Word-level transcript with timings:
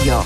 Radio. 0.00 0.24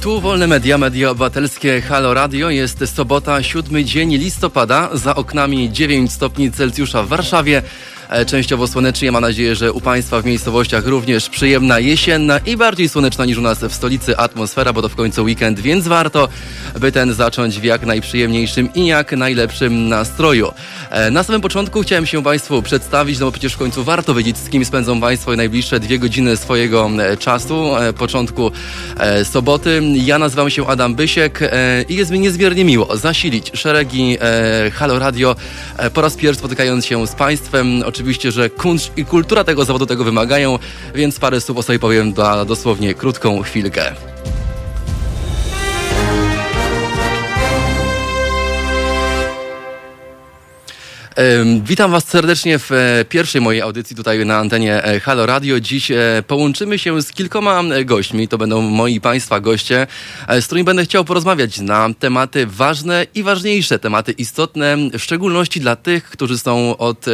Tu 0.00 0.20
Wolne 0.20 0.46
Media, 0.46 0.78
Media 0.78 1.10
Obywatelskie 1.10 1.80
Halo 1.80 2.14
Radio. 2.14 2.50
Jest 2.50 2.94
sobota, 2.94 3.42
siódmy 3.42 3.84
dzień 3.84 4.16
listopada. 4.16 4.90
Za 4.92 5.14
oknami 5.14 5.72
9 5.72 6.12
stopni 6.12 6.52
Celsjusza 6.52 7.02
w 7.02 7.08
Warszawie. 7.08 7.62
E, 8.08 8.26
częściowo 8.26 8.66
słonecznie. 8.66 9.12
Mam 9.12 9.22
nadzieję, 9.22 9.56
że 9.56 9.72
u 9.72 9.80
Państwa 9.80 10.20
w 10.20 10.24
miejscowościach 10.24 10.86
również 10.86 11.28
przyjemna 11.28 11.78
jesienna 11.78 12.38
i 12.38 12.56
bardziej 12.56 12.88
słoneczna 12.88 13.24
niż 13.24 13.38
u 13.38 13.40
nas 13.40 13.58
w 13.58 13.72
stolicy 13.72 14.16
atmosfera, 14.16 14.72
bo 14.72 14.82
to 14.82 14.88
w 14.88 14.94
końcu 14.94 15.24
weekend, 15.24 15.60
więc 15.60 15.88
warto, 15.88 16.28
by 16.80 16.92
ten 16.92 17.14
zacząć 17.14 17.58
w 17.58 17.64
jak 17.64 17.86
najprzyjemniejszym 17.86 18.74
i 18.74 18.86
jak 18.86 19.12
najlepszym 19.12 19.88
nastroju. 19.88 20.52
E, 20.90 21.10
na 21.10 21.22
samym 21.22 21.40
początku 21.40 21.82
chciałem 21.82 22.06
się 22.06 22.22
Państwu 22.22 22.62
przedstawić, 22.62 23.18
no 23.18 23.26
bo 23.26 23.32
przecież 23.32 23.52
w 23.52 23.56
końcu 23.56 23.84
warto 23.84 24.14
wiedzieć, 24.14 24.38
z 24.38 24.48
kim 24.48 24.64
spędzą 24.64 25.00
Państwo 25.00 25.36
najbliższe 25.36 25.80
dwie 25.80 25.98
godziny 25.98 26.36
swojego 26.36 26.90
e, 26.98 27.16
czasu, 27.16 27.70
początku 27.98 28.52
soboty. 29.24 29.82
Ja 29.94 30.18
nazywam 30.18 30.50
się 30.50 30.66
Adam 30.66 30.94
Bysiek 30.94 31.40
i 31.88 31.94
jest 31.94 32.10
mi 32.10 32.20
niezmiernie 32.20 32.64
miło 32.64 32.96
zasilić 32.96 33.50
szeregi 33.54 34.18
Halo 34.72 34.98
Radio 34.98 35.36
po 35.94 36.00
raz 36.00 36.14
pierwszy 36.14 36.38
spotykając 36.38 36.86
się 36.86 37.06
z 37.06 37.14
Państwem 37.14 37.82
oczywiście, 37.96 38.32
że 38.32 38.50
kunszt 38.50 38.92
i 38.96 39.04
kultura 39.04 39.44
tego 39.44 39.64
zawodu 39.64 39.86
tego 39.86 40.04
wymagają, 40.04 40.58
więc 40.94 41.18
parę 41.18 41.40
słów 41.40 41.58
o 41.58 41.62
sobie 41.62 41.78
powiem 41.78 42.12
dla 42.12 42.44
dosłownie 42.44 42.94
krótką 42.94 43.42
chwilkę. 43.42 43.94
Witam 51.62 51.90
Was 51.90 52.08
serdecznie 52.08 52.58
w 52.58 52.72
e, 52.72 53.04
pierwszej 53.08 53.40
mojej 53.40 53.62
audycji 53.62 53.96
tutaj 53.96 54.26
na 54.26 54.38
antenie 54.38 54.84
e, 54.84 55.00
Halo 55.00 55.26
Radio. 55.26 55.60
Dziś 55.60 55.90
e, 55.90 55.96
połączymy 56.26 56.78
się 56.78 57.02
z 57.02 57.12
kilkoma 57.12 57.62
gośćmi. 57.84 58.28
To 58.28 58.38
będą 58.38 58.60
moi 58.60 59.00
Państwa 59.00 59.40
goście, 59.40 59.86
z 60.40 60.46
którymi 60.46 60.64
będę 60.64 60.84
chciał 60.84 61.04
porozmawiać 61.04 61.60
na 61.60 61.88
tematy 61.98 62.46
ważne 62.46 63.06
i 63.14 63.22
ważniejsze, 63.22 63.78
tematy 63.78 64.12
istotne, 64.12 64.76
w 64.92 65.02
szczególności 65.02 65.60
dla 65.60 65.76
tych, 65.76 66.04
którzy 66.04 66.38
są 66.38 66.76
od 66.76 67.06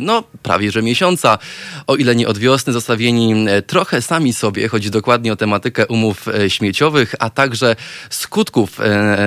no, 0.00 0.24
prawie 0.42 0.70
że 0.70 0.82
miesiąca, 0.82 1.38
o 1.86 1.96
ile 1.96 2.16
nie 2.16 2.28
od 2.28 2.38
wiosny, 2.38 2.72
zostawieni 2.72 3.46
trochę 3.66 4.02
sami 4.02 4.32
sobie. 4.32 4.68
Chodzi 4.68 4.90
dokładnie 4.90 5.32
o 5.32 5.36
tematykę 5.36 5.86
umów 5.86 6.26
śmieciowych, 6.48 7.14
a 7.18 7.30
także 7.30 7.76
skutków 8.10 8.70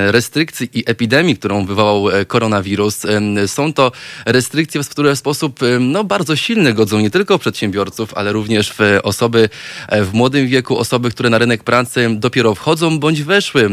restrykcji 0.07 0.69
i 0.79 0.83
epidemii, 0.85 1.37
którą 1.37 1.65
wywołał 1.65 2.05
koronawirus. 2.27 3.01
Są 3.47 3.73
to 3.73 3.91
restrykcje, 4.25 4.81
które 4.89 5.15
w 5.15 5.19
sposób 5.19 5.59
no, 5.79 6.03
bardzo 6.03 6.35
silny 6.35 6.73
godzą 6.73 6.99
nie 6.99 7.09
tylko 7.09 7.39
przedsiębiorców, 7.39 8.13
ale 8.13 8.31
również 8.31 8.73
w 8.73 8.79
osoby 9.03 9.49
e, 9.87 10.03
w 10.03 10.13
młodym 10.13 10.47
wieku, 10.47 10.77
osoby, 10.77 11.09
które 11.09 11.29
na 11.29 11.37
rynek 11.37 11.63
pracy 11.63 12.09
dopiero 12.11 12.55
wchodzą 12.55 12.99
bądź 12.99 13.23
weszły 13.23 13.65
e, 13.65 13.69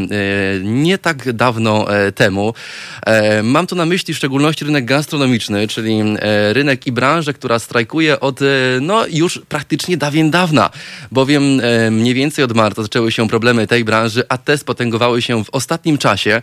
nie 0.65 0.99
tak 0.99 1.33
dawno 1.33 1.97
e, 1.97 2.13
temu. 2.13 2.55
Mam 3.43 3.67
tu 3.67 3.77
na 3.77 3.87
myśli 3.87 4.15
w 4.15 4.17
szczególności 4.17 4.65
rynek 4.65 4.85
gastronomiczny, 4.85 5.69
czyli 5.69 6.03
rynek 6.53 6.87
i 6.87 6.93
branżę, 6.93 7.35
która 7.35 7.59
strajkuje 7.59 8.21
od 8.21 8.41
no, 8.81 9.07
już 9.07 9.41
praktycznie 9.49 9.97
dawien 9.97 10.31
dawna, 10.31 10.71
bowiem 11.13 11.61
mniej 11.91 12.15
więcej 12.15 12.45
od 12.45 12.55
marca 12.55 12.83
zaczęły 12.83 13.13
się 13.13 13.29
problemy 13.29 13.67
tej 13.67 13.85
branży, 13.85 14.23
a 14.29 14.39
te 14.39 14.59
spotęgowały 14.59 15.23
się 15.23 15.45
w 15.45 15.51
ostatnim 15.51 15.99
czasie 15.99 16.43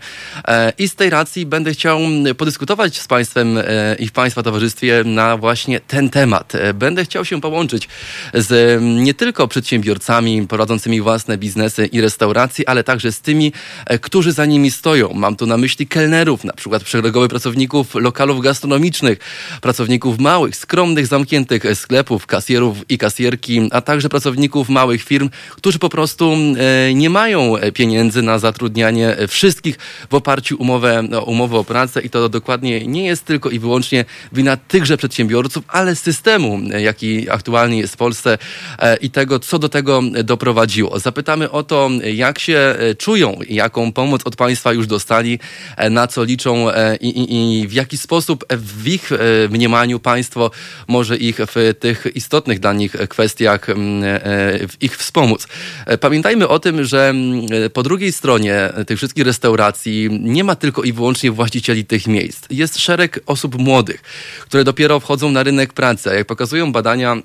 i 0.78 0.88
z 0.88 0.96
tej 0.96 1.10
racji 1.10 1.46
będę 1.46 1.74
chciał 1.74 2.00
podyskutować 2.38 3.00
z 3.00 3.08
Państwem 3.08 3.60
i 4.00 4.08
w 4.08 4.12
Państwa 4.12 4.44
towarzystwie 4.44 5.04
na 5.06 5.38
właśnie 5.38 5.80
ten 5.80 6.10
temat. 6.10 6.56
E, 6.56 6.74
będę 6.74 7.06
chciał 7.06 7.26
się 7.26 7.42
połączyć 7.42 7.90
z 8.34 8.82
nie 9.06 9.14
tylko 9.14 9.48
przedsiębiorcami 9.48 10.48
prowadzącymi 10.48 11.02
własne 11.02 11.38
biznesy 11.38 11.86
i 11.86 12.02
restauracje, 12.02 12.70
ale 12.70 12.84
także 12.84 13.12
z 13.12 13.22
tymi, 13.22 13.54
e, 13.86 14.00
którzy 14.00 14.32
za 14.32 14.46
nimi 14.46 14.72
stoją. 14.72 15.14
Mam 15.14 15.36
tu 15.36 15.46
na 15.46 15.58
myśli 15.58 15.88
kelnerów, 15.88 16.44
na 16.44 16.54
przykład 16.54 16.90
szeregowych 16.90 17.30
pracowników 17.30 17.96
lokalów 17.96 18.42
gastronomicznych, 18.42 19.20
pracowników 19.62 20.20
małych, 20.20 20.56
skromnych, 20.56 21.08
zamkniętych 21.08 21.64
sklepów, 21.74 22.26
kasjerów 22.26 22.78
i 22.90 22.98
kasjerki, 22.98 23.70
a 23.72 23.82
także 23.82 24.10
pracowników 24.10 24.70
małych 24.70 25.04
firm, 25.04 25.30
którzy 25.50 25.80
po 25.80 25.90
prostu 25.90 26.34
e, 26.34 26.94
nie 26.94 27.10
mają 27.10 27.54
pieniędzy 27.74 28.22
na 28.22 28.40
zatrudnianie 28.40 29.18
wszystkich 29.28 29.78
w 30.10 30.14
oparciu 30.14 30.58
umowę, 30.60 31.04
o 31.12 31.24
umowę 31.24 31.58
o 31.58 31.64
pracę 31.64 32.02
i 32.02 32.10
to 32.10 32.30
dokładnie 32.30 32.88
nie 32.88 33.06
jest 33.06 33.26
tylko 33.26 33.50
i 33.50 33.60
wyłącznie 33.60 33.87
wyłącznie 33.88 34.06
wina 34.34 34.58
tychże 34.58 34.98
przedsiębiorców, 34.98 35.64
ale 35.68 35.96
systemu, 35.96 36.60
jaki 36.80 37.30
aktualnie 37.30 37.78
jest 37.80 37.94
w 37.94 37.98
Polsce 37.98 38.38
e, 38.80 38.98
i 38.98 39.10
tego, 39.10 39.40
co 39.40 39.60
do 39.60 39.70
tego 39.70 40.02
doprowadziło. 40.24 41.00
Zapytamy 41.00 41.52
o 41.52 41.64
to, 41.64 41.90
jak 42.14 42.40
się 42.40 42.58
e, 42.58 42.96
czują, 42.96 43.40
jaką 43.50 43.92
pomoc 43.92 44.22
od 44.26 44.36
państwa 44.36 44.74
już 44.74 44.88
dostali, 44.88 45.40
e, 45.78 45.90
na 45.90 46.08
co 46.08 46.24
liczą 46.24 46.68
i, 47.02 47.08
i, 47.08 47.62
i 47.62 47.68
w 47.68 47.74
jaki 47.74 47.98
sposób 47.98 48.46
w 48.50 48.88
ich 48.88 49.10
mniemaniu 49.50 50.00
państwo 50.00 50.52
może 50.88 51.18
ich 51.18 51.38
w 51.38 51.74
tych 51.80 52.08
istotnych 52.16 52.60
dla 52.60 52.74
nich 52.74 52.96
kwestiach 53.10 53.68
w 54.70 54.74
ich 54.82 54.98
wspomóc. 54.98 55.48
Pamiętajmy 56.00 56.48
o 56.48 56.60
tym, 56.60 56.84
że 56.84 57.14
po 57.74 57.84
drugiej 57.84 58.12
stronie 58.12 58.70
tych 58.88 58.98
wszystkich 58.98 59.26
restauracji 59.26 60.10
nie 60.12 60.44
ma 60.44 60.56
tylko 60.56 60.84
i 60.84 60.94
wyłącznie 60.94 61.32
właścicieli 61.32 61.86
tych 61.86 62.08
miejsc. 62.08 62.46
Jest 62.50 62.80
szereg 62.80 63.20
osób 63.26 63.58
młodych, 63.68 64.02
które 64.42 64.64
dopiero 64.64 65.00
wchodzą 65.00 65.32
na 65.32 65.44
rynek 65.44 65.74
pracy. 65.74 66.10
Jak 66.16 66.28
pokazują 66.28 66.72
badania 66.72 67.18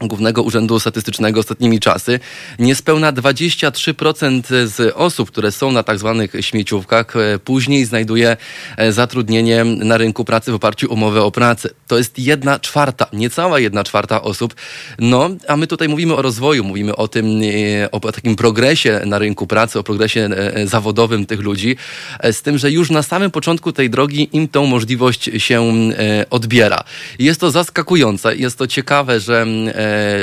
Głównego 0.00 0.42
Urzędu 0.42 0.80
Statystycznego 0.80 1.40
ostatnimi 1.40 1.80
czasy, 1.80 2.20
niespełna 2.58 3.12
23% 3.12 4.66
z 4.66 4.94
osób, 4.96 5.30
które 5.30 5.52
są 5.52 5.72
na 5.72 5.82
tak 5.82 5.98
zwanych 5.98 6.32
śmieciówkach, 6.40 7.16
e, 7.16 7.38
później 7.38 7.84
znajduje 7.84 8.36
e, 8.76 8.92
zatrudnienie 8.92 9.64
na 9.64 9.96
rynku 9.96 10.24
pracy 10.24 10.52
w 10.52 10.54
oparciu 10.54 10.90
o 10.90 10.94
umowę 10.94 11.22
o 11.22 11.30
pracę. 11.30 11.68
To 11.86 11.98
jest 11.98 12.18
jedna 12.18 12.58
czwarta, 12.58 13.06
niecała 13.12 13.60
jedna 13.60 13.84
czwarta 13.84 14.22
osób. 14.22 14.54
No, 14.98 15.30
a 15.48 15.56
my 15.56 15.66
tutaj 15.66 15.88
mówimy 15.88 16.14
o 16.14 16.22
rozwoju, 16.22 16.64
mówimy 16.64 16.96
o 16.96 17.08
tym, 17.08 17.40
e, 17.82 17.90
o 17.90 18.00
takim 18.00 18.36
progresie 18.36 19.00
na 19.06 19.18
rynku 19.18 19.46
pracy, 19.46 19.78
o 19.78 19.82
progresie 19.82 20.28
zawodowym 20.64 21.26
tych 21.26 21.40
ludzi, 21.40 21.76
z 22.32 22.42
tym, 22.42 22.58
że 22.58 22.70
już 22.70 22.90
na 22.90 23.02
samym 23.02 23.30
początku 23.30 23.72
tej 23.72 23.90
drogi 23.90 24.28
im 24.32 24.48
tą 24.48 24.66
możliwość 24.66 25.30
się 25.38 25.72
odbiera. 26.30 26.84
Jest 27.18 27.40
to 27.40 27.50
zaskakujące, 27.50 28.36
jest 28.36 28.58
to 28.58 28.66
ciekawe, 28.66 29.20
że 29.20 29.46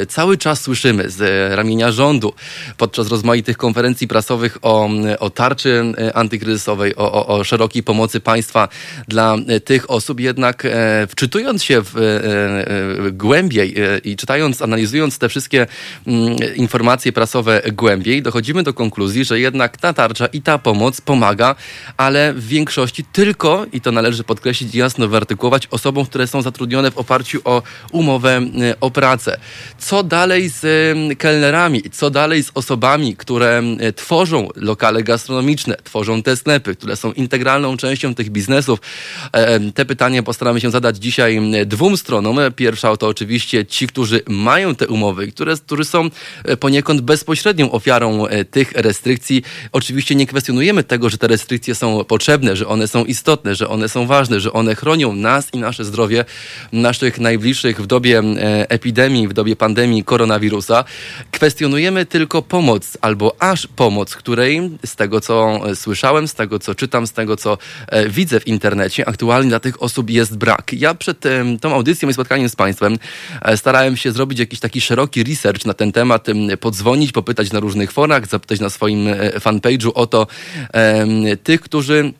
cały 0.09 0.37
czas 0.37 0.61
słyszymy 0.61 1.09
z 1.09 1.51
ramienia 1.55 1.91
rządu 1.91 2.33
podczas 2.77 3.07
rozmaitych 3.07 3.57
konferencji 3.57 4.07
prasowych 4.07 4.57
o, 4.61 4.89
o 5.19 5.29
tarczy 5.29 5.93
e, 5.97 6.17
antykryzysowej, 6.17 6.95
o, 6.95 7.11
o, 7.11 7.27
o 7.27 7.43
szerokiej 7.43 7.83
pomocy 7.83 8.19
państwa 8.19 8.67
dla 9.07 9.35
e, 9.47 9.59
tych 9.59 9.91
osób, 9.91 10.19
jednak 10.19 10.67
wczytując 11.09 11.63
się 11.63 11.81
w, 11.83 11.93
głębiej 13.11 13.75
i 14.03 14.15
czytając, 14.15 14.61
analizując 14.61 15.17
te 15.17 15.29
wszystkie 15.29 15.67
mm, 16.07 16.35
informacje 16.55 17.11
prasowe 17.11 17.61
głębiej, 17.73 18.21
dochodzimy 18.21 18.63
do 18.63 18.73
konkluzji, 18.73 19.25
że 19.25 19.39
jednak 19.39 19.77
ta 19.77 19.93
tarcza 19.93 20.25
i 20.25 20.41
ta 20.41 20.57
pomoc 20.57 21.01
pomaga, 21.01 21.55
ale 21.97 22.33
w 22.33 22.47
większości 22.47 23.03
tylko, 23.03 23.65
i 23.73 23.81
to 23.81 23.91
należy 23.91 24.23
podkreślić 24.23 24.75
jasno 24.75 25.07
wyartykułować, 25.07 25.67
osobom, 25.67 26.05
które 26.05 26.27
są 26.27 26.41
zatrudnione 26.41 26.91
w 26.91 26.97
oparciu 26.97 27.41
o 27.45 27.61
umowę 27.91 28.41
o 28.81 28.91
pracę. 28.91 29.37
Co 29.77 30.03
dalej 30.03 30.49
z 30.49 30.63
kelnerami? 31.17 31.81
Co 31.91 32.09
dalej 32.09 32.43
z 32.43 32.51
osobami, 32.53 33.15
które 33.15 33.63
tworzą 33.95 34.49
lokale 34.55 35.03
gastronomiczne, 35.03 35.77
tworzą 35.83 36.23
te 36.23 36.35
sklepy, 36.35 36.75
które 36.75 36.95
są 36.95 37.13
integralną 37.13 37.77
częścią 37.77 38.15
tych 38.15 38.29
biznesów? 38.29 38.79
E, 39.31 39.59
te 39.71 39.85
pytania 39.85 40.23
postaramy 40.23 40.61
się 40.61 40.71
zadać 40.71 40.97
dzisiaj 40.97 41.41
dwóm 41.65 41.97
stronom. 41.97 42.39
Pierwsza 42.55 42.97
to 42.97 43.07
oczywiście 43.07 43.65
ci, 43.65 43.87
którzy 43.87 44.21
mają 44.27 44.75
te 44.75 44.87
umowy, 44.87 45.27
które, 45.27 45.55
którzy 45.57 45.85
są 45.85 46.09
e, 46.43 46.57
poniekąd 46.57 47.01
bezpośrednią 47.01 47.71
ofiarą 47.71 48.27
e, 48.27 48.45
tych 48.45 48.71
restrykcji. 48.71 49.43
Oczywiście 49.71 50.15
nie 50.15 50.27
kwestionujemy 50.27 50.83
tego, 50.83 51.09
że 51.09 51.17
te 51.17 51.27
restrykcje 51.27 51.75
są 51.75 52.03
potrzebne, 52.03 52.55
że 52.55 52.67
one 52.67 52.87
są 52.87 53.05
istotne, 53.05 53.55
że 53.55 53.69
one 53.69 53.89
są 53.89 54.07
ważne, 54.07 54.39
że 54.39 54.53
one 54.53 54.75
chronią 54.75 55.13
nas 55.13 55.53
i 55.53 55.57
nasze 55.57 55.85
zdrowie, 55.85 56.25
naszych 56.71 57.19
najbliższych 57.19 57.81
w 57.81 57.85
dobie 57.85 58.23
epidemii, 58.69 59.27
w 59.27 59.33
dobie 59.33 59.42
dobie 59.43 59.55
pandemii 59.55 60.03
koronawirusa, 60.03 60.83
kwestionujemy 61.31 62.05
tylko 62.05 62.41
pomoc 62.41 62.97
albo 63.01 63.35
aż 63.39 63.67
pomoc, 63.67 64.15
której 64.15 64.69
z 64.85 64.95
tego 64.95 65.21
co 65.21 65.59
słyszałem, 65.75 66.27
z 66.27 66.33
tego 66.33 66.59
co 66.59 66.75
czytam, 66.75 67.07
z 67.07 67.11
tego 67.11 67.37
co 67.37 67.57
e, 67.87 68.09
widzę 68.09 68.39
w 68.39 68.47
internecie, 68.47 69.07
aktualnie 69.07 69.49
dla 69.49 69.59
tych 69.59 69.83
osób 69.83 70.09
jest 70.09 70.37
brak. 70.37 70.73
Ja 70.73 70.93
przed 70.93 71.25
e, 71.25 71.45
tą 71.61 71.73
audycją 71.73 72.09
i 72.09 72.13
spotkaniem 72.13 72.49
z 72.49 72.55
Państwem 72.55 72.97
e, 73.41 73.57
starałem 73.57 73.97
się 73.97 74.11
zrobić 74.11 74.39
jakiś 74.39 74.59
taki 74.59 74.81
szeroki 74.81 75.23
research 75.23 75.65
na 75.65 75.73
ten 75.73 75.91
temat, 75.91 76.27
podzwonić, 76.59 77.11
popytać 77.11 77.51
na 77.51 77.59
różnych 77.59 77.91
forach, 77.91 78.27
zapytać 78.27 78.59
na 78.59 78.69
swoim 78.69 79.07
fanpage'u 79.39 79.91
o 79.95 80.07
to 80.07 80.27
tych, 81.43 81.61
którzy 81.61 82.13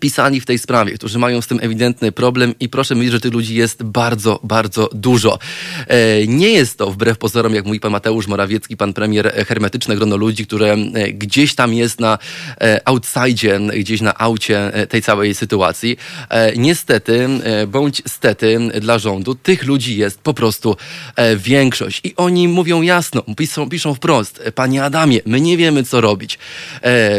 pisali 0.00 0.40
w 0.40 0.46
tej 0.46 0.58
sprawie, 0.58 0.94
którzy 0.94 1.18
mają 1.18 1.40
z 1.40 1.46
tym 1.46 1.58
ewidentny 1.62 2.12
problem 2.12 2.54
i 2.60 2.68
proszę 2.68 2.94
mi, 2.94 3.10
że 3.10 3.20
tych 3.20 3.32
ludzi 3.32 3.54
jest 3.54 3.82
bardzo, 3.82 4.40
bardzo 4.42 4.90
dużo. 4.92 5.38
E, 5.86 6.26
nie 6.26 6.50
jest 6.50 6.78
to 6.78 6.90
wbrew 6.90 7.18
pozorom, 7.18 7.54
jak 7.54 7.64
mówi 7.66 7.80
pan 7.80 7.92
Mateusz 7.92 8.26
Morawiecki, 8.26 8.76
pan 8.76 8.92
premier, 8.92 9.26
e, 9.26 9.44
hermetyczne 9.44 9.96
grono 9.96 10.16
ludzi, 10.16 10.46
które 10.46 10.72
e, 10.72 11.12
gdzieś 11.12 11.54
tam 11.54 11.74
jest 11.74 12.00
na 12.00 12.18
outside, 12.84 13.58
gdzieś 13.78 14.00
na 14.00 14.18
aucie 14.18 14.72
tej 14.88 15.02
całej 15.02 15.34
sytuacji. 15.34 15.96
Niestety, 16.56 17.28
bądź 17.68 18.02
stety 18.06 18.58
dla 18.80 18.98
rządu, 18.98 19.34
tych 19.34 19.64
ludzi 19.64 19.96
jest 19.96 20.20
po 20.20 20.34
prostu 20.34 20.76
większość 21.36 22.00
i 22.04 22.16
oni 22.16 22.48
mówią 22.48 22.82
jasno, 22.82 23.22
piszą, 23.36 23.68
piszą 23.68 23.94
wprost, 23.94 24.42
panie 24.54 24.84
Adamie, 24.84 25.20
my 25.26 25.40
nie 25.40 25.56
wiemy 25.56 25.84
co 25.84 26.00
robić. 26.00 26.38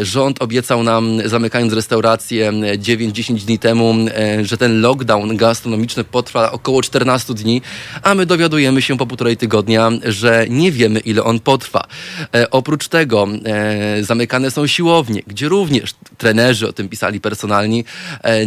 Rząd 0.01 0.41
obiecał 0.41 0.83
nam, 0.83 1.21
zamykając 1.25 1.73
restaurację, 1.73 2.51
9-10 2.75 3.45
dni 3.45 3.59
temu, 3.59 3.95
e, 4.17 4.45
że 4.45 4.57
ten 4.57 4.81
lockdown 4.81 5.37
gastronomiczny 5.37 6.03
potrwa 6.03 6.51
około 6.51 6.81
14 6.81 7.33
dni, 7.33 7.61
a 8.03 8.15
my 8.15 8.25
dowiadujemy 8.25 8.81
się 8.81 8.97
po 8.97 9.07
półtorej 9.07 9.37
tygodnia, 9.37 9.91
że 10.05 10.45
nie 10.49 10.71
wiemy 10.71 10.99
ile 10.99 11.23
on 11.23 11.39
potrwa. 11.39 11.87
E, 12.35 12.51
oprócz 12.51 12.87
tego 12.87 13.27
e, 13.45 14.03
zamykane 14.03 14.51
są 14.51 14.67
siłownie, 14.67 15.21
gdzie 15.27 15.49
również 15.49 15.93
trenerzy 16.17 16.67
o 16.67 16.73
tym 16.73 16.89
pisali 16.89 17.21
personalni, 17.21 17.85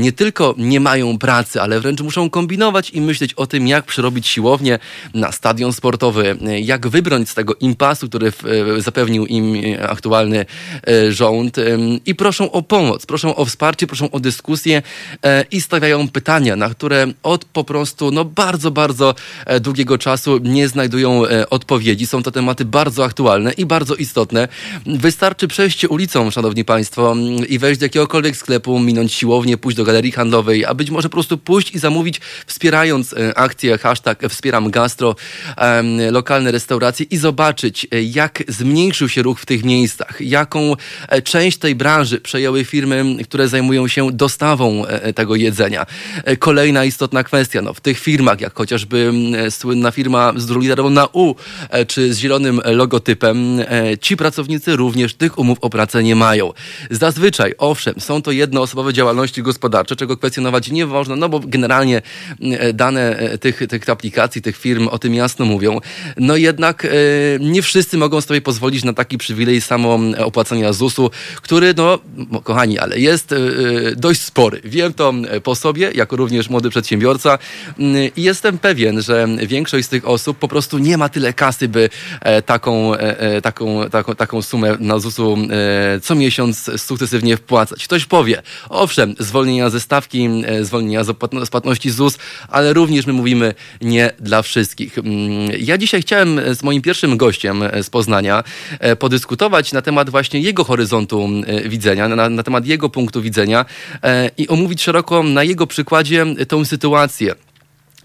nie 0.00 0.12
tylko 0.12 0.54
nie 0.58 0.80
mają 0.80 1.18
pracy, 1.18 1.62
ale 1.62 1.80
wręcz 1.80 2.00
muszą 2.00 2.30
kombinować 2.30 2.90
i 2.90 3.00
myśleć 3.00 3.34
o 3.34 3.46
tym, 3.46 3.68
jak 3.68 3.84
przerobić 3.84 4.26
siłownię 4.26 4.78
na 5.14 5.32
stadion 5.32 5.72
sportowy, 5.72 6.36
jak 6.62 6.88
wybrnąć 6.88 7.30
z 7.30 7.34
tego 7.34 7.54
impasu, 7.54 8.08
który 8.08 8.32
zapewnił 8.78 9.26
im 9.26 9.54
aktualny 9.88 10.46
rząd 11.08 11.56
i 12.06 12.14
proszą 12.14 12.50
o 12.50 12.62
pomoc, 12.62 13.06
proszą 13.06 13.36
o 13.36 13.44
wsparcie, 13.44 13.86
proszą 13.86 13.99
o 14.12 14.20
dyskusję 14.20 14.82
e, 15.24 15.44
i 15.50 15.60
stawiają 15.60 16.08
pytania, 16.08 16.56
na 16.56 16.68
które 16.68 17.06
od 17.22 17.44
po 17.44 17.64
prostu 17.64 18.10
no, 18.10 18.24
bardzo, 18.24 18.70
bardzo 18.70 19.14
e, 19.46 19.60
długiego 19.60 19.98
czasu 19.98 20.38
nie 20.38 20.68
znajdują 20.68 21.26
e, 21.26 21.50
odpowiedzi. 21.50 22.06
Są 22.06 22.22
to 22.22 22.30
tematy 22.30 22.64
bardzo 22.64 23.04
aktualne 23.04 23.52
i 23.52 23.66
bardzo 23.66 23.94
istotne. 23.94 24.48
Wystarczy 24.86 25.48
przejść 25.48 25.84
ulicą, 25.84 26.30
szanowni 26.30 26.64
państwo, 26.64 27.16
i 27.48 27.58
wejść 27.58 27.80
do 27.80 27.84
jakiegokolwiek 27.84 28.36
sklepu, 28.36 28.78
minąć 28.78 29.12
siłownię, 29.12 29.56
pójść 29.56 29.76
do 29.76 29.84
galerii 29.84 30.12
handlowej, 30.12 30.64
a 30.64 30.74
być 30.74 30.90
może 30.90 31.08
po 31.08 31.12
prostu 31.12 31.38
pójść 31.38 31.74
i 31.74 31.78
zamówić, 31.78 32.20
wspierając 32.46 33.14
akcję 33.36 33.78
hashtag 33.78 34.22
wspieram 34.28 34.70
gastro, 34.70 35.16
lokalne 36.10 36.50
restauracje 36.50 37.06
i 37.10 37.16
zobaczyć, 37.16 37.86
jak 38.02 38.42
zmniejszył 38.48 39.08
się 39.08 39.22
ruch 39.22 39.40
w 39.40 39.46
tych 39.46 39.64
miejscach, 39.64 40.20
jaką 40.20 40.76
część 41.24 41.58
tej 41.58 41.74
branży 41.74 42.20
przejęły 42.20 42.64
firmy, 42.64 43.16
które 43.24 43.48
zajmują 43.48 43.88
się 43.90 44.12
dostawą 44.12 44.86
e, 44.86 45.02
e, 45.02 45.12
tego 45.12 45.36
jedzenia. 45.36 45.86
E, 46.24 46.36
kolejna 46.36 46.84
istotna 46.84 47.24
kwestia, 47.24 47.62
no, 47.62 47.74
w 47.74 47.80
tych 47.80 47.98
firmach, 47.98 48.40
jak 48.40 48.54
chociażby 48.54 49.12
słynna 49.50 49.90
firma 49.90 50.32
z 50.36 50.50
literą 50.50 50.90
na 50.90 51.08
U, 51.12 51.34
czy 51.86 52.14
z 52.14 52.18
zielonym 52.18 52.60
logotypem, 52.64 53.38
ci 54.00 54.16
pracownicy 54.16 54.76
również 54.76 55.14
tych 55.14 55.38
umów 55.38 55.58
o 55.60 55.70
pracę 55.70 56.02
nie 56.02 56.16
mają. 56.16 56.52
Zazwyczaj, 56.90 57.54
owszem, 57.58 57.94
są 57.98 58.22
to 58.22 58.32
jednoosobowe 58.32 58.92
działalności 58.92 59.42
gospodarcze, 59.42 59.96
czego 59.96 60.16
kwestionować 60.16 60.70
nie 60.70 60.86
można, 60.86 61.16
no 61.16 61.28
bo 61.28 61.40
generalnie 61.40 62.02
dane 62.74 63.30
tych, 63.40 63.66
tych 63.68 63.88
aplikacji, 63.88 64.42
tych 64.42 64.56
firm 64.56 64.88
o 64.88 64.98
tym 64.98 65.14
jasno 65.14 65.44
mówią. 65.44 65.80
No 66.16 66.36
jednak 66.36 66.86
nie 67.40 67.62
wszyscy 67.62 67.98
mogą 67.98 68.20
sobie 68.20 68.40
pozwolić 68.40 68.84
na 68.84 68.92
taki 68.92 69.18
przywilej 69.18 69.60
samo 69.60 69.98
opłacania 70.18 70.72
ZUS-u, 70.72 71.10
który, 71.42 71.74
no, 71.76 71.98
kochani, 72.42 72.78
ale 72.78 72.98
jest 72.98 73.34
dość 73.96 74.20
spory. 74.20 74.60
Wiem 74.64 74.94
to 74.94 75.12
po 75.42 75.54
sobie, 75.54 75.90
jako 75.94 76.16
również 76.16 76.50
młody 76.50 76.70
przedsiębiorca 76.70 77.38
mm, 77.78 78.10
i 78.16 78.22
jestem 78.22 78.58
pewien, 78.58 79.02
że 79.02 79.26
większość 79.46 79.86
z 79.86 79.88
tych 79.88 80.08
osób 80.08 80.38
po 80.38 80.48
prostu 80.48 80.78
nie 80.78 80.98
ma 80.98 81.08
tyle 81.08 81.32
kasy, 81.32 81.68
by 81.68 81.90
e, 82.20 82.42
taką, 82.42 82.94
e, 82.94 83.20
e, 83.20 83.42
taką, 83.42 83.90
taką, 83.90 84.14
taką 84.14 84.42
sumę 84.42 84.76
na 84.80 84.98
ZUS-u 84.98 85.36
co 86.02 86.14
miesiąc 86.14 86.70
sukcesywnie 86.76 87.36
wpłacać. 87.36 87.84
Ktoś 87.84 88.06
powie, 88.06 88.42
owszem, 88.68 89.14
zwolnienia 89.18 89.70
ze 89.70 89.80
stawki, 89.80 90.28
zwolnienia 90.62 91.04
z 91.04 91.50
płatności 91.50 91.90
ZUS, 91.90 92.18
ale 92.48 92.72
również 92.72 93.06
my 93.06 93.12
mówimy 93.12 93.54
nie 93.80 94.10
dla 94.20 94.42
wszystkich. 94.42 94.98
Mm, 94.98 95.10
ja 95.58 95.78
dzisiaj 95.78 96.02
chciałem 96.02 96.40
z 96.54 96.62
moim 96.62 96.82
pierwszym 96.82 97.16
gościem 97.16 97.62
z 97.82 97.90
Poznania 97.90 98.44
podyskutować 98.98 99.72
na 99.72 99.82
temat 99.82 100.10
właśnie 100.10 100.40
jego 100.40 100.64
horyzontu 100.64 101.28
widzenia, 101.64 102.08
na, 102.08 102.28
na 102.28 102.42
temat 102.42 102.66
jego 102.66 102.88
punktu 102.88 103.22
widzenia, 103.22 103.60
E, 103.60 103.64
i 104.38 104.48
omówić 104.48 104.82
szeroko 104.82 105.22
na 105.22 105.42
jego 105.42 105.66
przykładzie 105.66 106.26
tą 106.48 106.64
sytuację. 106.64 107.34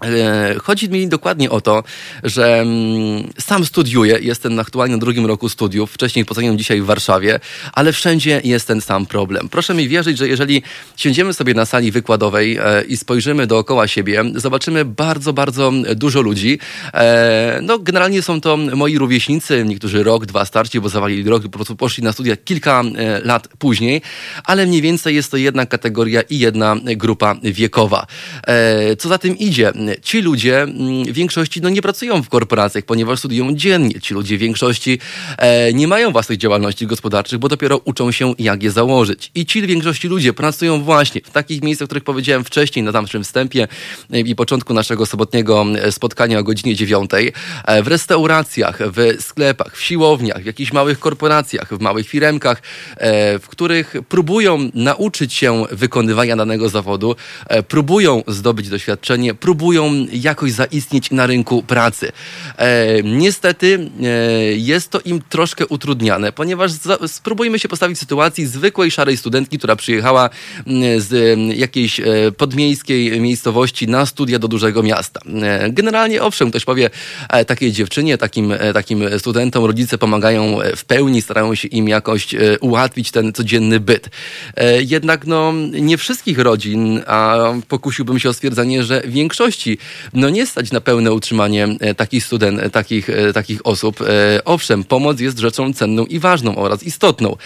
E, 0.06 0.54
chodzi 0.62 0.88
mi 0.88 1.08
dokładnie 1.08 1.50
o 1.50 1.60
to, 1.60 1.82
że 2.22 2.60
mm, 2.60 3.28
sam 3.38 3.64
studiuję, 3.64 4.18
jestem 4.20 4.58
aktualnie 4.58 4.94
na 4.94 5.00
drugim 5.00 5.26
roku 5.26 5.48
studiów, 5.48 5.92
wcześniej 5.92 6.24
poznałem 6.24 6.58
dzisiaj 6.58 6.80
w 6.80 6.84
Warszawie, 6.84 7.40
ale 7.72 7.92
wszędzie 7.92 8.40
jest 8.44 8.66
ten 8.66 8.80
sam 8.80 9.06
problem. 9.06 9.48
Proszę 9.48 9.74
mi 9.74 9.88
wierzyć, 9.88 10.18
że 10.18 10.28
jeżeli 10.28 10.62
siedzimy 10.96 11.32
sobie 11.32 11.54
na 11.54 11.64
sali 11.64 11.90
wykładowej 11.92 12.56
e, 12.56 12.82
i 12.88 12.96
spojrzymy 12.96 13.46
dookoła 13.46 13.88
siebie, 13.88 14.24
zobaczymy 14.34 14.84
bardzo, 14.84 15.32
bardzo 15.32 15.72
dużo 15.96 16.20
ludzi. 16.20 16.58
E, 16.94 17.58
no, 17.62 17.78
generalnie 17.78 18.22
są 18.22 18.40
to 18.40 18.56
moi 18.56 18.98
rówieśnicy, 18.98 19.64
niektórzy 19.64 20.02
rok, 20.02 20.26
dwa 20.26 20.44
starci, 20.44 20.80
bo 20.80 20.88
zawalili 20.88 21.30
rok 21.30 21.42
po 21.42 21.48
prostu 21.48 21.76
poszli 21.76 22.04
na 22.04 22.12
studia 22.12 22.36
kilka 22.36 22.82
lat 23.24 23.48
później, 23.58 24.02
ale 24.44 24.66
mniej 24.66 24.82
więcej 24.82 25.14
jest 25.14 25.30
to 25.30 25.36
jedna 25.36 25.66
kategoria 25.66 26.22
i 26.22 26.38
jedna 26.38 26.76
grupa 26.96 27.34
wiekowa. 27.42 28.06
Co 28.98 29.08
za 29.08 29.18
tym 29.18 29.38
idzie? 29.38 29.72
Ci 30.02 30.20
ludzie 30.20 30.62
mm, 30.62 31.04
w 31.04 31.12
większości 31.12 31.60
no, 31.60 31.68
nie 31.68 31.82
pracują 31.82 32.22
w 32.22 32.28
korporacjach, 32.28 32.84
ponieważ 32.84 33.18
studiują 33.18 33.54
dziennie. 33.54 34.00
Ci 34.00 34.14
ludzie 34.14 34.36
w 34.36 34.40
większości 34.40 34.98
e, 35.38 35.72
nie 35.72 35.88
mają 35.88 36.12
własnych 36.12 36.38
działalności 36.38 36.86
gospodarczych, 36.86 37.38
bo 37.38 37.48
dopiero 37.48 37.80
uczą 37.84 38.12
się, 38.12 38.34
jak 38.38 38.62
je 38.62 38.70
założyć. 38.70 39.30
I 39.34 39.46
ci 39.46 39.62
w 39.62 39.66
większości 39.66 40.08
ludzie 40.08 40.32
pracują 40.32 40.82
właśnie 40.82 41.20
w 41.24 41.30
takich 41.30 41.62
miejscach, 41.62 41.84
o 41.84 41.88
których 41.88 42.04
powiedziałem 42.04 42.44
wcześniej 42.44 42.84
na 42.84 42.92
naszym 42.92 43.24
wstępie 43.24 43.68
e, 44.12 44.20
i 44.20 44.34
początku 44.34 44.74
naszego 44.74 45.06
sobotniego 45.06 45.66
e, 45.82 45.92
spotkania 45.92 46.38
o 46.38 46.42
godzinie 46.42 46.74
dziewiątej, 46.74 47.32
e, 47.64 47.82
w 47.82 47.86
restauracjach, 47.86 48.78
w 48.82 49.22
sklepach, 49.22 49.76
w 49.76 49.82
siłowniach, 49.82 50.42
w 50.42 50.46
jakichś 50.46 50.72
małych 50.72 50.98
korporacjach, 50.98 51.74
w 51.74 51.80
małych 51.80 52.08
firemkach, 52.08 52.62
w 53.40 53.44
których 53.48 53.94
próbują 54.08 54.70
nauczyć 54.74 55.34
się 55.34 55.64
wykonywania 55.72 56.36
danego 56.36 56.68
zawodu, 56.68 57.16
próbują 57.68 58.22
zdobyć 58.26 58.68
doświadczenie, 58.68 59.34
próbują 59.34 59.75
próbują 59.76 60.06
jakoś 60.12 60.52
zaistnieć 60.52 61.10
na 61.10 61.26
rynku 61.26 61.62
pracy. 61.62 62.12
E, 62.56 63.02
niestety 63.02 63.90
e, 64.02 64.06
jest 64.52 64.90
to 64.90 65.00
im 65.00 65.22
troszkę 65.28 65.66
utrudniane, 65.66 66.32
ponieważ 66.32 66.72
za, 66.72 66.98
spróbujmy 67.06 67.58
się 67.58 67.68
postawić 67.68 67.96
w 67.96 68.00
sytuacji 68.00 68.46
zwykłej 68.46 68.90
szarej 68.90 69.16
studentki, 69.16 69.58
która 69.58 69.76
przyjechała 69.76 70.30
z 70.98 71.38
jakiejś 71.56 72.00
e, 72.00 72.04
podmiejskiej 72.36 73.20
miejscowości 73.20 73.88
na 73.88 74.06
studia 74.06 74.38
do 74.38 74.48
dużego 74.48 74.82
miasta. 74.82 75.20
E, 75.42 75.70
generalnie 75.70 76.22
owszem, 76.22 76.50
ktoś 76.50 76.64
powie 76.64 76.90
e, 77.28 77.44
takiej 77.44 77.72
dziewczynie, 77.72 78.18
takim, 78.18 78.52
e, 78.52 78.72
takim 78.72 79.18
studentom 79.18 79.64
rodzice 79.64 79.98
pomagają 79.98 80.58
w 80.76 80.84
pełni, 80.84 81.22
starają 81.22 81.54
się 81.54 81.68
im 81.68 81.88
jakoś 81.88 82.34
ułatwić 82.60 83.10
ten 83.10 83.32
codzienny 83.32 83.80
byt. 83.80 84.08
Jednak 84.80 85.26
no, 85.26 85.52
nie 85.80 85.96
wszystkich 85.96 86.38
rodzin, 86.38 87.02
a 87.06 87.52
pokusiłbym 87.68 88.18
się 88.18 88.28
o 88.28 88.32
stwierdzenie, 88.32 88.84
że 88.84 89.02
większości 89.06 89.65
no 90.14 90.30
nie 90.30 90.46
stać 90.46 90.72
na 90.72 90.80
pełne 90.80 91.12
utrzymanie 91.12 91.68
e, 91.80 91.94
takich 91.94 92.24
student, 92.24 92.60
e, 92.60 92.70
takich, 92.70 93.10
e, 93.10 93.32
takich 93.32 93.66
osób. 93.66 94.00
Owszem, 94.44 94.84
pomoc 94.84 95.20
jest 95.20 95.38
rzeczą 95.38 95.72
cenną 95.72 96.04
i 96.04 96.18
ważną 96.18 96.56
oraz 96.56 96.82
istotną, 96.82 97.36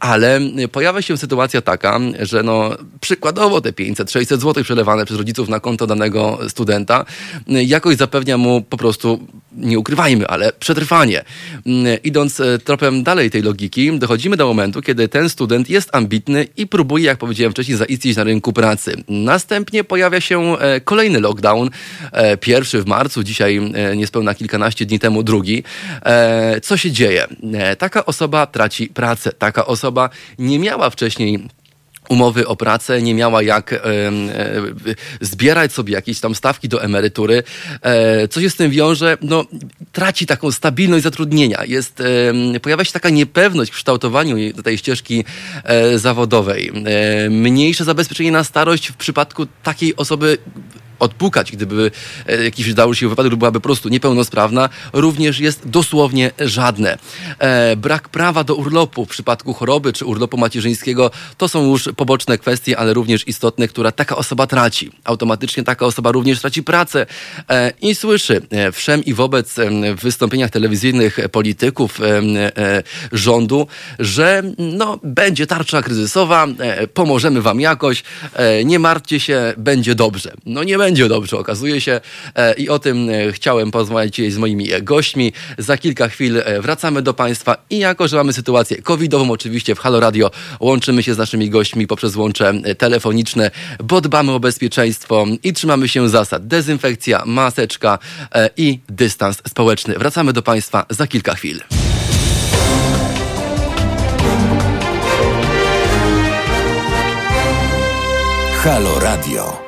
ale 0.00 0.40
pojawia 0.72 1.02
się 1.02 1.16
sytuacja 1.16 1.62
taka, 1.62 2.00
że 2.20 2.42
no 2.42 2.70
przykładowo 3.00 3.60
te 3.60 3.72
500-600 3.72 4.40
zł 4.40 4.64
przelewane 4.64 5.04
przez 5.04 5.18
rodziców 5.18 5.48
na 5.48 5.60
konto 5.60 5.86
danego 5.86 6.38
studenta 6.48 7.04
jakoś 7.46 7.96
zapewnia 7.96 8.38
mu 8.38 8.62
po 8.62 8.76
prostu, 8.76 9.26
nie 9.58 9.78
ukrywajmy, 9.78 10.26
ale 10.26 10.52
przetrwanie. 10.52 11.24
Idąc 12.04 12.42
tropem 12.64 13.02
dalej 13.02 13.30
tej 13.30 13.42
logiki, 13.42 13.98
dochodzimy 13.98 14.36
do 14.36 14.46
momentu, 14.46 14.82
kiedy 14.82 15.08
ten 15.08 15.28
student 15.28 15.70
jest 15.70 15.94
ambitny 15.94 16.46
i 16.56 16.66
próbuje, 16.66 17.04
jak 17.04 17.18
powiedziałem 17.18 17.52
wcześniej, 17.52 17.76
zaistnieć 17.76 18.16
na 18.16 18.24
rynku 18.24 18.52
pracy. 18.52 18.96
Następnie 19.08 19.84
pojawia 19.84 20.20
się 20.20 20.56
kolejny 20.84 21.20
lockdown. 21.20 21.70
E, 22.12 22.36
pierwszy 22.36 22.82
w 22.82 22.86
marcu, 22.86 23.22
dzisiaj 23.22 23.56
e, 23.74 23.96
niespełna 23.96 24.34
kilkanaście 24.34 24.86
dni 24.86 24.98
temu 24.98 25.22
drugi. 25.22 25.64
E, 26.04 26.60
co 26.60 26.76
się 26.76 26.90
dzieje? 26.90 27.26
Taka 27.78 28.04
osoba 28.06 28.46
traci 28.46 28.86
pracę. 28.86 29.32
Taka 29.32 29.66
osoba 29.66 30.10
nie 30.38 30.58
miała 30.58 30.90
wcześniej 30.90 31.48
umowy 32.08 32.46
o 32.46 32.56
pracę, 32.56 33.02
nie 33.02 33.14
miała 33.14 33.42
jak 33.42 33.72
e, 33.72 33.78
e, 33.84 34.10
zbierać 35.20 35.72
sobie 35.72 35.92
jakieś 35.92 36.20
tam 36.20 36.34
stawki 36.34 36.68
do 36.68 36.82
emerytury. 36.82 37.42
E, 37.82 38.28
co 38.28 38.40
się 38.40 38.50
z 38.50 38.56
tym 38.56 38.70
wiąże? 38.70 39.18
No, 39.22 39.44
traci 39.92 40.26
taką 40.26 40.52
stabilność 40.52 41.04
zatrudnienia. 41.04 41.64
Jest, 41.64 42.02
pojawia 42.62 42.84
się 42.84 42.92
taka 42.92 43.10
niepewność 43.10 43.72
w 43.72 43.74
kształtowaniu 43.74 44.62
tej 44.62 44.78
ścieżki 44.78 45.24
zawodowej. 45.96 46.72
Mniejsze 47.30 47.84
zabezpieczenie 47.84 48.32
na 48.32 48.44
starość 48.44 48.88
w 48.88 48.96
przypadku 48.96 49.46
takiej 49.62 49.96
osoby 49.96 50.38
odpukać, 50.98 51.52
gdyby 51.52 51.90
e, 52.26 52.44
jakiś 52.44 52.74
dał 52.74 52.94
się 52.94 53.08
wypadek 53.08 53.30
lub 53.30 53.38
byłaby 53.38 53.60
po 53.60 53.64
prostu 53.64 53.88
niepełnosprawna, 53.88 54.68
również 54.92 55.40
jest 55.40 55.68
dosłownie 55.68 56.30
żadne. 56.40 56.98
E, 57.38 57.76
brak 57.76 58.08
prawa 58.08 58.44
do 58.44 58.54
urlopu 58.54 59.04
w 59.04 59.08
przypadku 59.08 59.54
choroby 59.54 59.92
czy 59.92 60.04
urlopu 60.04 60.36
macierzyńskiego 60.36 61.10
to 61.36 61.48
są 61.48 61.66
już 61.66 61.88
poboczne 61.96 62.38
kwestie, 62.38 62.78
ale 62.78 62.94
również 62.94 63.28
istotne, 63.28 63.68
która 63.68 63.92
taka 63.92 64.16
osoba 64.16 64.46
traci. 64.46 64.90
Automatycznie 65.04 65.62
taka 65.62 65.86
osoba 65.86 66.12
również 66.12 66.40
traci 66.40 66.62
pracę 66.62 67.06
e, 67.50 67.72
i 67.82 67.94
słyszy 67.94 68.42
wszem 68.72 69.04
i 69.04 69.14
wobec 69.14 69.54
w 69.96 70.02
wystąpieniach 70.02 70.50
telewizyjnych 70.50 71.18
polityków 71.32 72.00
rządu, 73.12 73.66
że 73.98 74.42
no, 74.58 74.98
będzie 75.02 75.46
tarcza 75.46 75.82
kryzysowa, 75.82 76.46
pomożemy 76.94 77.42
wam 77.42 77.60
jakoś, 77.60 78.02
nie 78.64 78.78
martwcie 78.78 79.20
się, 79.20 79.54
będzie 79.56 79.94
dobrze. 79.94 80.32
No 80.46 80.64
nie 80.64 80.78
będzie 80.78 80.87
będzie 80.88 81.08
dobrze, 81.08 81.38
okazuje 81.38 81.80
się. 81.80 82.00
E, 82.34 82.54
I 82.54 82.68
o 82.68 82.78
tym 82.78 83.10
e, 83.10 83.32
chciałem 83.32 83.70
porozmawiać 83.70 84.14
dzisiaj 84.14 84.30
z 84.30 84.38
moimi 84.38 84.68
gośćmi. 84.82 85.32
Za 85.58 85.78
kilka 85.78 86.08
chwil 86.08 86.38
e, 86.38 86.60
wracamy 86.60 87.02
do 87.02 87.14
Państwa 87.14 87.56
i 87.70 87.78
jako, 87.78 88.08
że 88.08 88.16
mamy 88.16 88.32
sytuację 88.32 88.82
covidową 88.82 89.30
oczywiście 89.30 89.74
w 89.74 89.78
Halo 89.78 90.00
Radio, 90.00 90.30
łączymy 90.60 91.02
się 91.02 91.14
z 91.14 91.18
naszymi 91.18 91.50
gośćmi 91.50 91.86
poprzez 91.86 92.16
łącze 92.16 92.52
telefoniczne, 92.78 93.50
bo 93.84 94.00
dbamy 94.00 94.32
o 94.32 94.40
bezpieczeństwo 94.40 95.26
i 95.42 95.52
trzymamy 95.52 95.88
się 95.88 96.08
zasad 96.08 96.46
dezynfekcja, 96.46 97.22
maseczka 97.26 97.98
i 98.56 98.78
dystans 98.88 99.42
społeczny. 99.48 99.94
Wracamy 99.98 100.32
do 100.32 100.42
Państwa 100.42 100.86
za 100.90 101.06
kilka 101.06 101.34
chwil. 101.34 101.60
Halo 108.62 109.00
Radio. 109.00 109.67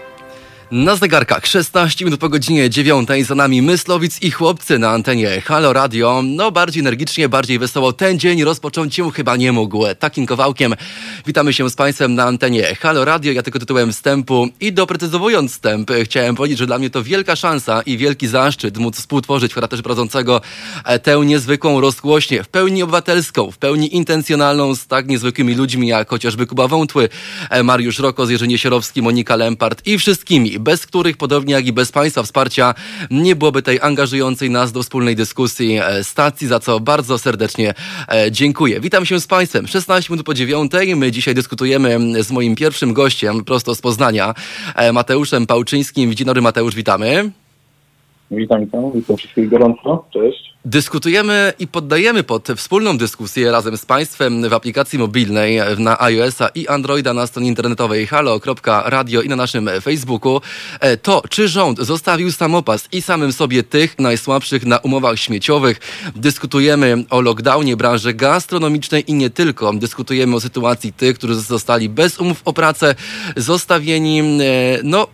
Na 0.70 0.96
zegarkach 0.96 1.46
16 1.46 2.04
minut 2.04 2.20
po 2.20 2.28
godzinie 2.28 2.70
9 2.70 3.08
za 3.26 3.34
nami 3.34 3.62
Myslowic 3.62 4.22
i 4.22 4.30
chłopcy 4.30 4.78
na 4.78 4.90
antenie 4.90 5.40
Halo 5.40 5.72
Radio. 5.72 6.22
No 6.24 6.50
bardziej 6.52 6.80
energicznie, 6.80 7.28
bardziej 7.28 7.58
wesoło. 7.58 7.92
Ten 7.92 8.18
dzień 8.18 8.44
rozpocząć 8.44 8.94
się 8.94 9.10
chyba 9.10 9.36
nie 9.36 9.52
mógł. 9.52 9.84
Takim 9.98 10.26
kawałkiem 10.26 10.74
witamy 11.26 11.52
się 11.52 11.70
z 11.70 11.74
Państwem 11.74 12.14
na 12.14 12.24
antenie 12.24 12.74
Halo 12.80 13.04
Radio. 13.04 13.32
Ja 13.32 13.42
tylko 13.42 13.58
tytułem 13.58 13.92
wstępu 13.92 14.48
i 14.60 14.72
doprecyzowując 14.72 15.52
wstęp 15.52 15.90
chciałem 16.04 16.34
powiedzieć, 16.34 16.58
że 16.58 16.66
dla 16.66 16.78
mnie 16.78 16.90
to 16.90 17.02
wielka 17.02 17.36
szansa 17.36 17.82
i 17.82 17.98
wielki 17.98 18.28
zaszczyt 18.28 18.78
móc 18.78 18.96
współtworzyć 18.96 19.52
w 19.52 19.54
charakterze 19.54 19.82
prowadzącego 19.82 20.40
e, 20.84 20.98
tę 20.98 21.20
niezwykłą 21.26 21.80
rozgłośnię, 21.80 22.42
w 22.44 22.48
pełni 22.48 22.82
obywatelską, 22.82 23.50
w 23.50 23.58
pełni 23.58 23.96
intencjonalną 23.96 24.74
z 24.74 24.86
tak 24.86 25.08
niezwykłymi 25.08 25.54
ludźmi 25.54 25.88
jak 25.88 26.10
chociażby 26.10 26.46
Kuba 26.46 26.68
Wątły, 26.68 27.08
e, 27.50 27.62
Mariusz 27.62 27.98
Rokos, 27.98 28.30
Jerzy 28.30 28.46
Monika 29.02 29.36
Lempart 29.36 29.86
i 29.86 29.98
wszystkimi 29.98 30.59
bez 30.60 30.86
których, 30.86 31.16
podobnie 31.16 31.54
jak 31.54 31.66
i 31.66 31.72
bez 31.72 31.92
Państwa 31.92 32.22
wsparcia, 32.22 32.74
nie 33.10 33.36
byłoby 33.36 33.62
tej 33.62 33.80
angażującej 33.80 34.50
nas 34.50 34.72
do 34.72 34.82
wspólnej 34.82 35.16
dyskusji 35.16 35.78
e, 35.78 36.04
stacji, 36.04 36.46
za 36.46 36.60
co 36.60 36.80
bardzo 36.80 37.18
serdecznie 37.18 37.74
e, 38.08 38.32
dziękuję. 38.32 38.80
Witam 38.80 39.06
się 39.06 39.20
z 39.20 39.26
Państwem. 39.26 39.66
16 39.66 40.12
minut 40.12 40.26
po 40.26 40.34
dziewiątej. 40.34 40.96
My 40.96 41.12
dzisiaj 41.12 41.34
dyskutujemy 41.34 42.22
z 42.24 42.32
moim 42.32 42.56
pierwszym 42.56 42.92
gościem, 42.92 43.44
prosto 43.44 43.74
z 43.74 43.80
Poznania, 43.80 44.34
e, 44.76 44.92
Mateuszem 44.92 45.46
Pałczyńskim. 45.46 46.14
Dzień 46.14 46.26
dobry, 46.26 46.42
Mateusz, 46.42 46.74
witamy. 46.74 47.30
Witam, 48.30 48.64
witam, 48.64 48.92
witam 48.94 49.16
wszystkich 49.16 49.48
gorąco. 49.48 50.04
Cześć. 50.12 50.50
Dyskutujemy 50.64 51.52
i 51.58 51.66
poddajemy 51.66 52.22
pod 52.22 52.48
wspólną 52.56 52.98
dyskusję 52.98 53.50
razem 53.50 53.76
z 53.76 53.86
Państwem 53.86 54.48
w 54.48 54.52
aplikacji 54.52 54.98
mobilnej 54.98 55.60
na 55.78 56.00
iOS-a 56.00 56.48
i 56.48 56.68
Androida 56.68 57.14
na 57.14 57.26
stronie 57.26 57.48
internetowej 57.48 58.06
halo.radio 58.06 59.22
i 59.22 59.28
na 59.28 59.36
naszym 59.36 59.70
Facebooku 59.82 60.40
e, 60.80 60.96
to, 60.96 61.22
czy 61.28 61.48
rząd 61.48 61.78
zostawił 61.78 62.32
samopas 62.32 62.88
i 62.92 63.02
samym 63.02 63.32
sobie 63.32 63.62
tych 63.62 63.98
najsłabszych 63.98 64.66
na 64.66 64.78
umowach 64.78 65.18
śmieciowych. 65.18 65.80
Dyskutujemy 66.16 67.04
o 67.10 67.20
lockdownie 67.20 67.76
branży 67.76 68.14
gastronomicznej 68.14 69.10
i 69.10 69.14
nie 69.14 69.30
tylko. 69.30 69.72
Dyskutujemy 69.72 70.36
o 70.36 70.40
sytuacji 70.40 70.92
tych, 70.92 71.18
którzy 71.18 71.34
zostali 71.34 71.88
bez 71.88 72.18
umów 72.18 72.42
o 72.44 72.52
pracę, 72.52 72.94
zostawieni, 73.36 74.20
e, 74.20 74.24
no, 74.82 75.06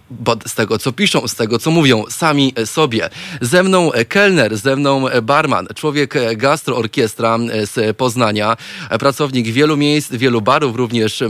z 0.46 0.54
tego 0.54 0.78
co 0.78 0.92
piszą, 0.92 1.28
z 1.28 1.34
tego 1.34 1.58
co 1.58 1.70
mówią 1.70 2.04
sami 2.08 2.54
sobie. 2.64 3.10
Ze 3.40 3.62
mną 3.62 3.90
kelner, 4.08 4.56
ze 4.56 4.76
mną 4.76 5.04
bar 5.22 5.36
barman, 5.37 5.66
człowiek 5.75 6.16
e, 6.16 6.37
gastroorkiestra 6.37 7.38
e, 7.38 7.66
z 7.66 7.97
Poznania, 7.97 8.57
e, 8.90 8.99
pracownik 8.99 9.47
wielu 9.47 9.76
miejsc, 9.76 10.12
wielu 10.12 10.40
barów, 10.40 10.76
również 10.76 11.23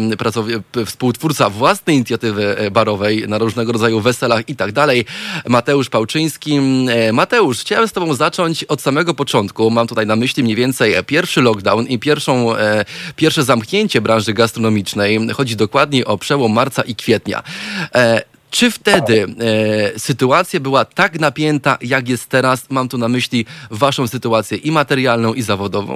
współtwórca 0.86 1.50
własnej 1.50 1.96
inicjatywy 1.96 2.56
barowej 2.72 3.28
na 3.28 3.38
różnego 3.38 3.72
rodzaju 3.72 4.00
weselach 4.00 4.48
i 4.48 4.56
tak 4.56 4.72
dalej. 4.72 5.04
Mateusz 5.48 5.88
Pałczyński. 5.88 6.60
Mateusz, 7.12 7.58
chciałem 7.60 7.88
z 7.88 7.92
Tobą 7.92 8.14
zacząć 8.14 8.64
od 8.64 8.82
samego 8.82 9.14
początku. 9.14 9.70
Mam 9.70 9.86
tutaj 9.86 10.06
na 10.06 10.16
myśli 10.16 10.42
mniej 10.42 10.56
więcej 10.56 10.94
pierwszy 11.06 11.42
lockdown 11.42 11.86
i 11.86 11.98
pierwszą, 11.98 12.52
pierwsze 13.16 13.44
zamknięcie 13.44 14.00
branży 14.00 14.32
gastronomicznej. 14.32 15.28
Chodzi 15.34 15.56
dokładnie 15.56 16.04
o 16.04 16.18
przełom 16.18 16.52
marca 16.52 16.82
i 16.82 16.94
kwietnia. 16.94 17.42
Czy 18.50 18.70
wtedy 18.70 19.24
e, 19.24 19.98
sytuacja 19.98 20.60
była 20.60 20.84
tak 20.84 21.20
napięta, 21.20 21.78
jak 21.80 22.08
jest 22.08 22.30
teraz? 22.30 22.70
Mam 22.70 22.88
tu 22.88 22.98
na 22.98 23.08
myśli 23.08 23.44
waszą 23.70 24.06
sytuację 24.06 24.58
i 24.58 24.70
materialną, 24.70 25.34
i 25.34 25.42
zawodową. 25.42 25.94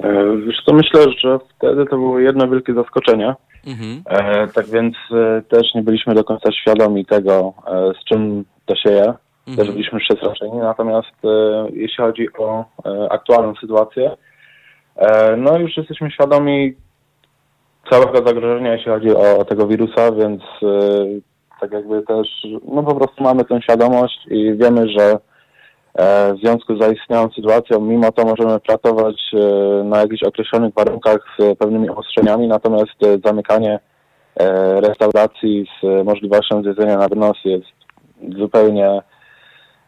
E, 0.00 0.36
wiesz 0.46 0.56
co, 0.66 0.74
myślę, 0.74 1.06
że 1.20 1.38
wtedy 1.56 1.84
to 1.86 1.96
było 1.96 2.18
jedno 2.18 2.48
wielkie 2.48 2.74
zaskoczenie. 2.74 3.34
Mhm. 3.66 4.02
E, 4.06 4.48
tak 4.48 4.66
więc 4.66 4.94
e, 5.12 5.42
też 5.48 5.74
nie 5.74 5.82
byliśmy 5.82 6.14
do 6.14 6.24
końca 6.24 6.52
świadomi 6.52 7.06
tego, 7.06 7.54
e, 7.66 7.92
z 8.00 8.04
czym 8.04 8.44
to 8.66 8.76
się 8.76 8.90
je. 8.90 9.14
Mhm. 9.46 9.56
Też 9.56 9.70
byliśmy 9.70 10.00
przestraszeni. 10.00 10.58
Natomiast 10.58 11.24
e, 11.24 11.66
jeśli 11.72 11.96
chodzi 11.96 12.28
o 12.38 12.64
aktualną 13.10 13.54
sytuację, 13.60 14.16
no 15.36 15.58
już 15.58 15.76
jesteśmy 15.76 16.10
świadomi 16.10 16.74
całego 17.90 18.26
zagrożenia, 18.28 18.72
jeśli 18.72 18.92
chodzi 18.92 19.10
o, 19.10 19.38
o 19.38 19.44
tego 19.44 19.66
wirusa, 19.66 20.12
więc 20.12 20.42
yy, 20.62 21.20
tak 21.60 21.72
jakby 21.72 22.02
też, 22.02 22.28
no 22.68 22.82
po 22.82 22.94
prostu 22.94 23.22
mamy 23.22 23.44
tę 23.44 23.62
świadomość 23.62 24.26
i 24.30 24.54
wiemy, 24.54 24.88
że 24.88 25.18
e, 25.94 26.34
w 26.34 26.38
związku 26.38 26.76
z 26.76 26.80
zaistniałą 26.80 27.28
sytuacją, 27.30 27.80
mimo 27.80 28.12
to 28.12 28.24
możemy 28.24 28.60
pracować 28.60 29.16
e, 29.34 29.84
na 29.84 30.00
jakichś 30.00 30.22
określonych 30.22 30.74
warunkach 30.74 31.18
z 31.38 31.58
pewnymi 31.58 31.90
ostrzeniami, 31.90 32.48
natomiast 32.48 33.02
e, 33.04 33.18
zamykanie 33.24 33.78
restauracji 34.76 35.66
z 35.82 36.04
możliwością 36.04 36.62
zjedzenia 36.62 36.98
na 36.98 37.08
wynos 37.08 37.36
jest 37.44 37.66
zupełnie, 38.38 39.02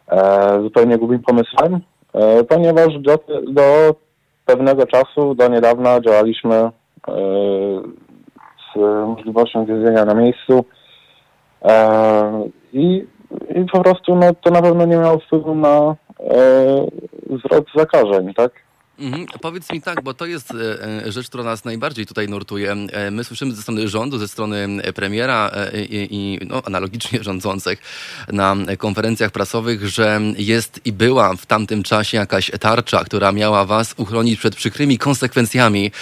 e, 0.09 0.61
zupełnie 0.63 0.99
głupim 0.99 1.19
pomysłem, 1.19 1.81
e, 2.15 2.45
ponieważ 2.45 2.99
do, 2.99 3.19
do 3.53 3.95
pewnego 4.47 4.87
czasu, 4.87 5.35
do 5.35 5.49
niedawna 5.49 6.01
działaliśmy 6.01 6.71
z 8.75 8.77
możliwością 9.07 9.65
zjedzenia 9.65 10.05
na 10.05 10.15
miejscu 10.15 10.65
e, 11.63 12.49
i, 12.73 13.07
i 13.55 13.65
po 13.73 13.83
prostu 13.83 14.17
no, 14.17 14.35
to 14.35 14.51
na 14.51 14.63
pewno 14.63 14.87
nie 14.87 14.97
miało 14.97 15.19
wpływu 15.19 15.55
na 15.55 15.97
e, 16.21 16.37
wzrost 17.31 17.67
zakażeń, 17.77 18.35
tak? 18.35 18.68
Mhm. 18.99 19.27
Powiedz 19.41 19.73
mi 19.73 19.83
tak, 19.83 20.03
bo 20.03 20.15
to 20.15 20.27
jest 20.27 20.51
e, 20.51 20.83
e, 21.07 21.13
rzecz, 21.13 21.29
która 21.29 21.45
nas 21.45 21.65
najbardziej 21.65 22.07
tutaj 22.07 22.29
nurtuje. 22.29 22.73
E, 22.73 23.11
my 23.11 23.25
słyszymy 23.25 23.55
ze 23.55 23.63
strony 23.63 23.89
rządu, 23.89 24.19
ze 24.19 24.29
strony 24.29 24.69
premiera 24.95 25.51
i, 25.75 26.09
i 26.11 26.47
no, 26.47 26.63
analogicznie 26.65 27.23
rządzących 27.29 27.79
na 28.33 28.57
konferencjach 28.79 29.31
prasowych, 29.31 29.89
że 29.89 30.21
jest 30.37 30.81
i 30.85 30.93
była 30.93 31.37
w 31.37 31.47
tamtym 31.47 31.83
czasie 31.83 32.17
jakaś 32.17 32.51
tarcza, 32.61 33.05
która 33.05 33.33
miała 33.33 33.65
was 33.65 33.95
uchronić 33.97 34.39
przed 34.39 34.57
przykrymi 34.57 34.99
konsekwencjami 34.99 35.93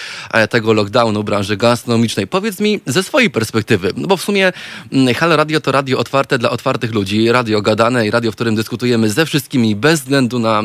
tego 0.50 0.72
lockdownu 0.72 1.24
branży 1.24 1.56
gastronomicznej. 1.56 2.26
Powiedz 2.26 2.60
mi 2.60 2.80
ze 2.86 3.02
swojej 3.02 3.30
perspektywy, 3.30 3.92
no 3.96 4.06
bo 4.08 4.16
w 4.16 4.22
sumie 4.22 4.52
mm, 4.92 5.14
Halo 5.14 5.36
Radio 5.36 5.60
to 5.60 5.72
radio 5.72 5.98
otwarte 5.98 6.38
dla 6.38 6.50
otwartych 6.50 6.94
ludzi, 6.94 7.32
radio 7.32 7.62
gadane 7.62 8.06
i 8.06 8.10
radio, 8.10 8.32
w 8.32 8.34
którym 8.34 8.54
dyskutujemy 8.54 9.10
ze 9.10 9.26
wszystkimi 9.26 9.76
bez 9.76 10.00
względu 10.00 10.38
na 10.38 10.62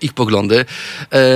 ich 0.00 0.12
poglądy. 0.12 0.64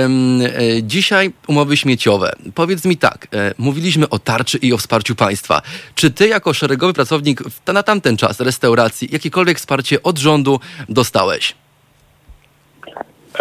E, 0.05 0.83
dzisiaj 0.83 1.31
umowy 1.47 1.77
śmieciowe. 1.77 2.31
Powiedz 2.55 2.85
mi 2.85 2.97
tak, 2.97 3.27
e, 3.33 3.53
mówiliśmy 3.59 4.09
o 4.09 4.19
tarczy 4.19 4.57
i 4.57 4.73
o 4.73 4.77
wsparciu 4.77 5.15
państwa. 5.15 5.61
Czy 5.95 6.11
ty 6.11 6.27
jako 6.27 6.53
szeregowy 6.53 6.93
pracownik 6.93 7.39
na 7.73 7.83
tamten 7.83 8.17
czas 8.17 8.39
restauracji 8.39 9.07
jakiekolwiek 9.11 9.57
wsparcie 9.57 10.03
od 10.03 10.17
rządu 10.17 10.59
dostałeś? 10.89 11.55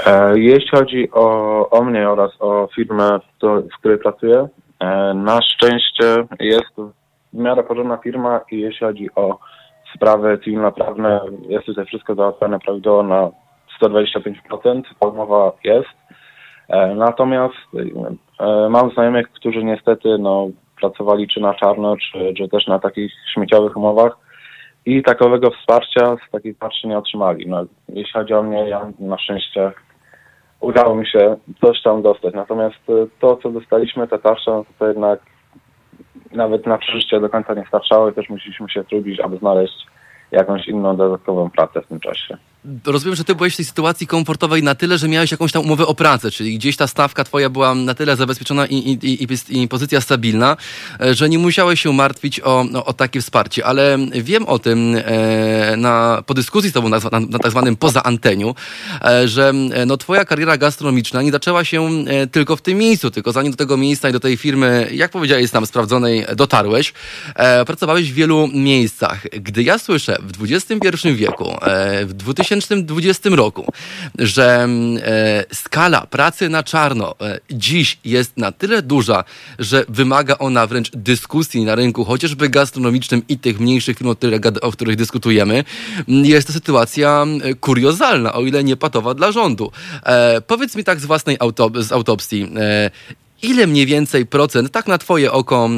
E, 0.06 0.38
jeśli 0.38 0.68
chodzi 0.68 1.08
o, 1.12 1.70
o 1.70 1.84
mnie 1.84 2.10
oraz 2.10 2.30
o 2.40 2.68
firmę, 2.74 3.20
w 3.42 3.78
której 3.78 3.98
pracuję, 3.98 4.48
na 5.14 5.40
szczęście 5.42 6.24
jest 6.40 6.72
w 7.32 7.38
miarę 7.38 7.62
porządna 7.62 7.96
firma 7.96 8.40
i 8.50 8.60
jeśli 8.60 8.86
chodzi 8.86 9.08
o 9.14 9.38
sprawy 9.94 10.38
cywilnoprawne, 10.38 11.20
jest 11.48 11.66
tutaj 11.66 11.86
wszystko 11.86 12.14
załatwione 12.14 12.58
prawidłowo 12.58 13.02
na 13.02 13.30
125%, 13.82 14.82
ta 15.00 15.06
umowa 15.06 15.52
jest. 15.64 16.01
Natomiast 16.96 17.54
mam 18.70 18.90
znajomych, 18.90 19.32
którzy 19.32 19.64
niestety 19.64 20.18
no, 20.18 20.48
pracowali 20.80 21.28
czy 21.28 21.40
na 21.40 21.54
czarno, 21.54 21.96
czy, 21.96 22.34
czy 22.36 22.48
też 22.48 22.66
na 22.66 22.78
takich 22.78 23.12
śmieciowych 23.34 23.76
umowach 23.76 24.16
i 24.86 25.02
takowego 25.02 25.50
wsparcia 25.50 26.16
z 26.28 26.30
takiej 26.30 26.54
tarczy 26.54 26.88
nie 26.88 26.98
otrzymali. 26.98 27.46
No, 27.48 27.64
jeśli 27.88 28.12
chodzi 28.12 28.34
o 28.34 28.42
mnie, 28.42 28.68
ja 28.68 28.90
na 28.98 29.18
szczęście 29.18 29.72
udało 30.60 30.94
mi 30.94 31.06
się 31.06 31.36
coś 31.60 31.82
tam 31.82 32.02
dostać. 32.02 32.34
Natomiast 32.34 32.88
y, 32.88 33.08
to, 33.20 33.36
co 33.36 33.50
dostaliśmy, 33.50 34.08
te 34.08 34.18
tarcze, 34.18 34.62
to 34.78 34.88
jednak 34.88 35.20
nawet 36.32 36.66
na 36.66 36.78
przeżycie 36.78 37.20
do 37.20 37.28
końca 37.28 37.54
nie 37.54 37.64
starczało 37.68 38.08
i 38.08 38.12
też 38.12 38.28
musieliśmy 38.28 38.70
się 38.70 38.84
trudzić, 38.84 39.20
aby 39.20 39.38
znaleźć 39.38 39.86
jakąś 40.30 40.68
inną 40.68 40.96
dodatkową 40.96 41.50
pracę 41.50 41.82
w 41.82 41.86
tym 41.86 42.00
czasie. 42.00 42.36
Rozumiem, 42.84 43.16
że 43.16 43.24
ty 43.24 43.34
byłeś 43.34 43.54
w 43.54 43.56
tej 43.56 43.64
sytuacji 43.64 44.06
komfortowej 44.06 44.62
na 44.62 44.74
tyle, 44.74 44.98
że 44.98 45.08
miałeś 45.08 45.30
jakąś 45.30 45.52
tam 45.52 45.62
umowę 45.62 45.86
o 45.86 45.94
pracę, 45.94 46.30
czyli 46.30 46.58
gdzieś 46.58 46.76
ta 46.76 46.86
stawka 46.86 47.24
twoja 47.24 47.50
była 47.50 47.74
na 47.74 47.94
tyle 47.94 48.16
zabezpieczona 48.16 48.66
i, 48.66 48.76
i, 48.76 49.22
i, 49.22 49.62
i 49.62 49.68
pozycja 49.68 50.00
stabilna, 50.00 50.56
e, 51.00 51.14
że 51.14 51.28
nie 51.28 51.38
musiałeś 51.38 51.80
się 51.80 51.92
martwić 51.92 52.40
o, 52.40 52.64
no, 52.70 52.84
o 52.84 52.92
takie 52.92 53.20
wsparcie. 53.20 53.66
Ale 53.66 53.98
wiem 54.12 54.46
o 54.46 54.58
tym 54.58 54.96
e, 55.04 55.76
na, 55.76 56.22
po 56.26 56.34
dyskusji 56.34 56.70
z 56.70 56.72
tobą 56.72 56.88
na, 56.88 56.98
na, 57.12 57.20
na 57.20 57.38
tak 57.38 57.50
zwanym 57.50 57.76
poza 57.76 58.02
anteniu, 58.02 58.54
e, 59.04 59.28
że 59.28 59.52
e, 59.72 59.86
no, 59.86 59.96
twoja 59.96 60.24
kariera 60.24 60.56
gastronomiczna 60.56 61.22
nie 61.22 61.32
zaczęła 61.32 61.64
się 61.64 61.88
e, 62.06 62.26
tylko 62.26 62.56
w 62.56 62.62
tym 62.62 62.78
miejscu, 62.78 63.10
tylko 63.10 63.32
zanim 63.32 63.52
do 63.52 63.58
tego 63.58 63.76
miejsca 63.76 64.08
i 64.08 64.12
do 64.12 64.20
tej 64.20 64.36
firmy, 64.36 64.88
jak 64.92 65.10
powiedziałeś 65.10 65.50
tam 65.50 65.66
sprawdzonej, 65.66 66.26
dotarłeś, 66.36 66.92
e, 67.34 67.64
pracowałeś 67.64 68.12
w 68.12 68.14
wielu 68.14 68.48
miejscach. 68.48 69.22
Gdy 69.30 69.62
ja 69.62 69.78
słyszę 69.78 70.16
w 70.20 70.52
XXI 70.52 71.14
wieku, 71.14 71.56
w 72.06 72.12
2000 72.12 72.51
2020 72.60 73.30
roku, 73.30 73.72
że 74.18 74.62
mm, 74.62 75.02
e, 75.04 75.44
skala 75.54 76.06
pracy 76.06 76.48
na 76.48 76.62
czarno 76.62 77.14
e, 77.20 77.40
dziś 77.50 77.98
jest 78.04 78.36
na 78.36 78.52
tyle 78.52 78.82
duża, 78.82 79.24
że 79.58 79.84
wymaga 79.88 80.38
ona 80.38 80.66
wręcz 80.66 80.90
dyskusji 80.90 81.64
na 81.64 81.74
rynku, 81.74 82.04
chociażby 82.04 82.48
gastronomicznym 82.48 83.22
i 83.28 83.38
tych 83.38 83.60
mniejszych 83.60 83.98
firm, 83.98 84.10
o 84.62 84.72
których, 84.72 84.96
dyskutujemy, 84.96 85.64
mm, 86.08 86.24
jest 86.24 86.46
to 86.46 86.52
sytuacja 86.52 87.22
mm, 87.22 87.54
kuriozalna, 87.54 88.32
o 88.32 88.42
ile 88.42 88.64
nie 88.64 88.76
patowa 88.76 89.14
dla 89.14 89.32
rządu. 89.32 89.72
E, 90.02 90.40
powiedz 90.40 90.76
mi 90.76 90.84
tak 90.84 91.00
z 91.00 91.04
własnej 91.04 91.36
autop 91.40 91.78
z 91.78 91.92
autopsji, 91.92 92.52
ile 93.42 93.66
mniej 93.66 93.86
więcej 93.86 94.26
procent, 94.26 94.70
tak 94.70 94.86
na 94.86 94.98
twoje 94.98 95.32
oko, 95.32 95.70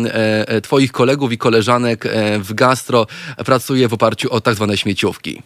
twoich 0.63 0.93
kolegów 0.93 1.33
i 1.33 1.39
koleżanek 1.39 2.09
w 2.39 2.55
gastro 2.55 3.07
pracuje 3.45 3.89
w 3.89 3.95
oparciu 3.95 4.33
o 4.33 4.41
tak 4.41 4.55
zwane 4.55 4.77
śmieciówki? 4.77 5.43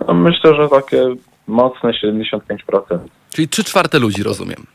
No, 0.00 0.14
myślę, 0.14 0.54
że 0.54 0.68
takie 0.68 1.04
mocne 1.46 1.90
75%. 1.90 2.98
Czyli 3.32 3.48
3 3.48 3.64
czwarte 3.64 3.98
ludzi, 3.98 4.22
rozumiem. 4.22 4.66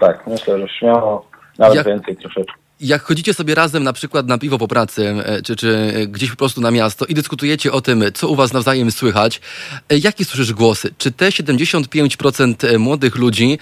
Tak, 0.00 0.26
myślę, 0.26 0.58
że 0.58 0.68
śmiało, 0.68 1.30
nawet 1.58 1.76
Jak... 1.76 1.86
więcej 1.86 2.16
troszeczkę 2.16 2.58
jak 2.80 3.02
chodzicie 3.02 3.34
sobie 3.34 3.54
razem 3.54 3.82
na 3.82 3.92
przykład 3.92 4.26
na 4.26 4.38
piwo 4.38 4.58
po 4.58 4.68
pracy, 4.68 5.14
e, 5.24 5.42
czy, 5.42 5.56
czy 5.56 5.92
gdzieś 6.08 6.30
po 6.30 6.36
prostu 6.36 6.60
na 6.60 6.70
miasto 6.70 7.04
i 7.04 7.14
dyskutujecie 7.14 7.72
o 7.72 7.80
tym, 7.80 8.04
co 8.14 8.28
u 8.28 8.34
was 8.34 8.52
nawzajem 8.52 8.90
słychać, 8.90 9.40
e, 9.88 9.98
jakie 9.98 10.24
słyszysz 10.24 10.52
głosy? 10.52 10.90
Czy 10.98 11.12
te 11.12 11.28
75% 11.28 12.64
e, 12.64 12.78
młodych 12.78 13.16
ludzi 13.16 13.58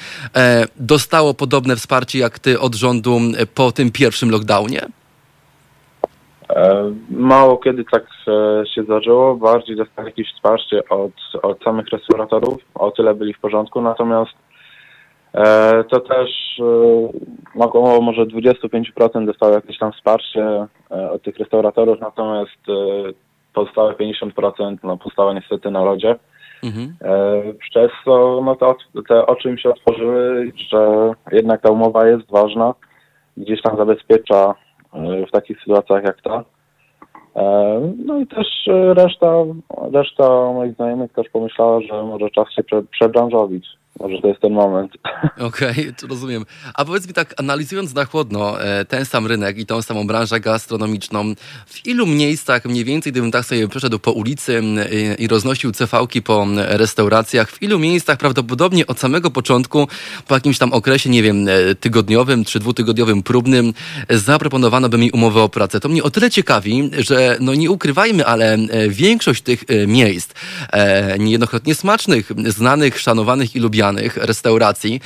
dostało 0.77 1.35
podobne 1.35 1.77
wsparcie 1.77 2.19
jak 2.19 2.39
ty 2.39 2.61
od 2.61 2.75
rządu 2.75 3.21
po 3.55 3.73
tym 3.73 3.91
pierwszym 3.91 4.31
lockdownie? 4.31 4.81
E, 6.51 6.93
mało 7.11 7.57
kiedy 7.57 7.85
tak 7.85 8.05
e, 8.29 8.67
się 8.75 8.83
zdarzyło, 8.83 9.37
bardziej 9.37 9.77
dostali 9.77 10.09
jakieś 10.09 10.33
wsparcie 10.33 10.89
od, 10.89 11.13
od 11.43 11.63
samych 11.63 11.89
restauratorów, 11.89 12.59
o 12.75 12.91
tyle 12.91 13.15
byli 13.15 13.35
w 13.35 13.41
porządku, 13.41 13.81
natomiast 13.81 14.33
e, 15.35 15.85
to 15.85 16.01
też 16.01 16.31
około 17.55 18.01
może 18.01 18.27
25% 18.27 19.27
dostało 19.27 19.55
jakieś 19.55 19.79
tam 19.79 19.93
wsparcie 19.93 20.67
od 21.13 21.23
tych 21.23 21.39
restauratorów, 21.39 22.01
natomiast 22.01 22.59
pozostałe 23.55 23.93
50% 23.93 24.77
no, 24.83 24.97
postało 24.97 25.33
niestety 25.33 25.71
na 25.71 25.85
lodzie. 25.85 26.17
Mhm. 26.65 26.97
Przez 27.59 27.91
co 28.05 28.43
no, 28.45 28.57
te, 28.57 28.75
te 29.09 29.27
oczy 29.27 29.51
im 29.51 29.59
się 29.59 29.71
otworzyły, 29.71 30.53
że 30.71 31.13
jednak 31.33 31.63
ta 31.63 31.71
umowa 31.71 32.07
jest 32.07 32.31
ważna, 32.31 32.75
gdzieś 33.37 33.63
tam 33.63 33.77
zabezpiecza 33.77 34.55
w 35.29 35.31
takich 35.31 35.59
sytuacjach 35.59 36.05
jak 36.05 36.23
ta. 36.23 36.45
E, 37.37 37.81
no 38.05 38.19
i 38.19 38.27
też 38.27 38.47
reszta, 38.95 39.33
reszta 39.93 40.53
moich 40.53 40.75
znajomych 40.75 41.13
też 41.13 41.29
pomyślała, 41.29 41.81
że 41.81 42.03
może 42.03 42.31
czas 42.31 42.51
się 42.51 42.65
prze, 42.65 42.83
przebranżowić. 42.83 43.67
Może 44.01 44.23
to 44.23 44.29
jest 44.29 44.41
ten 44.41 44.53
moment. 44.53 44.93
Okej, 45.41 45.71
okay, 45.71 46.09
rozumiem. 46.09 46.45
A 46.75 46.85
powiedz 46.85 47.09
mi 47.09 47.15
tak, 47.15 47.35
analizując 47.37 47.95
na 47.95 48.05
chłodno 48.05 48.63
e, 48.63 48.85
ten 48.85 49.05
sam 49.05 49.27
rynek 49.27 49.59
i 49.59 49.67
tą 49.67 49.83
samą 49.83 50.07
branżę 50.07 50.41
gastronomiczną, 50.41 51.35
w 51.67 51.87
ilu 51.87 52.07
miejscach 52.07 52.65
mniej 52.65 52.85
więcej, 52.85 53.13
gdybym 53.13 53.31
tak 53.31 53.45
sobie 53.45 53.69
przeszedł 53.69 53.99
po 53.99 54.13
ulicy 54.13 54.63
i 55.19 55.29
roznosił 55.29 55.73
cefałki 55.73 56.23
po 56.23 56.47
restauracjach, 56.57 57.51
w 57.51 57.63
ilu 57.63 57.79
miejscach 57.79 58.19
prawdopodobnie 58.19 58.87
od 58.87 58.99
samego 58.99 59.31
początku, 59.31 59.89
po 60.29 60.35
jakimś 60.35 60.59
tam 60.59 60.73
okresie, 60.73 61.11
nie 61.11 61.23
wiem, 61.23 61.49
e, 61.49 61.75
tygodniowym 61.75 62.45
czy 62.45 62.59
dwutygodniowym 62.59 63.23
próbnym, 63.23 63.73
zaproponowano 64.11 64.89
by 64.89 64.99
mi 64.99 65.11
umowę 65.11 65.43
o 65.43 65.49
pracę. 65.49 65.81
To 65.81 65.89
mnie 65.89 66.03
o 66.03 66.11
tyle 66.11 66.31
ciekawi, 66.31 66.91
że 66.99 67.37
no 67.41 67.55
nie 67.55 67.71
ukrywajmy, 67.71 68.27
ale 68.27 68.55
e, 68.55 68.89
większość 68.89 69.43
tych 69.43 69.65
miejsc, 69.87 70.35
niejednokrotnie 71.19 71.75
smacznych, 71.75 72.33
znanych, 72.47 73.01
szanowanych 73.01 73.57
i 73.57 73.61
lubianych, 73.61 73.86
restauracji 74.17 75.01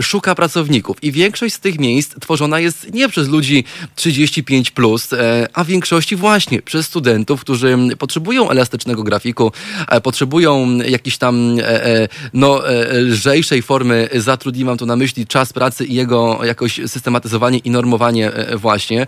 szuka 0.00 0.34
pracowników 0.34 1.02
i 1.02 1.12
większość 1.12 1.54
z 1.54 1.60
tych 1.60 1.78
miejsc 1.78 2.14
tworzona 2.20 2.60
jest 2.60 2.94
nie 2.94 3.08
przez 3.08 3.28
ludzi 3.28 3.64
35+, 3.96 4.70
plus, 4.70 5.12
e, 5.12 5.48
a 5.52 5.64
w 5.64 5.66
większości 5.66 6.16
właśnie 6.16 6.62
przez 6.62 6.86
studentów, 6.86 7.40
którzy 7.40 7.78
potrzebują 7.98 8.50
elastycznego 8.50 9.02
grafiku, 9.02 9.52
e, 9.88 10.00
potrzebują 10.00 10.76
jakiejś 10.76 11.18
tam 11.18 11.56
e, 11.62 12.08
no, 12.34 12.62
lżejszej 12.92 13.62
formy 13.62 14.08
zatrudnienia, 14.14 14.66
mam 14.66 14.78
tu 14.78 14.86
na 14.86 14.96
myśli 14.96 15.26
czas 15.26 15.52
pracy 15.52 15.84
i 15.84 15.94
jego 15.94 16.44
jakoś 16.44 16.80
systematyzowanie 16.86 17.58
i 17.58 17.70
normowanie 17.70 18.32
właśnie. 18.56 19.06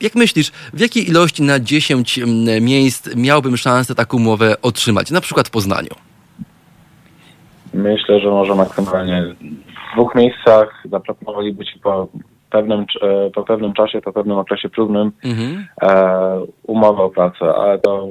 Jak 0.00 0.14
myślisz, 0.14 0.50
w 0.72 0.80
jakiej 0.80 1.08
ilości 1.08 1.42
na 1.42 1.60
10 1.60 2.20
miejsc 2.60 3.08
miałbym 3.16 3.56
szansę 3.56 3.94
taką 3.94 4.16
umowę 4.16 4.56
otrzymać, 4.62 5.10
na 5.10 5.20
przykład 5.20 5.48
w 5.48 5.50
Poznaniu? 5.50 6.13
Myślę, 7.74 8.20
że 8.20 8.30
może 8.30 8.54
maksymalnie 8.54 9.22
w 9.92 9.94
dwóch 9.94 10.14
miejscach 10.14 10.82
zaproponowaliby 10.90 11.64
Ci 11.64 11.78
po 11.78 12.08
pewnym, 12.50 12.86
e, 13.02 13.30
po 13.30 13.42
pewnym 13.42 13.72
czasie, 13.72 14.00
po 14.00 14.12
pewnym 14.12 14.38
okresie 14.38 14.68
próbnym 14.68 15.12
mhm. 15.24 15.66
e, 15.82 16.40
umowę 16.62 17.02
o 17.02 17.10
pracę, 17.10 17.54
ale 17.54 17.78
to 17.78 18.08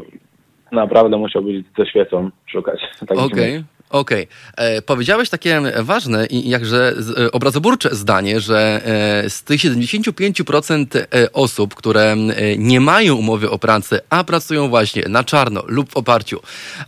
naprawdę 0.71 1.17
musiał 1.17 1.41
być 1.41 1.65
ze 1.77 1.85
świecą 1.85 2.29
szukać. 2.45 2.79
Tak 3.07 3.17
Okej. 3.17 3.27
Okay. 3.27 3.63
Okej. 3.93 4.27
Okay. 4.53 4.65
E, 4.67 4.81
powiedziałeś 4.81 5.29
takie 5.29 5.61
ważne 5.79 6.25
i 6.25 6.49
jakże 6.49 6.95
e, 7.17 7.31
obrazoburcze 7.31 7.95
zdanie, 7.95 8.41
że 8.41 8.81
e, 9.25 9.29
z 9.29 9.43
tych 9.43 9.61
75% 9.61 10.85
e, 10.97 11.33
osób, 11.33 11.75
które 11.75 12.15
nie 12.57 12.81
mają 12.81 13.15
umowy 13.15 13.49
o 13.49 13.59
pracę, 13.59 14.01
a 14.09 14.23
pracują 14.23 14.69
właśnie 14.69 15.03
na 15.09 15.23
czarno 15.23 15.63
lub 15.67 15.91
w 15.91 15.97
oparciu 15.97 16.39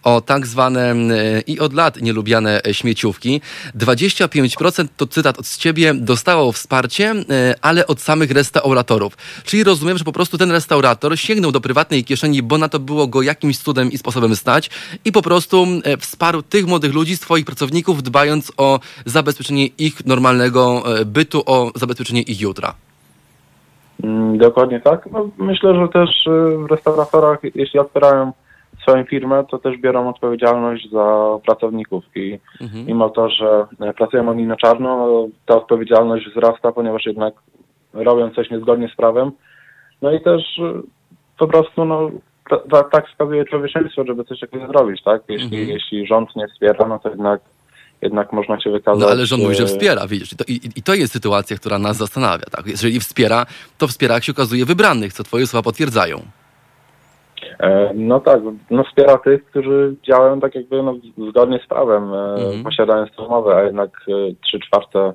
o 0.03 0.21
tak 0.21 0.47
zwane 0.47 0.95
i 1.47 1.59
od 1.59 1.73
lat 1.73 2.01
nielubiane 2.01 2.61
śmieciówki, 2.71 3.41
25% 3.77 4.87
to 4.97 5.07
cytat 5.07 5.39
od 5.39 5.57
ciebie 5.57 5.93
dostało 5.93 6.51
wsparcie, 6.51 7.13
ale 7.61 7.87
od 7.87 8.01
samych 8.01 8.31
restauratorów. 8.31 9.17
Czyli 9.43 9.63
rozumiem, 9.63 9.97
że 9.97 10.03
po 10.03 10.11
prostu 10.11 10.37
ten 10.37 10.51
restaurator 10.51 11.19
sięgnął 11.19 11.51
do 11.51 11.61
prywatnej 11.61 12.03
kieszeni, 12.03 12.43
bo 12.43 12.57
na 12.57 12.69
to 12.69 12.79
było 12.79 13.07
go 13.07 13.21
jakimś 13.21 13.57
cudem 13.57 13.91
i 13.91 13.97
sposobem 13.97 14.35
stać 14.35 14.69
i 15.05 15.11
po 15.11 15.21
prostu 15.21 15.67
wsparł 15.99 16.41
tych 16.41 16.67
młodych 16.67 16.94
ludzi, 16.95 17.15
swoich 17.15 17.45
pracowników, 17.45 18.03
dbając 18.03 18.51
o 18.57 18.79
zabezpieczenie 19.05 19.65
ich 19.65 20.05
normalnego 20.05 20.83
e, 20.99 21.05
bytu, 21.05 21.43
o 21.45 21.71
zabezpieczenie 21.75 22.21
ich 22.21 22.41
jutra. 22.41 22.73
Mm, 24.03 24.37
dokładnie 24.37 24.79
tak. 24.79 25.09
No, 25.11 25.29
myślę, 25.37 25.75
że 25.75 25.87
też 25.87 26.09
e, 26.27 26.57
w 26.57 26.71
restauratorach, 26.71 27.39
jeśli 27.55 27.79
otwierają 27.79 28.31
swoją 28.81 29.03
firmę, 29.03 29.43
to 29.51 29.57
też 29.57 29.77
biorą 29.77 30.09
odpowiedzialność 30.09 30.89
za 30.91 31.37
pracowników 31.45 32.03
i 32.15 32.39
mhm. 32.61 32.85
mimo 32.85 33.09
to, 33.09 33.29
że 33.29 33.65
e, 33.79 33.93
pracują 33.93 34.29
oni 34.29 34.43
na 34.43 34.55
czarno, 34.55 34.97
no, 34.97 35.27
ta 35.45 35.55
odpowiedzialność 35.55 36.29
wzrasta, 36.29 36.71
ponieważ 36.71 37.05
jednak 37.05 37.33
robią 37.93 38.31
coś 38.31 38.49
niezgodnie 38.49 38.89
z 38.93 38.95
prawem. 38.95 39.31
No 40.01 40.11
i 40.11 40.21
też 40.21 40.41
po 41.37 41.47
prostu 41.47 41.85
no, 41.85 42.11
tak 42.91 43.07
wskazuje 43.09 43.45
człowieczeństwo, 43.45 44.03
żeby 44.07 44.23
coś 44.23 44.39
takiego 44.39 44.67
zrobić, 44.67 45.03
tak? 45.03 45.21
Jeśli, 45.29 45.45
mhm. 45.45 45.69
jeśli 45.69 46.07
rząd 46.07 46.35
nie 46.35 46.47
wspiera, 46.47 46.87
no 46.87 46.99
to 46.99 47.09
jednak 47.09 47.41
jednak 48.01 48.33
można 48.33 48.59
się 48.59 48.71
wykazać... 48.71 49.01
No 49.01 49.07
ale 49.07 49.25
rząd 49.25 49.43
mówi, 49.43 49.55
że 49.55 49.63
e, 49.63 49.67
wspiera, 49.67 50.07
widzisz. 50.07 50.33
I 50.33 50.35
to, 50.35 50.43
i, 50.47 50.59
I 50.75 50.83
to, 50.83 50.93
jest 50.93 51.13
sytuacja, 51.13 51.57
która 51.57 51.79
nas 51.79 51.97
zastanawia. 51.97 52.45
Tak? 52.51 52.67
Jeżeli 52.67 52.99
wspiera, 52.99 53.45
to 53.77 53.87
wspiera, 53.87 54.15
jak 54.15 54.23
się 54.23 54.31
okazuje, 54.31 54.65
wybranych, 54.65 55.13
co 55.13 55.23
twoje 55.23 55.47
słowa 55.47 55.63
potwierdzają. 55.63 56.17
E, 57.59 57.91
no 57.95 58.19
tak, 58.19 58.39
no 58.69 58.83
wspiera 58.83 59.17
tych, 59.17 59.45
którzy 59.45 59.95
działają 60.03 60.39
tak 60.39 60.55
jakby 60.55 60.83
no, 60.83 60.95
zgodnie 61.29 61.59
z 61.65 61.67
prawem, 61.67 62.13
e, 62.13 62.33
mhm. 62.33 62.63
posiadając 62.63 63.19
umowę, 63.19 63.55
a 63.55 63.63
jednak 63.63 64.05
trzy 64.43 64.59
czwarte 64.59 65.13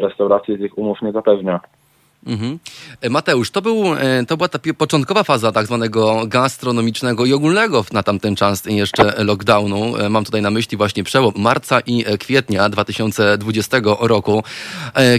restauracji 0.00 0.58
tych 0.58 0.78
umów 0.78 1.02
nie 1.02 1.12
zapewnia. 1.12 1.60
Mhm. 2.26 2.58
E, 3.00 3.10
Mateusz, 3.10 3.50
to, 3.50 3.62
był, 3.62 3.94
e, 3.94 4.24
to 4.28 4.36
była 4.36 4.48
ta 4.48 4.58
początkowa 4.78 5.24
faza 5.24 5.52
tak 5.52 5.66
zwanego 5.66 6.26
gastronomicznego 6.26 7.26
i 7.26 7.32
ogólnego 7.32 7.84
na 7.92 8.02
tamten 8.02 8.36
czas 8.36 8.62
jeszcze 8.66 9.24
lockdownu. 9.24 9.96
E, 9.96 10.08
mam 10.08 10.24
tutaj 10.24 10.42
na 10.42 10.50
myśli 10.50 10.76
właśnie 10.76 11.04
przełom 11.04 11.32
marca 11.36 11.80
i 11.80 12.04
kwietnia 12.18 12.68
2020 12.68 13.76
roku, 14.00 14.42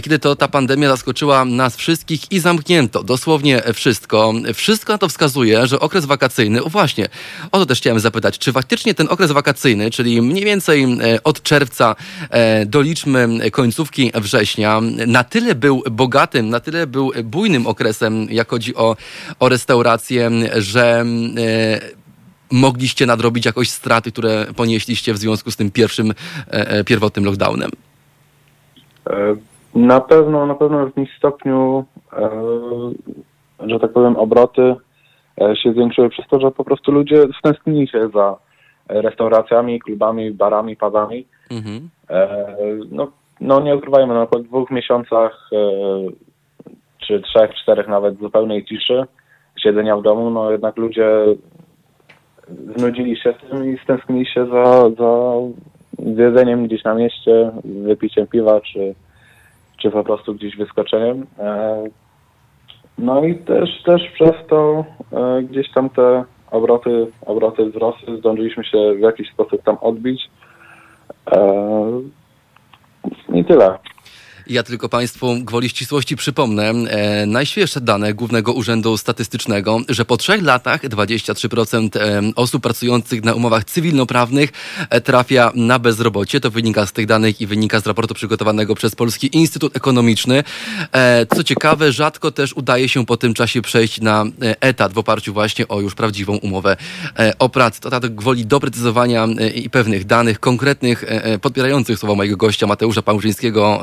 kiedy 0.02 0.18
to 0.18 0.36
ta 0.36 0.48
pandemia 0.48 0.88
zaskoczyła 0.88 1.44
nas 1.44 1.76
wszystkich 1.76 2.32
i 2.32 2.40
zamknięto 2.40 3.02
dosłownie 3.02 3.62
wszystko. 3.74 4.32
Wszystko 4.54 4.92
na 4.92 4.98
to 4.98 5.08
wskazuje, 5.08 5.66
że 5.66 5.80
okres 5.80 6.04
wakacyjny, 6.04 6.64
o 6.64 6.68
właśnie, 6.68 7.08
o 7.52 7.58
to 7.58 7.66
też 7.66 7.78
chciałem 7.78 8.00
zapytać, 8.00 8.38
czy 8.38 8.52
faktycznie 8.52 8.94
ten 8.94 9.08
okres 9.10 9.32
wakacyjny, 9.32 9.90
czyli 9.90 10.22
mniej 10.22 10.44
więcej 10.44 10.86
od 11.24 11.42
czerwca 11.42 11.96
doliczmy 12.66 13.50
końcówki 13.50 14.12
września, 14.14 14.80
na 15.06 15.24
tyle 15.24 15.54
był 15.54 15.82
bogatym, 15.90 16.48
na 16.48 16.60
tyle 16.60 16.86
był 16.86 16.95
był 16.96 17.10
bujnym 17.24 17.66
okresem, 17.66 18.12
jak 18.30 18.48
chodzi 18.48 18.76
o, 18.76 18.96
o 19.40 19.48
restaurację, 19.48 20.30
że 20.58 20.82
e, 20.82 21.04
mogliście 22.52 23.06
nadrobić 23.06 23.46
jakoś 23.46 23.68
straty, 23.68 24.12
które 24.12 24.46
ponieśliście 24.56 25.12
w 25.12 25.16
związku 25.16 25.50
z 25.50 25.56
tym 25.56 25.70
pierwszym, 25.70 26.10
e, 26.10 26.14
e, 26.50 26.84
pierwotnym 26.84 27.24
lockdownem? 27.24 27.70
Na 29.74 30.00
pewno, 30.00 30.46
na 30.46 30.54
pewno 30.54 30.84
w 30.84 30.86
jakimś 30.86 31.16
stopniu, 31.18 31.84
że 33.66 33.78
tak 33.80 33.92
powiem, 33.92 34.16
obroty 34.16 34.74
się 35.62 35.72
zwiększyły 35.72 36.08
przez 36.08 36.26
to, 36.30 36.40
że 36.40 36.50
po 36.50 36.64
prostu 36.64 36.92
ludzie 36.92 37.24
stęsknili 37.38 37.88
się 37.88 38.08
za 38.14 38.36
restauracjami, 38.88 39.80
klubami, 39.80 40.30
barami, 40.30 40.76
pubami. 40.76 41.26
Mhm. 41.50 41.88
No, 42.90 43.08
no 43.40 43.60
nie 43.60 43.76
ukrywajmy, 43.76 44.14
no, 44.14 44.26
po 44.26 44.38
dwóch 44.38 44.70
miesiącach 44.70 45.50
czy 47.06 47.20
trzech, 47.20 47.54
czterech 47.54 47.88
nawet 47.88 48.18
zupełnej 48.18 48.64
ciszy, 48.64 49.04
siedzenia 49.56 49.96
w 49.96 50.02
domu, 50.02 50.30
no 50.30 50.50
jednak 50.50 50.76
ludzie 50.76 51.06
znudzili 52.76 53.16
się 53.16 53.32
tym 53.32 53.74
i 53.74 53.78
stęsknili 53.78 54.26
się 54.26 54.46
za, 54.46 54.90
za 54.90 55.32
jedzeniem 55.98 56.66
gdzieś 56.66 56.84
na 56.84 56.94
mieście, 56.94 57.50
wypiciem 57.64 58.26
piwa, 58.26 58.60
czy, 58.60 58.94
czy 59.76 59.90
po 59.90 60.04
prostu 60.04 60.34
gdzieś 60.34 60.56
wyskoczeniem. 60.56 61.26
E, 61.38 61.84
no 62.98 63.24
i 63.24 63.34
też, 63.34 63.82
też 63.82 64.02
przez 64.14 64.34
to 64.48 64.84
e, 65.12 65.42
gdzieś 65.42 65.72
tam 65.72 65.90
te 65.90 66.24
obroty, 66.50 67.06
obroty 67.26 67.66
wzrosły, 67.66 68.16
zdążyliśmy 68.18 68.64
się 68.64 68.94
w 68.94 69.00
jakiś 69.00 69.30
sposób 69.30 69.62
tam 69.62 69.76
odbić. 69.80 70.30
E, 71.30 71.40
I 73.34 73.44
tyle. 73.44 73.78
Ja 74.48 74.62
tylko 74.62 74.88
Państwu 74.88 75.36
gwoli 75.36 75.68
ścisłości 75.68 76.16
przypomnę 76.16 76.70
e, 76.70 77.26
najświeższe 77.26 77.80
dane 77.80 78.14
Głównego 78.14 78.52
Urzędu 78.52 78.96
Statystycznego, 78.96 79.80
że 79.88 80.04
po 80.04 80.16
trzech 80.16 80.42
latach 80.42 80.82
23% 80.82 81.98
e, 81.98 82.22
osób 82.36 82.62
pracujących 82.62 83.24
na 83.24 83.34
umowach 83.34 83.64
cywilnoprawnych 83.64 84.50
e, 84.90 85.00
trafia 85.00 85.52
na 85.54 85.78
bezrobocie. 85.78 86.40
To 86.40 86.50
wynika 86.50 86.86
z 86.86 86.92
tych 86.92 87.06
danych 87.06 87.40
i 87.40 87.46
wynika 87.46 87.80
z 87.80 87.86
raportu 87.86 88.14
przygotowanego 88.14 88.74
przez 88.74 88.94
Polski 88.94 89.36
Instytut 89.36 89.76
Ekonomiczny. 89.76 90.44
E, 90.92 91.26
co 91.36 91.44
ciekawe, 91.44 91.92
rzadko 91.92 92.30
też 92.30 92.52
udaje 92.52 92.88
się 92.88 93.06
po 93.06 93.16
tym 93.16 93.34
czasie 93.34 93.62
przejść 93.62 94.00
na 94.00 94.24
e, 94.42 94.60
etat 94.60 94.92
w 94.92 94.98
oparciu 94.98 95.32
właśnie 95.32 95.68
o 95.68 95.80
już 95.80 95.94
prawdziwą 95.94 96.36
umowę 96.36 96.76
o 97.38 97.48
pracę. 97.48 97.80
To 97.80 97.90
tak 97.90 98.14
gwoli 98.14 98.46
doprecyzowania 98.46 99.26
i 99.54 99.70
pewnych 99.70 100.04
danych 100.04 100.40
konkretnych, 100.40 101.04
podpierających 101.42 101.98
słowa 101.98 102.14
mojego 102.14 102.36
gościa 102.36 102.66
Mateusza 102.66 103.02
Pałżyńskiego, 103.02 103.82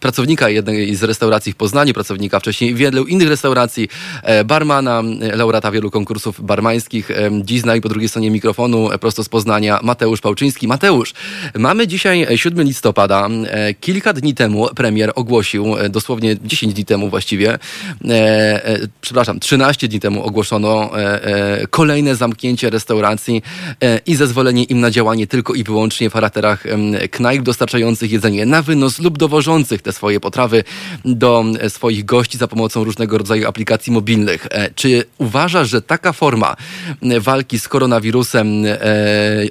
pracownika 0.00 0.48
jednej 0.48 0.94
z 0.94 1.02
restauracji 1.02 1.52
w 1.52 1.56
Poznaniu, 1.56 1.94
pracownika 1.94 2.40
wcześniej 2.40 2.74
wielu 2.74 3.04
innych 3.04 3.28
restauracji, 3.28 3.88
e, 4.22 4.44
barmana, 4.44 5.02
e, 5.20 5.36
laureata 5.36 5.70
wielu 5.70 5.90
konkursów 5.90 6.44
barmańskich. 6.44 7.10
Dziś 7.42 7.62
po 7.82 7.88
drugiej 7.88 8.08
stronie 8.08 8.30
mikrofonu, 8.30 8.88
prosto 9.00 9.24
z 9.24 9.28
Poznania, 9.28 9.80
Mateusz 9.82 10.20
Pałczyński. 10.20 10.68
Mateusz, 10.68 11.14
mamy 11.54 11.86
dzisiaj 11.86 12.26
7 12.38 12.66
listopada. 12.66 13.28
Kilka 13.80 14.12
dni 14.12 14.34
temu 14.34 14.68
premier 14.74 15.12
ogłosił, 15.14 15.74
dosłownie 15.90 16.36
10 16.44 16.74
dni 16.74 16.84
temu 16.84 17.10
właściwie, 17.10 17.58
przepraszam, 19.00 19.40
13 19.40 19.88
dni 19.88 20.00
temu 20.00 20.24
ogłoszono 20.24 20.90
kolejne 21.70 22.16
zamknięcie 22.16 22.70
restauracji 22.70 23.42
i 24.06 24.14
zezwolenie 24.14 24.64
im 24.64 24.80
na 24.80 24.90
działanie 24.90 25.26
tylko 25.26 25.54
i 25.54 25.64
wyłącznie 25.64 26.10
w 26.10 26.12
charakterach 26.12 26.64
knajp 27.10 27.42
dostarczających 27.42 28.12
jedzenie 28.12 28.46
na 28.46 28.62
wynos 28.62 28.98
lub 28.98 29.18
dowożących 29.22 29.82
te 29.82 29.92
swoje 29.92 30.20
potrawy 30.20 30.64
do 31.04 31.44
swoich 31.68 32.04
gości 32.04 32.38
za 32.38 32.48
pomocą 32.48 32.84
różnego 32.84 33.18
rodzaju 33.18 33.48
aplikacji 33.48 33.92
mobilnych. 33.92 34.46
E, 34.50 34.70
czy 34.74 35.04
uważasz, 35.18 35.68
że 35.68 35.82
taka 35.82 36.12
forma 36.12 36.56
walki 37.20 37.58
z 37.58 37.68
koronawirusem, 37.68 38.46
e, 38.66 38.78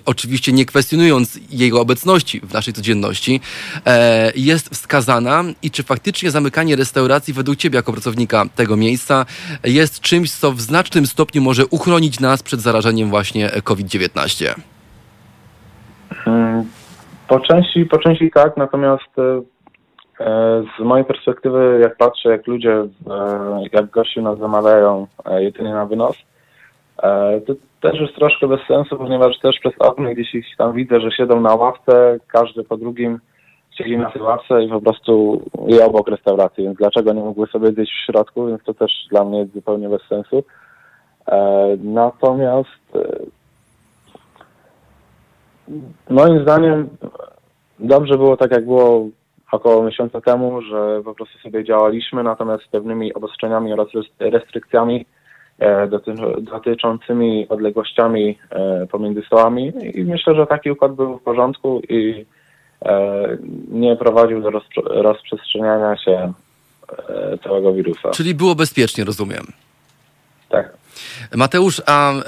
oczywiście 0.05 0.51
nie 0.51 0.65
kwestionując 0.65 1.39
jego 1.49 1.81
obecności 1.81 2.39
w 2.39 2.53
naszej 2.53 2.73
codzienności, 2.73 3.41
e, 3.85 4.31
jest 4.35 4.69
wskazana 4.69 5.43
i 5.61 5.71
czy 5.71 5.83
faktycznie 5.83 6.31
zamykanie 6.31 6.75
restauracji 6.75 7.33
według 7.33 7.57
Ciebie 7.57 7.75
jako 7.75 7.93
pracownika 7.93 8.45
tego 8.55 8.77
miejsca 8.77 9.25
jest 9.63 10.01
czymś, 10.01 10.31
co 10.31 10.51
w 10.51 10.61
znacznym 10.61 11.05
stopniu 11.05 11.41
może 11.41 11.65
uchronić 11.65 12.19
nas 12.19 12.43
przed 12.43 12.61
zarażeniem 12.61 13.09
właśnie 13.09 13.49
COVID-19? 13.63 14.55
Hmm, 16.25 16.63
po 17.27 17.39
części, 17.39 17.85
po 17.85 17.97
części 17.97 18.31
tak, 18.33 18.57
natomiast 18.57 19.11
E, 19.17 19.41
z 20.77 20.83
mojej 20.83 21.05
perspektywy, 21.05 21.79
jak 21.81 21.97
patrzę, 21.97 22.29
jak 22.29 22.47
ludzie, 22.47 22.73
e, 22.73 22.87
jak 23.71 23.89
gości 23.89 24.21
nas 24.21 24.39
zamawiają 24.39 25.07
e, 25.25 25.43
jedynie 25.43 25.73
na 25.73 25.85
wynos, 25.85 26.15
to 27.47 27.53
też 27.81 27.99
jest 27.99 28.15
troszkę 28.15 28.47
bez 28.47 28.59
sensu, 28.67 28.97
ponieważ 28.97 29.39
też 29.39 29.59
przez 29.59 29.73
okno 29.79 30.09
gdzieś 30.09 30.35
ich 30.35 30.45
tam 30.57 30.73
widzę, 30.73 30.99
że 30.99 31.11
siedzą 31.11 31.41
na 31.41 31.55
ławce, 31.55 32.17
każdy 32.27 32.63
po 32.63 32.77
drugim 32.77 33.19
siedzi 33.71 33.97
na 33.97 34.11
tej 34.11 34.21
ławce 34.21 34.63
i 34.63 34.69
po 34.69 34.81
prostu 34.81 35.41
je 35.67 35.85
obok 35.85 36.07
restauracji, 36.07 36.63
więc 36.63 36.77
dlaczego 36.77 37.13
nie 37.13 37.21
mogły 37.21 37.47
sobie 37.47 37.71
zjeść 37.71 37.91
w 37.91 38.05
środku, 38.05 38.47
więc 38.47 38.63
to 38.63 38.73
też 38.73 38.91
dla 39.09 39.25
mnie 39.25 39.39
jest 39.39 39.53
zupełnie 39.53 39.89
bez 39.89 40.01
sensu. 40.01 40.43
Natomiast 41.83 42.97
moim 46.09 46.41
zdaniem 46.41 46.89
dobrze 47.79 48.17
było 48.17 48.37
tak, 48.37 48.51
jak 48.51 48.65
było 48.65 49.07
około 49.51 49.83
miesiąca 49.83 50.21
temu, 50.21 50.61
że 50.61 51.01
po 51.05 51.15
prostu 51.15 51.39
sobie 51.39 51.63
działaliśmy, 51.63 52.23
natomiast 52.23 52.63
z 52.63 52.67
pewnymi 52.67 53.13
obostrzeniami 53.13 53.73
oraz 53.73 53.87
restrykcjami 54.19 55.05
e, 55.59 55.87
dotyczącymi 56.41 57.47
odległościami 57.49 58.37
e, 58.49 58.87
pomiędzy 58.91 59.21
stołami 59.21 59.73
i 59.93 60.03
myślę, 60.03 60.35
że 60.35 60.47
taki 60.47 60.71
układ 60.71 60.95
był 60.95 61.17
w 61.17 61.23
porządku 61.23 61.81
i 61.89 62.25
e, 62.85 63.37
nie 63.71 63.95
prowadził 63.95 64.41
do 64.41 64.51
rozprzestrzeniania 64.85 65.97
się 65.97 66.33
całego 67.43 67.73
wirusa. 67.73 68.09
Czyli 68.09 68.35
było 68.35 68.55
bezpiecznie, 68.55 69.03
rozumiem. 69.03 69.43
Tak. 70.51 70.81
Mateusz, 71.35 71.81
a 71.85 72.13
e, 72.13 72.23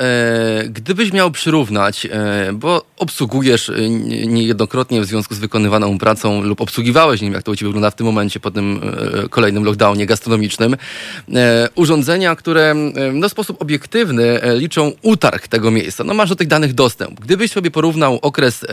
gdybyś 0.69 1.13
miał 1.13 1.31
przyrównać, 1.31 2.05
e, 2.05 2.53
bo 2.53 2.85
obsługujesz 2.97 3.69
e, 3.69 3.89
niejednokrotnie 4.27 5.01
w 5.01 5.05
związku 5.05 5.35
z 5.35 5.39
wykonywaną 5.39 5.97
pracą 5.97 6.41
lub 6.41 6.61
obsługiwałeś, 6.61 7.21
nie 7.21 7.27
wiem 7.27 7.33
jak 7.33 7.43
to 7.43 7.51
u 7.51 7.55
Ciebie 7.55 7.69
wygląda 7.69 7.91
w 7.91 7.95
tym 7.95 8.05
momencie 8.05 8.39
po 8.39 8.51
tym 8.51 8.81
e, 9.23 9.29
kolejnym 9.29 9.63
lockdownie 9.63 10.05
gastronomicznym, 10.05 10.75
e, 11.33 11.69
urządzenia, 11.75 12.35
które 12.35 12.71
e, 12.71 12.75
no, 13.13 13.29
w 13.29 13.31
sposób 13.31 13.61
obiektywny 13.61 14.39
liczą 14.57 14.91
utarg 15.01 15.47
tego 15.47 15.71
miejsca. 15.71 16.03
No 16.03 16.13
masz 16.13 16.29
do 16.29 16.35
tych 16.35 16.47
danych 16.47 16.73
dostęp. 16.73 17.19
Gdybyś 17.19 17.51
sobie 17.51 17.71
porównał 17.71 18.19
okres 18.21 18.65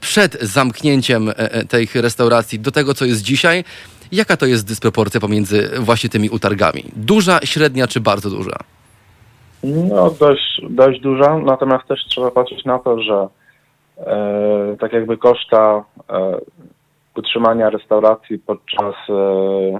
przed 0.00 0.42
zamknięciem 0.42 1.32
tej 1.68 1.88
restauracji 1.94 2.60
do 2.60 2.70
tego, 2.72 2.94
co 2.94 3.04
jest 3.04 3.22
dzisiaj, 3.22 3.64
Jaka 4.12 4.36
to 4.36 4.46
jest 4.46 4.68
dysproporcja 4.68 5.20
pomiędzy 5.20 5.70
właśnie 5.80 6.10
tymi 6.10 6.30
utargami? 6.30 6.84
Duża, 6.96 7.38
średnia 7.44 7.86
czy 7.86 8.00
bardzo 8.00 8.30
duża? 8.30 8.56
No 9.64 10.10
dość, 10.10 10.60
dość 10.70 11.00
duża, 11.00 11.38
natomiast 11.38 11.88
też 11.88 12.04
trzeba 12.04 12.30
patrzeć 12.30 12.64
na 12.64 12.78
to, 12.78 13.02
że 13.02 13.28
e, 13.98 14.76
tak 14.80 14.92
jakby 14.92 15.16
koszta 15.16 15.84
e, 16.10 16.38
utrzymania 17.16 17.70
restauracji 17.70 18.38
podczas 18.38 18.94
e, 19.10 19.78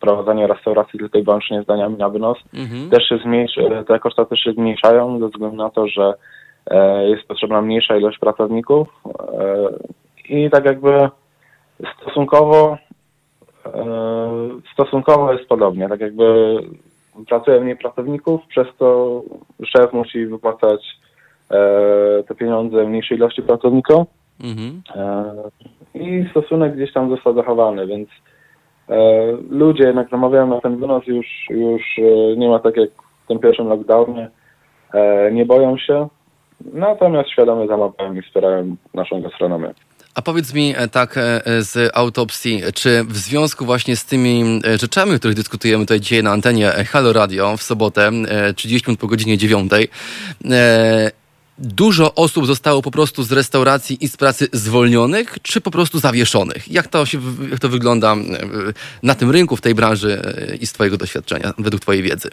prowadzenia 0.00 0.46
restauracji 0.46 0.98
tylko 0.98 1.18
i 1.18 1.22
wyłącznie 1.22 1.62
zdaniami 1.62 1.96
na 1.96 2.08
wynos 2.08 2.38
mhm. 2.54 2.90
też 2.90 3.08
się 3.08 3.18
zmniejszy, 3.18 3.84
te 3.88 3.98
koszta 3.98 4.24
też 4.24 4.40
się 4.40 4.52
zmniejszają 4.52 5.18
ze 5.18 5.28
względu 5.28 5.56
na 5.56 5.70
to, 5.70 5.88
że 5.88 6.14
e, 6.66 7.08
jest 7.08 7.28
potrzebna 7.28 7.62
mniejsza 7.62 7.96
ilość 7.96 8.18
pracowników 8.18 8.88
e, 9.08 9.68
i 10.28 10.50
tak 10.50 10.64
jakby 10.64 11.08
stosunkowo 12.02 12.72
e, 12.74 12.78
stosunkowo 14.72 15.32
jest 15.32 15.48
podobnie, 15.48 15.88
tak 15.88 16.00
jakby 16.00 16.56
pracuje 17.28 17.60
mniej 17.60 17.76
pracowników, 17.76 18.40
przez 18.48 18.66
to 18.78 19.22
szef 19.66 19.92
musi 19.92 20.26
wypłacać 20.26 20.86
e, 21.50 22.22
te 22.28 22.34
pieniądze 22.34 22.84
mniejszej 22.84 23.16
ilości 23.18 23.42
pracownikom 23.42 24.04
mhm. 24.44 24.82
e, 24.94 25.34
i 25.94 26.28
stosunek 26.30 26.74
gdzieś 26.76 26.92
tam 26.92 27.10
został 27.10 27.34
zachowany, 27.34 27.86
więc 27.86 28.08
e, 28.88 28.96
ludzie 29.50 29.84
jednak 29.84 30.10
zamawiają 30.10 30.46
na 30.46 30.60
ten 30.60 30.76
wynos 30.76 31.06
już, 31.06 31.26
już 31.50 31.82
e, 31.98 32.36
nie 32.36 32.48
ma 32.48 32.58
tak 32.58 32.76
jak 32.76 32.90
w 33.24 33.26
tym 33.28 33.38
pierwszym 33.38 33.68
lockdownie, 33.68 34.30
e, 34.94 35.32
nie 35.32 35.46
boją 35.46 35.78
się, 35.78 36.08
natomiast 36.72 37.30
świadomie 37.30 37.66
zamawiają 37.66 38.14
i 38.14 38.22
wspierają 38.22 38.76
naszą 38.94 39.22
gastronomię. 39.22 39.74
A 40.14 40.22
powiedz 40.22 40.54
mi 40.54 40.74
e, 40.76 40.88
tak 40.88 41.18
e, 41.18 41.42
z 41.62 41.90
autopsji, 41.94 42.62
czy 42.74 43.04
w 43.04 43.18
związku 43.18 43.64
właśnie 43.64 43.96
z 43.96 44.04
tymi 44.04 44.60
e, 44.66 44.78
rzeczami, 44.78 45.14
o 45.14 45.18
których 45.18 45.36
dyskutujemy 45.36 45.84
tutaj 45.84 46.00
dzisiaj 46.00 46.22
na 46.22 46.32
antenie 46.32 46.72
Halo 46.90 47.12
Radio 47.12 47.56
w 47.56 47.62
sobotę, 47.62 48.10
30 48.56 48.90
minut 48.90 49.00
po 49.00 49.06
godzinie 49.06 49.38
9, 49.38 49.72
dużo 51.58 52.14
osób 52.14 52.46
zostało 52.46 52.82
po 52.82 52.90
prostu 52.90 53.22
z 53.22 53.32
restauracji 53.32 54.04
i 54.04 54.08
z 54.08 54.16
pracy 54.16 54.48
zwolnionych, 54.52 55.38
czy 55.42 55.60
po 55.60 55.70
prostu 55.70 55.98
zawieszonych? 55.98 56.72
Jak 56.72 56.88
to, 56.88 57.06
się, 57.06 57.20
jak 57.50 57.60
to 57.60 57.68
wygląda 57.68 58.16
na 59.02 59.14
tym 59.14 59.30
rynku, 59.30 59.56
w 59.56 59.60
tej 59.60 59.74
branży 59.74 60.22
i 60.60 60.66
z 60.66 60.72
Twojego 60.72 60.96
doświadczenia, 60.96 61.54
według 61.58 61.82
Twojej 61.82 62.02
wiedzy? 62.02 62.30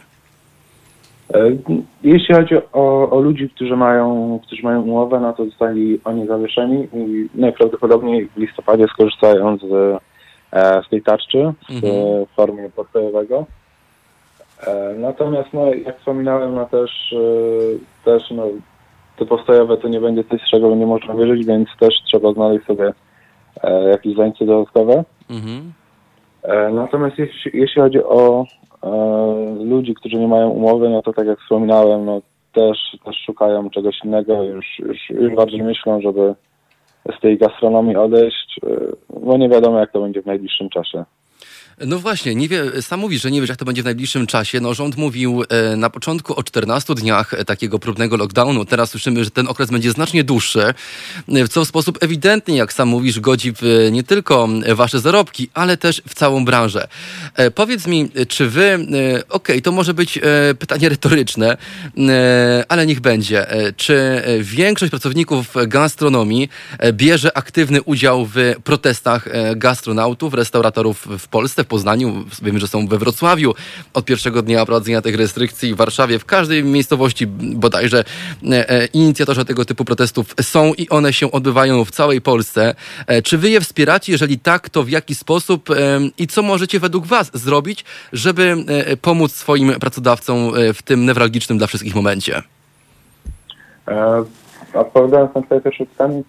E, 1.33 1.51
jeśli 2.03 2.35
chodzi 2.35 2.55
o, 2.73 3.09
o, 3.09 3.19
ludzi, 3.19 3.49
którzy 3.49 3.75
mają, 3.75 4.39
którzy 4.43 4.63
mają 4.63 4.81
umowę, 4.81 5.19
no 5.19 5.33
to 5.33 5.45
zostali 5.45 5.99
oni 6.05 6.27
zawieszeni 6.27 6.87
i 6.93 7.29
najprawdopodobniej 7.35 8.25
w 8.25 8.37
listopadzie 8.37 8.87
skorzystają 8.87 9.57
z, 9.57 9.63
e, 10.53 10.81
z 10.87 10.89
tej 10.89 11.01
tarczy 11.01 11.53
w 11.69 11.71
mhm. 11.71 12.25
formie 12.35 12.69
podstawowego. 12.69 13.45
E, 14.67 14.93
natomiast, 14.97 15.53
no, 15.53 15.73
jak 15.73 15.97
wspominałem, 15.97 16.55
no 16.55 16.65
też, 16.65 17.15
też 18.05 18.31
no, 18.31 18.43
te 19.17 19.25
postojowe 19.25 19.77
to 19.77 19.87
nie 19.87 19.99
będzie 19.99 20.23
coś, 20.23 20.41
z 20.41 20.51
czego 20.51 20.75
nie 20.75 20.85
można 20.85 21.15
wierzyć, 21.15 21.45
więc 21.45 21.69
też 21.79 21.93
trzeba 22.05 22.33
znaleźć 22.33 22.65
sobie 22.65 22.93
jakieś 23.91 24.15
zajęcie 24.15 24.45
dodatkowe. 24.45 25.03
Mhm. 25.29 25.73
Natomiast 26.73 27.17
jeśli, 27.17 27.51
jeśli 27.53 27.81
chodzi 27.81 28.03
o 28.03 28.45
ludzi, 29.59 29.95
którzy 29.95 30.15
nie 30.15 30.27
mają 30.27 30.49
umowy, 30.49 30.89
no 30.89 31.01
to 31.01 31.13
tak 31.13 31.27
jak 31.27 31.39
wspominałem, 31.39 32.05
no 32.05 32.21
też, 32.53 32.77
też 33.05 33.15
szukają 33.25 33.69
czegoś 33.69 33.95
innego, 34.03 34.43
już, 34.43 34.65
już, 34.79 35.09
już 35.09 35.35
bardziej 35.35 35.63
myślą, 35.63 36.01
żeby 36.01 36.35
z 37.17 37.21
tej 37.21 37.37
gastronomii 37.37 37.95
odejść, 37.95 38.59
e, 38.63 39.19
bo 39.19 39.37
nie 39.37 39.49
wiadomo 39.49 39.79
jak 39.79 39.91
to 39.91 40.01
będzie 40.01 40.21
w 40.21 40.25
najbliższym 40.25 40.69
czasie. 40.69 41.03
No 41.87 41.99
właśnie, 41.99 42.35
nie 42.35 42.49
wie, 42.49 42.81
sam 42.81 42.99
mówisz, 42.99 43.21
że 43.21 43.31
nie 43.31 43.41
wiesz, 43.41 43.49
jak 43.49 43.57
to 43.57 43.65
będzie 43.65 43.81
w 43.81 43.85
najbliższym 43.85 44.27
czasie. 44.27 44.59
No, 44.59 44.73
rząd 44.73 44.97
mówił 44.97 45.43
e, 45.49 45.75
na 45.75 45.89
początku 45.89 46.39
o 46.39 46.43
14 46.43 46.95
dniach 46.95 47.33
e, 47.33 47.45
takiego 47.45 47.79
próbnego 47.79 48.17
lockdownu. 48.17 48.65
Teraz 48.65 48.89
słyszymy, 48.89 49.23
że 49.23 49.31
ten 49.31 49.47
okres 49.47 49.71
będzie 49.71 49.91
znacznie 49.91 50.23
dłuższy, 50.23 50.73
e, 51.29 51.47
co 51.47 51.65
w 51.65 51.67
sposób 51.67 51.97
ewidentny, 52.01 52.55
jak 52.55 52.73
sam 52.73 52.87
mówisz, 52.87 53.19
godzi 53.19 53.53
w 53.61 53.89
nie 53.91 54.03
tylko 54.03 54.47
wasze 54.75 54.99
zarobki, 54.99 55.49
ale 55.53 55.77
też 55.77 56.01
w 56.07 56.15
całą 56.15 56.45
branżę. 56.45 56.87
Powiedz 57.55 57.87
mi, 57.87 58.09
czy 58.27 58.49
wy, 58.49 58.73
okej, 58.73 59.23
okay, 59.29 59.61
to 59.61 59.71
może 59.71 59.93
być 59.93 60.19
pytanie 60.59 60.89
retoryczne, 60.95 61.57
ale 62.69 62.85
niech 62.85 62.99
będzie. 62.99 63.47
Czy 63.77 64.21
większość 64.39 64.89
pracowników 64.89 65.53
gastronomii 65.67 66.49
bierze 66.93 67.37
aktywny 67.37 67.81
udział 67.81 68.25
w 68.25 68.53
protestach 68.63 69.27
gastronautów, 69.55 70.33
restauratorów 70.33 71.07
w 71.19 71.27
Polsce, 71.27 71.63
Poznaniu, 71.69 72.25
wiemy, 72.41 72.59
że 72.59 72.67
są 72.67 72.87
we 72.87 72.97
Wrocławiu 72.97 73.53
od 73.93 74.05
pierwszego 74.05 74.41
dnia 74.41 74.65
prowadzenia 74.65 75.01
tych 75.01 75.15
restrykcji, 75.15 75.73
w 75.73 75.77
Warszawie, 75.77 76.19
w 76.19 76.25
każdej 76.25 76.63
miejscowości 76.63 77.27
bodajże 77.27 78.03
e, 78.43 78.69
e, 78.69 78.85
inicjatorzy 78.85 79.45
tego 79.45 79.65
typu 79.65 79.85
protestów 79.85 80.35
są 80.41 80.73
i 80.73 80.89
one 80.89 81.13
się 81.13 81.31
odbywają 81.31 81.85
w 81.85 81.91
całej 81.91 82.21
Polsce. 82.21 82.75
E, 83.07 83.21
czy 83.21 83.37
wy 83.37 83.49
je 83.49 83.61
wspieracie? 83.61 84.11
Jeżeli 84.11 84.39
tak, 84.39 84.69
to 84.69 84.83
w 84.83 84.89
jaki 84.89 85.15
sposób 85.15 85.69
i 86.17 86.27
co 86.27 86.41
możecie 86.41 86.79
według 86.79 87.05
was 87.05 87.31
zrobić, 87.33 87.85
żeby 88.13 88.55
pomóc 89.01 89.31
swoim 89.31 89.73
pracodawcom 89.79 90.51
w 90.73 90.81
tym 90.81 91.05
newralgicznym 91.05 91.57
dla 91.57 91.67
wszystkich 91.67 91.95
momencie? 91.95 92.43
Odpowiadając 94.73 95.35
na 95.35 95.41
twoje 95.41 95.61
pierwsze 95.61 95.85
pytanie, 95.85 96.23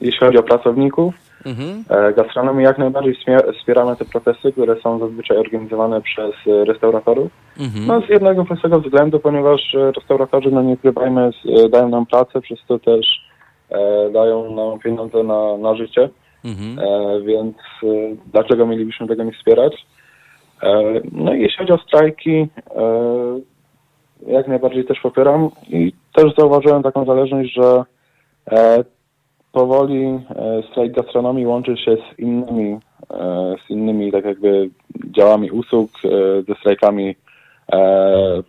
jeśli 0.00 0.20
chodzi 0.20 0.38
o 0.38 0.42
pracowników, 0.42 1.14
Mhm. 1.46 1.84
E, 1.88 2.12
gastronomii 2.12 2.64
jak 2.64 2.78
najbardziej 2.78 3.16
wspieramy 3.58 3.96
te 3.96 4.04
procesy, 4.04 4.52
które 4.52 4.80
są 4.80 4.98
zazwyczaj 4.98 5.36
organizowane 5.36 6.00
przez 6.00 6.34
e, 6.46 6.64
restauratorów. 6.64 7.30
Mhm. 7.60 7.86
No 7.86 8.00
z 8.00 8.08
jednego 8.08 8.44
prostego 8.44 8.80
względu, 8.80 9.20
ponieważ 9.20 9.74
e, 9.74 9.92
restauratorzy, 9.92 10.50
no 10.50 10.62
nie 10.62 10.74
ukrywajmy, 10.74 11.30
dają 11.70 11.88
nam 11.88 12.06
pracę, 12.06 12.40
przez 12.40 12.58
to 12.68 12.78
też 12.78 13.06
e, 13.70 14.10
dają 14.10 14.54
nam 14.54 14.78
pieniądze 14.78 15.22
na, 15.22 15.56
na 15.56 15.74
życie, 15.74 16.08
mhm. 16.44 16.78
e, 16.78 17.20
więc 17.22 17.56
e, 17.82 17.86
dlaczego 18.32 18.66
mielibyśmy 18.66 19.08
tego 19.08 19.24
nie 19.24 19.32
wspierać? 19.32 19.86
no 21.12 21.34
i 21.34 21.40
jeśli 21.40 21.58
chodzi 21.58 21.72
o 21.72 21.78
strajki, 21.78 22.48
jak 24.26 24.48
najbardziej 24.48 24.84
też 24.84 25.00
popieram 25.00 25.50
i 25.68 25.92
też 26.14 26.34
zauważyłem 26.38 26.82
taką 26.82 27.04
zależność, 27.04 27.54
że 27.54 27.84
powoli 29.52 30.04
e, 30.04 30.62
strajk 30.70 30.92
gastronomii 30.92 31.46
łączy 31.46 31.76
się 31.76 31.96
z 31.96 32.18
innymi, 32.18 32.78
e, 33.10 33.54
z 33.66 33.70
innymi 33.70 34.12
tak 34.12 34.24
jakby 34.24 34.70
działami 35.16 35.50
usług, 35.50 35.90
e, 36.04 36.08
ze 36.42 36.54
strajkami 36.54 37.16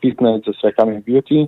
fitness, 0.02 0.46
ze 0.46 0.54
strajkami 0.54 1.00
beauty. 1.00 1.48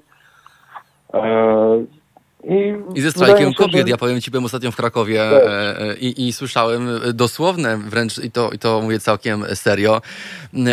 I, 2.44 2.74
I 2.96 3.02
ze 3.02 3.12
strajkiem 3.12 3.54
kobiet. 3.54 3.88
Ja 3.88 3.98
powiem 3.98 4.22
ci, 4.22 4.32
byłem 4.32 4.46
ostatnio 4.46 4.72
w 4.72 4.76
Krakowie 4.76 5.22
e, 5.22 5.80
e, 5.80 5.96
i, 5.98 6.28
i, 6.28 6.34
słyszałem 6.34 6.90
dosłowne 7.14 7.78
wręcz, 7.78 8.18
i 8.18 8.32
to, 8.32 8.52
i 8.52 8.60
to 8.60 8.82
mówię 8.82 9.00
całkiem 9.00 9.46
serio, 9.54 10.02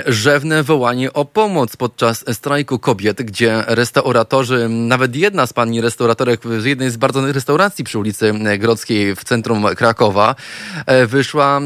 rzewne 0.06 0.62
wołanie 0.62 1.12
o 1.12 1.24
pomoc 1.24 1.76
podczas 1.76 2.24
strajku 2.32 2.78
kobiet, 2.78 3.22
gdzie 3.22 3.64
restauratorzy, 3.66 4.68
nawet 4.68 5.16
jedna 5.16 5.46
z 5.46 5.52
pani 5.52 5.80
restauratorek 5.80 6.40
z 6.58 6.64
jednej 6.64 6.90
z 6.90 6.96
bardzo 6.96 7.32
restauracji 7.32 7.84
przy 7.84 7.98
ulicy 7.98 8.32
Grodzkiej 8.58 9.16
w 9.16 9.24
centrum 9.24 9.66
Krakowa 9.76 10.34
e, 10.86 11.06
wyszła 11.06 11.60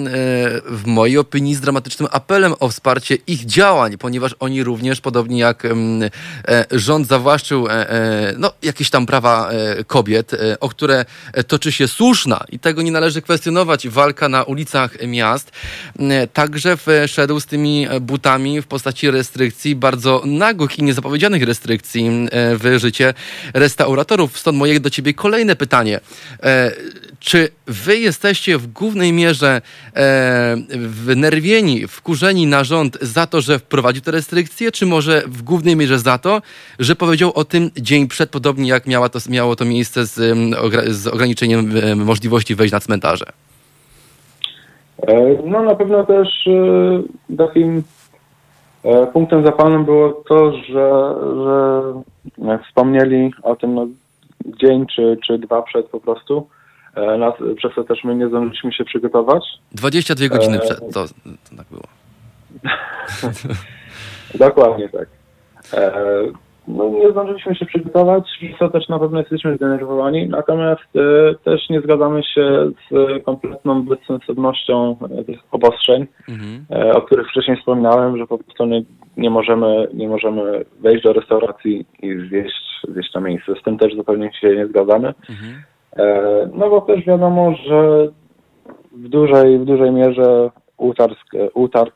w 0.67 0.87
mojej 0.87 1.19
opinii 1.19 1.55
z 1.55 1.61
dramatycznym 1.61 2.09
apelem 2.13 2.55
o 2.61 2.69
wsparcie 2.69 3.15
ich 3.15 3.45
działań, 3.45 3.99
ponieważ 3.99 4.35
oni 4.41 4.65
również, 4.65 5.01
podobnie 5.01 5.39
jak 5.39 5.63
rząd 6.71 7.07
zawłaszczył 7.07 7.67
no, 8.39 8.53
jakieś 8.63 8.91
tam 8.91 9.07
prawa 9.07 9.51
kobiet, 9.87 9.94
e, 10.33 10.61
o 10.61 10.69
które 10.69 11.05
e, 11.33 11.45
toczy 11.45 11.73
się 11.73 11.89
słuszna 11.89 12.45
i 12.49 12.59
tego 12.59 12.83
nie 12.83 12.93
należy 12.93 13.23
kwestionować, 13.23 13.89
walka 13.89 14.29
na 14.29 14.43
ulicach 14.43 15.07
miast, 15.07 15.53
e, 15.99 16.27
także 16.27 16.77
wszedł 17.09 17.41
z 17.41 17.47
tymi 17.47 17.87
butami 18.01 18.61
w 18.61 18.67
postaci 18.67 19.11
restrykcji, 19.11 19.77
bardzo 19.77 20.23
nagłych 20.25 20.79
i 20.79 20.83
niezapowiedzianych 20.83 21.43
restrykcji 21.43 22.11
w 22.33 22.75
życie 22.77 23.15
restauratorów. 23.55 24.39
Stąd 24.39 24.59
moje 24.59 24.81
do 24.81 24.91
ciebie 24.91 25.15
kolejne 25.15 25.57
pytanie. 25.57 26.01
Czy 27.25 27.49
wy 27.67 27.97
jesteście 27.97 28.59
w 28.59 28.67
głównej 28.67 29.13
mierze 29.13 29.61
e, 29.97 30.57
wnerwieni, 30.89 31.87
wkurzeni 31.87 32.47
na 32.47 32.65
rząd 32.65 32.99
za 33.01 33.27
to, 33.27 33.41
że 33.41 33.59
wprowadził 33.59 34.03
te 34.03 34.11
restrykcje, 34.11 34.73
czy 34.73 34.87
może 34.87 35.23
w 35.27 35.43
głównej 35.43 35.77
mierze 35.77 35.99
za 35.99 36.19
to, 36.19 36.43
że 36.79 36.97
powiedział 36.97 37.33
o 37.35 37.45
tym 37.45 37.71
dzień 37.77 38.09
przed, 38.09 38.31
podobnie 38.31 38.69
jak 38.69 38.87
miała 38.87 39.09
to, 39.09 39.19
miało 39.31 39.57
to 39.57 39.65
miejsce 39.65 40.07
z, 40.07 40.15
z 40.89 41.07
ograniczeniem 41.07 41.73
możliwości 41.97 42.55
wejść 42.55 42.73
na 42.73 42.81
cmentarze? 42.81 43.27
E, 45.07 45.43
no 45.47 45.63
na 45.63 45.75
pewno 45.75 46.05
też 46.07 46.29
e, 46.47 47.37
takim 47.37 47.83
e, 48.85 49.07
punktem 49.07 49.45
zapalnym 49.45 49.85
było 49.85 50.23
to, 50.29 50.53
że, 50.53 51.15
że 51.45 52.59
wspomnieli 52.69 53.31
o 53.43 53.57
tym 53.57 53.75
no, 53.75 53.87
dzień 54.61 54.87
czy, 54.87 55.19
czy 55.27 55.39
dwa 55.39 55.63
przed 55.63 55.87
po 55.87 56.01
prostu, 56.01 56.47
E, 56.47 56.64
nas, 57.19 57.35
przez 57.57 57.75
to 57.75 57.85
też 57.85 58.05
my 58.05 58.15
nie 58.15 58.29
zdążyliśmy 58.29 58.73
się 58.73 58.85
przygotować. 58.85 59.45
22 59.73 60.29
godziny 60.29 60.57
e... 60.57 60.61
przed, 60.61 60.79
to, 60.79 61.05
to 61.05 61.57
tak 61.57 61.67
było. 61.71 61.85
Dokładnie 64.49 64.89
tak. 64.89 65.09
E... 65.73 65.93
No, 66.69 66.89
nie 66.89 67.11
zdążyliśmy 67.11 67.55
się 67.55 67.67
przygotować, 67.67 68.25
co 68.59 68.69
też 68.69 68.89
na 68.89 68.99
pewno 68.99 69.19
jesteśmy 69.19 69.57
zdenerwowani, 69.57 70.29
natomiast 70.29 70.97
e, 70.97 71.35
też 71.45 71.69
nie 71.69 71.81
zgadzamy 71.81 72.23
się 72.23 72.71
z 72.91 73.25
kompletną 73.25 73.83
bezsensownością 73.83 74.97
e, 75.19 75.25
tych 75.25 75.39
obostrzeń, 75.51 76.07
mhm. 76.29 76.67
e, 76.71 76.93
o 76.93 77.03
których 77.03 77.29
wcześniej 77.29 77.57
wspominałem, 77.57 78.19
że 78.19 78.27
po 78.27 78.39
prostu 78.39 78.67
nie, 78.67 78.83
nie, 79.17 79.31
możemy, 79.31 79.89
nie 79.95 80.09
możemy 80.09 80.65
wejść 80.81 81.03
do 81.03 81.13
restauracji 81.13 81.87
i 82.03 82.29
zjeść, 82.29 82.83
zjeść 82.89 83.15
na 83.15 83.21
miejscu. 83.21 83.55
Z 83.57 83.63
tym 83.63 83.79
też 83.79 83.95
zupełnie 83.95 84.31
się 84.41 84.57
nie 84.57 84.67
zgadzamy. 84.67 85.15
Mhm. 85.31 85.63
E, 85.97 86.49
no 86.55 86.71
bo 86.71 86.81
też 86.81 87.05
wiadomo, 87.05 87.55
że 87.55 88.09
w 88.93 89.09
dużej, 89.09 89.59
w 89.59 89.65
dużej 89.65 89.93
mierze 89.93 90.51
utarg, 90.77 91.19
utarg 91.55 91.95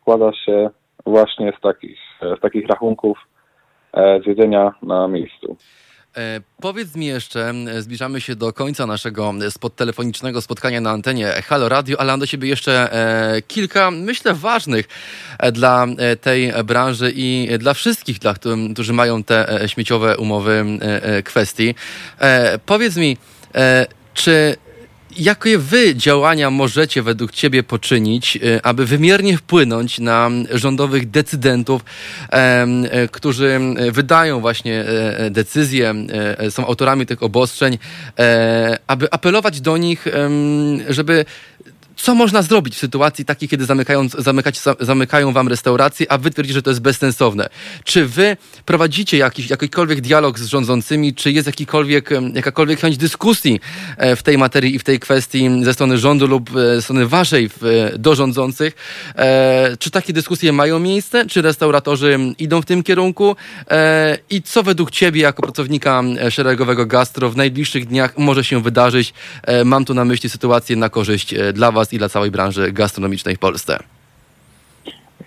składa 0.00 0.32
się 0.32 0.70
właśnie 1.06 1.52
z 1.58 1.60
takich, 1.60 1.98
z 2.38 2.40
takich 2.40 2.66
rachunków 2.66 3.18
z 3.94 4.26
jedzenia 4.26 4.74
na 4.82 5.08
miejscu. 5.08 5.56
E, 6.18 6.40
powiedz 6.60 6.94
mi 6.94 7.06
jeszcze, 7.06 7.54
zbliżamy 7.78 8.20
się 8.20 8.36
do 8.36 8.52
końca 8.52 8.86
naszego 8.86 9.34
spod 9.50 9.76
telefonicznego 9.76 10.40
spotkania 10.40 10.80
na 10.80 10.90
antenie 10.90 11.42
Halo 11.46 11.68
Radio, 11.68 12.00
ale 12.00 12.12
mam 12.12 12.20
do 12.20 12.26
siebie 12.26 12.48
jeszcze 12.48 12.92
e, 12.92 13.42
kilka, 13.42 13.90
myślę, 13.90 14.34
ważnych 14.34 14.88
e, 15.38 15.52
dla 15.52 15.86
tej 16.20 16.52
branży 16.64 17.12
i 17.14 17.48
dla 17.58 17.74
wszystkich, 17.74 18.18
dla, 18.18 18.34
którzy 18.72 18.92
mają 18.92 19.24
te 19.24 19.60
śmieciowe 19.66 20.16
umowy 20.16 20.64
kwestii. 21.24 21.74
Powiedz 22.66 22.96
mi, 22.96 23.16
czy 24.14 24.56
Jakie 25.18 25.58
wy 25.58 25.94
działania 25.96 26.50
możecie 26.50 27.02
według 27.02 27.32
ciebie 27.32 27.62
poczynić, 27.62 28.36
y, 28.36 28.62
aby 28.62 28.86
wymiernie 28.86 29.36
wpłynąć 29.36 29.98
na 29.98 30.30
rządowych 30.50 31.10
decydentów, 31.10 31.84
e, 32.30 33.08
którzy 33.12 33.60
wydają 33.92 34.40
właśnie 34.40 34.84
e, 34.84 35.30
decyzje, 35.30 35.94
e, 36.38 36.50
są 36.50 36.66
autorami 36.66 37.06
tych 37.06 37.22
obostrzeń, 37.22 37.78
aby 38.86 39.10
apelować 39.10 39.60
do 39.60 39.76
nich, 39.76 40.04
żeby 40.88 41.24
co 41.98 42.14
można 42.14 42.42
zrobić 42.42 42.74
w 42.74 42.78
sytuacji 42.78 43.24
takiej, 43.24 43.48
kiedy 43.48 43.64
zamykają, 43.64 44.08
zamykać, 44.08 44.60
zamykają 44.80 45.32
wam 45.32 45.48
restauracje, 45.48 46.12
a 46.12 46.18
wy 46.18 46.30
twierdzicie, 46.30 46.54
że 46.54 46.62
to 46.62 46.70
jest 46.70 46.80
bezsensowne? 46.80 47.48
Czy 47.84 48.06
wy 48.06 48.36
prowadzicie 48.64 49.18
jakiś, 49.18 49.50
jakikolwiek 49.50 50.00
dialog 50.00 50.38
z 50.38 50.46
rządzącymi? 50.46 51.14
Czy 51.14 51.32
jest 51.32 51.46
jakikolwiek, 51.46 52.10
jakakolwiek 52.34 52.80
chęć 52.80 52.96
dyskusji 52.96 53.60
e, 53.96 54.16
w 54.16 54.22
tej 54.22 54.38
materii 54.38 54.74
i 54.74 54.78
w 54.78 54.84
tej 54.84 55.00
kwestii 55.00 55.50
ze 55.62 55.74
strony 55.74 55.98
rządu 55.98 56.26
lub 56.26 56.50
e, 56.50 56.52
ze 56.52 56.82
strony 56.82 57.06
waszej 57.06 57.50
do 57.98 58.14
rządzących? 58.14 58.74
E, 59.16 59.76
czy 59.78 59.90
takie 59.90 60.12
dyskusje 60.12 60.52
mają 60.52 60.78
miejsce? 60.78 61.26
Czy 61.26 61.42
restauratorzy 61.42 62.18
idą 62.38 62.62
w 62.62 62.66
tym 62.66 62.82
kierunku? 62.82 63.36
I 64.30 64.42
co 64.42 64.62
według 64.62 64.90
ciebie, 64.90 65.20
jako 65.20 65.42
pracownika 65.42 66.02
szeregowego 66.30 66.86
gastro, 66.86 67.30
w 67.30 67.36
najbliższych 67.36 67.86
dniach 67.86 68.18
może 68.18 68.44
się 68.44 68.62
wydarzyć? 68.62 69.14
Mam 69.64 69.84
tu 69.84 69.94
na 69.94 70.04
myśli 70.04 70.30
sytuację 70.30 70.76
na 70.76 70.88
korzyść 70.88 71.34
dla 71.54 71.72
was 71.72 71.87
i 71.92 71.98
dla 71.98 72.08
całej 72.08 72.30
branży 72.30 72.72
gastronomicznej 72.72 73.36
w 73.36 73.38
Polsce? 73.38 73.78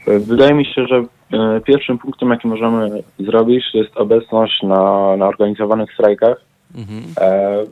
Wydaje 0.07 0.53
mi 0.53 0.65
się, 0.65 0.85
że 0.87 1.03
e, 1.33 1.61
pierwszym 1.61 1.97
punktem, 1.97 2.29
jaki 2.29 2.47
możemy 2.47 3.03
zrobić, 3.19 3.65
to 3.71 3.77
jest 3.77 3.97
obecność 3.97 4.63
na, 4.63 5.15
na 5.17 5.27
organizowanych 5.27 5.93
strajkach. 5.93 6.41
Mhm. 6.75 7.03
E, 7.17 7.63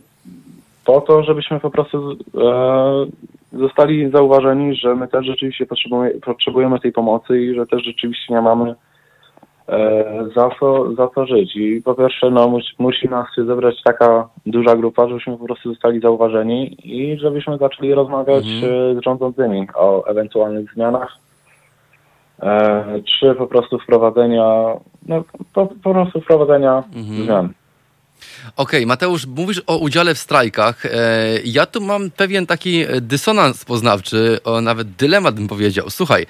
po 0.85 1.01
to, 1.01 1.23
żebyśmy 1.23 1.59
po 1.59 1.69
prostu 1.69 2.11
e, 2.11 2.17
zostali 3.53 4.11
zauważeni, 4.11 4.75
że 4.75 4.95
my 4.95 5.07
też 5.07 5.25
rzeczywiście 5.25 5.65
potrzebujemy, 6.21 6.79
tej 6.79 6.91
pomocy 6.91 7.41
i 7.41 7.55
że 7.55 7.67
też 7.67 7.83
rzeczywiście 7.83 8.33
nie 8.33 8.41
mamy 8.41 8.75
za 10.35 10.49
co, 10.59 10.93
za 10.95 11.07
co 11.07 11.25
żyć. 11.25 11.55
I 11.55 11.81
po 11.81 11.95
pierwsze, 11.95 12.29
no, 12.31 12.47
musi, 12.47 12.75
musi 12.79 13.09
nas 13.09 13.27
się 13.35 13.45
zebrać 13.45 13.75
taka 13.83 14.29
duża 14.45 14.75
grupa, 14.75 15.07
żebyśmy 15.07 15.37
po 15.37 15.45
prostu 15.45 15.69
zostali 15.69 15.99
zauważeni 15.99 16.77
i 16.83 17.19
żebyśmy 17.19 17.57
zaczęli 17.57 17.93
rozmawiać 17.93 18.45
mhm. 18.45 18.73
E, 18.73 18.95
z 18.95 19.03
rządzącymi 19.03 19.67
o 19.75 20.07
ewentualnych 20.07 20.73
zmianach, 20.73 21.17
e, 22.39 22.83
czy 23.01 23.35
po 23.35 23.47
prostu 23.47 23.79
wprowadzenia, 23.79 24.73
no, 25.07 25.23
po, 25.53 25.67
po 25.83 25.93
prostu 25.93 26.21
wprowadzenia 26.21 26.83
mhm. 26.95 27.23
zmian. 27.23 27.49
Okej, 28.55 28.79
okay, 28.79 28.85
Mateusz, 28.85 29.25
mówisz 29.25 29.61
o 29.67 29.77
udziale 29.77 30.15
w 30.15 30.19
strajkach. 30.19 30.85
E, 30.85 30.89
ja 31.43 31.65
tu 31.65 31.81
mam 31.81 32.11
pewien 32.11 32.45
taki 32.45 32.85
dysonans 33.01 33.65
poznawczy, 33.65 34.39
o 34.43 34.61
nawet 34.61 34.91
dylemat 34.91 35.35
bym 35.35 35.47
powiedział. 35.47 35.89
Słuchaj, 35.89 36.25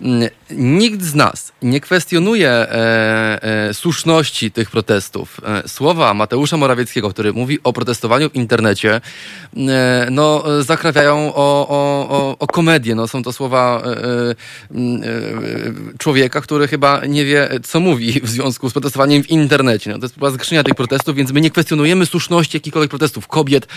mm, 0.00 0.28
nikt 0.50 1.02
z 1.02 1.14
nas 1.14 1.52
nie 1.62 1.80
kwestionuje 1.80 2.50
e, 2.50 3.42
e, 3.68 3.74
słuszności 3.74 4.50
tych 4.50 4.70
protestów. 4.70 5.40
Słowa 5.66 6.14
Mateusza 6.14 6.56
Morawieckiego, 6.56 7.10
który 7.10 7.32
mówi 7.32 7.58
o 7.64 7.72
protestowaniu 7.72 8.30
w 8.30 8.34
internecie, 8.34 9.00
no, 10.10 10.44
zakrawiają 10.60 11.34
o, 11.34 11.68
o, 11.68 12.38
o, 12.38 12.46
komedię. 12.46 12.94
No, 12.94 13.08
są 13.08 13.22
to 13.22 13.32
słowa 13.32 13.82
człowieka, 15.98 16.40
który 16.40 16.68
chyba 16.68 17.06
nie 17.06 17.24
wie, 17.24 17.48
co 17.62 17.80
mówi 17.80 18.20
w 18.20 18.28
związku 18.28 18.70
z 18.70 18.72
protestowaniem 18.72 19.22
w 19.22 19.30
internecie. 19.30 19.90
No, 19.90 19.98
to 19.98 20.04
jest 20.04 20.14
próba 20.14 20.30
zgrzenia 20.30 20.64
tych 20.64 20.74
protestów, 20.74 21.16
więc 21.16 21.32
my 21.32 21.40
nie 21.40 21.50
kwestionujemy 21.52 22.06
słuszności 22.06 22.56
jakichkolwiek 22.56 22.90
protestów 22.90 23.28
kobiet 23.28 23.68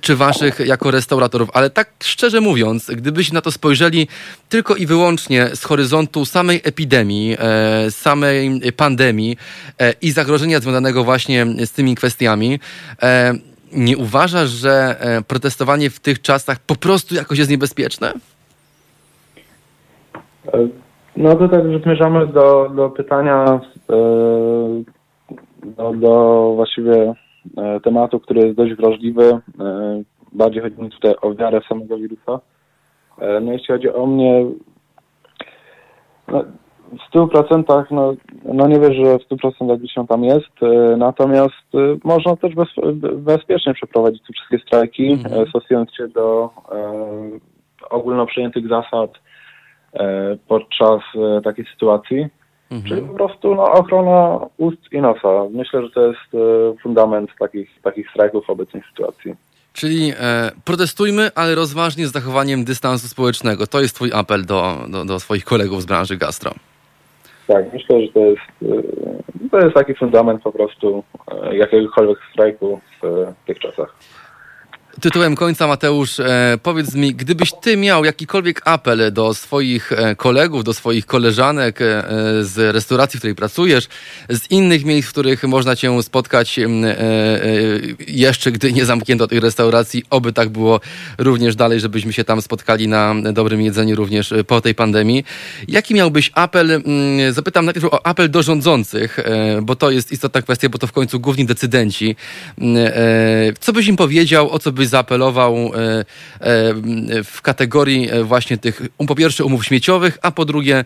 czy 0.00 0.16
waszych 0.16 0.60
jako 0.60 0.90
restauratorów, 0.90 1.50
ale 1.54 1.70
tak 1.70 1.90
szczerze 2.02 2.40
mówiąc, 2.40 2.90
gdybyście 2.90 3.34
na 3.34 3.40
to 3.40 3.52
spojrzeli 3.52 4.08
tylko 4.48 4.76
i 4.76 4.86
wyłącznie 4.86 5.46
z 5.56 5.64
horyzontu 5.64 6.24
samej 6.24 6.60
epidemii, 6.64 7.36
e, 7.38 7.90
samej 7.90 8.60
pandemii 8.76 9.36
e, 9.80 9.94
i 10.02 10.10
zagrożenia 10.10 10.60
związanego 10.60 11.04
właśnie 11.04 11.46
z 11.66 11.72
tymi 11.72 11.94
kwestiami, 11.94 12.60
e, 13.02 13.34
nie 13.72 13.96
uważasz, 13.96 14.50
że 14.50 14.96
protestowanie 15.26 15.90
w 15.90 16.00
tych 16.00 16.22
czasach 16.22 16.58
po 16.58 16.76
prostu 16.76 17.14
jakoś 17.14 17.38
jest 17.38 17.50
niebezpieczne? 17.50 18.12
No 21.16 21.36
to 21.36 21.48
tak, 21.48 21.72
że 21.72 21.78
zmierzamy 21.78 22.26
do, 22.26 22.70
do 22.76 22.90
pytania, 22.90 23.60
do, 25.62 25.92
do 25.92 26.52
właściwie 26.56 27.14
e, 27.56 27.80
tematu, 27.80 28.20
który 28.20 28.40
jest 28.40 28.56
dość 28.56 28.74
wrażliwy. 28.74 29.24
E, 29.60 30.02
bardziej 30.32 30.62
chodzi 30.62 30.82
mi 30.82 30.90
tutaj 30.90 31.14
o 31.22 31.34
wiarę 31.34 31.60
samego 31.68 31.98
wirusa. 31.98 32.40
E, 33.18 33.40
no 33.40 33.52
jeśli 33.52 33.66
chodzi 33.66 33.92
o 33.92 34.06
mnie, 34.06 34.46
no, 36.28 36.44
w 36.92 37.14
100% 37.14 37.84
no, 37.90 38.14
no 38.44 38.68
nie 38.68 38.80
wierzę, 38.80 39.04
że 39.04 39.18
w 39.18 39.28
100% 39.28 39.78
gdzieś 39.78 39.98
on 39.98 40.06
tam 40.06 40.24
jest, 40.24 40.54
natomiast 40.96 41.66
można 42.04 42.36
też 42.36 42.54
bez, 42.54 42.68
bezpiecznie 43.16 43.74
przeprowadzić 43.74 44.22
te 44.26 44.32
wszystkie 44.32 44.58
strajki, 44.58 45.12
mhm. 45.12 45.48
stosując 45.48 45.94
się 45.94 46.08
do 46.08 46.50
e, 46.72 47.88
ogólno 47.90 48.26
przyjętych 48.26 48.68
zasad 48.68 49.10
e, 49.92 50.36
podczas 50.48 51.00
e, 51.14 51.40
takiej 51.40 51.64
sytuacji. 51.72 52.26
Mhm. 52.70 52.88
Czyli 52.88 53.08
po 53.08 53.14
prostu 53.14 53.54
no, 53.54 53.72
ochrona 53.72 54.46
ust 54.56 54.92
i 54.92 55.00
nosa. 55.00 55.28
Myślę, 55.50 55.82
że 55.82 55.90
to 55.90 56.06
jest 56.06 56.34
e, 56.34 56.76
fundament 56.82 57.30
takich, 57.38 57.70
takich 57.82 58.10
strajków 58.10 58.46
w 58.46 58.50
obecnej 58.50 58.82
sytuacji. 58.90 59.34
Czyli 59.72 60.12
e, 60.20 60.50
protestujmy, 60.64 61.30
ale 61.34 61.54
rozważnie 61.54 62.06
z 62.06 62.12
zachowaniem 62.12 62.64
dystansu 62.64 63.08
społecznego. 63.08 63.66
To 63.66 63.80
jest 63.80 63.94
twój 63.94 64.12
apel 64.12 64.44
do, 64.44 64.76
do, 64.88 65.04
do 65.04 65.20
swoich 65.20 65.44
kolegów 65.44 65.82
z 65.82 65.86
branży 65.86 66.16
gastro. 66.16 66.50
Tak, 67.46 67.72
myślę, 67.72 68.02
że 68.06 68.12
to 68.12 68.20
jest, 68.20 68.40
e, 68.62 69.48
to 69.50 69.58
jest 69.58 69.74
taki 69.74 69.94
fundament 69.94 70.42
po 70.42 70.52
prostu 70.52 71.04
e, 71.30 71.56
jakiegokolwiek 71.56 72.18
strajku 72.32 72.80
w 73.02 73.32
tych 73.46 73.58
czasach. 73.58 73.94
Tytułem 75.00 75.36
końca, 75.36 75.66
Mateusz, 75.66 76.20
e, 76.20 76.58
powiedz 76.62 76.94
mi, 76.94 77.14
gdybyś 77.14 77.52
ty 77.52 77.76
miał 77.76 78.04
jakikolwiek 78.04 78.62
apel 78.64 79.12
do 79.12 79.34
swoich 79.34 79.92
e, 79.92 80.16
kolegów, 80.16 80.64
do 80.64 80.74
swoich 80.74 81.06
koleżanek 81.06 81.82
e, 81.82 82.04
z 82.40 82.74
restauracji, 82.74 83.16
w 83.16 83.20
której 83.20 83.34
pracujesz, 83.34 83.88
z 84.28 84.50
innych 84.50 84.84
miejsc, 84.84 85.08
w 85.08 85.12
których 85.12 85.42
można 85.44 85.76
cię 85.76 86.02
spotkać 86.02 86.60
jeszcze, 88.06 88.52
gdy 88.52 88.72
nie 88.72 88.84
zamknięto 88.84 89.26
tych 89.26 89.40
restauracji, 89.40 90.04
oby 90.10 90.32
tak 90.32 90.48
było 90.48 90.80
również 91.18 91.56
dalej, 91.56 91.80
żebyśmy 91.80 92.12
się 92.12 92.24
tam 92.24 92.42
spotkali 92.42 92.88
na 92.88 93.14
dobrym 93.32 93.60
jedzeniu 93.60 93.96
również 93.96 94.34
po 94.46 94.60
tej 94.60 94.74
pandemii. 94.74 95.24
Jaki 95.68 95.94
miałbyś 95.94 96.30
apel, 96.34 96.82
zapytam 97.30 97.64
najpierw 97.64 97.86
o 97.86 98.06
apel 98.06 98.30
do 98.30 98.42
rządzących, 98.42 99.18
bo 99.62 99.76
to 99.76 99.90
jest 99.90 100.12
istotna 100.12 100.42
kwestia, 100.42 100.68
bo 100.68 100.78
to 100.78 100.86
w 100.86 100.92
końcu 100.92 101.20
główni 101.20 101.46
decydenci. 101.46 102.16
Co 103.60 103.72
byś 103.72 103.86
im 103.86 103.96
powiedział, 103.96 104.50
o 104.50 104.58
co 104.58 104.72
byś 104.72 104.87
zaapelował 104.88 105.54
e, 105.54 105.68
e, 105.70 106.04
w 107.24 107.42
kategorii 107.42 108.10
e, 108.10 108.24
właśnie 108.24 108.58
tych, 108.58 108.80
um, 108.98 109.06
po 109.08 109.14
pierwsze 109.14 109.44
umów 109.44 109.64
śmieciowych, 109.64 110.18
a 110.22 110.30
po 110.30 110.44
drugie 110.44 110.84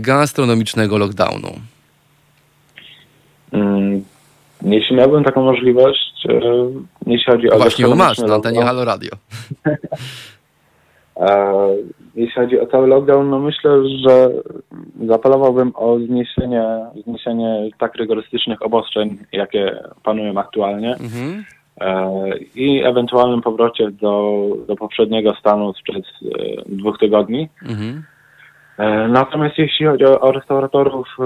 gastronomicznego 0.00 0.98
lockdownu? 0.98 1.52
Mm, 3.52 4.04
jeśli 4.62 4.96
miałbym 4.96 5.24
taką 5.24 5.42
możliwość, 5.42 6.26
jeśli 7.06 7.32
chodzi 7.32 7.50
o... 7.50 7.58
Właśnie 7.58 7.86
masz 7.86 8.18
na 8.18 8.34
antenie 8.34 8.62
Halo 8.62 8.84
Radio. 8.84 9.10
Jeśli 12.14 12.34
chodzi 12.34 12.60
o 12.60 12.66
cały 12.66 12.86
lockdown, 12.86 13.30
no 13.30 13.38
myślę, 13.38 13.70
że 14.06 14.30
zaapelowałbym 15.06 15.72
o 15.74 15.98
zniesienie, 15.98 16.64
zniesienie 17.04 17.70
tak 17.78 17.94
rygorystycznych 17.94 18.62
obostrzeń, 18.62 19.18
jakie 19.32 19.78
panują 20.02 20.38
aktualnie. 20.38 20.90
Mhm. 20.90 21.44
E, 21.80 22.38
i 22.54 22.84
ewentualnym 22.84 23.42
powrocie 23.42 23.90
do, 23.90 24.46
do 24.66 24.76
poprzedniego 24.76 25.34
stanu 25.34 25.72
sprzed 25.72 26.04
e, 26.04 26.62
dwóch 26.66 26.98
tygodni. 26.98 27.48
Mhm. 27.62 28.04
E, 28.78 29.08
natomiast 29.08 29.58
jeśli 29.58 29.86
chodzi 29.86 30.04
o, 30.04 30.20
o 30.20 30.32
restauratorów, 30.32 31.16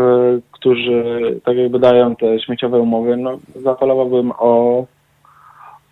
którzy 0.52 1.04
tak 1.44 1.56
jakby 1.56 1.78
dają 1.78 2.16
te 2.16 2.40
śmieciowe 2.40 2.78
umowy, 2.78 3.16
no 3.16 3.38
zapalowałbym 3.62 4.32
o, 4.38 4.84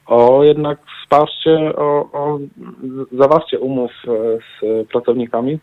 o 0.06 0.44
jednak 0.44 0.78
wsparcie, 1.02 1.76
o, 1.76 2.08
o 2.12 2.38
zawarcie 3.12 3.58
umów 3.58 3.90
z 4.60 4.88
pracownikami, 4.88 5.58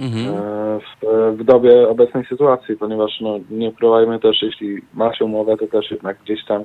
mhm. 0.00 0.34
w, 0.80 1.06
w 1.36 1.44
dobie 1.44 1.88
obecnej 1.88 2.24
sytuacji, 2.24 2.76
ponieważ 2.76 3.20
no, 3.20 3.38
nie 3.50 3.68
ukrywajmy 3.68 4.20
też, 4.20 4.42
jeśli 4.42 4.82
ma 4.94 5.14
się 5.14 5.24
umowę, 5.24 5.56
to 5.56 5.66
też 5.66 5.90
jednak 5.90 6.18
gdzieś 6.24 6.44
tam 6.44 6.64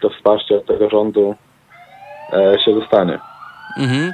to 0.00 0.10
wsparcie 0.10 0.56
od 0.56 0.66
tego 0.66 0.90
rządu 0.90 1.34
się 2.64 2.74
dostanie. 2.74 3.18
Mhm. 3.76 4.12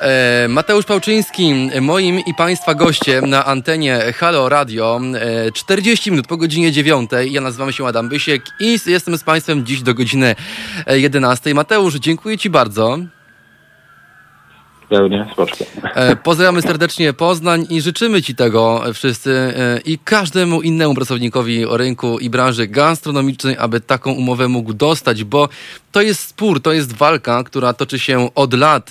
E, 0.00 0.48
Mateusz 0.48 0.84
Pałczyński, 0.84 1.54
moim 1.80 2.18
i 2.18 2.34
Państwa 2.34 2.74
gościem 2.74 3.30
na 3.30 3.44
antenie 3.44 3.98
Halo 4.16 4.48
Radio. 4.48 5.00
40 5.54 6.08
e, 6.08 6.12
minut 6.12 6.26
po 6.26 6.36
godzinie 6.36 6.72
9. 6.72 7.10
Ja 7.30 7.40
nazywam 7.40 7.72
się 7.72 7.86
Adam 7.86 8.08
Bysiek 8.08 8.42
i 8.60 8.76
jestem 8.86 9.16
z 9.16 9.24
Państwem 9.24 9.66
dziś 9.66 9.82
do 9.82 9.94
godziny 9.94 10.34
11. 10.86 11.54
Mateusz, 11.54 11.94
dziękuję 11.94 12.38
Ci 12.38 12.50
bardzo. 12.50 12.98
Pełnie, 14.88 15.26
spoczko. 15.32 15.64
E, 15.94 16.16
pozdrawiamy 16.16 16.62
serdecznie 16.62 17.12
Poznań 17.12 17.66
i 17.70 17.80
życzymy 17.80 18.22
Ci 18.22 18.34
tego 18.34 18.82
wszyscy 18.94 19.54
i 19.84 19.98
każdemu 19.98 20.62
innemu 20.62 20.94
pracownikowi 20.94 21.64
rynku 21.70 22.18
i 22.18 22.30
branży 22.30 22.66
gastronomicznej, 22.66 23.56
aby 23.58 23.80
taką 23.80 24.12
umowę 24.12 24.48
mógł 24.48 24.72
dostać, 24.72 25.24
bo 25.24 25.48
to 25.94 26.02
jest 26.02 26.28
spór, 26.28 26.62
to 26.62 26.72
jest 26.72 26.92
walka, 26.92 27.42
która 27.44 27.72
toczy 27.72 27.98
się 27.98 28.28
od 28.34 28.54
lat. 28.54 28.90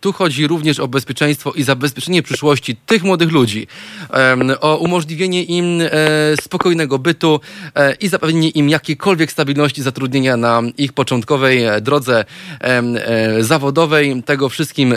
Tu 0.00 0.12
chodzi 0.12 0.46
również 0.46 0.80
o 0.80 0.88
bezpieczeństwo 0.88 1.52
i 1.52 1.62
zabezpieczenie 1.62 2.22
przyszłości 2.22 2.76
tych 2.76 3.04
młodych 3.04 3.32
ludzi, 3.32 3.66
o 4.60 4.76
umożliwienie 4.76 5.42
im 5.42 5.80
e, 5.80 5.88
spokojnego 6.40 6.98
bytu 6.98 7.40
e, 7.74 7.94
i 7.94 8.08
zapewnienie 8.08 8.48
im 8.48 8.68
jakiejkolwiek 8.68 9.32
stabilności 9.32 9.82
zatrudnienia 9.82 10.36
na 10.36 10.62
ich 10.78 10.92
początkowej 10.92 11.64
e, 11.64 11.80
drodze 11.80 12.24
zawodowej. 13.40 14.22
Tego 14.22 14.48
wszystkim 14.48 14.94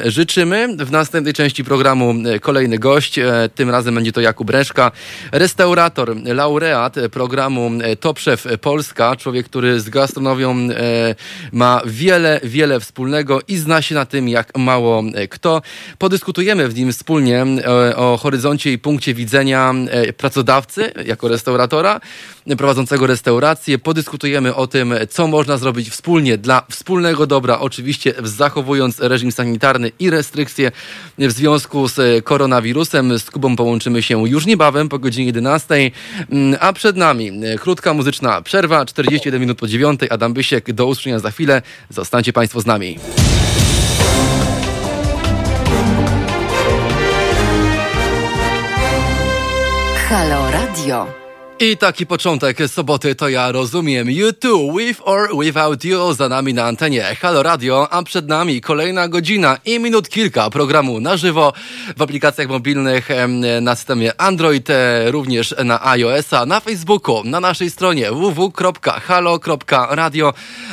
W 0.78 0.92
następnej 0.92 1.34
części 1.34 1.64
programu 1.64 2.14
kolejny 2.42 2.80
gość, 2.80 3.20
tym 3.56 3.70
razem 3.70 3.96
będzie 3.96 4.12
to 4.12 4.22
Jakub 4.22 4.50
Reszka, 4.50 4.92
restaurator, 5.32 6.16
laureat 6.26 6.96
programu 7.12 7.72
Top 8.00 8.20
Chef 8.20 8.48
Polska, 8.62 9.16
człowiek, 9.16 9.46
który 9.46 9.80
z 9.80 9.90
gastronomią 9.90 10.56
ma 11.52 11.82
wiele, 11.86 12.40
wiele 12.44 12.80
wspólnego 12.80 13.40
i 13.48 13.58
zna 13.58 13.82
się 13.82 13.96
na 13.96 14.06
tym 14.06 14.30
jak 14.30 14.58
mało 14.58 15.04
e, 15.14 15.28
kto. 15.28 15.62
Podyskutujemy 15.98 16.68
w 16.68 16.76
nim 16.76 16.92
wspólnie 16.92 17.42
e, 17.44 17.96
o 17.96 18.18
horyzoncie 18.18 18.72
i 18.72 18.78
punkcie 18.78 19.14
widzenia 19.14 19.74
e, 19.90 20.14
pracodawcy 20.14 20.92
jako 21.06 21.28
restauratora, 21.28 22.02
prowadzącego 22.58 23.08
restaurację. 23.08 23.78
Podyskutujemy 23.78 24.56
o 24.56 24.68
tym, 24.68 24.94
co 25.10 25.28
można 25.28 25.58
zrobić 25.58 25.90
wspólnie 25.90 26.38
dla 26.38 26.66
wspólnego 26.72 27.28
dobra, 27.28 27.60
oczywiście 27.60 28.14
zachowując 28.24 29.00
reżim 29.00 29.32
sanitarny 29.32 29.92
i 30.00 30.10
restrykcje 30.26 30.72
w 31.18 31.32
związku 31.32 31.88
z 31.88 32.26
koronawirusem. 32.26 33.20
Z 33.20 33.32
Kubą 33.32 33.56
połączymy 33.56 34.04
się 34.04 34.30
już 34.30 34.46
niebawem 34.46 34.90
po 34.90 35.00
godzinie 35.00 35.26
11, 35.26 35.92
mm, 36.30 36.58
a 36.60 36.74
przed 36.74 36.98
nami 36.98 37.32
krótka 37.60 37.94
muzyczna 37.94 38.42
przerwa, 38.42 38.86
41 38.86 39.42
minut 39.42 39.58
po 39.58 39.68
9. 39.68 40.00
Adam 40.10 40.34
Bysiek, 40.34 40.74
do 40.74 40.86
usłyszenia 40.86 41.20
za 41.20 41.32
chwilę. 41.32 41.62
Zostańcie 41.90 42.34
Państwo 42.34 42.62
z 42.62 42.66
nami. 42.66 43.00
Halo 50.10 50.52
Radio. 50.52 51.25
I 51.60 51.78
taki 51.78 52.06
początek 52.06 52.58
soboty 52.68 53.16
to 53.16 53.30
ja 53.30 53.52
rozumiem. 53.52 54.12
You 54.12 54.34
too, 54.34 54.78
with 54.78 55.02
or 55.06 55.30
without 55.38 55.86
you, 55.86 56.14
za 56.14 56.30
nami 56.30 56.54
na 56.54 56.66
antenie 56.66 57.16
Halo 57.22 57.44
Radio, 57.44 57.88
a 57.92 58.04
przed 58.04 58.28
nami 58.28 58.62
kolejna 58.62 59.08
godzina 59.08 59.58
i 59.66 59.80
minut 59.80 60.10
kilka 60.10 60.50
programu 60.50 61.00
na 61.00 61.18
żywo 61.18 61.54
w 61.98 62.02
aplikacjach 62.02 62.48
mobilnych 62.48 63.10
na 63.62 63.76
systemie 63.76 64.22
Android, 64.22 64.70
e, 64.70 65.12
również 65.12 65.56
na 65.66 65.86
iOS-a, 65.86 66.46
na 66.46 66.60
Facebooku, 66.60 67.24
na 67.24 67.40
naszej 67.40 67.70
stronie 67.70 68.12
www.halo.radio, 68.12 69.54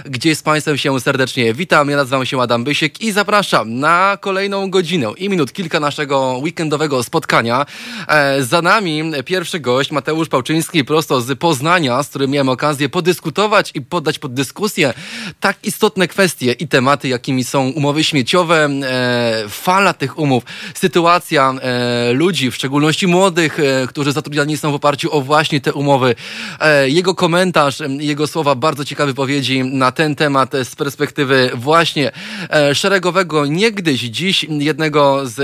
gdzie 0.04 0.36
z 0.36 0.42
Państwem 0.42 0.78
się 0.78 1.00
serdecznie 1.00 1.54
witam. 1.54 1.90
Ja 1.90 1.96
nazywam 1.96 2.26
się 2.26 2.40
Adam 2.40 2.64
Bysiek 2.64 3.00
i 3.00 3.12
zapraszam 3.12 3.78
na 3.78 4.18
kolejną 4.20 4.70
godzinę 4.70 5.12
i 5.16 5.28
minut 5.28 5.52
kilka 5.52 5.80
naszego 5.80 6.38
weekendowego 6.38 7.02
spotkania. 7.02 7.66
E, 8.08 8.42
za 8.42 8.62
nami 8.62 9.12
pierwszy 9.24 9.60
gość, 9.60 9.90
Mateusz 9.90 10.28
Pałczyński, 10.28 10.71
prosto 10.84 11.20
z 11.20 11.38
Poznania, 11.38 12.02
z 12.02 12.08
którym 12.08 12.30
miałem 12.30 12.48
okazję 12.48 12.88
podyskutować 12.88 13.70
i 13.74 13.80
poddać 13.80 14.18
pod 14.18 14.34
dyskusję 14.34 14.94
tak 15.40 15.56
istotne 15.62 16.08
kwestie 16.08 16.52
i 16.52 16.68
tematy, 16.68 17.08
jakimi 17.08 17.44
są 17.44 17.68
umowy 17.68 18.04
śmieciowe, 18.04 18.64
e, 18.64 19.44
fala 19.48 19.92
tych 19.92 20.18
umów, 20.18 20.44
sytuacja 20.74 21.54
e, 21.62 22.12
ludzi, 22.12 22.50
w 22.50 22.54
szczególności 22.54 23.06
młodych, 23.06 23.60
e, 23.60 23.86
którzy 23.86 24.12
zatrudniani 24.12 24.56
są 24.56 24.72
w 24.72 24.74
oparciu 24.74 25.16
o 25.16 25.20
właśnie 25.20 25.60
te 25.60 25.72
umowy. 25.72 26.14
E, 26.60 26.88
jego 26.88 27.14
komentarz, 27.14 27.78
jego 27.98 28.26
słowa, 28.26 28.54
bardzo 28.54 28.84
ciekawe 28.84 29.06
wypowiedzi 29.06 29.64
na 29.64 29.92
ten 29.92 30.14
temat 30.14 30.52
z 30.64 30.76
perspektywy 30.76 31.50
właśnie 31.54 32.12
e, 32.50 32.74
szeregowego, 32.74 33.46
niegdyś, 33.46 34.00
dziś 34.00 34.44
jednego 34.48 35.28
z 35.28 35.38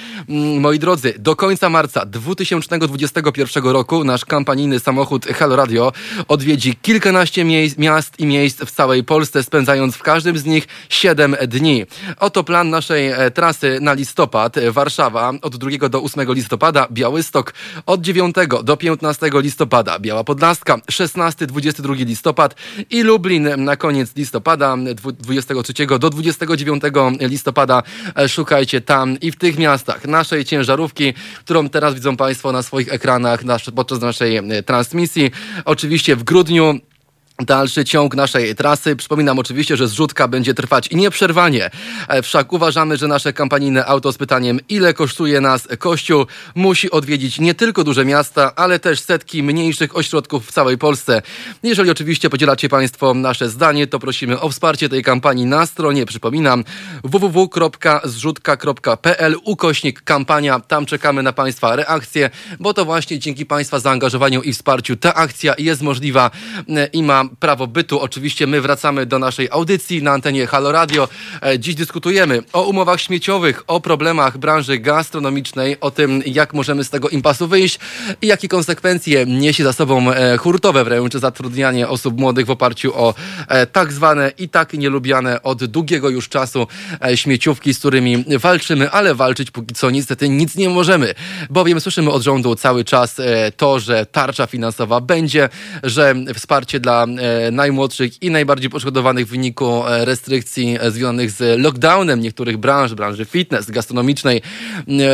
Moi 0.59 0.79
drodzy, 0.79 1.15
do 1.19 1.37
końca 1.37 1.69
marca 1.69 2.07
2021 2.07 3.65
roku 3.65 4.05
nasz 4.05 4.25
kampanijny 4.25 4.80
samochód 4.81 5.27
Halo 5.27 5.57
Radio 5.57 5.93
odwiedzi 6.29 6.77
kilkanaście 6.83 7.45
miast 7.79 8.21
i 8.21 8.27
miejsc 8.27 8.61
w 8.65 8.71
całej 8.71 9.05
Polsce, 9.05 9.43
spędzając 9.43 9.97
w 9.97 10.03
każdym 10.03 10.39
z 10.39 10.45
nich 10.45 10.69
7 10.89 11.37
dni. 11.49 11.87
Oto 12.19 12.45
plan 12.45 12.71
naszej 12.71 13.09
e, 13.09 13.31
trasy 13.31 13.79
na 13.81 13.93
listopad. 13.93 14.57
Warszawa 14.71 15.33
od 15.43 15.57
2 15.57 15.89
do 15.89 16.03
8 16.03 16.33
listopada, 16.33 16.87
Białystok 16.93 17.55
od 17.87 18.01
9 18.01 18.37
do 18.65 18.77
15 18.77 19.31
listopada, 19.35 19.99
Biała 19.99 20.25
Podlaska 20.25 20.77
16-22 20.77 22.07
listopad 22.07 22.55
i 22.91 23.03
Lublin 23.03 23.65
na 23.65 23.77
koniec 23.77 24.17
listopada 24.17 24.77
23 25.19 25.87
do 25.87 26.11
29 26.11 26.83
listopada. 27.21 27.83
E, 28.17 28.29
szukajcie 28.29 28.81
tam 28.81 29.21
i 29.21 29.33
w 29.33 29.37
tych 29.37 29.59
miastach 29.59 30.05
naszej 30.05 30.45
ciężarówki, 30.45 31.15
którą 31.45 31.69
teraz 31.69 31.95
widzą 31.95 32.17
Państwo 32.17 32.53
na 32.53 32.63
swoich 32.63 32.93
ekranach 32.93 33.41
podczas 33.75 34.01
naszej 34.01 34.37
e, 34.37 34.63
transmisji. 34.71 35.31
Oczywiście 35.65 36.17
w 36.17 36.25
grudniu 36.25 36.79
dalszy 37.45 37.85
ciąg 37.85 38.15
naszej 38.15 38.55
trasy. 38.55 38.97
Przypominam 38.97 39.39
oczywiście, 39.39 39.77
że 39.77 39.89
zrzutka 39.89 40.29
będzie 40.29 40.55
trwać 40.55 40.91
nieprzerwanie. 40.91 41.71
E, 42.09 42.23
wszak 42.23 42.53
uważamy, 42.53 42.97
że 42.97 43.09
nasze 43.09 43.33
kampanijne 43.33 43.87
auto 43.87 44.13
z 44.13 44.19
pytaniem, 44.19 44.61
ile 44.69 44.95
kosztuje 44.95 45.41
nas 45.41 45.69
Kościół, 45.79 46.27
musi 46.55 46.91
odwiedzić 46.91 47.41
nie 47.41 47.55
tylko 47.55 47.85
duże 47.85 48.05
miasta, 48.05 48.53
ale 48.57 48.79
też 48.79 49.01
setki 49.01 49.43
mniejszych 49.43 49.97
ośrodków 49.97 50.47
w 50.47 50.53
całej 50.53 50.79
Polsce. 50.79 51.23
Jeżeli 51.63 51.91
oczywiście 51.91 52.31
podzielacie 52.31 52.69
Państwo 52.69 53.15
nasze 53.15 53.49
zdanie, 53.49 53.87
to 53.87 53.99
prosimy 53.99 54.41
o 54.41 54.49
wsparcie 54.49 54.89
tej 54.89 55.03
kampanii 55.03 55.47
na 55.47 55.67
stronie, 55.67 56.07
przypominam, 56.07 56.65
www.zrzutka.pl 57.05 59.37
ukośnik 59.45 60.03
kampania. 60.03 60.61
Tam 60.61 60.87
czekamy 60.87 61.23
na 61.23 61.33
Państwa 61.33 61.77
reakcje, 61.77 62.31
bo 62.61 62.75
to 62.75 62.85
właśnie 62.85 63.19
dzięki 63.19 63.47
Państwa 63.47 63.79
zaangażowaniu 63.79 64.43
i 64.43 64.53
wsparciu 64.53 64.97
ta 64.97 65.15
akcja 65.15 65.55
jest 65.59 65.83
możliwa 65.83 66.31
e, 66.69 66.87
i 66.87 67.03
ma 67.03 67.25
prawo 67.41 67.67
bytu. 67.67 68.01
Oczywiście 68.01 68.47
my 68.47 68.61
wracamy 68.61 69.07
do 69.07 69.19
naszej 69.19 69.49
audycji 69.51 70.03
na 70.03 70.13
antenie 70.13 70.47
Halo 70.47 70.73
Radio. 70.73 71.09
E, 71.43 71.59
dziś 71.59 71.75
dyskutujemy 71.75 72.43
o 72.53 72.63
umowach 72.63 73.01
śmieciowych, 73.01 73.63
o 73.67 73.81
problemach 73.81 74.39
branży 74.39 74.79
gastronomicznej, 74.79 75.81
o 75.81 75.91
tym, 75.91 76.23
jak 76.27 76.55
możemy 76.55 76.85
z 76.85 76.91
tego 76.91 77.09
impasu 77.09 77.49
wyjść 77.49 77.79
i 78.23 78.27
jakie 78.27 78.49
konsekwencje 78.49 79.27
niesie 79.27 79.65
za 79.65 79.73
sobą 79.73 80.13
e, 80.13 80.37
hurtowe 80.37 80.85
wręcz 80.85 81.15
zatrudnianie 81.15 81.89
osób 81.89 82.19
młodych 82.19 82.47
w 82.47 82.51
oparciu 82.51 82.93
o 82.95 83.15
e, 83.49 83.67
tak 83.67 83.93
zwane 83.93 84.33
i 84.39 84.49
tak 84.49 84.73
nielubiane 84.73 85.43
od 85.43 85.65
długiego 85.65 86.09
już 86.09 86.29
czasu 86.29 86.67
śmieciówki, 87.15 87.75
z 87.75 87.79
którymi 87.79 88.25
walczymy, 88.39 88.91
ale 88.91 89.15
walczyć 89.15 89.51
póki 89.51 89.75
co 89.75 89.91
niestety 89.91 90.29
nic 90.29 90.57
nie 90.57 90.69
możemy, 90.69 91.15
bowiem 91.51 91.81
słyszymy 91.81 92.11
od 92.11 92.23
rządu 92.23 92.55
cały 92.55 92.85
czas 92.85 93.17
to, 93.57 93.81
że 93.81 94.07
tarcza 94.07 94.47
finansowa 94.47 95.01
będzie, 95.01 95.49
że 95.83 96.15
wsparcie 96.35 96.81
dla 96.81 97.07
najmłodszych 97.53 98.23
i 98.23 98.31
najbardziej 98.31 98.71
poszkodowanych 98.71 99.27
w 99.27 99.31
wyniku 99.31 99.83
restrykcji 99.87 100.79
związanych 100.89 101.31
z 101.31 101.61
lockdownem 101.61 102.21
niektórych 102.21 102.57
branż, 102.57 102.95
branży 102.95 103.25
fitness, 103.25 103.71
gastronomicznej, 103.71 104.43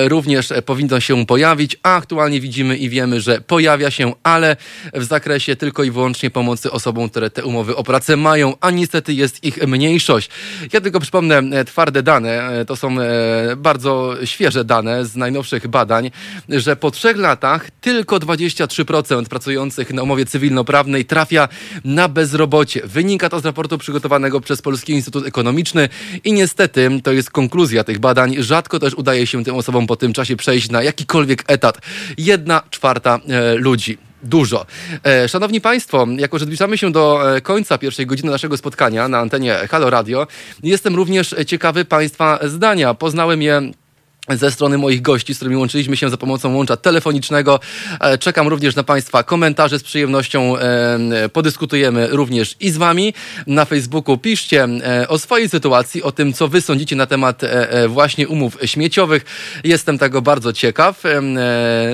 również 0.06 0.52
powinno 0.66 1.00
się 1.00 1.26
pojawić, 1.26 1.76
a 1.82 1.96
aktualnie 1.96 2.40
widzimy 2.40 2.76
i 2.76 2.88
wiemy, 2.88 3.20
że 3.20 3.40
pojawia 3.40 3.90
się, 3.90 4.12
ale 4.22 4.56
w 4.94 5.04
zakresie 5.04 5.56
tylko 5.56 5.84
i 5.84 5.90
wyłącznie 5.90 6.30
pomocy 6.30 6.70
osobom, 6.70 7.08
które 7.08 7.30
te 7.30 7.44
umowy 7.44 7.76
o 7.76 7.84
pracę 7.84 8.16
mają, 8.16 8.54
a 8.60 8.70
niestety 8.70 9.12
jest 9.12 9.44
ich 9.44 9.66
mniejszość. 9.66 10.30
Ja 10.72 10.80
tylko 10.80 11.00
przypomnę 11.00 11.64
twarde 11.64 12.02
dane, 12.02 12.64
to 12.66 12.76
są 12.76 12.96
bardzo 13.56 14.14
świeże 14.24 14.64
dane 14.64 15.04
z 15.04 15.16
najnowszych 15.16 15.68
badań, 15.68 16.10
że 16.48 16.76
po 16.76 16.90
trzech 16.90 17.16
latach 17.16 17.70
tylko 17.80 18.16
23% 18.16 19.24
pracujących 19.24 19.92
na 19.92 20.02
umowie 20.02 20.26
cywilnoprawnej 20.26 21.04
trafia 21.04 21.48
na 21.84 21.95
bezrobocie. 22.08 22.80
Wynika 22.84 23.28
to 23.28 23.40
z 23.40 23.44
raportu 23.44 23.78
przygotowanego 23.78 24.40
przez 24.40 24.62
Polski 24.62 24.92
Instytut 24.92 25.26
Ekonomiczny 25.26 25.88
i 26.24 26.32
niestety 26.32 26.90
to 27.02 27.12
jest 27.12 27.30
konkluzja 27.30 27.84
tych 27.84 27.98
badań. 27.98 28.34
Rzadko 28.38 28.78
też 28.78 28.94
udaje 28.94 29.26
się 29.26 29.44
tym 29.44 29.54
osobom 29.54 29.86
po 29.86 29.96
tym 29.96 30.12
czasie 30.12 30.36
przejść 30.36 30.70
na 30.70 30.82
jakikolwiek 30.82 31.44
etat. 31.46 31.78
Jedna 32.18 32.62
czwarta 32.70 33.20
e, 33.28 33.54
ludzi 33.54 33.98
dużo. 34.22 34.66
E, 35.04 35.28
szanowni 35.28 35.60
Państwo, 35.60 36.06
jako 36.18 36.38
że 36.38 36.44
zbliżamy 36.44 36.78
się 36.78 36.92
do 36.92 37.36
e, 37.36 37.40
końca 37.40 37.78
pierwszej 37.78 38.06
godziny 38.06 38.30
naszego 38.30 38.56
spotkania 38.56 39.08
na 39.08 39.18
antenie 39.18 39.54
Halo 39.70 39.90
Radio, 39.90 40.26
jestem 40.62 40.96
również 40.96 41.34
ciekawy 41.46 41.84
Państwa 41.84 42.38
zdania. 42.42 42.94
Poznałem 42.94 43.42
je 43.42 43.72
ze 44.34 44.50
strony 44.50 44.78
moich 44.78 45.02
gości, 45.02 45.34
z 45.34 45.36
którymi 45.36 45.56
łączyliśmy 45.56 45.96
się 45.96 46.10
za 46.10 46.16
pomocą 46.16 46.54
łącza 46.54 46.76
telefonicznego. 46.76 47.60
E, 48.00 48.18
czekam 48.18 48.48
również 48.48 48.76
na 48.76 48.82
Państwa 48.82 49.22
komentarze. 49.22 49.78
Z 49.78 49.82
przyjemnością 49.82 50.58
e, 50.58 51.28
podyskutujemy 51.28 52.08
również 52.10 52.56
i 52.60 52.70
z 52.70 52.76
Wami. 52.76 53.14
Na 53.46 53.64
Facebooku 53.64 54.18
piszcie 54.18 54.64
e, 54.64 55.08
o 55.08 55.18
swojej 55.18 55.48
sytuacji, 55.48 56.02
o 56.02 56.12
tym, 56.12 56.32
co 56.32 56.48
Wy 56.48 56.60
sądzicie 56.60 56.96
na 56.96 57.06
temat 57.06 57.42
właśnie 57.88 58.28
umów 58.28 58.58
śmieciowych. 58.64 59.24
Jestem 59.64 59.98
tego 59.98 60.22
bardzo 60.22 60.52
ciekaw. 60.52 61.02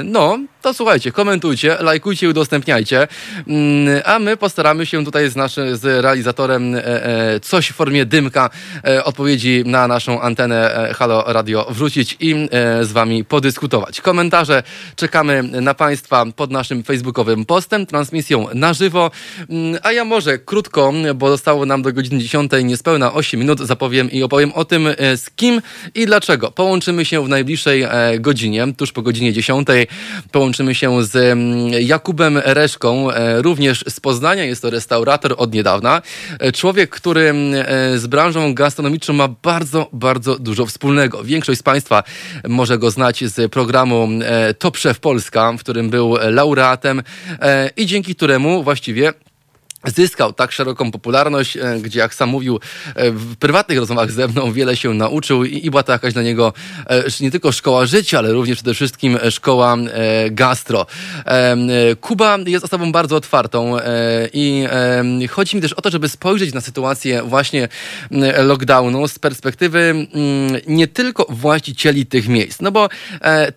No, 0.05 0.39
to 0.62 0.74
słuchajcie, 0.74 1.12
komentujcie, 1.12 1.76
lajkujcie 1.80 2.28
udostępniajcie. 2.28 3.08
Mm, 3.46 4.02
a 4.04 4.18
my 4.18 4.36
postaramy 4.36 4.86
się 4.86 5.04
tutaj 5.04 5.30
z, 5.30 5.36
naszy, 5.36 5.76
z 5.76 6.02
realizatorem 6.02 6.76
coś 7.42 7.68
w 7.70 7.74
formie 7.74 8.06
dymka 8.06 8.50
odpowiedzi 9.04 9.62
na 9.66 9.88
naszą 9.88 10.20
antenę 10.20 10.88
Halo 10.94 11.24
Radio 11.26 11.66
wrzucić 11.70 12.16
i 12.20 12.34
e, 12.34 12.84
z 12.84 12.92
Wami 12.92 13.24
podyskutować. 13.24 14.00
Komentarze 14.00 14.62
czekamy 14.96 15.42
na 15.42 15.74
Państwa 15.74 16.26
pod 16.36 16.50
naszym 16.50 16.82
facebookowym 16.82 17.44
postem, 17.44 17.86
transmisją 17.86 18.46
na 18.54 18.72
żywo. 18.72 19.10
Mm, 19.50 19.80
a 19.82 19.92
ja 19.92 20.04
może 20.04 20.38
krótko, 20.38 20.92
bo 21.14 21.28
zostało 21.28 21.66
nam 21.66 21.82
do 21.82 21.92
godziny 21.92 22.18
10 22.18 22.52
niespełna 22.64 23.12
8 23.12 23.40
minut, 23.40 23.60
zapowiem 23.60 24.10
i 24.10 24.22
opowiem 24.22 24.52
o 24.52 24.64
tym, 24.64 24.86
e, 24.86 25.16
z 25.16 25.30
kim 25.30 25.62
i 25.94 26.06
dlaczego. 26.06 26.50
Połączymy 26.50 27.04
się 27.04 27.24
w 27.24 27.28
najbliższej 27.28 27.82
e, 27.82 27.88
godzinie, 28.18 28.66
tuż 28.76 28.92
po 28.92 29.02
godzinie 29.02 29.32
10. 29.32 29.68
Połączymy 30.32 30.51
się 30.72 31.05
z 31.05 31.16
mm, 31.16 31.72
Jakubem 31.80 32.38
Reszką, 32.44 33.09
również 33.36 33.84
z 33.88 34.00
Poznania. 34.00 34.44
Jest 34.44 34.62
to 34.62 34.70
restaurator 34.70 35.34
od 35.36 35.55
niedawna. 35.55 36.03
Człowiek, 36.55 36.90
który 36.90 37.20
mm, 37.20 37.64
z 37.98 38.07
branżą 38.07 38.55
gastronomiczną 38.55 39.14
ma 39.14 39.28
bardzo, 39.28 39.88
bardzo 39.92 40.38
dużo 40.38 40.66
wspólnego. 40.66 41.24
Większość 41.24 41.61
z 41.61 41.62
Państwa 41.62 42.03
może 42.48 42.78
go 42.78 42.90
znać 42.90 43.24
z 43.24 43.53
programu 43.53 44.09
e, 44.24 44.55
Top 44.55 44.76
Chef 44.76 45.00
Polska, 45.00 45.53
w 45.53 45.61
którym 45.61 45.90
był 45.90 46.16
laureatem 46.30 47.03
e, 47.40 47.70
i 47.76 47.86
dzięki 47.86 48.14
któremu 48.14 48.62
właściwie 48.62 49.12
zyskał 49.87 50.33
tak 50.33 50.53
szeroką 50.53 50.91
popularność, 50.91 51.57
e, 51.57 51.78
gdzie 51.80 52.01
jak 52.01 52.14
sam 52.14 52.28
mówił 52.28 52.61
e, 52.95 53.11
w 53.11 53.37
prywatnych 53.37 53.78
rozmowach 53.78 54.12
ze 54.12 54.28
mną 54.28 54.53
wiele 54.53 54.76
się 54.76 54.95
nauczył 54.95 55.45
i, 55.45 55.70
była 55.70 55.83
to 55.83 55.93
jakaś 55.93 56.12
dla 56.12 56.22
niego 56.22 56.53
e, 56.87 57.05
nie 57.20 57.30
tylko 57.30 57.53
szkoła 57.53 57.87
życia, 57.87 58.18
ale 58.18 58.33
również 58.33 58.57
przede 58.57 58.74
wszystkim 58.74 59.18
szkoła 59.30 59.76
gastro. 60.30 60.87
Kuba 62.01 62.39
jest 62.47 62.64
osobą 62.64 62.93
bardzo 62.93 63.16
otwartą 63.16 63.76
i 64.33 64.64
chodzi 65.30 65.57
mi 65.57 65.62
też 65.62 65.72
o 65.72 65.83
to, 65.83 65.91
żeby 65.91 66.09
spojrzeć 66.09 66.55
na 66.55 66.61
sytuację 66.61 67.22
właśnie 67.22 67.68
lockdownu 68.39 69.09
z 69.09 69.18
perspektywy 69.18 70.07
nie 70.66 70.89
tylko 70.89 71.26
właścicieli 71.28 72.07
tych 72.07 72.28
miejsc, 72.28 72.61
no 72.61 72.72
bo 72.72 72.89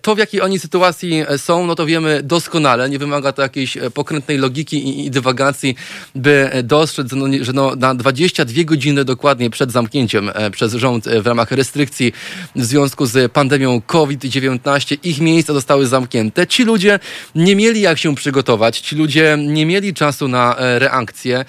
to 0.02 0.14
w 0.14 0.18
jakiej 0.18 0.40
oni 0.40 0.58
sytuacji 0.58 1.24
są, 1.36 1.66
no 1.66 1.74
to 1.74 1.86
wiemy 1.86 2.22
doskonale, 2.22 2.90
nie 2.90 2.98
wymaga 2.98 3.32
to 3.32 3.42
jakiejś 3.42 3.78
pokrętnej 3.94 4.38
logiki 4.38 5.06
i 5.06 5.10
dywagacji, 5.10 5.76
by 6.16 6.50
dostrzec, 6.64 7.12
no, 7.12 7.26
że 7.40 7.52
no, 7.52 7.76
na 7.76 7.94
22 7.94 8.64
godziny 8.64 9.04
dokładnie 9.04 9.50
przed 9.50 9.72
zamknięciem 9.72 10.30
e, 10.34 10.50
przez 10.50 10.74
rząd 10.74 11.06
e, 11.06 11.22
w 11.22 11.26
ramach 11.26 11.50
restrykcji 11.50 12.12
w 12.56 12.64
związku 12.64 13.06
z 13.06 13.32
pandemią 13.32 13.80
COVID-19 13.86 14.96
ich 15.02 15.20
miejsca 15.20 15.52
zostały 15.52 15.86
zamknięte. 15.86 16.46
Ci 16.46 16.64
ludzie 16.64 16.98
nie 17.34 17.56
mieli 17.56 17.80
jak 17.80 17.98
się 17.98 18.14
przygotować, 18.14 18.80
ci 18.80 18.96
ludzie 18.96 19.36
nie 19.40 19.66
mieli 19.66 19.94
czasu 19.94 20.28
na 20.28 20.56
e, 20.56 20.78
reakcję. 20.78 21.44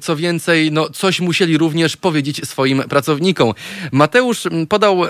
Co 0.00 0.16
więcej, 0.16 0.72
no, 0.72 0.90
coś 0.90 1.20
musieli 1.20 1.58
również 1.58 1.96
powiedzieć 1.96 2.48
swoim 2.48 2.82
pracownikom. 2.82 3.52
Mateusz 3.92 4.42
podał 4.68 5.02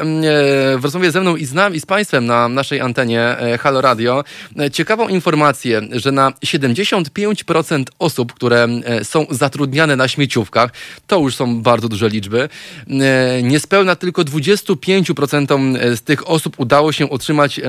w 0.77 0.81
rozmowie 0.83 1.11
ze 1.11 1.21
mną 1.21 1.37
i 1.37 1.45
z 1.45 1.53
nami, 1.53 1.77
i 1.77 1.81
z 1.81 1.87
Państwem 1.87 2.27
na 2.27 2.49
naszej 2.49 2.81
antenie 2.81 3.37
Halo 3.61 3.81
Radio 3.81 4.25
ciekawą 4.73 5.09
informację, 5.09 5.81
że 5.93 6.13
na 6.13 6.31
75% 6.31 7.85
osób, 7.99 8.34
które 8.35 8.69
e, 8.85 9.05
są 9.05 9.27
zatrudniane 9.31 9.97
na 9.97 10.09
śmieciówkach, 10.09 10.71
to 11.07 11.19
już 11.19 11.35
są 11.35 11.63
bardzo 11.63 11.89
duże 11.89 12.09
liczby. 12.09 12.49
E, 12.89 13.43
niespełna 13.43 13.97
tylko 13.97 14.23
25% 14.23 15.77
e, 15.77 15.97
z 15.97 16.03
tych 16.03 16.29
osób 16.29 16.61
udało 16.61 16.93
się 16.93 17.11
otrzymać 17.11 17.61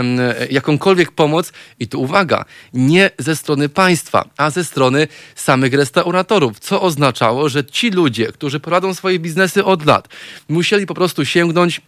jakąkolwiek 0.51 1.11
pomoc 1.11 1.51
i 1.79 1.87
tu 1.87 2.01
uwaga, 2.01 2.45
nie 2.73 3.11
ze 3.19 3.35
strony 3.35 3.69
państwa, 3.69 4.29
a 4.37 4.49
ze 4.49 4.63
strony 4.63 5.07
samych 5.35 5.73
restauratorów, 5.73 6.59
co 6.59 6.81
oznaczało, 6.81 7.49
że 7.49 7.65
ci 7.65 7.89
ludzie, 7.89 8.31
którzy 8.31 8.59
prowadzą 8.59 8.93
swoje 8.93 9.19
biznesy 9.19 9.65
od 9.65 9.85
lat, 9.85 10.07
musieli 10.49 10.85
po 10.85 10.93
prostu 10.93 11.25
sięgnąć 11.25 11.81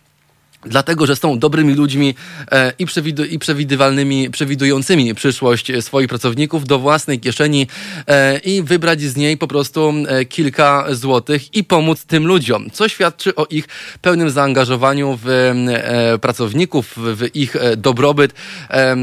Dlatego, 0.68 1.05
że 1.05 1.15
są 1.15 1.39
dobrymi 1.39 1.74
ludźmi 1.74 2.15
e, 2.51 2.74
i, 2.80 2.86
przewidu 2.86 3.26
i 3.26 3.39
przewidywalnymi, 3.39 4.30
przewidującymi 4.30 5.15
przyszłość 5.15 5.72
swoich 5.80 6.07
pracowników 6.07 6.65
do 6.65 6.80
własnej 6.80 7.20
kieszeni 7.20 7.68
e, 8.07 8.38
i 8.38 8.63
wybrać 8.63 9.01
z 9.01 9.15
niej 9.15 9.38
po 9.38 9.47
prostu 9.47 9.93
e, 10.07 10.26
kilka 10.26 10.86
złotych 10.91 11.55
i 11.55 11.63
pomóc 11.63 12.05
tym 12.05 12.28
ludziom, 12.28 12.70
co 12.74 12.89
świadczy 12.89 13.36
o 13.36 13.45
ich 13.49 13.68
pełnym 14.01 14.30
zaangażowaniu 14.30 15.20
w 15.24 15.28
e, 15.30 16.18
pracowników, 16.20 16.93
w 16.97 17.36
ich 17.36 17.55
e, 17.55 17.78
dobrobyt 17.78 18.34
e, 18.70 18.95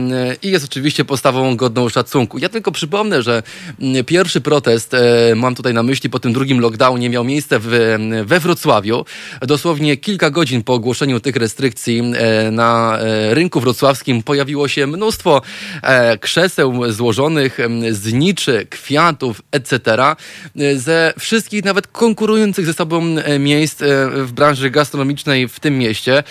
i 0.42 0.50
jest 0.50 0.64
oczywiście 0.64 1.04
postawą 1.04 1.56
godną 1.56 1.88
szacunku. 1.88 2.38
Ja 2.38 2.48
tylko 2.48 2.72
przypomnę, 2.72 3.22
że 3.22 3.42
pierwszy 4.06 4.40
protest, 4.40 4.96
mam 5.36 5.54
tutaj 5.54 5.74
na 5.74 5.82
myśli 5.82 6.10
po 6.10 6.18
tym 6.18 6.32
drugim 6.32 6.60
lockdownie, 6.60 7.10
miał 7.10 7.24
miejsce 7.24 7.58
w, 7.58 7.96
we 8.24 8.40
Wrocławiu. 8.40 9.04
Dosłownie 9.40 9.96
kilka 9.96 10.30
godzin 10.30 10.62
po 10.62 10.74
ogłoszeniu 10.74 11.20
tych 11.20 11.36
restrykcji 11.36 11.53
e, 11.60 12.50
na 12.50 12.98
e, 12.98 13.34
rynku 13.34 13.60
wrocławskim 13.60 14.22
pojawiło 14.22 14.68
się 14.68 14.86
mnóstwo 14.86 15.42
e, 15.82 16.18
krzeseł 16.18 16.92
złożonych 16.92 17.58
z 17.90 18.12
niczy, 18.12 18.66
kwiatów, 18.70 19.42
etc. 19.52 19.96
ze 20.76 21.12
wszystkich 21.18 21.64
nawet 21.64 21.86
konkurujących 21.86 22.66
ze 22.66 22.74
sobą 22.74 23.16
miejsc 23.38 23.82
w 24.10 24.32
branży 24.32 24.70
gastronomicznej 24.70 25.48
w 25.48 25.60
tym 25.60 25.78
mieście. 25.78 26.22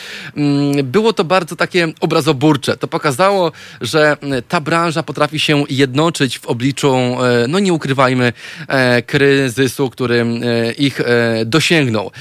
Było 0.83 1.13
to 1.13 1.23
bardzo 1.23 1.55
takie 1.55 1.87
obrazoburcze. 1.99 2.77
To 2.77 2.87
pokazało, 2.87 3.51
że 3.81 4.17
ta 4.47 4.61
branża 4.61 5.03
potrafi 5.03 5.39
się 5.39 5.63
jednoczyć 5.69 6.39
w 6.39 6.45
obliczu, 6.45 6.97
no 7.47 7.59
nie 7.59 7.73
ukrywajmy, 7.73 8.33
kryzysu, 9.05 9.89
który 9.89 10.25
ich 10.77 11.01
dosięgnął. 11.45 12.11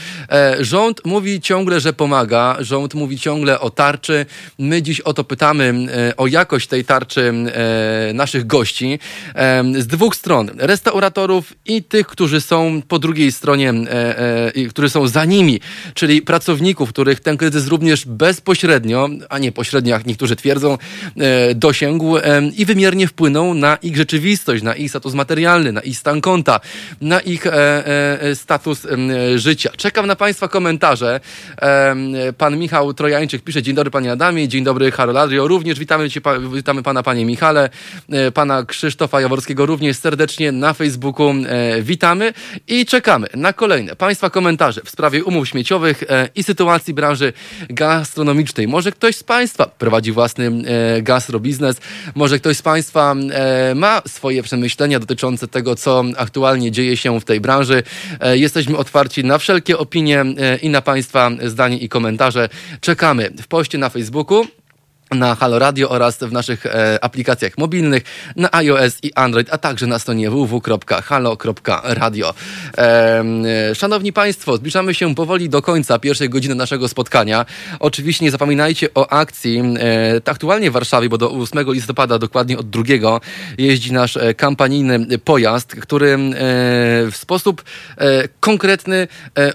Rząd 0.60 1.00
mówi 1.04 1.40
ciągle, 1.40 1.80
że 1.80 1.92
pomaga, 1.92 2.56
rząd 2.60 2.81
rząd 2.82 2.94
mówi 2.94 3.18
ciągle 3.18 3.60
o 3.60 3.70
tarczy. 3.70 4.26
My 4.58 4.82
dziś 4.82 5.00
o 5.00 5.14
to 5.14 5.24
pytamy, 5.24 5.74
e, 6.10 6.16
o 6.16 6.26
jakość 6.26 6.68
tej 6.68 6.84
tarczy 6.84 7.32
e, 8.10 8.12
naszych 8.12 8.46
gości 8.46 8.98
e, 9.34 9.64
z 9.78 9.86
dwóch 9.86 10.16
stron. 10.16 10.50
Restauratorów 10.58 11.52
i 11.66 11.82
tych, 11.82 12.06
którzy 12.06 12.40
są 12.40 12.82
po 12.88 12.98
drugiej 12.98 13.32
stronie, 13.32 13.72
którzy 14.70 14.90
są 14.90 15.08
za 15.08 15.24
nimi, 15.24 15.60
czyli 15.94 16.22
pracowników, 16.22 16.88
których 16.88 17.20
ten 17.20 17.36
kryzys 17.36 17.68
również 17.68 18.04
bezpośrednio, 18.06 19.08
a 19.28 19.38
nie 19.38 19.52
pośrednio, 19.52 19.94
jak 19.94 20.06
niektórzy 20.06 20.36
twierdzą, 20.36 20.78
dosięgł 21.54 22.16
i 22.56 22.64
wymiernie 22.64 23.06
wpłynął 23.06 23.54
na 23.54 23.76
ich 23.76 23.96
rzeczywistość, 23.96 24.62
na 24.62 24.74
ich 24.74 24.90
status 24.90 25.14
materialny, 25.14 25.72
na 25.72 25.80
ich 25.80 25.98
stan 25.98 26.20
konta, 26.20 26.60
na 27.00 27.20
ich 27.20 27.46
status 28.34 28.86
życia. 29.36 29.70
Czekam 29.76 30.06
na 30.06 30.16
Państwa 30.16 30.48
komentarze. 30.48 31.20
Pan 32.38 32.58
Michał 32.58 32.71
Michał 32.72 32.94
Trojańczyk 32.94 33.42
pisze, 33.42 33.62
dzień 33.62 33.74
dobry 33.74 33.90
panie 33.90 34.12
Adamie, 34.12 34.48
dzień 34.48 34.64
dobry 34.64 34.90
Haroladrio, 34.90 35.48
również 35.48 35.78
witamy, 35.78 36.10
cię, 36.10 36.20
witamy 36.54 36.82
pana 36.82 37.02
panie 37.02 37.24
Michale, 37.24 37.70
pana 38.34 38.64
Krzysztofa 38.64 39.20
Jaworskiego 39.20 39.66
również 39.66 39.96
serdecznie 39.96 40.52
na 40.52 40.72
Facebooku 40.72 41.34
witamy 41.82 42.32
i 42.68 42.86
czekamy 42.86 43.26
na 43.34 43.52
kolejne 43.52 43.96
państwa 43.96 44.30
komentarze 44.30 44.80
w 44.84 44.90
sprawie 44.90 45.24
umów 45.24 45.48
śmieciowych 45.48 46.04
i 46.34 46.42
sytuacji 46.42 46.94
branży 46.94 47.32
gastronomicznej. 47.70 48.68
Może 48.68 48.92
ktoś 48.92 49.16
z 49.16 49.22
państwa 49.22 49.66
prowadzi 49.66 50.12
własny 50.12 50.50
gastrobiznes, 51.02 51.76
może 52.14 52.38
ktoś 52.38 52.56
z 52.56 52.62
państwa 52.62 53.14
ma 53.74 54.02
swoje 54.08 54.42
przemyślenia 54.42 54.98
dotyczące 54.98 55.48
tego, 55.48 55.76
co 55.76 56.04
aktualnie 56.16 56.70
dzieje 56.70 56.96
się 56.96 57.20
w 57.20 57.24
tej 57.24 57.40
branży. 57.40 57.82
Jesteśmy 58.32 58.76
otwarci 58.76 59.24
na 59.24 59.38
wszelkie 59.38 59.78
opinie 59.78 60.24
i 60.62 60.68
na 60.68 60.82
państwa 60.82 61.30
zdanie 61.46 61.78
i 61.78 61.88
komentarze. 61.88 62.48
Czekamy. 62.80 63.30
W 63.42 63.46
poście 63.48 63.78
na 63.78 63.88
Facebooku 63.88 64.46
na 65.14 65.34
Halo 65.34 65.58
Radio 65.58 65.90
oraz 65.90 66.18
w 66.18 66.32
naszych 66.32 66.66
e, 66.66 67.04
aplikacjach 67.04 67.58
mobilnych 67.58 68.02
na 68.36 68.52
iOS 68.52 68.98
i 69.02 69.12
Android, 69.14 69.48
a 69.50 69.58
także 69.58 69.86
na 69.86 69.98
stronie 69.98 70.30
www.halo.radio. 70.30 72.34
E, 72.78 73.24
szanowni 73.74 74.12
Państwo, 74.12 74.56
zbliżamy 74.56 74.94
się 74.94 75.14
powoli 75.14 75.48
do 75.48 75.62
końca 75.62 75.98
pierwszej 75.98 76.28
godziny 76.28 76.54
naszego 76.54 76.88
spotkania. 76.88 77.46
Oczywiście 77.80 78.24
nie 78.24 78.30
zapominajcie 78.30 78.88
o 78.94 79.12
akcji. 79.12 79.62
E, 80.26 80.30
aktualnie 80.30 80.70
w 80.70 80.72
Warszawie, 80.72 81.08
bo 81.08 81.18
do 81.18 81.30
8 81.30 81.72
listopada, 81.72 82.18
dokładnie 82.18 82.58
od 82.58 82.70
2 82.70 82.82
jeździ 83.58 83.92
nasz 83.92 84.16
e, 84.16 84.34
kampanijny 84.34 85.18
pojazd, 85.18 85.76
który 85.80 86.08
e, 86.08 86.18
w 87.10 87.12
sposób 87.14 87.62
e, 87.98 88.28
konkretny 88.40 89.08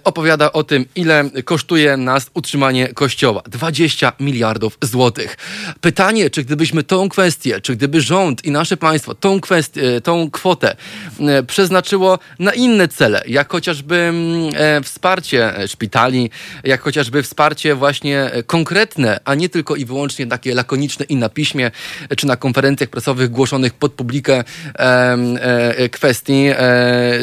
opowiada 0.03 0.51
o 0.51 0.63
tym, 0.63 0.85
ile 0.95 1.29
kosztuje 1.45 1.97
nas 1.97 2.29
utrzymanie 2.33 2.87
kościoła. 2.87 3.41
20 3.49 4.11
miliardów 4.19 4.77
złotych. 4.81 5.37
Pytanie, 5.81 6.29
czy 6.29 6.43
gdybyśmy 6.43 6.83
tą 6.83 7.09
kwestię, 7.09 7.61
czy 7.61 7.75
gdyby 7.75 8.01
rząd 8.01 8.45
i 8.45 8.51
nasze 8.51 8.77
państwo 8.77 9.15
tą 9.15 9.41
kwestię, 9.41 10.01
tą 10.01 10.31
kwotę 10.31 10.75
e, 11.19 11.43
przeznaczyło 11.43 12.19
na 12.39 12.53
inne 12.53 12.87
cele, 12.87 13.23
jak 13.27 13.51
chociażby 13.51 13.95
mm, 13.95 14.49
e, 14.55 14.81
wsparcie 14.81 15.53
szpitali, 15.67 16.29
jak 16.63 16.81
chociażby 16.81 17.23
wsparcie 17.23 17.75
właśnie 17.75 18.31
konkretne, 18.47 19.19
a 19.25 19.35
nie 19.35 19.49
tylko 19.49 19.75
i 19.75 19.85
wyłącznie 19.85 20.27
takie 20.27 20.55
lakoniczne 20.55 21.05
i 21.05 21.15
na 21.15 21.29
piśmie, 21.29 21.71
czy 22.17 22.27
na 22.27 22.35
konferencjach 22.35 22.89
prasowych 22.89 23.29
głoszonych 23.29 23.73
pod 23.73 23.93
publikę 23.93 24.43
e, 24.75 25.89
kwestii, 25.89 26.47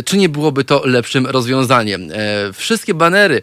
czy 0.05 0.16
nie 0.16 0.29
byłoby 0.29 0.64
to 0.64 0.83
lepszym 0.85 1.27
rozwiązaniem. 1.27 2.09
Wszystkie 2.53 2.95
banery 2.95 3.43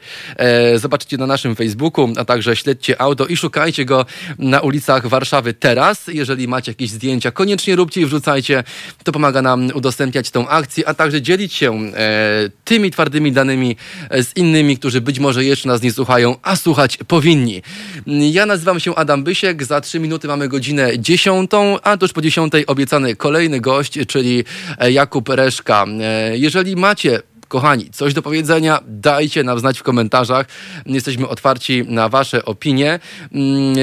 zobaczycie 0.76 1.18
na 1.18 1.28
naszym 1.28 1.56
Facebooku, 1.56 2.14
a 2.18 2.26
także 2.26 2.56
śledźcie 2.56 3.02
auto 3.02 3.26
i 3.26 3.38
szukajcie 3.38 3.86
go 3.86 4.06
na 4.40 4.60
ulicy 4.60 4.71
ulicach 4.72 5.08
Warszawy 5.08 5.54
teraz. 5.54 6.08
Jeżeli 6.08 6.48
macie 6.48 6.72
jakieś 6.72 6.90
zdjęcia, 6.90 7.32
koniecznie 7.32 7.76
róbcie 7.76 8.02
i 8.02 8.06
wrzucajcie. 8.06 8.64
To 9.04 9.12
pomaga 9.12 9.42
nam 9.42 9.70
udostępniać 9.74 10.32
tą 10.32 10.48
akcję, 10.48 10.88
a 10.88 10.94
także 10.94 11.22
dzielić 11.22 11.54
się 11.54 11.74
e, 11.74 12.50
tymi 12.64 12.92
twardymi 12.92 13.32
danymi 13.32 13.76
e, 14.10 14.24
z 14.24 14.38
innymi, 14.38 14.78
którzy 14.78 15.02
być 15.02 15.20
może 15.20 15.46
jeszcze 15.46 15.68
nas 15.68 15.82
nie 15.82 15.92
słuchają, 15.92 16.36
a 16.42 16.56
słuchać 16.56 16.98
powinni. 17.08 17.62
Ja 18.08 18.46
nazywam 18.46 18.80
się 18.80 18.96
Adam 18.96 19.24
Bysiek. 19.24 19.64
Za 19.64 19.82
trzy 19.82 20.00
minuty 20.00 20.28
mamy 20.28 20.48
godzinę 20.48 21.00
dziesiątą, 21.00 21.80
a 21.84 21.98
tuż 21.98 22.14
po 22.14 22.22
dziesiątej 22.22 22.66
obiecany 22.66 23.16
kolejny 23.16 23.62
gość, 23.62 24.00
czyli 24.08 24.44
e, 24.80 24.92
Jakub 24.92 25.30
Reszka. 25.30 25.86
E, 26.02 26.38
jeżeli 26.38 26.76
macie 26.76 27.31
Kochani, 27.52 27.90
coś 27.90 28.14
do 28.14 28.22
powiedzenia? 28.22 28.80
Dajcie 28.88 29.44
nam 29.44 29.60
znać 29.60 29.80
w 29.80 29.84
komentarzach. 29.84 30.46
Jesteśmy 30.86 31.28
otwarci 31.28 31.84
na 31.88 32.10
Wasze 32.10 32.46
opinie. 32.46 33.00
Mm, 33.32 33.72
e, 33.72 33.76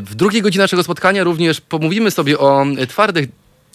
w 0.00 0.14
drugiej 0.14 0.42
godzinie 0.42 0.62
naszego 0.62 0.82
spotkania 0.82 1.24
również 1.24 1.60
pomówimy 1.60 2.10
sobie 2.10 2.38
o 2.38 2.64
twardych 2.88 3.28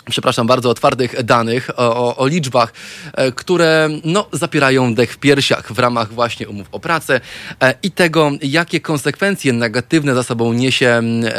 przepraszam 0.09 0.47
bardzo, 0.47 0.69
o 0.69 0.73
twardych 0.73 1.23
danych, 1.23 1.69
o, 1.77 2.17
o, 2.17 2.27
liczbach, 2.27 2.73
e, 3.13 3.31
które 3.31 3.89
no, 4.03 4.27
zapierają 4.31 4.93
dech 4.95 5.13
w 5.13 5.17
piersiach 5.17 5.73
w 5.73 5.79
ramach 5.79 6.13
właśnie 6.13 6.49
umów 6.49 6.67
o 6.71 6.79
pracę 6.79 7.21
e, 7.61 7.73
i 7.83 7.91
tego, 7.91 8.31
jakie 8.41 8.79
konsekwencje 8.79 9.53
negatywne 9.53 10.15
za 10.15 10.23
sobą 10.23 10.53
niesie 10.53 10.89
mm, 10.89 11.25
e, 11.25 11.31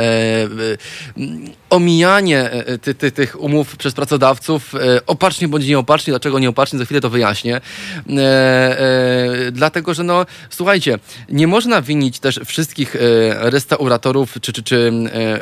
omijanie 1.75 2.51
e, 2.51 2.79
ty, 2.79 2.95
ty, 2.95 3.13
tych 3.13 3.41
umów 3.41 3.77
przez 3.77 3.95
pracodawców, 3.95 4.75
e, 4.75 5.07
opacznie 5.07 5.49
bądź 5.49 5.67
nieopacznie, 5.67 6.11
dlaczego 6.11 6.39
nieopacznie, 6.39 6.79
za 6.79 6.85
chwilę 6.85 7.01
to 7.01 7.11
wyjaśnię. 7.11 7.61
E, 8.09 9.51
dlatego, 9.53 9.95
że 9.95 10.03
no, 10.03 10.27
słuchajcie, 10.51 10.99
nie 11.29 11.47
można 11.47 11.83
winić 11.83 12.19
też 12.19 12.41
wszystkich 12.45 12.97
restauratorów 13.31 14.35
czy, 14.41 14.53
czy, 14.53 14.63
czy 14.63 14.93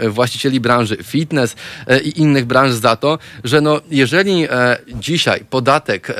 właścicieli 0.08 0.60
branży 0.60 0.96
fitness 1.02 1.56
i 2.04 2.20
innych 2.20 2.44
branż 2.44 2.72
za 2.72 2.96
to, 2.96 3.18
że 3.44 3.60
no, 3.60 3.80
jeżeli 3.90 4.46
dzisiaj 4.94 5.44
podatek 5.50 6.16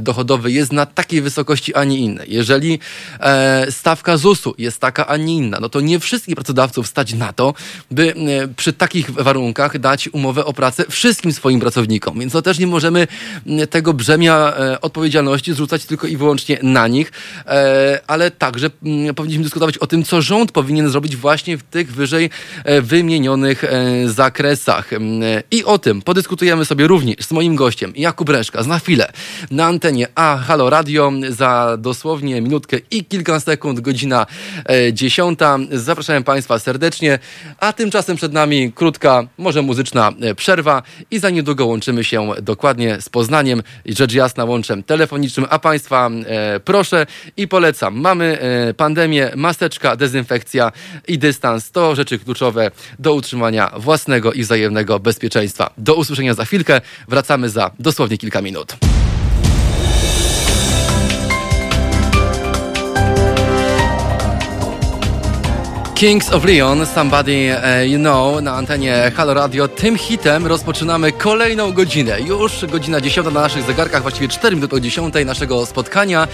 dochodowy 0.00 0.52
jest 0.52 0.72
na 0.72 0.86
takiej 0.86 1.22
wysokości, 1.22 1.74
a 1.74 1.84
nie 1.84 1.98
innej, 1.98 2.32
jeżeli 2.32 2.78
stawka 3.70 4.16
ZUS-u 4.16 4.54
jest 4.58 4.78
taka, 4.78 5.06
a 5.06 5.16
nie 5.16 5.34
inna, 5.34 5.58
no 5.60 5.68
to 5.68 5.80
nie 5.80 6.00
wszystkich 6.00 6.34
pracodawców 6.34 6.86
stać 6.86 7.12
na 7.12 7.32
to, 7.32 7.54
by 7.90 8.14
przy 8.56 8.72
takich 8.72 9.10
warunkach 9.22 9.78
dać 9.78 10.08
umowę 10.12 10.44
o 10.44 10.52
pracę 10.52 10.84
wszystkim 10.88 11.32
swoim 11.32 11.60
pracownikom. 11.60 12.20
Więc 12.20 12.32
to 12.32 12.42
też 12.42 12.58
nie 12.58 12.66
możemy 12.66 13.06
mm, 13.46 13.68
tego 13.68 13.92
brzemia 13.92 14.54
e, 14.56 14.80
odpowiedzialności 14.80 15.52
zrzucać 15.52 15.84
tylko 15.84 16.06
i 16.06 16.16
wyłącznie 16.16 16.58
na 16.62 16.88
nich, 16.88 17.12
e, 17.46 18.00
ale 18.06 18.30
także 18.30 18.70
mm, 18.82 19.14
powinniśmy 19.14 19.44
dyskutować 19.44 19.78
o 19.78 19.86
tym, 19.86 20.04
co 20.04 20.22
rząd 20.22 20.52
powinien 20.52 20.90
zrobić 20.90 21.16
właśnie 21.16 21.58
w 21.58 21.62
tych 21.62 21.92
wyżej 21.92 22.30
e, 22.64 22.82
wymienionych 22.82 23.64
zakresach. 24.06 24.92
Mm, 24.92 25.42
I 25.50 25.64
o 25.64 25.78
tym 25.78 26.02
podyskutujemy 26.02 26.64
sobie 26.64 26.86
również 26.86 27.16
z 27.20 27.30
moim 27.30 27.56
gościem, 27.56 27.92
Jakub 27.96 28.28
Reszka, 28.28 28.62
za 28.62 28.78
chwilę 28.78 29.12
na 29.50 29.66
antenie 29.66 30.08
A 30.14 30.36
Halo 30.36 30.70
Radio 30.70 31.12
za 31.28 31.76
dosłownie 31.78 32.40
minutkę 32.40 32.76
i 32.90 33.04
kilka 33.04 33.40
sekund, 33.40 33.80
godzina 33.80 34.26
dziesiąta. 34.92 35.58
Zapraszam 35.70 36.24
Państwa 36.24 36.58
serdecznie, 36.58 37.18
a 37.58 37.72
tymczasem 37.72 38.16
przed 38.16 38.32
nami 38.32 38.72
krótka 38.72 39.11
może 39.38 39.62
muzyczna 39.62 40.12
e, 40.20 40.34
przerwa 40.34 40.82
i 41.10 41.18
za 41.18 41.30
niedługo 41.30 41.66
łączymy 41.66 42.04
się 42.04 42.30
dokładnie 42.42 43.00
z 43.00 43.08
Poznaniem, 43.08 43.62
rzecz 43.86 44.12
jasna 44.12 44.44
łączem 44.44 44.82
telefonicznym, 44.82 45.46
a 45.50 45.58
Państwa 45.58 46.10
e, 46.26 46.60
proszę 46.60 47.06
i 47.36 47.48
polecam. 47.48 48.00
Mamy 48.00 48.38
e, 48.40 48.74
pandemię, 48.74 49.30
maseczka, 49.36 49.96
dezynfekcja 49.96 50.72
i 51.08 51.18
dystans 51.18 51.70
to 51.70 51.94
rzeczy 51.94 52.18
kluczowe 52.18 52.70
do 52.98 53.14
utrzymania 53.14 53.70
własnego 53.76 54.32
i 54.32 54.42
wzajemnego 54.42 54.98
bezpieczeństwa. 54.98 55.70
Do 55.78 55.94
usłyszenia 55.94 56.34
za 56.34 56.44
chwilkę, 56.44 56.80
wracamy 57.08 57.48
za 57.48 57.70
dosłownie 57.78 58.18
kilka 58.18 58.42
minut. 58.42 58.76
Kings 66.02 66.32
of 66.32 66.44
Leon, 66.44 66.86
Somebody 66.86 67.54
uh, 67.54 67.90
You 67.90 67.98
Know 67.98 68.42
na 68.42 68.52
antenie 68.52 69.12
Halo 69.16 69.34
Radio. 69.34 69.68
Tym 69.68 69.98
hitem 69.98 70.46
rozpoczynamy 70.46 71.12
kolejną 71.12 71.72
godzinę. 71.72 72.20
Już 72.20 72.66
godzina 72.66 73.00
10 73.00 73.26
na 73.26 73.30
naszych 73.30 73.62
zegarkach, 73.62 74.02
właściwie 74.02 74.28
4 74.28 74.56
minuty 74.56 74.76
o 74.76 74.80
10 74.80 75.14
naszego 75.26 75.66
spotkania. 75.66 76.28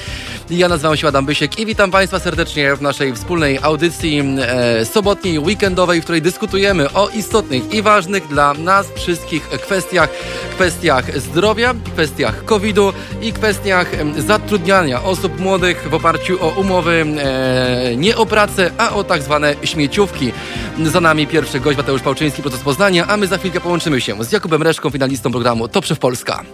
Ja 0.51 0.69
nazywam 0.69 0.97
się 0.97 1.09
Adam 1.09 1.27
Bysiek 1.27 1.59
i 1.59 1.67
witam 1.67 1.91
Państwa 1.91 2.19
serdecznie 2.19 2.77
w 2.77 2.83
naszej 2.83 3.15
wspólnej 3.15 3.59
audycji 3.63 4.23
e, 4.41 4.85
sobotniej, 4.85 5.39
weekendowej, 5.39 6.01
w 6.01 6.05
której 6.05 6.23
dyskutujemy 6.23 6.93
o 6.93 7.09
istotnych 7.09 7.75
i 7.75 7.83
ważnych 7.83 8.29
dla 8.29 8.55
nas 8.55 8.87
wszystkich 8.95 9.49
kwestiach. 9.49 10.09
Kwestiach 10.55 11.21
zdrowia, 11.21 11.75
kwestiach 11.93 12.45
COVID-u 12.45 12.93
i 13.23 13.33
kwestiach 13.33 13.91
zatrudniania 14.19 15.03
osób 15.03 15.41
młodych 15.41 15.89
w 15.91 15.95
oparciu 15.95 16.45
o 16.45 16.49
umowy 16.49 17.05
e, 17.19 17.97
nie 17.97 18.17
o 18.17 18.27
pracę, 18.27 18.71
a 18.79 18.91
o 18.91 19.05
tak 19.05 19.23
zwane 19.23 19.58
śmieciówki. 19.65 20.33
Za 20.85 21.01
nami 21.01 21.27
pierwszy 21.27 21.61
gość 21.61 21.77
Mateusz 21.79 22.03
Pałczyński, 22.03 22.43
proces 22.43 22.61
Poznania, 22.61 23.07
a 23.07 23.17
my 23.17 23.27
za 23.27 23.39
chwilkę 23.39 23.61
połączymy 23.61 24.01
się 24.01 24.25
z 24.25 24.33
Jakubem 24.33 24.63
Reszką, 24.63 24.91
finalistą 24.91 25.33
programu 25.33 25.69
Top 25.69 25.87
Szef 25.87 25.99
Polska. 25.99 26.45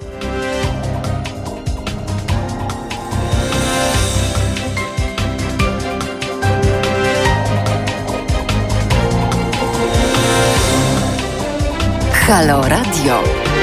Halo 12.27 12.69
Radio. 12.69 13.54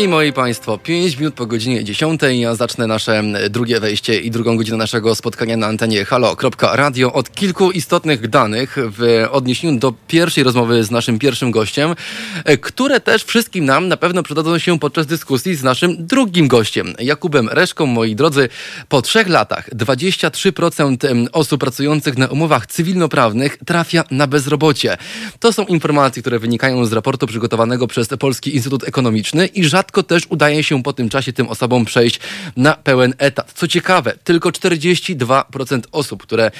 I 0.00 0.08
moi 0.08 0.32
Państwo, 0.32 0.78
5 0.78 1.16
minut 1.16 1.34
po 1.34 1.46
godzinie 1.46 1.84
10 1.84 2.20
ja 2.30 2.54
zacznę 2.54 2.86
nasze 2.86 3.22
drugie 3.50 3.80
wejście 3.80 4.20
i 4.20 4.30
drugą 4.30 4.56
godzinę 4.56 4.76
naszego 4.76 5.14
spotkania 5.14 5.56
na 5.56 5.66
antenie 5.66 6.04
halo.radio 6.04 7.12
od 7.12 7.32
kilku 7.32 7.70
istotnych 7.70 8.28
danych 8.28 8.76
w 8.78 9.26
odniesieniu 9.30 9.78
do 9.78 9.94
pierwszej 10.08 10.44
rozmowy 10.44 10.84
z 10.84 10.90
naszym 10.90 11.18
pierwszym 11.18 11.50
gościem, 11.50 11.94
które 12.60 13.00
też 13.00 13.24
wszystkim 13.24 13.64
nam 13.64 13.88
na 13.88 13.96
pewno 13.96 14.22
przydadzą 14.22 14.58
się 14.58 14.78
podczas 14.78 15.06
dyskusji 15.06 15.56
z 15.56 15.62
naszym 15.62 16.06
drugim 16.06 16.48
gościem, 16.48 16.94
Jakubem 16.98 17.48
Reszką. 17.48 17.86
Moi 17.86 18.14
drodzy, 18.14 18.48
po 18.88 19.02
trzech 19.02 19.28
latach 19.28 19.70
23% 19.74 21.26
osób 21.32 21.60
pracujących 21.60 22.18
na 22.18 22.26
umowach 22.26 22.66
cywilnoprawnych 22.66 23.58
trafia 23.66 24.04
na 24.10 24.26
bezrobocie. 24.26 24.96
To 25.40 25.52
są 25.52 25.64
informacje, 25.64 26.22
które 26.22 26.38
wynikają 26.38 26.84
z 26.84 26.92
raportu 26.92 27.26
przygotowanego 27.26 27.86
przez 27.86 28.08
Polski 28.08 28.54
Instytut 28.54 28.88
Ekonomiczny 28.88 29.46
i 29.46 29.64
rzadko 29.64 29.89
rzadko 29.90 30.02
też 30.02 30.22
udaje 30.28 30.64
się 30.64 30.82
po 30.82 30.92
tym 30.92 31.08
czasie 31.08 31.32
tym 31.32 31.48
osobom 31.48 31.84
przejść 31.84 32.20
na 32.56 32.74
pełen 32.74 33.14
etat. 33.18 33.52
Co 33.52 33.68
ciekawe, 33.68 34.14
tylko 34.24 34.50
42% 34.50 35.80
osób, 35.92 36.22
które 36.22 36.50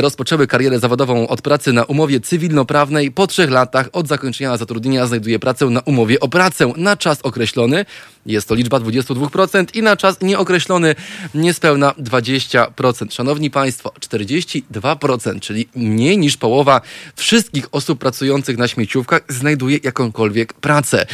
rozpoczęły 0.00 0.46
karierę 0.46 0.78
zawodową 0.78 1.28
od 1.28 1.42
pracy 1.42 1.72
na 1.72 1.84
umowie 1.84 2.20
cywilnoprawnej 2.20 3.10
po 3.10 3.26
trzech 3.26 3.50
latach 3.50 3.88
od 3.92 4.08
zakończenia 4.08 4.56
zatrudnienia 4.56 5.06
znajduje 5.06 5.38
pracę 5.38 5.66
na 5.66 5.80
umowie 5.80 6.20
o 6.20 6.28
pracę 6.28 6.72
na 6.76 6.96
czas 6.96 7.18
określony. 7.22 7.84
Jest 8.26 8.48
to 8.48 8.54
liczba 8.54 8.78
22% 8.78 9.66
i 9.74 9.82
na 9.82 9.96
czas 9.96 10.20
nieokreślony 10.20 10.94
niespełna 11.34 11.90
20%. 11.90 13.12
Szanowni 13.12 13.50
Państwo, 13.50 13.92
42%, 14.00 15.40
czyli 15.40 15.68
mniej 15.74 16.18
niż 16.18 16.36
połowa 16.36 16.80
wszystkich 17.16 17.66
osób 17.72 17.98
pracujących 17.98 18.58
na 18.58 18.68
śmieciówkach 18.68 19.22
znajduje 19.28 19.78
jakąkolwiek 19.82 20.52
pracę. 20.52 21.06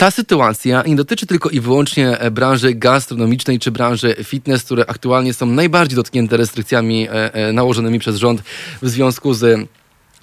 Ta 0.00 0.10
sytuacja 0.10 0.82
nie 0.86 0.96
dotyczy 0.96 1.26
tylko 1.26 1.50
i 1.50 1.60
wyłącznie 1.60 2.18
e, 2.18 2.30
branży 2.30 2.74
gastronomicznej 2.74 3.58
czy 3.58 3.70
branży 3.70 4.16
fitness, 4.24 4.64
które 4.64 4.84
aktualnie 4.86 5.34
są 5.34 5.46
najbardziej 5.46 5.96
dotknięte 5.96 6.36
restrykcjami 6.36 7.08
e, 7.08 7.34
e, 7.34 7.52
nałożonymi 7.52 7.98
przez 7.98 8.16
rząd 8.16 8.42
w 8.82 8.88
związku 8.88 9.34
z 9.34 9.68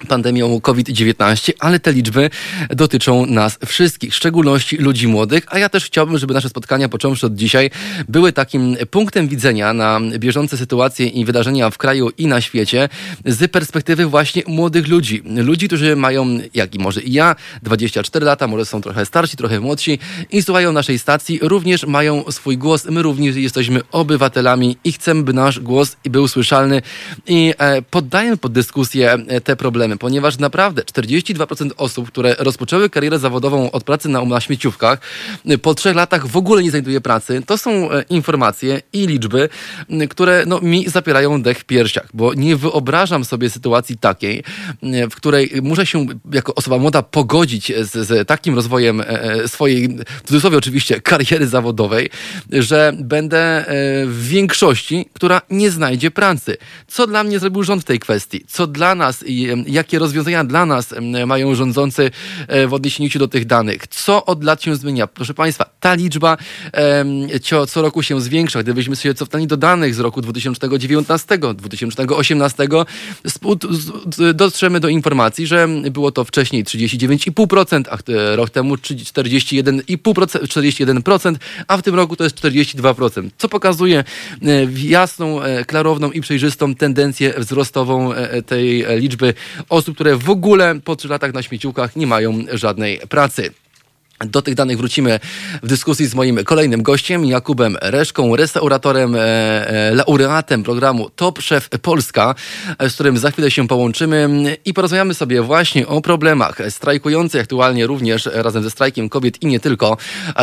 pandemią 0.08 0.60
COVID-19, 0.60 1.52
ale 1.58 1.80
te 1.80 1.92
liczby 1.92 2.30
dotyczą 2.70 3.26
nas 3.26 3.58
wszystkich, 3.66 4.12
w 4.12 4.16
szczególności 4.16 4.76
ludzi 4.76 5.08
młodych, 5.08 5.44
a 5.48 5.58
ja 5.58 5.68
też 5.68 5.84
chciałbym, 5.84 6.18
żeby 6.18 6.34
nasze 6.34 6.48
spotkania, 6.48 6.88
począwszy 6.88 7.26
od 7.26 7.34
dzisiaj, 7.34 7.70
były 8.08 8.32
takim 8.32 8.76
punktem 8.90 9.28
widzenia 9.28 9.72
na 9.72 10.00
bieżące 10.18 10.56
sytuacje 10.56 11.06
i 11.06 11.24
wydarzenia 11.24 11.70
w 11.70 11.78
kraju 11.78 12.10
i 12.18 12.26
na 12.26 12.40
świecie 12.40 12.88
z 13.24 13.50
perspektywy 13.50 14.06
właśnie 14.06 14.42
młodych 14.46 14.88
ludzi. 14.88 15.22
Ludzi, 15.36 15.66
którzy 15.66 15.96
mają, 15.96 16.38
jak 16.54 16.74
i 16.74 16.78
może 16.78 17.00
i 17.00 17.12
ja, 17.12 17.36
24 17.62 18.26
lata, 18.26 18.46
może 18.46 18.64
są 18.64 18.80
trochę 18.80 19.06
starsi, 19.06 19.36
trochę 19.36 19.60
młodsi 19.60 19.98
i 20.32 20.42
słuchają 20.42 20.72
naszej 20.72 20.98
stacji, 20.98 21.38
również 21.42 21.86
mają 21.86 22.24
swój 22.30 22.58
głos. 22.58 22.84
My 22.84 23.02
również 23.02 23.36
jesteśmy 23.36 23.80
obywatelami 23.92 24.76
i 24.84 24.92
chcemy, 24.92 25.22
by 25.22 25.32
nasz 25.32 25.60
głos 25.60 25.96
był 26.04 26.28
słyszalny 26.28 26.82
i 27.26 27.54
e, 27.58 27.82
poddajemy 27.82 28.36
pod 28.36 28.52
dyskusję 28.52 29.18
te 29.44 29.56
problemy 29.56 29.87
ponieważ 29.96 30.38
naprawdę 30.38 30.82
42% 30.82 31.70
osób, 31.76 32.08
które 32.08 32.36
rozpoczęły 32.38 32.90
karierę 32.90 33.18
zawodową 33.18 33.70
od 33.70 33.84
pracy 33.84 34.08
na, 34.08 34.24
na 34.24 34.40
śmieciówkach, 34.40 35.00
po 35.62 35.74
trzech 35.74 35.96
latach 35.96 36.26
w 36.26 36.36
ogóle 36.36 36.62
nie 36.62 36.70
znajduje 36.70 37.00
pracy. 37.00 37.42
To 37.46 37.58
są 37.58 37.92
e, 37.92 38.04
informacje 38.10 38.82
i 38.92 39.06
liczby, 39.06 39.48
które 40.10 40.44
no, 40.46 40.60
mi 40.60 40.88
zapierają 40.88 41.42
dech 41.42 41.58
w 41.58 41.64
piersiach, 41.64 42.08
bo 42.14 42.34
nie 42.34 42.56
wyobrażam 42.56 43.24
sobie 43.24 43.50
sytuacji 43.50 43.96
takiej, 43.96 44.42
w 45.10 45.14
której 45.14 45.50
muszę 45.62 45.86
się 45.86 46.06
jako 46.32 46.54
osoba 46.54 46.78
młoda 46.78 47.02
pogodzić 47.02 47.72
z, 47.80 48.06
z 48.06 48.28
takim 48.28 48.54
rozwojem 48.54 49.00
e, 49.00 49.22
e, 49.22 49.48
swojej, 49.48 49.88
w 50.24 50.28
cudzysłowie 50.28 50.58
oczywiście, 50.58 51.00
kariery 51.00 51.46
zawodowej, 51.46 52.10
że 52.52 52.92
będę 52.98 53.64
w 54.06 54.28
większości, 54.28 55.08
która 55.12 55.40
nie 55.50 55.70
znajdzie 55.70 56.10
pracy. 56.10 56.56
Co 56.86 57.06
dla 57.06 57.24
mnie 57.24 57.38
zrobił 57.38 57.62
rząd 57.62 57.82
w 57.82 57.84
tej 57.84 57.98
kwestii? 57.98 58.44
Co 58.48 58.66
dla 58.66 58.94
nas, 58.94 59.24
jakie 59.78 59.98
rozwiązania 59.98 60.44
dla 60.44 60.66
nas 60.66 60.94
mają 61.26 61.54
rządzący 61.54 62.10
e, 62.48 62.66
w 62.66 62.74
odniesieniu 62.74 63.10
do 63.18 63.28
tych 63.28 63.44
danych. 63.44 63.86
Co 63.86 64.24
od 64.24 64.44
lat 64.44 64.62
się 64.62 64.76
zmienia? 64.76 65.06
Proszę 65.06 65.34
Państwa, 65.34 65.64
ta 65.80 65.94
liczba 65.94 66.36
co, 67.68 67.82
roku 67.82 68.02
się 68.02 68.20
zwiększa. 68.20 68.62
Gdybyśmy 68.62 68.96
się 68.96 69.14
cofnęli 69.14 69.46
do 69.46 69.56
danych 69.56 69.94
z 69.94 69.98
roku 69.98 70.20
2019, 70.20 71.38
2018, 71.38 72.68
dotrzemy 74.34 74.80
do 74.80 74.88
informacji, 74.88 75.46
że 75.46 75.68
było 75.90 76.12
to 76.12 76.24
wcześniej 76.24 76.64
39,5%, 76.64 77.84
a 77.88 77.96
rok 78.36 78.50
temu 78.50 78.74
41,5%, 78.74 81.02
41%, 81.02 81.36
a 81.68 81.76
w 81.76 81.82
tym 81.82 81.94
roku 81.94 82.16
to 82.16 82.24
jest 82.24 82.36
42%, 82.36 83.30
co 83.38 83.48
pokazuje 83.48 83.98
e, 83.98 84.04
jasną, 84.82 85.42
e, 85.42 85.64
klarowną 85.64 86.10
i 86.10 86.20
przejrzystą 86.20 86.74
tendencję 86.74 87.34
wzrostową 87.38 88.10
tej 88.46 88.86
liczby 88.96 89.34
osób, 89.68 89.94
które 89.94 90.16
w 90.16 90.30
ogóle 90.30 90.80
po 90.84 90.96
3 90.96 91.08
latach 91.08 91.34
na 91.34 91.42
śmieciówkach 91.42 91.96
nie 91.96 92.06
mają 92.06 92.44
żadnej 92.52 92.98
pracy. 92.98 93.50
Do 94.26 94.42
tych 94.42 94.54
danych 94.54 94.76
wrócimy 94.78 95.20
w 95.62 95.66
dyskusji 95.66 96.06
z 96.06 96.14
moim 96.14 96.44
kolejnym 96.44 96.82
gościem, 96.82 97.24
Jakubem 97.24 97.76
Reszką, 97.80 98.36
restauratorem, 98.36 99.14
e, 99.14 99.20
e, 99.20 99.94
laureatem 99.94 100.62
programu 100.62 101.10
Top 101.10 101.38
Chef 101.38 101.68
Polska, 101.68 102.34
z 102.88 102.94
którym 102.94 103.18
za 103.18 103.30
chwilę 103.30 103.50
się 103.50 103.68
połączymy 103.68 104.28
i 104.64 104.74
porozmawiamy 104.74 105.14
sobie 105.14 105.42
właśnie 105.42 105.86
o 105.86 106.00
problemach 106.00 106.58
strajkujących 106.68 107.40
aktualnie 107.40 107.86
również 107.86 108.28
razem 108.32 108.62
ze 108.62 108.70
strajkiem 108.70 109.08
kobiet 109.08 109.42
i 109.42 109.46
nie 109.46 109.60
tylko 109.60 109.96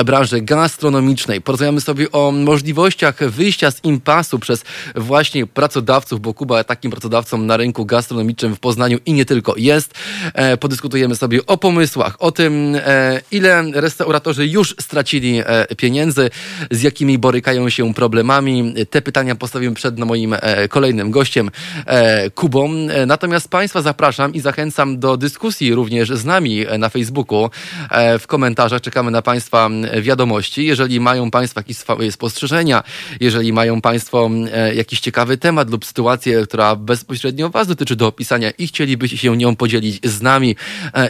branży 0.06 0.42
gastronomicznej. 0.42 1.42
Porozmawiamy 1.42 1.82
sobie 1.82 2.12
o 2.12 2.32
możliwościach 2.32 3.30
wyjścia 3.30 3.72
z 3.72 3.84
impasu 3.84 4.40
przez 4.40 4.64
właśnie 4.96 5.48
pracodawców, 5.48 6.22
bo 6.22 6.34
Kuba 6.34 6.64
takim 6.64 6.92
pracodawcą 6.92 7.38
na 7.38 7.58
rynku 7.58 7.86
gastronomicznym 7.86 8.56
w 8.56 8.60
Poznaniu 8.60 8.98
i 9.06 9.14
nie 9.14 9.26
tylko 9.26 9.54
jest. 9.58 9.94
E, 10.34 10.58
podyskutujemy 10.58 11.16
sobie 11.16 11.46
o 11.46 11.58
pomysłach, 11.58 12.16
o 12.20 12.32
tym, 12.32 12.76
e, 12.76 13.22
ile 13.32 13.65
restauratorzy 13.74 14.48
już 14.48 14.76
stracili 14.80 15.42
e, 15.46 15.76
pieniędzy, 15.76 16.30
z 16.72 16.82
jakimi 16.82 17.18
borykają 17.18 17.70
się 17.70 17.94
problemami. 17.94 18.74
Te 18.90 19.02
pytania 19.02 19.36
postawiłem 19.36 19.74
przed 19.74 20.00
moim 20.00 20.34
e, 20.34 20.68
kolejnym 20.68 21.12
gościem, 21.12 21.52
e, 21.86 22.30
Kubą. 22.30 22.70
Natomiast 23.08 23.50
Państwa 23.50 23.82
zapraszam 23.82 24.34
i 24.34 24.40
zachęcam 24.40 25.00
do 25.00 25.18
dyskusji 25.18 25.76
również 25.76 26.10
z 26.10 26.26
nami 26.26 26.66
na 26.80 26.90
Facebooku. 26.90 27.50
W 28.20 28.28
komentarzach 28.28 28.82
czekamy 28.82 29.12
na 29.12 29.22
Państwa 29.22 29.70
wiadomości. 30.02 30.66
Jeżeli 30.66 31.00
mają 31.00 31.32
Państwo 31.32 31.60
jakieś 31.60 31.78
swoje 31.78 32.12
spostrzeżenia, 32.12 32.84
jeżeli 33.20 33.54
mają 33.54 33.82
Państwo 33.82 34.30
jakiś 34.76 35.00
ciekawy 35.00 35.38
temat 35.38 35.70
lub 35.70 35.86
sytuację, 35.86 36.44
która 36.44 36.76
bezpośrednio 36.76 37.50
Was 37.50 37.68
dotyczy 37.68 37.96
do 37.96 38.08
opisania 38.08 38.52
i 38.52 38.68
chcielibyście 38.68 39.18
się 39.18 39.38
nią 39.38 39.56
podzielić 39.56 40.00
z 40.04 40.22
nami 40.22 40.56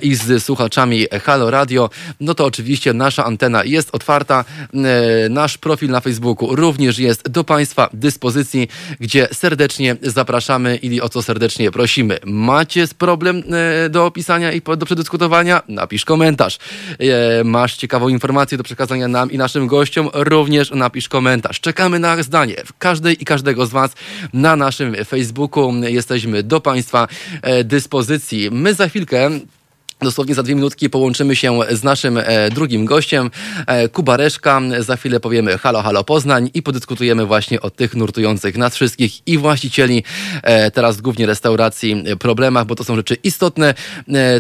i 0.01 0.15
z 0.15 0.43
słuchaczami 0.43 1.05
Halo 1.23 1.51
Radio, 1.51 1.89
no 2.19 2.33
to 2.33 2.44
oczywiście 2.45 2.93
nasza 2.93 3.25
antena 3.25 3.63
jest 3.63 3.95
otwarta. 3.95 4.45
E, 4.73 5.29
nasz 5.29 5.57
profil 5.57 5.89
na 5.89 6.01
Facebooku 6.01 6.55
również 6.55 6.99
jest 6.99 7.29
do 7.29 7.43
Państwa 7.43 7.89
dyspozycji, 7.93 8.67
gdzie 8.99 9.27
serdecznie 9.31 9.95
zapraszamy 10.01 10.75
i 10.75 11.01
o 11.01 11.09
co 11.09 11.21
serdecznie 11.21 11.71
prosimy. 11.71 12.19
Macie 12.25 12.87
problem 12.97 13.43
e, 13.85 13.89
do 13.89 14.05
opisania 14.05 14.51
i 14.51 14.61
do 14.77 14.85
przedyskutowania? 14.85 15.61
Napisz 15.67 16.05
komentarz. 16.05 16.57
E, 16.99 17.43
masz 17.43 17.77
ciekawą 17.77 18.07
informację 18.07 18.57
do 18.57 18.63
przekazania 18.63 19.07
nam 19.07 19.31
i 19.31 19.37
naszym 19.37 19.67
gościom? 19.67 20.09
Również 20.13 20.71
napisz 20.71 21.09
komentarz. 21.09 21.59
Czekamy 21.59 21.99
na 21.99 22.23
zdanie 22.23 22.55
każdej 22.79 23.21
i 23.21 23.25
każdego 23.25 23.65
z 23.65 23.69
Was 23.69 23.91
na 24.33 24.55
naszym 24.55 24.95
Facebooku. 25.05 25.73
Jesteśmy 25.83 26.43
do 26.43 26.61
Państwa 26.61 27.07
dyspozycji. 27.63 28.51
My 28.51 28.73
za 28.73 28.87
chwilkę 28.87 29.29
Dosłownie 30.05 30.35
za 30.35 30.43
dwie 30.43 30.55
minutki 30.55 30.89
połączymy 30.89 31.35
się 31.35 31.59
z 31.71 31.83
naszym 31.83 32.17
e, 32.17 32.49
drugim 32.49 32.85
gościem, 32.85 33.31
e, 33.67 33.89
Kuba 33.89 34.17
Reszka. 34.17 34.61
Za 34.79 34.97
chwilę 34.97 35.19
powiemy 35.19 35.57
halo, 35.57 35.81
halo 35.81 36.03
Poznań 36.03 36.49
i 36.53 36.61
podyskutujemy 36.61 37.25
właśnie 37.25 37.61
o 37.61 37.69
tych 37.69 37.95
nurtujących 37.95 38.57
nas 38.57 38.75
wszystkich 38.75 39.27
i 39.27 39.37
właścicieli, 39.37 40.03
e, 40.43 40.71
teraz 40.71 41.01
głównie 41.01 41.25
restauracji, 41.25 42.03
problemach, 42.19 42.65
bo 42.65 42.75
to 42.75 42.83
są 42.83 42.95
rzeczy 42.95 43.17
istotne, 43.23 43.73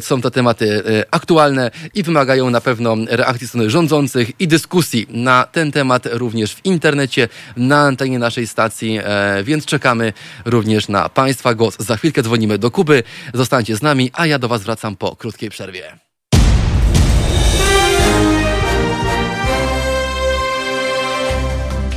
są 0.01 0.21
to 0.21 0.31
tematy 0.31 0.83
aktualne 1.11 1.71
i 1.93 2.03
wymagają 2.03 2.49
na 2.49 2.61
pewno 2.61 2.95
reakcji 3.07 3.47
strony 3.47 3.69
rządzących 3.69 4.31
i 4.39 4.47
dyskusji 4.47 5.07
na 5.09 5.43
ten 5.51 5.71
temat 5.71 6.07
również 6.11 6.53
w 6.53 6.65
internecie, 6.65 7.27
na 7.57 7.81
antenie 7.81 8.19
naszej 8.19 8.47
stacji, 8.47 8.99
więc 9.43 9.65
czekamy 9.65 10.13
również 10.45 10.87
na 10.87 11.09
Państwa 11.09 11.53
głos. 11.53 11.75
Za 11.79 11.97
chwilkę 11.97 12.23
dzwonimy 12.23 12.57
do 12.57 12.71
Kuby, 12.71 13.03
zostańcie 13.33 13.75
z 13.75 13.81
nami, 13.81 14.11
a 14.13 14.25
ja 14.25 14.39
do 14.39 14.47
Was 14.47 14.63
wracam 14.63 14.95
po 14.95 15.15
krótkiej 15.15 15.49
przerwie. 15.55 15.99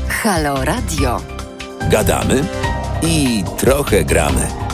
Halo 0.08 0.64
Radio. 0.64 1.20
Gadamy 1.90 2.44
i 3.02 3.44
trochę 3.56 4.04
gramy. 4.04 4.67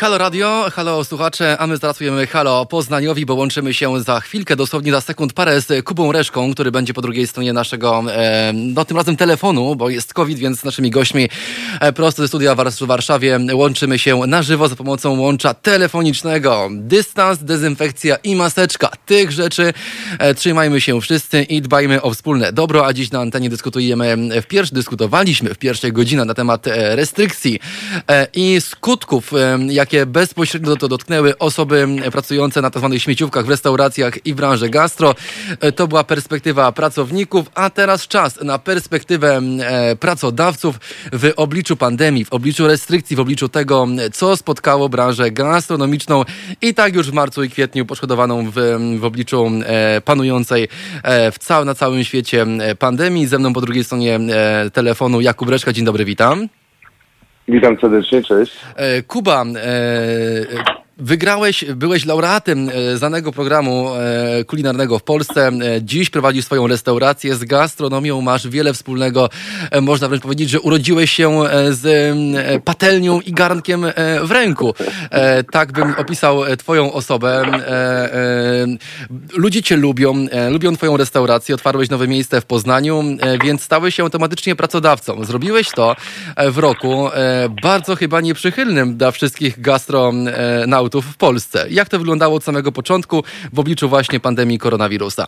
Halo 0.00 0.18
Radio, 0.18 0.66
halo 0.72 1.04
słuchacze, 1.04 1.56
a 1.58 1.66
my 1.66 1.76
zapracujemy 1.76 2.26
halo 2.26 2.66
Poznaniowi, 2.66 3.26
bo 3.26 3.34
łączymy 3.34 3.74
się 3.74 4.00
za 4.00 4.20
chwilkę, 4.20 4.56
dosłownie 4.56 4.92
za 4.92 5.00
sekund 5.00 5.32
parę 5.32 5.60
z 5.60 5.84
Kubą 5.84 6.12
Reszką, 6.12 6.52
który 6.52 6.70
będzie 6.70 6.94
po 6.94 7.02
drugiej 7.02 7.26
stronie 7.26 7.52
naszego, 7.52 8.04
e, 8.12 8.52
no 8.54 8.84
tym 8.84 8.96
razem 8.96 9.16
telefonu, 9.16 9.76
bo 9.76 9.90
jest 9.90 10.14
COVID, 10.14 10.38
więc 10.38 10.60
z 10.60 10.64
naszymi 10.64 10.90
gośćmi 10.90 11.28
e, 11.80 11.92
prosto 11.92 12.22
ze 12.22 12.28
studia 12.28 12.54
w 12.54 12.86
Warszawie 12.86 13.38
łączymy 13.52 13.98
się 13.98 14.16
na 14.16 14.42
żywo 14.42 14.68
za 14.68 14.76
pomocą 14.76 15.20
łącza 15.20 15.54
telefonicznego. 15.54 16.68
Dystans, 16.72 17.38
dezynfekcja 17.38 18.16
i 18.16 18.36
maseczka. 18.36 18.90
Tych 19.06 19.32
rzeczy 19.32 19.72
e, 20.18 20.34
trzymajmy 20.34 20.80
się 20.80 21.00
wszyscy 21.00 21.42
i 21.42 21.62
dbajmy 21.62 22.02
o 22.02 22.10
wspólne 22.10 22.52
dobro, 22.52 22.86
a 22.86 22.92
dziś 22.92 23.10
na 23.10 23.20
antenie 23.20 23.50
dyskutujemy, 23.50 24.16
w 24.42 24.46
pierwszy, 24.46 24.74
dyskutowaliśmy 24.74 25.54
w 25.54 25.58
pierwszej 25.58 25.92
godzinie 25.92 26.24
na 26.24 26.34
temat 26.34 26.66
e, 26.66 26.96
restrykcji 26.96 27.60
e, 28.08 28.26
i 28.34 28.60
skutków, 28.60 29.32
e, 29.34 29.58
jakie 29.86 30.06
bezpośrednio 30.06 30.76
to 30.76 30.88
dotknęły 30.88 31.38
osoby 31.38 31.86
pracujące 32.12 32.62
na 32.62 32.70
tzw. 32.70 32.94
śmieciówkach 32.98 33.46
w 33.46 33.48
restauracjach 33.48 34.26
i 34.26 34.34
w 34.34 34.36
branży 34.36 34.68
gastro. 34.68 35.14
E, 35.60 35.72
To 35.72 35.88
była 35.88 36.04
perspektywa 36.04 36.72
pracowników, 36.72 37.46
a 37.54 37.70
teraz 37.70 38.08
czas 38.08 38.40
na 38.42 38.58
perspektywę 38.58 39.40
e, 39.60 39.96
pracodawców 39.96 40.80
w 41.12 41.32
obliczu 41.36 41.76
pandemii, 41.76 42.24
w 42.24 42.32
obliczu 42.32 42.66
restrykcji, 42.66 43.16
w 43.16 43.20
obliczu 43.20 43.48
tego, 43.48 43.86
co 44.12 44.36
spotkało 44.36 44.88
branżę 44.88 45.30
gastronomiczną 45.30 46.24
i 46.62 46.74
tak 46.74 46.94
już 46.94 47.10
w 47.10 47.12
marcu 47.12 47.42
i 47.42 47.50
kwietniu 47.50 47.86
poszkodowaną 47.86 48.50
w, 48.50 48.54
w 48.98 49.04
obliczu 49.04 49.50
e, 49.64 50.00
panującej 50.00 50.68
w 51.32 51.38
cał, 51.38 51.64
na 51.64 51.74
całym 51.74 52.04
świecie 52.04 52.46
pandemii. 52.78 53.26
Ze 53.26 53.38
mną 53.38 53.52
po 53.52 53.60
drugiej 53.60 53.84
stronie 53.84 54.20
telefonu 54.72 55.20
Jakub 55.20 55.48
Reszka. 55.48 55.72
Dzień 55.72 55.84
dobry, 55.84 56.04
witam. 56.04 56.48
Witam 57.48 57.76
serdecznie, 57.80 58.22
cześć. 58.22 58.60
E, 58.76 59.02
Kuba, 59.02 59.44
e, 59.44 60.85
wygrałeś, 60.98 61.64
byłeś 61.64 62.04
laureatem 62.04 62.68
e, 62.68 62.96
znanego 62.96 63.32
programu 63.32 63.94
e, 63.94 64.44
kulinarnego 64.44 64.98
w 64.98 65.02
Polsce. 65.02 65.48
E, 65.48 65.82
Dziś 65.82 66.10
prowadzisz 66.10 66.44
swoją 66.44 66.66
restaurację 66.66 67.34
z 67.34 67.44
gastronomią, 67.44 68.20
masz 68.20 68.48
wiele 68.48 68.72
wspólnego. 68.72 69.28
Można 69.82 70.08
wręcz 70.08 70.22
powiedzieć, 70.22 70.50
że 70.50 70.60
urodziłeś 70.60 71.10
się 71.10 71.40
z 71.70 72.16
patelnią 72.64 73.20
i 73.20 73.32
garnkiem 73.32 73.86
w 74.22 74.30
ręku. 74.30 74.74
Tak 75.50 75.72
bym 75.72 75.94
opisał 75.98 76.42
twoją 76.58 76.92
osobę. 76.92 77.42
Ludzie 79.36 79.62
cię 79.62 79.76
lubią, 79.76 80.26
lubią 80.50 80.76
twoją 80.76 80.96
restaurację, 80.96 81.54
otwarłeś 81.54 81.90
nowe 81.90 82.08
miejsce 82.08 82.40
w 82.40 82.44
Poznaniu, 82.44 83.04
więc 83.44 83.62
stałeś 83.62 83.94
się 83.94 84.02
automatycznie 84.02 84.56
pracodawcą. 84.56 85.24
Zrobiłeś 85.24 85.70
to 85.70 85.96
w 86.50 86.58
roku 86.58 87.08
bardzo 87.62 87.96
chyba 87.96 88.20
nieprzychylnym 88.20 88.96
dla 88.96 89.10
wszystkich 89.10 89.60
w 90.94 91.16
Polsce. 91.16 91.66
Jak 91.70 91.88
to 91.88 91.98
wyglądało 91.98 92.36
od 92.36 92.44
samego 92.44 92.72
początku 92.72 93.22
w 93.52 93.58
obliczu 93.58 93.88
właśnie 93.88 94.20
pandemii 94.20 94.58
koronawirusa? 94.58 95.26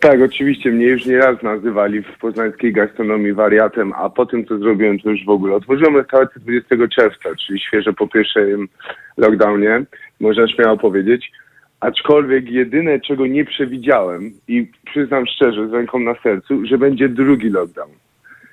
Tak, 0.00 0.22
oczywiście 0.22 0.70
mnie 0.70 0.86
już 0.86 1.06
nie 1.06 1.18
raz 1.18 1.42
nazywali 1.42 2.02
w 2.02 2.18
poznańskiej 2.18 2.72
gastronomii 2.72 3.32
wariatem, 3.32 3.92
a 3.92 4.10
po 4.10 4.26
tym, 4.26 4.46
co 4.46 4.58
zrobiłem, 4.58 4.98
to 4.98 5.10
już 5.10 5.24
w 5.24 5.28
ogóle. 5.28 5.54
Otworzyłem 5.54 5.96
restaurację 5.96 6.40
20 6.40 6.88
czerwca, 6.88 7.28
czyli 7.46 7.60
świeżo 7.60 7.92
po 7.92 8.08
pierwszym 8.08 8.68
lockdownie, 9.16 9.84
można 10.20 10.48
śmiało 10.48 10.76
powiedzieć. 10.76 11.32
Aczkolwiek 11.80 12.50
jedyne, 12.50 13.00
czego 13.00 13.26
nie 13.26 13.44
przewidziałem 13.44 14.32
i 14.48 14.66
przyznam 14.86 15.26
szczerze, 15.26 15.68
z 15.68 15.72
ręką 15.72 15.98
na 15.98 16.14
sercu, 16.22 16.66
że 16.66 16.78
będzie 16.78 17.08
drugi 17.08 17.50
lockdown. 17.50 17.90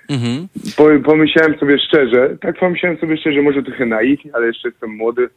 Mhm. 0.10 0.48
Po, 0.78 0.84
pomyślałem 1.06 1.60
sobie 1.60 1.80
szczerze, 1.80 2.38
tak 2.42 2.60
pomyślałem 2.60 2.98
sobie 2.98 3.18
szczerze, 3.18 3.42
może 3.42 3.64
trochę 3.64 3.86
naiwnie, 3.86 4.32
ale 4.36 4.48
jeszcze 4.48 4.68
jestem 4.70 4.96
młody, 4.96 5.30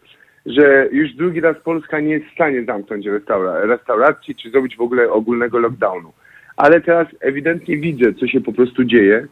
że 0.47 0.89
już 0.93 1.15
drugi 1.15 1.41
raz 1.41 1.57
Polska 1.65 2.01
nie 2.01 2.13
jest 2.13 2.27
w 2.27 2.35
stanie 2.35 2.65
zamknąć 2.65 3.07
restaura 3.07 3.61
restauracji 3.61 4.35
czy 4.35 4.51
zrobić 4.51 4.77
w 4.77 4.81
ogóle 4.81 5.11
ogólnego 5.11 5.59
lockdownu. 5.59 6.13
Ale 6.57 6.81
teraz 6.81 7.09
ewidentnie 7.21 7.77
widzę, 7.77 8.15
co 8.15 8.27
się 8.27 8.41
po 8.41 8.53
prostu 8.53 8.85
dzieje. 8.85 9.27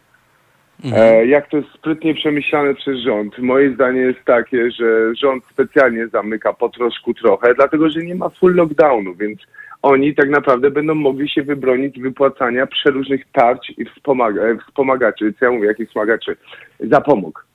E, 0.93 1.27
jak 1.27 1.49
to 1.49 1.57
jest 1.57 1.69
sprytnie 1.69 2.15
przemyślane 2.15 2.75
przez 2.75 2.99
rząd. 2.99 3.39
Moje 3.39 3.75
zdanie 3.75 4.01
jest 4.01 4.25
takie, 4.25 4.71
że 4.71 5.15
rząd 5.15 5.45
specjalnie 5.45 6.09
zamyka 6.09 6.53
po 6.53 6.69
troszku 6.69 7.15
trochę, 7.15 7.55
dlatego 7.55 7.91
że 7.91 8.01
nie 8.01 8.15
ma 8.15 8.29
full 8.29 8.55
lockdownu, 8.55 9.15
więc 9.15 9.41
oni 9.83 10.15
tak 10.15 10.29
naprawdę 10.29 10.71
będą 10.71 10.95
mogli 10.95 11.29
się 11.29 11.43
wybronić 11.43 12.01
wypłacania 12.01 12.67
przeróżnych 12.67 13.25
tarcz 13.33 13.79
i 13.79 13.85
wspomaga 13.85 14.43
wspomagaczy, 14.69 15.35
co 15.39 15.45
ja 15.45 15.51
mówię, 15.51 15.69
jakich 15.69 15.89
wspomagaczy, 15.89 16.37
zapomóg. 16.81 17.47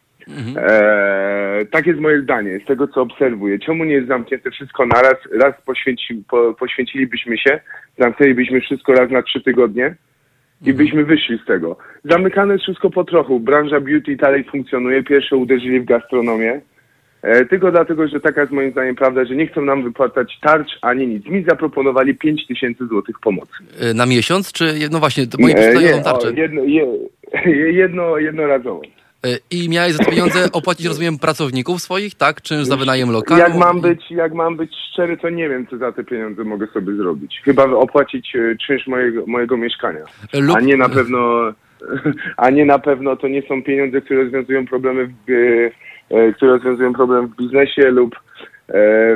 Eee, 0.58 1.66
tak 1.68 1.88
jest 1.88 2.00
moje 2.00 2.22
zdanie, 2.22 2.60
z 2.64 2.68
tego 2.68 2.88
co 2.88 3.02
obserwuję. 3.02 3.60
Czemu 3.60 3.84
nie 3.84 3.94
jest 3.94 4.08
zamknięte 4.08 4.52
wszystko 4.52 4.86
naraz? 4.86 5.16
Raz 5.42 5.54
poświęci, 5.66 6.24
po, 6.30 6.54
poświęcilibyśmy 6.54 7.38
się, 7.38 7.60
zamknęlibyśmy 8.00 8.62
wszystko 8.62 8.94
raz 8.94 9.12
na 9.12 9.22
trzy 9.24 9.42
tygodnie 9.42 9.96
i 10.66 10.74
byśmy 10.74 11.06
wyszli 11.06 11.40
z 11.44 11.46
tego. 11.46 11.78
Zamykane 12.04 12.54
jest 12.54 12.64
wszystko 12.64 12.90
po 12.90 13.04
trochu. 13.04 13.40
Branża 13.40 13.80
beauty 13.80 14.16
dalej 14.16 14.44
funkcjonuje. 14.44 15.04
Pierwsze 15.04 15.36
uderzyli 15.38 15.80
w 15.80 15.86
gastronomię. 15.86 16.62
E, 17.22 17.46
tylko 17.46 17.72
dlatego, 17.72 18.08
że 18.08 18.20
taka 18.20 18.42
jest 18.42 18.54
moim 18.54 18.72
zdaniem 18.72 18.96
prawda, 18.96 19.26
że 19.26 19.36
nie 19.36 19.48
chcą 19.48 19.62
nam 19.62 19.84
wypłacać 19.84 20.40
tarcz 20.42 20.72
ani 20.82 21.08
nic. 21.08 21.26
Mi 21.26 21.44
zaproponowali 21.44 22.16
5 22.16 22.48
tysięcy 22.48 22.88
złotych 22.88 23.16
pomocy. 23.20 23.52
Y, 23.92 23.94
Na 23.94 24.06
miesiąc, 24.06 24.52
czy 24.52 24.74
no 24.92 25.00
właśnie, 25.00 25.24
E, 25.24 25.28
przedstawiają 25.28 25.98
je- 25.98 26.04
tarczę. 26.04 26.28
o, 26.28 26.32
jedno, 26.32 26.64
je, 26.64 26.88
jedno, 27.82 28.18
jednorazowo. 28.18 28.82
I 29.52 29.70
miałeś 29.70 29.94
za 29.94 30.04
te 30.04 30.12
pieniądze 30.12 30.52
opłacić, 30.52 30.86
rozumiem, 30.86 31.20
pracowników 31.20 31.82
swoich, 31.82 32.16
tak? 32.16 32.42
Czynsz 32.42 32.68
za 32.68 32.78
wynajem 32.78 33.12
lokalu? 33.12 33.40
Jak 33.40 33.56
mam 33.56 33.82
być, 33.82 34.12
jak 34.12 34.34
mam 34.34 34.58
być 34.58 34.76
szczery, 34.92 35.18
to 35.18 35.30
nie 35.30 35.50
wiem, 35.50 35.68
co 35.68 35.78
za 35.78 35.92
te 35.92 36.04
pieniądze 36.04 36.44
mogę 36.44 36.68
sobie 36.68 36.96
zrobić. 36.96 37.42
Chyba 37.44 37.64
opłacić 37.64 38.36
e, 38.36 38.56
czynsz 38.68 38.88
mojego, 38.88 39.24
mojego 39.28 39.58
mieszkania. 39.58 40.06
Lub- 40.34 40.58
A 40.58 40.60
nie 40.60 40.78
na 40.78 40.90
pewno, 40.90 41.54
a 42.38 42.50
nie 42.50 42.66
na 42.66 42.80
pewno 42.80 43.16
to 43.16 43.28
nie 43.28 43.42
są 43.42 43.64
pieniądze, 43.64 44.02
które 44.02 44.24
rozwiązują 44.24 44.68
problemy 44.68 45.08
w, 45.08 45.32
e, 45.32 46.18
e, 46.18 46.34
które 46.34 46.52
rozwiązują 46.52 46.94
problem 46.94 47.28
w 47.28 47.36
biznesie 47.36 47.82
lub 47.92 48.16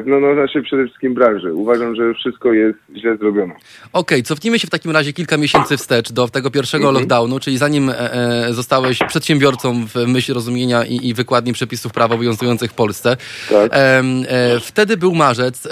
no, 0.05 0.19
no 0.19 0.33
znaczy 0.33 0.61
przede 0.61 0.85
wszystkim 0.85 1.13
branży. 1.13 1.53
Uważam, 1.53 1.95
że 1.95 2.13
wszystko 2.13 2.53
jest 2.53 2.79
źle 2.97 3.17
zrobione. 3.17 3.53
Okej, 3.93 4.23
cofnijmy 4.23 4.59
się 4.59 4.67
w 4.67 4.69
takim 4.69 4.91
razie 4.91 5.13
kilka 5.13 5.37
miesięcy 5.37 5.77
wstecz 5.77 6.11
do 6.11 6.27
tego 6.27 6.51
pierwszego 6.51 6.83
Mhm. 6.87 6.95
lockdownu, 6.95 7.39
czyli 7.39 7.57
zanim 7.57 7.89
e, 7.89 8.13
e, 8.13 8.53
zostałeś 8.53 8.99
przedsiębiorcą 9.07 9.85
w 9.87 9.95
myśl 10.07 10.33
rozumienia 10.33 10.85
i, 10.85 11.07
i 11.07 11.13
wykładni 11.13 11.53
przepisów 11.53 11.91
prawa 11.93 12.15
obowiązujących 12.15 12.71
w 12.71 12.73
Polsce. 12.73 13.17
Tak. 13.49 13.71
Em, 13.73 14.23
e, 14.27 14.59
wtedy 14.59 14.97
był 14.97 15.15
marzec. 15.15 15.67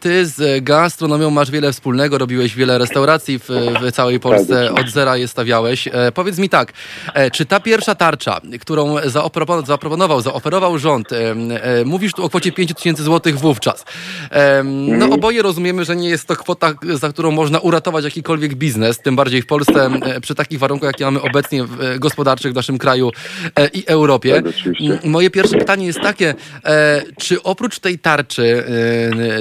Ty 0.00 0.26
z 0.26 0.64
gastronomią 0.64 1.30
masz 1.30 1.50
wiele 1.50 1.72
wspólnego, 1.72 2.18
robiłeś 2.18 2.54
wiele 2.54 2.78
restauracji 2.78 3.38
w, 3.38 3.48
w 3.82 3.92
całej 3.92 4.20
Polsce, 4.20 4.68
Tak. 4.74 4.84
od 4.84 4.90
zera 4.90 5.16
je 5.16 5.28
stawiałeś. 5.28 5.88
E, 5.92 6.12
powiedz 6.12 6.38
mi 6.38 6.48
tak, 6.48 6.72
e, 7.14 7.30
czy 7.30 7.46
ta 7.46 7.60
pierwsza 7.60 7.94
tarcza, 7.94 8.40
którą 8.60 8.96
zaoproponował, 9.04 9.66
zaproponował, 9.66 10.20
zaoferował 10.20 10.78
rząd, 10.78 11.12
e, 11.12 11.34
mówisz 11.84 12.12
tu 12.12 12.24
o 12.24 12.28
kwocie 12.28 12.52
5 12.52 12.74
tysięcy 12.74 13.02
złotych 13.06 13.38
wówczas. 13.38 13.84
No 14.74 15.10
oboje 15.10 15.42
rozumiemy, 15.42 15.84
że 15.84 15.96
nie 15.96 16.08
jest 16.08 16.26
to 16.28 16.36
kwota, 16.36 16.74
za 16.94 17.08
którą 17.08 17.30
można 17.30 17.58
uratować 17.58 18.04
jakikolwiek 18.04 18.54
biznes, 18.54 18.98
tym 18.98 19.16
bardziej 19.16 19.42
w 19.42 19.46
Polsce 19.46 19.90
e, 20.02 20.20
przy 20.20 20.34
takich 20.34 20.58
warunkach, 20.58 20.88
jakie 20.88 21.04
mamy 21.04 21.22
obecnie 21.22 21.64
w, 21.64 21.80
e, 21.80 21.98
gospodarczych 21.98 22.52
w 22.52 22.54
naszym 22.54 22.78
kraju 22.78 23.10
e, 23.56 23.68
i 23.68 23.86
Europie. 23.86 24.42
Tak, 24.42 24.54
Moje 25.04 25.30
pierwsze 25.30 25.58
pytanie 25.58 25.86
jest 25.86 26.00
takie, 26.00 26.34
czy 27.18 27.42
oprócz 27.42 27.78
tej 27.78 27.98
tarczy, 27.98 28.64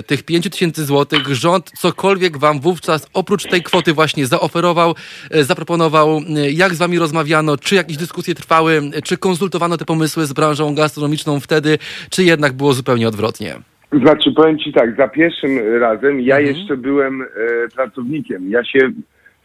tych 0.08 0.24
5 0.24 0.50
tysięcy 0.50 0.86
złotych, 0.86 1.36
rząd 1.36 1.72
cokolwiek 1.80 2.38
wam 2.38 2.60
wówczas 2.60 3.08
oprócz 3.14 3.44
tej 3.44 3.64
kwoty 3.64 3.94
właśnie 3.94 4.28
zaoferował, 4.28 4.96
zaproponował, 5.42 6.22
jak 6.52 6.76
z 6.76 6.78
wami 6.78 7.00
rozmawiano, 7.00 7.58
czy 7.58 7.76
jakieś 7.76 7.98
dyskusje 7.98 8.36
trwały, 8.36 8.92
czy 9.04 9.18
konsultowano 9.18 9.78
te 9.78 9.86
pomysły 9.86 10.26
z 10.26 10.34
branżą 10.34 10.76
gastronomiczną 10.76 11.40
wtedy, 11.40 11.78
czy 12.10 12.24
jednak 12.24 12.54
było 12.54 12.74
zupełnie 12.74 13.08
odwrotnie? 13.08 13.55
Znaczy, 14.02 14.32
powiem 14.32 14.60
Ci 14.60 14.74
tak, 14.74 14.96
za 14.98 15.08
pierwszym 15.08 15.80
razem 15.80 16.22
ja 16.22 16.38
Mhm. 16.38 16.56
jeszcze 16.56 16.78
byłem 16.78 17.22
e, 17.22 17.26
pracownikiem. 17.76 18.50
Ja 18.50 18.64
się 18.64 18.80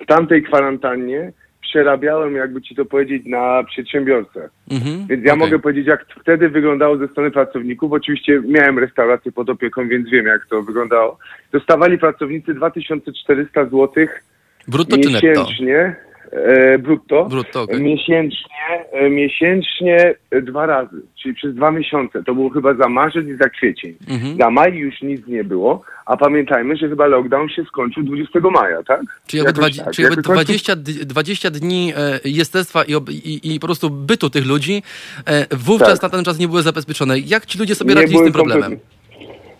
w 0.01 0.07
tamtej 0.07 0.43
kwarantannie 0.43 1.33
przerabiałem, 1.61 2.35
jakby 2.35 2.63
Ci 2.63 2.75
to 2.75 2.85
powiedzieć, 2.85 3.23
na 3.27 3.65
przedsiębiorcę. 3.65 4.49
Mhm. 4.71 5.07
Więc 5.09 5.25
ja 5.25 5.33
Okej. 5.33 5.45
mogę 5.45 5.59
powiedzieć, 5.59 5.87
jak 5.87 6.07
wtedy 6.21 6.49
wyglądało 6.49 6.97
ze 6.97 7.09
strony 7.09 7.31
pracowników. 7.31 7.93
Oczywiście 7.93 8.43
miałem 8.49 8.79
restaurację 8.79 9.33
pod 9.33 9.51
opieką, 9.51 9.89
więc 9.89 10.11
wiem, 10.11 10.27
jak 10.27 10.47
to 10.47 10.63
wyglądało. 10.63 11.19
Dostawali 11.53 11.99
pracownicy 11.99 12.55
2400 12.55 13.65
zł 13.65 13.89
Brutto 14.69 14.97
czy 14.99 15.11
netto? 15.11 15.47
E, 16.33 16.79
brutto, 16.79 17.25
Brutto, 17.25 17.63
okej. 17.63 17.81
miesięcznie, 17.83 18.85
e, 18.93 19.11
miesięcznie 19.11 20.15
dwa 20.43 20.67
razy, 20.67 21.03
czyli 21.23 21.35
przez 21.35 21.55
dwa 21.55 21.71
miesiące. 21.71 22.23
To 22.25 22.35
było 22.35 22.51
chyba 22.51 22.75
za 22.75 22.89
marzec 22.89 23.27
i 23.27 23.37
za 23.37 23.49
kwiecień. 23.49 23.95
Mhm. 24.09 24.37
Za 24.37 24.51
maj 24.51 24.75
już 24.75 25.03
nic 25.03 25.27
nie 25.27 25.45
było, 25.45 25.83
a 26.07 26.17
pamiętajmy, 26.17 26.77
że 26.77 26.89
chyba 26.89 27.07
lockdown 27.07 27.49
się 27.49 27.65
skończył 27.65 28.03
20 28.03 28.41
maja, 28.51 28.83
tak? 28.83 29.01
Czyli 29.27 29.43
jakby, 29.43 29.53
dwa, 29.61 29.67
tak. 29.85 29.95
czyli 29.95 30.05
jakby 30.05 30.17
Jakby 30.17 30.23
końcu- 30.23 30.45
20, 30.45 30.77
d- 30.77 30.93
20 31.05 31.51
dni 31.51 31.93
e, 31.97 32.21
jestestwa 32.25 32.85
i, 32.85 32.93
i, 33.25 33.55
i 33.55 33.61
po 33.61 33.67
prostu 33.67 33.91
bytu 33.91 34.31
tych 34.31 34.47
ludzi 34.47 34.83
e, 35.27 35.47
wówczas 35.57 36.01
Tak. 36.01 36.03
na 36.03 36.17
ten 36.17 36.25
czas 36.25 36.39
nie 36.39 36.49
były 36.49 36.63
zabezpieczone. 36.63 37.19
Jak 37.19 37.47
ci 37.47 37.59
ludzie 37.59 37.75
sobie 37.75 37.95
Nie 37.95 38.01
radzili 38.01 38.19
z 38.19 38.23
tym 38.25 38.33
problemem? 38.33 38.63
kompletnie. 38.63 39.00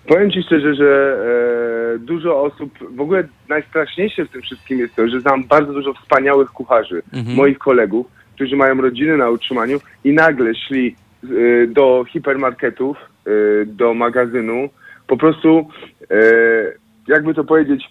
Powiem 0.07 0.31
Ci 0.31 0.43
szczerze, 0.43 0.75
że 0.75 1.17
e, 1.95 1.99
dużo 1.99 2.43
osób, 2.43 2.79
w 2.97 3.01
ogóle 3.01 3.25
najstraszniejsze 3.49 4.25
w 4.25 4.31
tym 4.31 4.43
wszystkim 4.43 4.79
jest 4.79 4.97
to, 4.97 5.09
że 5.09 5.21
znam 5.21 5.45
bardzo 5.45 5.73
dużo 5.73 5.95
wspaniałych 5.95 6.51
kucharzy, 6.51 7.03
Mhm. 7.13 7.37
moich 7.37 7.59
kolegów, 7.59 8.07
którzy 8.35 8.57
mają 8.57 8.81
rodziny 8.81 9.17
na 9.17 9.31
utrzymaniu 9.31 9.81
i 10.05 10.13
nagle 10.13 10.55
szli 10.55 10.97
e, 11.25 11.27
do 11.67 12.05
hipermarketów, 12.09 12.97
e, 13.27 13.31
do 13.67 13.95
magazynu, 13.95 14.69
po 15.07 15.17
prostu, 15.17 15.69
e, 16.11 16.23
jakby 17.09 17.35
to 17.35 17.45
powiedzieć, 17.45 17.85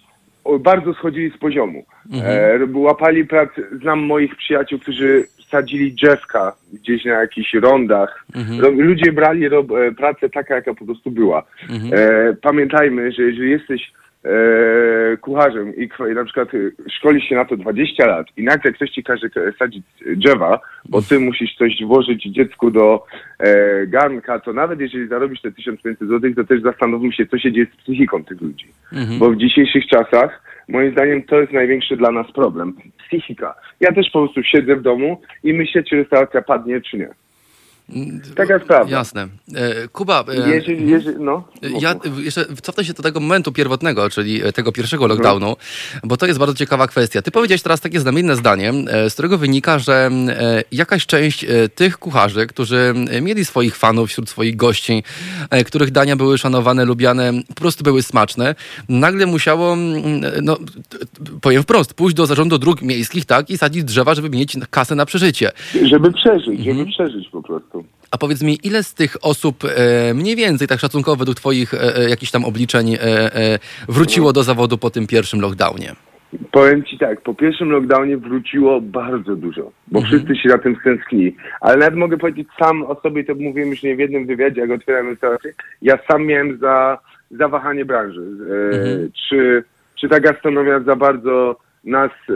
bardzo 0.60 0.94
schodzili 0.94 1.30
z 1.30 1.38
poziomu. 1.38 1.84
E, 2.22 2.58
łapali 2.74 3.24
pracę, 3.26 3.62
znam 3.82 3.98
moich 4.00 4.36
przyjaciół, 4.36 4.78
którzy 4.78 5.24
sadzili 5.50 5.92
drzewka 5.92 6.52
gdzieś 6.72 7.04
na 7.04 7.20
jakichś 7.20 7.54
rondach. 7.54 8.24
Ro, 8.60 8.70
ludzie 8.70 9.12
brali 9.12 9.46
e, 9.46 9.50
pracę 9.96 10.30
taka, 10.30 10.54
jaka 10.54 10.74
po 10.74 10.84
prostu 10.84 11.10
była. 11.10 11.42
E, 11.92 12.32
pamiętajmy, 12.42 13.12
że 13.12 13.22
jeżeli 13.22 13.50
jesteś 13.50 13.92
e, 14.24 15.16
kucharzem 15.16 15.76
i, 15.76 15.88
na 16.14 16.24
przykład 16.24 16.48
e, 16.54 16.90
szkolisz 16.90 17.24
się 17.24 17.34
na 17.34 17.44
to 17.44 17.56
20 17.56 18.06
lat 18.06 18.26
i 18.36 18.44
nagle 18.44 18.72
ktoś 18.72 18.90
ci 18.90 19.02
każe 19.02 19.26
e, 19.26 19.52
sadzić 19.58 19.84
drzewa, 20.16 20.60
bo 20.88 21.02
ty 21.02 21.18
musisz 21.20 21.56
coś 21.56 21.84
włożyć 21.84 22.22
dziecku 22.24 22.70
do 22.70 23.06
e, 23.38 23.86
garnka, 23.86 24.40
to 24.40 24.52
nawet 24.52 24.80
jeżeli 24.80 25.08
zarobisz 25.08 25.40
te 25.40 25.52
1500 25.52 26.08
zł, 26.08 26.34
to 26.36 26.44
też 26.44 26.62
zastanówmy 26.62 27.12
się, 27.12 27.26
co 27.26 27.38
się 27.38 27.52
dzieje 27.52 27.66
z 27.66 27.82
psychiką 27.82 28.24
tych 28.24 28.40
ludzi. 28.40 28.66
Bo 29.18 29.30
w 29.30 29.36
dzisiejszych 29.36 29.86
czasach, 29.86 30.49
moim 30.70 30.92
zdaniem, 30.92 31.22
to 31.22 31.40
jest 31.40 31.52
największy 31.52 31.96
dla 31.96 32.10
nas 32.10 32.32
problem. 32.32 32.76
Psychika. 33.06 33.54
Ja 33.80 33.92
też 33.92 34.10
po 34.10 34.18
prostu 34.18 34.42
siedzę 34.42 34.76
w 34.76 34.82
domu 34.82 35.20
i 35.44 35.52
myślę, 35.52 35.82
czy 35.82 35.96
restauracja 35.96 36.42
padnie, 36.42 36.80
czy 36.80 36.98
nie. 36.98 37.08
Taka 38.36 38.54
jest 38.54 38.66
prawda. 38.66 38.96
Jasne. 38.96 39.28
E, 39.54 39.88
Kuba, 39.88 40.24
e, 40.28 40.50
Jeżeli, 40.54 40.90
jeżeli, 40.90 41.20
no. 41.20 41.44
Ja 41.80 41.92
y, 41.92 42.22
jeszcze 42.22 42.44
cofnę 42.62 42.84
się 42.84 42.92
do 42.92 43.02
tego 43.02 43.20
momentu 43.20 43.52
pierwotnego, 43.52 44.10
czyli 44.10 44.42
e, 44.44 44.52
tego 44.52 44.72
pierwszego 44.72 45.06
lockdownu, 45.06 45.56
bo 46.04 46.16
to 46.16 46.26
jest 46.26 46.38
bardzo 46.38 46.54
ciekawa 46.54 46.86
kwestia. 46.86 47.22
Ty 47.22 47.30
powiedziałeś 47.30 47.62
teraz 47.62 47.80
takie 47.80 48.00
znamienne 48.00 48.36
zdanie, 48.36 48.72
e, 48.88 49.10
z 49.10 49.12
którego 49.12 49.38
wynika, 49.38 49.78
że 49.78 50.10
e, 50.28 50.62
jakaś 50.72 51.06
część 51.06 51.44
e, 51.44 51.68
tych 51.68 51.98
kucharzy, 51.98 52.46
którzy 52.46 52.94
e, 53.10 53.20
mieli 53.20 53.44
swoich 53.44 53.76
fanów 53.76 54.08
wśród 54.08 54.28
swoich 54.28 54.56
gości, 54.56 55.02
e, 55.50 55.64
których 55.64 55.90
dania 55.90 56.16
były 56.16 56.38
szanowane, 56.38 56.84
lubiane, 56.84 57.32
po 57.48 57.54
prostu 57.54 57.84
były 57.84 58.02
smaczne, 58.02 58.54
nagle 58.88 59.26
musiało, 59.26 59.72
mm, 59.72 60.20
no, 60.42 60.56
powiem 61.40 61.62
wprost, 61.62 61.94
pójść 61.94 62.16
do 62.16 62.26
zarządu 62.26 62.58
dróg 62.58 62.82
miejskich, 62.82 63.24
tak, 63.24 63.50
i 63.50 63.58
sadzić 63.58 63.84
drzewa, 63.84 64.14
żeby 64.14 64.30
mieć 64.30 64.56
kasę 64.70 64.94
na 64.94 65.06
przeżycie. 65.06 65.50
Żeby 65.82 66.12
przeżyć, 66.12 66.58
Mhm. 66.60 66.76
żeby 66.78 66.90
przeżyć 66.90 67.28
po 67.28 67.42
prostu. 67.42 67.79
A 68.10 68.18
powiedz 68.18 68.42
mi, 68.42 68.58
ile 68.62 68.82
z 68.82 68.94
tych 68.94 69.16
osób, 69.22 69.64
e, 69.64 70.14
mniej 70.14 70.36
więcej 70.36 70.68
tak 70.68 70.80
szacunkowo 70.80 71.16
według 71.16 71.36
twoich 71.36 71.74
e, 71.74 71.96
e, 71.96 72.08
jakichś 72.10 72.32
tam 72.32 72.44
obliczeń, 72.44 72.96
wróciło 73.88 74.32
do 74.32 74.42
zawodu 74.42 74.78
po 74.78 74.90
tym 74.90 75.06
pierwszym 75.06 75.40
lockdownie? 75.40 75.92
Powiem 76.52 76.84
Ci 76.84 76.98
tak, 76.98 77.20
po 77.20 77.34
pierwszym 77.34 77.70
lockdownie 77.70 78.16
wróciło 78.16 78.80
bardzo 78.80 79.36
dużo, 79.36 79.70
bo 79.88 79.98
Mhm. 79.98 80.06
wszyscy 80.18 80.42
się 80.42 80.48
na 80.48 80.58
tym 80.58 80.76
stęsknili. 80.80 81.36
Ale 81.60 81.76
nawet 81.76 81.94
mogę 81.98 82.18
powiedzieć 82.18 82.48
sam 82.58 82.82
o 82.82 83.00
sobie, 83.00 83.24
to 83.24 83.34
mówiłem 83.34 83.70
już 83.70 83.82
nie 83.82 83.96
w 83.96 83.98
jednym 83.98 84.26
wywiadzie, 84.26 84.60
jak 84.60 84.70
otwierałem 84.70 85.08
restaurację, 85.08 85.52
ja 85.82 85.98
sam 86.08 86.26
miałem 86.26 86.58
za, 86.58 86.98
zawahanie 87.30 87.84
branży. 87.84 88.20
E, 88.20 88.76
Mhm. 88.76 89.10
czy, 89.28 89.64
czy 90.00 90.08
ta 90.08 90.20
gastronomia 90.20 90.80
za 90.80 90.96
bardzo 90.96 91.56
nas, 91.84 92.10
e, 92.28 92.32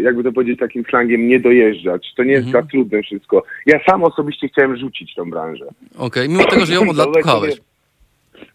jakby 0.00 0.24
to 0.24 0.32
powiedzieć 0.32 0.58
takim 0.60 0.84
slangiem, 0.84 1.28
nie 1.28 1.40
dojeżdżać. 1.40 2.14
To 2.16 2.24
nie 2.24 2.32
jest 2.32 2.46
Mhm. 2.46 2.64
za 2.64 2.70
trudne 2.70 3.02
wszystko. 3.02 3.42
Ja 3.66 3.80
sam 3.88 4.04
osobiście 4.04 4.48
chciałem 4.48 4.76
rzucić 4.76 5.14
tą 5.14 5.30
branżę. 5.30 5.64
Okej, 5.98 6.28
mimo 6.28 6.44
tego, 6.44 6.66
że 6.66 6.74
ją 6.74 6.88
od 6.90 6.96
lat 6.96 7.08
kochałeś. 7.14 7.60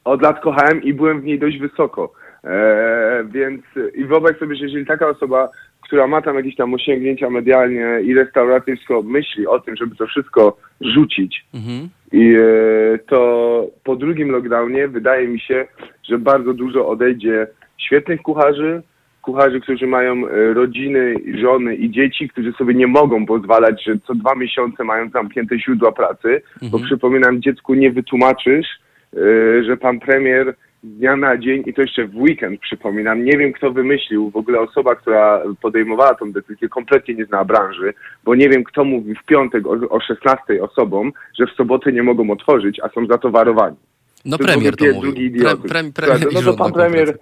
Od 0.03 0.21
lat 0.21 0.39
kochałem 0.41 0.83
i 0.83 0.93
byłem 0.93 1.21
w 1.21 1.25
niej 1.25 1.39
dość 1.39 1.57
wysoko. 1.57 2.13
E, 2.43 3.23
więc 3.31 3.61
i 3.95 4.05
wyobraź 4.05 4.37
sobie, 4.37 4.55
że 4.55 4.63
jeżeli 4.65 4.85
taka 4.85 5.07
osoba, 5.09 5.49
która 5.81 6.07
ma 6.07 6.21
tam 6.21 6.35
jakieś 6.35 6.55
tam 6.55 6.73
osiągnięcia 6.73 7.29
medialnie 7.29 7.99
i 8.03 8.13
restauracje, 8.13 8.75
wszystko 8.75 9.01
myśli 9.01 9.47
o 9.47 9.59
tym, 9.59 9.75
żeby 9.75 9.95
to 9.95 10.07
wszystko 10.07 10.57
rzucić, 10.81 11.45
Mhm. 11.53 11.89
i 12.11 12.35
e, 12.35 12.97
to 12.97 13.67
po 13.83 13.95
drugim 13.95 14.29
lockdownie 14.31 14.87
wydaje 14.87 15.27
mi 15.27 15.39
się, 15.39 15.67
że 16.03 16.17
bardzo 16.17 16.53
dużo 16.53 16.87
odejdzie 16.87 17.47
świetnych 17.77 18.21
kucharzy, 18.21 18.81
kucharzy, 19.25 19.59
którzy 19.59 19.87
mają 19.87 20.27
e, 20.27 20.53
rodziny, 20.53 21.15
żony 21.41 21.75
i 21.75 21.91
dzieci, 21.91 22.29
którzy 22.29 22.51
sobie 22.51 22.73
nie 22.73 22.87
mogą 22.87 23.25
pozwalać, 23.25 23.83
że 23.83 23.93
co 24.07 24.15
dwa 24.15 24.35
miesiące 24.35 24.83
mają 24.83 25.09
zamknięte 25.09 25.59
źródła 25.59 25.91
pracy, 25.91 26.41
bo 26.71 26.79
przypominam, 26.79 27.41
dziecku 27.41 27.73
nie 27.73 27.91
wytłumaczysz, 27.91 28.67
e, 29.13 29.63
że 29.63 29.77
pan 29.77 29.99
premier 29.99 30.55
z 30.83 30.97
dnia 30.97 31.15
na 31.15 31.37
dzień 31.37 31.63
i 31.65 31.73
to 31.73 31.81
jeszcze 31.81 32.07
w 32.07 32.15
weekend 32.15 32.61
przypominam, 32.61 33.25
nie 33.25 33.37
wiem 33.37 33.53
kto 33.53 33.71
wymyślił, 33.71 34.29
w 34.29 34.35
ogóle 34.35 34.59
osoba, 34.59 34.95
która 34.95 35.41
podejmowała 35.61 36.15
tą 36.15 36.31
decyzję 36.31 36.69
kompletnie 36.69 37.15
nie 37.15 37.25
zna 37.25 37.45
branży, 37.45 37.93
bo 38.23 38.35
nie 38.35 38.49
wiem 38.49 38.63
kto 38.63 38.83
mówi 38.83 39.15
w 39.15 39.25
piątek 39.25 39.67
o, 39.67 39.89
o 39.89 39.99
16 39.99 40.61
osobom, 40.61 41.11
że 41.39 41.45
w 41.47 41.55
sobotę 41.57 41.91
nie 41.91 42.03
mogą 42.03 42.31
otworzyć, 42.31 42.79
a 42.83 42.89
są 42.89 43.05
zatowarowani. 43.05 43.77
No 44.25 44.37
To 44.37 44.43
jest 44.43 44.53
premier 44.53 44.75
to 44.75 45.01
drugi 45.01 45.31
Pre, 45.69 45.83
pre, 45.83 46.17
i 46.31 46.33
no 46.33 46.41
to 46.41 46.53
pan 46.53 46.73
premier, 46.73 47.17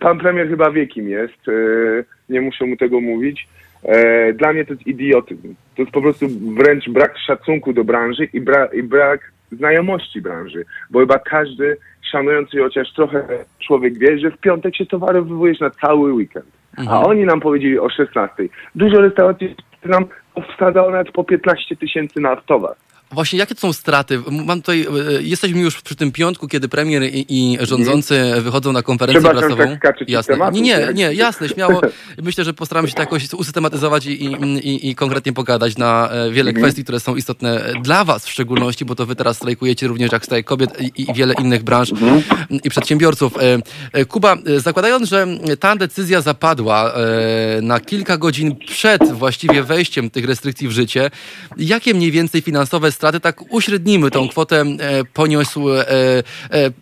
pan 0.00 0.18
premier 0.18 0.48
chyba 0.48 0.70
wie 0.70 0.86
kim 0.86 1.08
jest, 1.08 1.48
e, 1.48 1.52
nie 2.28 2.40
muszę 2.40 2.66
mu 2.66 2.76
tego 2.76 3.00
mówić. 3.00 3.48
E, 3.82 4.32
Dla 4.32 4.52
mnie 4.52 4.64
to 4.64 4.72
jest 4.72 4.86
idiotyzm. 4.86 5.54
To 5.76 5.82
jest 5.82 5.92
po 5.92 6.02
prostu 6.02 6.26
wręcz 6.56 6.88
brak 6.88 7.18
szacunku 7.26 7.72
do 7.72 7.84
branży 7.84 8.28
i, 8.32 8.40
bra, 8.40 8.66
i 8.66 8.82
brak 8.82 9.32
znajomości 9.52 10.20
branży, 10.20 10.64
bo 10.90 11.00
chyba 11.00 11.18
każdy 11.18 11.76
szanujący 12.12 12.58
chociaż 12.58 12.92
trochę 12.92 13.26
człowiek 13.58 13.98
wie, 13.98 14.18
że 14.18 14.30
w 14.30 14.38
piątek 14.38 14.76
się 14.76 14.86
towarowujesz 14.86 15.60
na 15.60 15.70
cały 15.70 16.12
weekend. 16.12 16.46
A 16.88 17.02
oni 17.02 17.24
nam 17.24 17.40
powiedzieli 17.40 17.78
o 17.78 17.90
16. 17.90 18.34
Dużo 18.74 19.00
restauracji 19.00 19.54
nam 19.84 20.06
wsadzało 20.54 20.90
nawet 20.90 21.12
po 21.12 21.24
15 21.24 21.76
tysięcy 21.76 22.20
na 22.20 22.36
towar. 22.36 22.74
Właśnie 23.12 23.38
jakie 23.38 23.54
to 23.54 23.60
są 23.60 23.72
straty? 23.72 24.20
Mam 24.30 24.60
tutaj, 24.60 24.86
e, 25.18 25.22
jesteśmy 25.22 25.60
już 25.60 25.82
przy 25.82 25.96
tym 25.96 26.12
piątku, 26.12 26.48
kiedy 26.48 26.68
premier 26.68 27.02
i, 27.02 27.26
i 27.28 27.58
rządzący 27.60 28.32
wychodzą 28.40 28.72
na 28.72 28.82
konferencję 28.82 29.30
prasową. 29.30 29.76
tak 29.82 30.08
jasne. 30.08 30.34
tematu, 30.34 30.54
nie, 30.54 30.60
nie, 30.60 30.86
tak? 30.86 30.96
nie, 30.96 31.14
jasne, 31.14 31.48
śmiało. 31.48 31.80
Myślę, 32.22 32.44
że 32.44 32.54
postaramy 32.54 32.88
się 32.88 32.94
to 32.94 33.02
jakoś 33.02 33.32
usystematyzować 33.32 34.06
i, 34.06 34.24
i, 34.24 34.90
i, 34.90 34.94
konkretnie 34.94 35.32
pogadać 35.32 35.76
na 35.76 36.10
e, 36.10 36.30
wiele 36.30 36.52
kwestii, 36.52 36.82
które 36.84 37.00
są 37.00 37.16
istotne 37.16 37.72
dla 37.82 38.04
was 38.04 38.26
w 38.26 38.30
szczególności, 38.30 38.84
bo 38.84 38.94
to 38.94 39.06
wy 39.06 39.16
teraz 39.16 39.36
strajkujecie 39.36 39.86
również 39.86 40.12
jak 40.12 40.24
strajk 40.24 40.46
kobiet 40.46 40.70
i, 40.96 41.14
wiele 41.14 41.34
innych 41.34 41.62
branż 41.62 41.92
i 42.64 42.70
przedsiębiorców. 42.70 43.36
E, 43.36 43.58
e, 43.92 44.04
Kuba, 44.04 44.36
e, 44.46 44.60
zakładając, 44.60 45.08
że 45.08 45.26
ta 45.60 45.76
decyzja 45.76 46.20
zapadła 46.20 46.92
e, 46.92 47.62
na 47.62 47.80
kilka 47.80 48.18
godzin 48.18 48.56
przed 48.56 49.12
właściwie 49.12 49.62
wejściem 49.62 50.10
tych 50.10 50.24
restrykcji 50.24 50.68
w 50.68 50.72
życie, 50.72 51.10
jakie 51.56 51.94
mniej 51.94 52.10
więcej 52.10 52.42
finansowe 52.42 52.92
straty, 52.98 53.20
tak 53.20 53.36
uśrednimy 53.52 54.10
tą 54.10 54.28
kwotę, 54.28 54.56
e, 54.60 54.64
poniósł 55.14 55.70
e, 55.70 55.88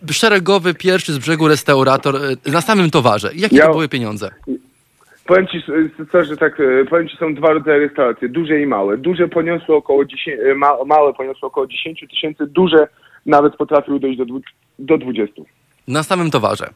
e, 0.09 0.13
szeregowy 0.13 0.73
pierwszy 0.73 1.13
z 1.13 1.17
brzegu 1.17 1.47
restaurator 1.47 2.15
na 2.45 2.61
samym 2.61 2.89
towarze? 2.89 3.29
Jakie 3.35 3.55
Ja- 3.57 3.65
to 3.65 3.71
były 3.71 3.89
pieniądze? 3.89 4.29
Powiem 5.25 5.47
ci, 5.47 5.63
tak, 6.39 6.57
powiem 6.89 7.07
ci, 7.07 7.17
są 7.17 7.35
dwa 7.35 7.53
rodzaje 7.53 7.79
restauracji, 7.79 8.29
duże 8.29 8.61
i 8.61 8.65
małe. 8.65 8.97
Duże 8.97 9.27
poniosły 9.27 9.75
około 9.75 10.05
10, 10.05 10.39
e, 10.51 10.55
ma, 10.55 10.71
małe 10.85 11.13
poniosły 11.13 11.47
około 11.47 11.67
10 11.67 12.05
tysięcy, 12.09 12.47
duże 12.47 12.87
nawet 13.25 13.55
potrafiły 13.55 13.99
dojść 13.99 14.17
do, 14.17 14.25
do 14.79 14.97
20. 14.97 15.41
Na 15.87 16.03
samym 16.03 16.31
towarze. 16.31 16.69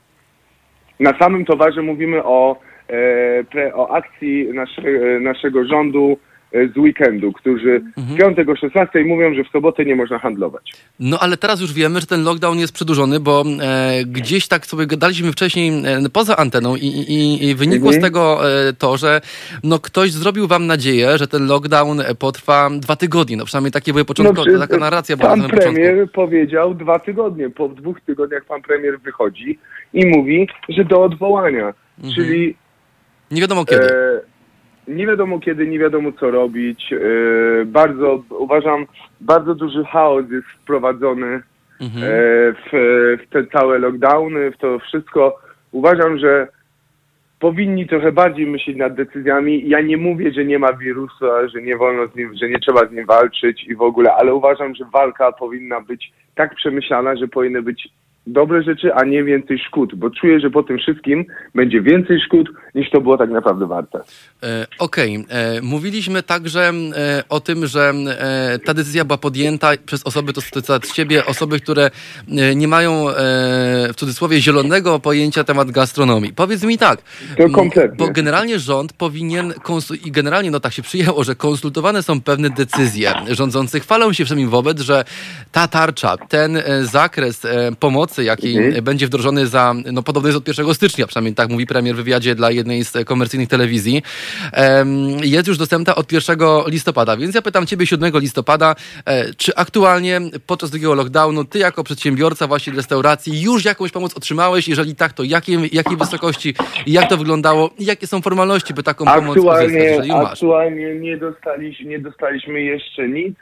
Na 1.00 1.18
samym 1.20 1.46
towarze 1.46 1.82
mówimy 1.82 2.24
o, 2.24 2.56
e, 2.88 3.44
pre, 3.44 3.76
o 3.76 3.90
akcji 3.96 4.48
nasze, 4.54 4.82
naszego 5.22 5.66
rządu 5.66 6.18
z 6.74 6.78
weekendu, 6.78 7.32
którzy 7.34 7.82
w 7.98 8.18
piątek 8.18 8.50
o 8.50 8.56
16 8.56 9.04
mówią, 9.06 9.34
że 9.34 9.44
w 9.44 9.48
sobotę 9.48 9.86
nie 9.86 9.96
można 9.96 10.20
handlować. 10.20 10.72
No 11.00 11.20
ale 11.20 11.38
teraz 11.38 11.62
już 11.62 11.74
wiemy, 11.74 12.00
że 12.00 12.06
ten 12.08 12.24
lockdown 12.24 12.60
jest 12.60 12.74
przedłużony, 12.74 13.20
bo 13.20 13.44
e, 13.62 14.06
gdzieś 14.06 14.48
tak 14.48 14.66
sobie 14.66 14.86
gadaliśmy 14.86 15.32
wcześniej 15.32 15.70
e, 15.86 16.10
poza 16.14 16.38
anteną 16.38 16.76
i, 16.76 16.86
i, 16.86 17.50
i 17.50 17.56
wynikło 17.56 17.92
z 17.92 17.96
Mhm. 17.96 18.14
tego 18.14 18.52
e, 18.70 18.74
to, 18.74 18.98
że 18.98 19.22
no, 19.64 19.80
ktoś 19.80 20.12
zrobił 20.12 20.48
wam 20.48 20.68
nadzieję, 20.68 21.18
że 21.18 21.28
ten 21.28 21.48
lockdown 21.48 22.00
e, 22.02 22.16
potrwa 22.16 22.70
dwa 22.70 22.96
tygodnie. 22.96 23.38
No 23.38 23.46
przynajmniej 23.46 23.72
takie 23.72 23.92
były 23.94 24.06
początkowe, 24.06 24.42
przecież 24.42 24.60
taka 24.70 24.78
narracja 24.78 25.18
była 25.18 25.30
Pan 25.30 25.40
na 25.40 25.44
samym 25.46 25.58
początku. 25.58 25.82
premier 25.82 26.12
powiedział 26.12 26.74
dwa 26.76 27.00
tygodnie. 27.00 27.50
Po 27.50 27.70
dwóch 27.70 28.02
tygodniach 28.02 28.46
pan 28.46 28.62
premier 28.62 29.00
wychodzi 29.00 29.60
i 29.94 30.06
mówi, 30.06 30.48
że 30.70 30.86
do 30.86 31.04
odwołania. 31.04 31.74
Mhm. 31.98 32.14
Czyli 32.16 32.56
Nie 33.32 33.42
wiadomo 33.42 33.66
kiedy. 33.66 33.88
Nie 34.88 35.08
wiadomo 35.08 35.40
kiedy, 35.40 35.68
nie 35.68 35.80
wiadomo 35.80 36.12
co 36.12 36.32
robić. 36.32 36.94
E, 36.94 37.00
bardzo, 37.66 38.24
uważam, 38.30 38.86
bardzo 39.22 39.56
duży 39.56 39.84
chaos 39.86 40.26
jest 40.32 40.48
wprowadzony 40.48 41.42
mhm. 41.82 42.04
w, 42.54 42.70
w 43.24 43.30
te 43.30 43.46
całe 43.46 43.80
lockdowny, 43.80 44.52
w 44.52 44.58
to 44.58 44.80
wszystko. 44.80 45.40
Uważam, 45.72 46.18
że 46.18 46.48
powinni 47.42 47.88
trochę 47.88 48.12
bardziej 48.12 48.48
myśleć 48.48 48.78
nad 48.78 48.94
decyzjami. 48.94 49.70
Ja 49.70 49.82
nie 49.82 49.98
mówię, 49.98 50.32
że 50.32 50.46
nie 50.46 50.60
ma 50.60 50.74
wirusa, 50.74 51.48
że 51.48 51.62
nie 51.62 51.78
wolno 51.78 52.08
z 52.08 52.16
nim, 52.16 52.36
że 52.42 52.50
nie 52.50 52.60
trzeba 52.60 52.88
z 52.88 52.92
nim 52.92 53.06
walczyć 53.06 53.64
i 53.64 53.76
w 53.76 53.82
ogóle, 53.82 54.14
ale 54.14 54.34
uważam, 54.34 54.76
że 54.76 54.86
walka 54.94 55.32
powinna 55.32 55.82
być 55.82 56.12
tak 56.36 56.56
przemyślana, 56.56 57.16
że 57.16 57.28
powinny 57.28 57.62
być 57.62 57.90
dobre 58.28 58.64
rzeczy, 58.64 58.94
a 58.94 59.04
nie 59.04 59.24
więcej 59.24 59.60
szkód, 59.60 59.96
bo 59.96 60.10
czuję, 60.10 60.40
że 60.40 60.50
po 60.50 60.64
tym 60.64 60.78
wszystkim 60.78 61.26
będzie 61.56 61.82
więcej 61.82 62.20
szkód 62.26 62.50
niż 62.76 62.90
to 62.90 63.02
było 63.02 63.18
tak 63.18 63.30
naprawdę 63.30 63.68
warte. 63.68 64.00
E, 64.44 64.68
Okej, 64.80 65.18
okay. 65.18 65.38
E, 65.38 65.62
mówiliśmy 65.62 66.24
także 66.24 66.62
e, 66.70 67.24
o 67.30 67.40
tym, 67.40 67.68
że 67.68 67.94
e, 68.20 68.60
ta 68.60 68.74
decyzja 68.74 69.06
była 69.06 69.18
podjęta 69.18 69.72
przez 69.86 70.04
osoby, 70.04 70.34
to 70.34 70.42
cytat 70.42 70.86
z 70.86 70.94
ciebie, 70.94 71.26
osoby, 71.26 71.60
które 71.60 71.92
nie 72.56 72.68
mają 72.68 73.06
w 73.90 73.96
cudzysłowie 73.96 74.42
zielonego 74.42 75.00
pojęcia 75.00 75.44
temat 75.44 75.72
gastronomii. 75.72 76.34
Powiedz 76.34 76.64
mi 76.64 76.78
tak, 76.78 77.02
to 77.38 77.50
kompletnie. 77.50 77.98
bo 77.98 78.14
generalnie 78.14 78.60
rząd 78.60 78.94
powinien, 78.94 79.54
i 80.06 80.12
generalnie 80.12 80.52
no 80.52 80.60
tak 80.60 80.74
się 80.74 80.82
przyjęło, 80.82 81.24
że 81.24 81.36
konsultowane 81.36 82.04
są 82.04 82.22
pewne 82.22 82.50
decyzje 82.50 83.14
rządzących, 83.30 83.84
chwalą 83.84 84.14
się 84.14 84.24
przynajmniej 84.24 84.52
wobec, 84.52 84.82
że 84.82 85.04
ta 85.52 85.68
tarcza, 85.68 86.18
ten 86.18 86.58
zakres 86.82 87.48
pomocy 87.80 88.11
pomocy, 88.12 88.24
jaki 88.24 88.58
mhm. 88.58 88.84
będzie 88.84 89.08
wdrożony 89.08 89.48
za, 89.48 89.74
no 89.92 90.04
podobno 90.04 90.30
jest 90.30 90.38
od 90.38 90.48
1 90.48 90.74
stycznia, 90.74 91.08
przynajmniej 91.08 91.36
tak 91.36 91.50
mówi 91.50 91.66
premier 91.66 91.96
w 91.96 91.98
wywiadzie 91.98 92.36
dla 92.36 92.52
jednej 92.52 92.84
z 92.84 93.06
komercyjnych 93.06 93.50
telewizji, 93.50 94.02
jest 95.24 95.48
już 95.48 95.58
dostępna 95.58 95.96
od 95.96 96.12
1 96.12 96.40
listopada. 96.68 97.18
Więc 97.18 97.36
ja 97.36 97.42
pytam 97.42 97.66
ciebie 97.66 97.88
7 97.88 98.20
listopada, 98.20 98.76
e, 99.06 99.34
czy 99.34 99.56
aktualnie 99.56 100.22
podczas 100.48 100.70
drugiego 100.70 100.96
lockdownu 100.96 101.46
ty 101.46 101.60
jako 101.60 101.84
przedsiębiorca 101.84 102.48
właśnie 102.48 102.74
restauracji 102.74 103.42
już 103.42 103.66
jakąś 103.66 103.92
pomoc 103.92 104.18
otrzymałeś? 104.18 104.68
Jeżeli 104.68 104.96
tak, 104.96 105.14
to 105.14 105.24
jakiej, 105.24 105.70
jakiej 105.72 105.98
wysokości, 105.98 106.54
jak 106.88 107.10
to 107.10 107.18
wyglądało 107.18 107.70
jakie 107.80 108.08
są 108.08 108.22
formalności, 108.22 108.74
by 108.74 108.84
taką 108.84 109.06
pomoc 109.06 109.38
aktualnie, 109.38 109.68
uzyskać, 109.68 109.88
jeżeli 109.88 110.10
masz? 110.10 110.32
Aktualnie 110.32 110.96
nie 110.96 111.18
dostaliśmy, 111.18 111.86
nie 111.86 112.00
dostaliśmy 112.00 112.62
jeszcze 112.62 113.10
nic 113.10 113.36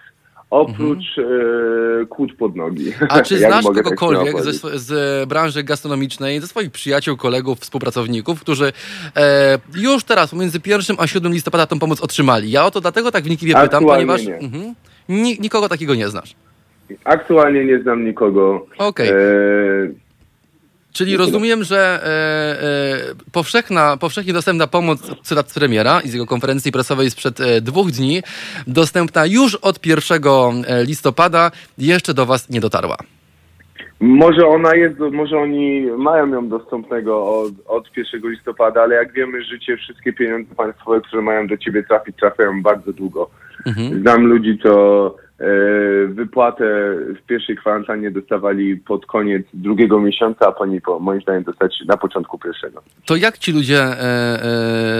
oprócz 0.50 1.18
mhm. 1.18 2.02
e, 2.02 2.06
kłód 2.06 2.34
pod 2.36 2.56
nogi. 2.56 2.94
A 3.10 3.22
czy 3.22 3.38
znasz 3.48 3.66
tak 3.66 3.74
kogokolwiek 3.74 4.36
tak 4.36 4.44
ze, 4.44 4.80
z 4.80 5.30
branży 5.30 5.64
gastronomicznej, 5.64 6.42
ze 6.42 6.48
swoich 6.48 6.72
przyjaciół, 6.72 7.18
kolegów, 7.18 7.60
współpracowników, 7.60 8.42
którzy 8.42 8.74
e, 9.16 9.60
już 9.76 10.04
teraz 10.04 10.30
pomiędzy 10.30 10.60
1 10.66 10.96
a 11.00 11.08
7 11.08 11.34
listopada 11.34 11.68
tą 11.68 11.80
pomoc 11.80 12.02
otrzymali? 12.02 12.52
Ja 12.52 12.66
o 12.66 12.72
to 12.72 12.82
dlatego 12.82 13.12
tak 13.12 13.24
wnikliwie 13.24 13.56
pytam, 13.62 13.86
ponieważ 13.86 14.26
nie. 14.26 14.38
Mhm, 14.38 14.76
nikogo 15.40 15.70
takiego 15.70 15.96
nie 15.96 16.08
znasz. 16.08 16.36
Aktualnie 17.04 17.66
nie 17.66 17.82
znam 17.82 18.06
nikogo. 18.06 18.66
Okej. 18.78 19.10
Okay. 19.10 19.22
E, 19.22 20.09
Czyli 21.00 21.18
rozumiem, 21.18 21.64
że 21.64 21.78
e, 21.78 22.08
e, 22.64 23.32
powszechna, 23.32 23.98
powszechnie 23.98 24.34
dostępna 24.34 24.68
pomoc, 24.68 25.22
cytat 25.24 25.54
premiera 25.54 26.02
i 26.02 26.08
z 26.08 26.14
jego 26.14 26.26
konferencji 26.26 26.72
prasowej 26.72 27.10
sprzed 27.10 27.40
e, 27.40 27.62
dwóch 27.62 27.92
dni, 27.92 28.22
dostępna 28.68 29.26
już 29.26 29.56
od 29.56 29.86
1 29.86 30.24
e, 30.24 30.84
listopada, 30.84 31.52
jeszcze 31.78 32.14
do 32.14 32.26
Was 32.26 32.50
nie 32.50 32.60
dotarła. 32.60 32.98
Może 34.00 34.48
ona 34.48 34.76
jest, 34.76 35.00
może 35.00 35.38
oni 35.38 35.86
mają 35.98 36.28
ją 36.28 36.50
dostępnego 36.50 37.40
od, 37.40 37.54
od 37.68 37.98
1 37.98 38.32
listopada, 38.32 38.82
ale 38.82 38.96
jak 38.96 39.14
wiemy, 39.14 39.44
życie, 39.44 39.78
wszystkie 39.78 40.14
pieniądze 40.14 40.56
państwowe, 40.56 41.02
które 41.02 41.22
mają 41.22 41.48
do 41.48 41.58
ciebie 41.58 41.84
trafić, 41.84 42.16
trafiają 42.16 42.62
bardzo 42.62 42.94
długo. 42.94 43.30
Mhm. 43.66 44.02
Znam 44.02 44.26
ludzi, 44.26 44.60
co 44.64 45.16
wypłatę 46.08 46.96
w 47.22 47.26
pierwszej 47.28 47.56
kwarantannie 47.56 48.12
dostawali 48.12 48.78
pod 48.78 49.06
koniec 49.06 49.46
drugiego 49.54 50.00
miesiąca, 50.00 50.48
a 50.48 50.52
pani 50.52 50.82
po, 50.82 51.00
moim 51.00 51.22
zdaniem 51.22 51.44
dostać 51.44 51.74
na 51.88 51.98
początku 51.98 52.40
pierwszego. 52.40 52.82
To 53.06 53.16
jak 53.16 53.38
ci 53.38 53.52
ludzie, 53.52 53.78
e, 53.78 53.94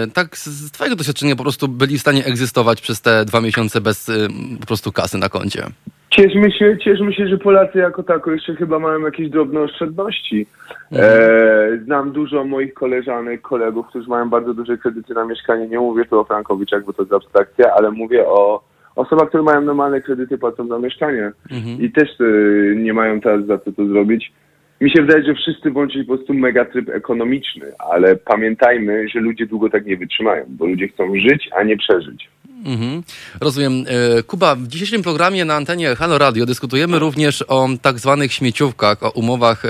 e, 0.02 0.06
tak 0.14 0.36
z 0.36 0.70
twojego 0.70 0.96
doświadczenia 0.96 1.36
po 1.36 1.42
prostu 1.42 1.68
byli 1.68 1.98
w 1.98 2.00
stanie 2.00 2.24
egzystować 2.24 2.80
przez 2.80 3.02
te 3.02 3.24
dwa 3.24 3.40
miesiące 3.40 3.80
bez 3.80 4.08
e, 4.08 4.12
po 4.60 4.66
prostu 4.66 4.92
kasy 4.92 5.18
na 5.18 5.28
koncie? 5.28 5.62
Cieszmy 6.10 6.52
się, 6.52 6.78
cieszmy 6.84 7.12
się, 7.12 7.28
że 7.28 7.38
Polacy 7.38 7.78
jako 7.78 8.02
tako 8.02 8.32
jeszcze 8.32 8.54
chyba 8.54 8.78
mają 8.78 9.00
jakieś 9.00 9.30
drobne 9.30 9.60
oszczędności. 9.60 10.46
Mhm. 10.92 11.20
E, 11.20 11.84
znam 11.84 12.12
dużo 12.12 12.44
moich 12.44 12.74
koleżanek, 12.74 13.40
kolegów, 13.40 13.86
którzy 13.86 14.08
mają 14.08 14.30
bardzo 14.30 14.54
duże 14.54 14.78
kredyty 14.78 15.14
na 15.14 15.24
mieszkanie. 15.24 15.68
Nie 15.68 15.78
mówię 15.78 16.04
tu 16.04 16.20
o 16.20 16.24
Frankowiczach, 16.24 16.84
bo 16.84 16.92
to 16.92 17.02
jest 17.02 17.12
abstrakcja, 17.12 17.74
ale 17.74 17.90
mówię 17.90 18.26
o 18.26 18.70
osoba, 18.96 19.26
które 19.26 19.42
mają 19.42 19.60
normalne 19.60 20.00
kredyty, 20.00 20.38
płacą 20.38 20.66
za 20.66 20.78
mieszkanie 20.78 21.32
mhm. 21.50 21.80
i 21.80 21.90
też 21.92 22.20
y, 22.20 22.74
nie 22.76 22.92
mają 22.92 23.20
teraz 23.20 23.46
za 23.46 23.58
co 23.58 23.72
to 23.72 23.86
zrobić. 23.86 24.32
Mi 24.80 24.90
się 24.90 25.02
wydaje, 25.02 25.24
że 25.24 25.34
wszyscy 25.34 25.70
włączyli 25.70 26.04
po 26.04 26.16
prostu 26.16 26.34
megatryb 26.34 26.88
ekonomiczny, 26.88 27.66
ale 27.78 28.16
pamiętajmy, 28.16 29.08
że 29.08 29.20
ludzie 29.20 29.46
długo 29.46 29.70
tak 29.70 29.86
nie 29.86 29.96
wytrzymają, 29.96 30.44
bo 30.48 30.66
ludzie 30.66 30.88
chcą 30.88 31.14
żyć, 31.14 31.48
a 31.56 31.62
nie 31.62 31.76
przeżyć. 31.76 32.28
Mhm. 32.64 33.02
Rozumiem. 33.40 33.84
E, 34.18 34.22
Kuba, 34.22 34.56
w 34.56 34.68
dzisiejszym 34.68 35.02
programie 35.02 35.44
na 35.44 35.54
antenie 35.54 35.96
Halo 35.96 36.18
Radio 36.18 36.46
dyskutujemy 36.46 36.98
również 36.98 37.44
o 37.48 37.68
tak 37.82 37.98
zwanych 37.98 38.32
śmieciówkach, 38.32 39.02
o 39.02 39.10
umowach 39.10 39.62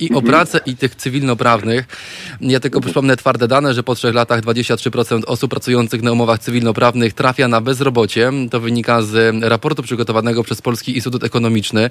i 0.00 0.10
o 0.10 0.14
mhm. 0.14 0.26
pracę, 0.26 0.60
i 0.66 0.76
tych 0.76 0.94
cywilnoprawnych. 0.94 1.86
Ja 2.40 2.60
tylko 2.60 2.80
przypomnę 2.80 3.16
twarde 3.16 3.48
dane, 3.48 3.74
że 3.74 3.82
po 3.82 3.94
trzech 3.94 4.14
latach 4.14 4.40
23% 4.40 5.22
osób 5.26 5.50
pracujących 5.50 6.02
na 6.02 6.12
umowach 6.12 6.38
cywilnoprawnych 6.38 7.12
trafia 7.12 7.48
na 7.48 7.60
bezrobocie. 7.60 8.32
To 8.50 8.60
wynika 8.60 9.02
z 9.02 9.44
raportu 9.44 9.82
przygotowanego 9.82 10.44
przez 10.44 10.62
Polski 10.62 10.94
Instytut 10.94 11.24
Ekonomiczny. 11.24 11.90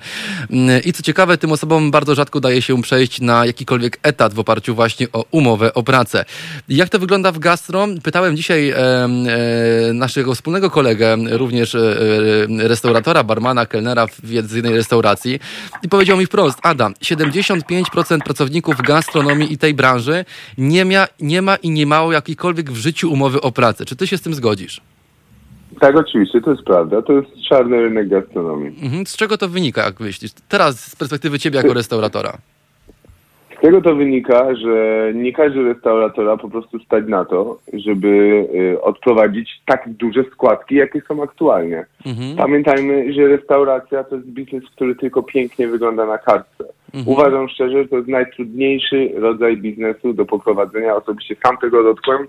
I 0.85 0.93
co 0.93 1.03
ciekawe, 1.03 1.37
tym 1.37 1.51
osobom 1.51 1.91
bardzo 1.91 2.15
rzadko 2.15 2.37
udaje 2.37 2.61
się 2.61 2.81
przejść 2.81 3.21
na 3.21 3.45
jakikolwiek 3.45 3.99
etat 4.03 4.33
w 4.33 4.39
oparciu 4.39 4.75
właśnie 4.75 5.07
o 5.13 5.25
umowę 5.31 5.73
o 5.73 5.83
pracę. 5.83 6.25
Jak 6.69 6.89
to 6.89 6.99
wygląda 6.99 7.31
w 7.31 7.39
gastro? 7.39 7.87
Pytałem 8.03 8.37
dzisiaj 8.37 8.69
e, 8.69 8.77
e, 8.77 9.93
naszych 9.93 10.22
naszego 10.23 10.35
wspólnego 10.35 10.69
kolegę, 10.69 11.15
również 11.31 11.75
e, 11.75 11.79
e, 11.79 12.67
restauratora, 12.67 13.23
barmana, 13.23 13.65
kelnera 13.65 14.07
w 14.07 14.29
jednej 14.29 14.75
restauracji 14.75 15.39
i 15.83 15.89
powiedział 15.89 16.17
mi 16.17 16.25
wprost, 16.25 16.59
Adam, 16.63 16.93
75% 16.93 18.19
pracowników 18.23 18.75
gastronomii 18.81 19.53
i 19.53 19.57
tej 19.57 19.73
branży 19.73 20.25
nie, 20.57 20.85
mia, 20.85 21.07
nie 21.19 21.41
ma 21.41 21.55
i 21.55 21.69
nie 21.69 21.85
mało 21.85 22.13
jakiejkolwiek 22.13 22.71
w 22.71 22.75
życiu 22.75 23.11
umowy 23.11 23.41
o 23.41 23.51
pracę. 23.51 23.85
Czy 23.85 23.95
ty 23.95 24.07
się 24.07 24.17
z 24.17 24.21
tym 24.21 24.33
zgodzisz? 24.33 24.81
Tak, 25.79 25.95
oczywiście, 25.95 26.41
to 26.41 26.51
jest 26.51 26.63
prawda. 26.63 27.01
To 27.01 27.13
jest 27.13 27.29
czarny 27.49 27.81
rynek 27.81 28.09
gastronomii. 28.09 28.79
Mhm. 28.81 29.05
Z 29.05 29.15
czego 29.15 29.37
to 29.37 29.49
wynika, 29.49 29.85
jak 29.85 29.99
myślisz? 29.99 30.31
Teraz 30.49 30.91
z 30.91 30.95
perspektywy 30.95 31.39
ciebie 31.39 31.57
jako 31.57 31.73
restauratora. 31.81 32.37
Z 33.63 33.65
tego 33.65 33.81
to 33.81 33.95
wynika, 33.95 34.55
że 34.55 35.11
nie 35.15 35.33
każdy 35.33 35.63
restauratora 35.63 36.37
po 36.37 36.49
prostu 36.49 36.79
stać 36.79 37.03
na 37.07 37.25
to, 37.25 37.59
żeby 37.73 38.07
y, 38.55 38.81
odprowadzić 38.81 39.49
tak 39.65 39.89
duże 39.89 40.23
składki, 40.23 40.75
jakie 40.75 41.01
są 41.01 41.23
aktualnie. 41.23 41.85
Mhm. 42.05 42.35
Pamiętajmy, 42.37 43.13
że 43.13 43.27
restauracja 43.27 44.03
to 44.03 44.15
jest 44.15 44.27
biznes, 44.27 44.63
który 44.75 44.95
tylko 44.95 45.23
pięknie 45.23 45.67
wygląda 45.67 46.05
na 46.05 46.17
kartce. 46.17 46.63
Mhm. 46.93 47.07
Uważam 47.07 47.49
szczerze, 47.49 47.83
że 47.83 47.89
to 47.89 47.95
jest 47.95 48.07
najtrudniejszy 48.07 49.11
rodzaj 49.15 49.57
biznesu 49.57 50.13
do 50.13 50.25
poprowadzenia. 50.25 50.95
Osobiście 50.95 51.35
sam 51.45 51.57
tego 51.57 51.83
dotknąłem 51.83 52.27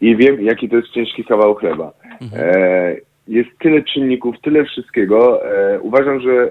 i 0.00 0.16
wiem, 0.16 0.42
jaki 0.42 0.68
to 0.68 0.76
jest 0.76 0.88
ciężki 0.88 1.24
kawał 1.24 1.54
chleba. 1.54 1.92
Mhm. 2.20 2.42
E, 2.44 2.96
jest 3.28 3.50
tyle 3.58 3.82
czynników, 3.82 4.36
tyle 4.42 4.64
wszystkiego. 4.64 5.46
E, 5.46 5.80
uważam, 5.80 6.20
że 6.20 6.50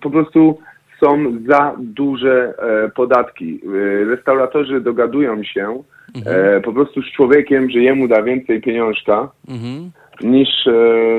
po 0.00 0.10
prostu 0.10 0.58
są 1.00 1.38
za 1.48 1.74
duże 1.78 2.54
e, 2.58 2.88
podatki. 2.88 3.60
E, 3.64 4.04
restauratorzy 4.04 4.80
dogadują 4.80 5.44
się 5.44 5.82
mhm. 6.14 6.56
e, 6.56 6.60
po 6.60 6.72
prostu 6.72 7.02
z 7.02 7.12
człowiekiem, 7.12 7.70
że 7.70 7.78
jemu 7.78 8.08
da 8.08 8.22
więcej 8.22 8.60
pieniążka 8.60 9.28
mhm. 9.48 9.90
niż, 10.22 10.48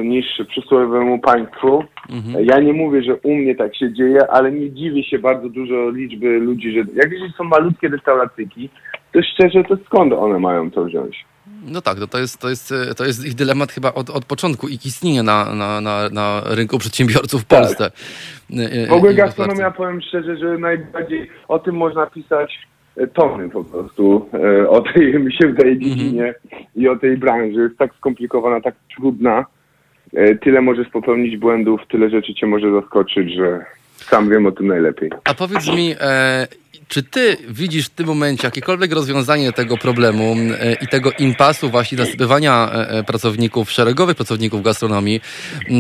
niż 0.04 0.26
przysłowiowemu 0.48 1.20
państwu. 1.20 1.84
Mhm. 2.10 2.46
Ja 2.46 2.60
nie 2.60 2.74
mówię, 2.74 3.04
że 3.04 3.16
u 3.16 3.36
mnie 3.36 3.56
tak 3.56 3.76
się 3.76 3.94
dzieje, 3.94 4.28
ale 4.32 4.52
nie 4.52 4.72
dziwię 4.72 5.04
się 5.04 5.20
bardzo 5.20 5.50
dużo 5.50 5.90
liczby 5.90 6.40
ludzi, 6.40 6.72
że 6.72 6.78
jak 6.78 7.12
jeśli 7.12 7.32
są 7.38 7.44
malutkie 7.44 7.88
restauracyjki, 7.88 8.70
to 9.12 9.20
szczerze, 9.22 9.64
to 9.64 9.78
skąd 9.86 10.14
one 10.14 10.40
mają 10.40 10.72
to 10.72 10.86
wziąć? 10.86 11.26
No 11.68 11.82
tak, 11.82 12.00
no 12.00 12.08
to, 12.08 12.18
jest, 12.20 12.42
to, 12.42 12.50
jest, 12.50 12.74
to 12.98 13.06
jest 13.06 13.26
ich 13.26 13.36
dylemat 13.36 13.72
chyba 13.72 13.94
od, 13.94 14.10
od 14.10 14.26
początku 14.26 14.68
ich 14.68 14.86
istnienia 14.86 15.24
na, 15.24 15.56
na, 15.56 15.82
na, 15.82 16.10
na 16.10 16.42
rynku 16.46 16.78
przedsiębiorców 16.78 17.42
w 17.42 17.46
tak. 17.46 17.60
Polsce. 17.60 17.92
W 18.90 18.92
ogóle 18.92 19.14
gastronomia, 19.14 19.72
powiem 19.72 20.02
szczerze, 20.02 20.38
że 20.38 20.58
najbardziej 20.58 21.30
o 21.48 21.60
tym 21.60 21.76
można 21.76 22.06
pisać 22.06 22.68
e, 22.98 23.08
tony 23.08 23.50
po 23.50 23.64
prostu, 23.64 24.30
e, 24.34 24.70
o 24.70 24.82
tej, 24.82 25.14
mi 25.26 25.34
się 25.34 25.48
wydaje, 25.48 25.72
mhm. 25.72 25.80
dziedzinie 25.80 26.22
mm 26.22 26.34
-hmm. 26.34 26.66
i 26.76 26.88
o 26.88 26.96
tej 26.96 27.18
branży. 27.18 27.60
Jest 27.60 27.78
tak 27.78 27.96
skomplikowana, 27.96 28.62
tak 28.62 28.76
trudna. 28.96 29.46
E, 30.14 30.36
tyle 30.36 30.62
możesz 30.62 30.90
popełnić 30.90 31.38
błędów, 31.38 31.82
tyle 31.92 32.10
rzeczy 32.10 32.34
cię 32.34 32.48
może 32.48 32.72
zaskoczyć, 32.72 33.34
że 33.34 33.66
sam 33.96 34.30
wiem 34.30 34.46
o 34.46 34.52
tym 34.52 34.68
najlepiej. 34.68 35.10
A 35.24 35.34
powiedz 35.34 35.68
mi, 35.68 35.96
czy 36.88 37.04
ty 37.04 37.38
widzisz 37.50 37.86
w 37.86 37.90
tym 37.90 38.08
momencie 38.08 38.48
jakiekolwiek 38.48 38.92
rozwiązanie 38.92 39.54
tego 39.54 39.78
problemu 39.78 40.36
e, 40.60 40.74
i 40.74 40.88
tego 40.88 41.12
impasu 41.12 41.70
właśnie 41.70 41.98
nasypywania 41.98 42.72
e, 42.74 42.90
e, 42.90 43.04
pracowników, 43.04 43.72
szeregowych 43.72 44.16
pracowników 44.16 44.64
gastronomii, 44.64 45.22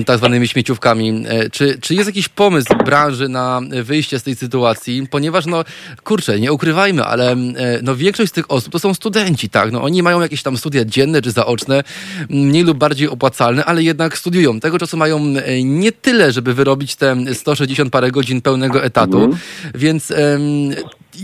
tak 0.05 0.17
zwanymi 0.17 0.47
śmieciówkami? 0.47 1.25
Czy, 1.51 1.77
czy 1.81 1.95
jest 1.95 2.07
jakiś 2.07 2.29
pomysł 2.29 2.73
branży 2.85 3.29
na 3.29 3.61
wyjście 3.83 4.19
z 4.19 4.23
tej 4.23 4.35
sytuacji? 4.35 5.07
Ponieważ, 5.11 5.45
no 5.45 5.63
kurczę, 6.03 6.39
nie 6.39 6.53
ukrywajmy, 6.53 7.03
ale 7.03 7.35
no, 7.83 7.95
większość 7.95 8.31
z 8.31 8.33
tych 8.33 8.51
osób 8.51 8.73
to 8.73 8.79
są 8.79 8.93
studenci, 8.93 9.49
tak? 9.49 9.71
No, 9.71 9.83
oni 9.83 10.03
mają 10.03 10.21
jakieś 10.21 10.43
tam 10.43 10.57
studia 10.57 10.85
dzienne 10.85 11.21
czy 11.21 11.31
zaoczne, 11.31 11.83
mniej 12.29 12.63
lub 12.63 12.77
bardziej 12.77 13.09
opłacalne, 13.09 13.65
ale 13.65 13.83
jednak 13.83 14.17
studiują. 14.17 14.59
Tego 14.59 14.79
czasu 14.79 14.97
mają 14.97 15.33
nie 15.63 15.91
tyle, 15.91 16.31
żeby 16.31 16.53
wyrobić 16.53 16.95
te 16.95 17.15
160 17.33 17.91
parę 17.91 18.11
godzin 18.11 18.41
pełnego 18.41 18.83
etatu, 18.83 19.17
mm. 19.17 19.37
więc 19.75 20.13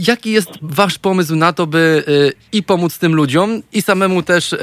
jaki 0.07 0.31
jest 0.31 0.49
wasz 0.61 0.99
pomysł 0.99 1.35
na 1.35 1.53
to, 1.53 1.67
by 1.67 2.03
y, 2.07 2.31
i 2.51 2.63
pomóc 2.63 2.99
tym 2.99 3.15
ludziom, 3.15 3.61
i 3.73 3.81
samemu 3.81 4.23
też 4.23 4.53
y, 4.53 4.57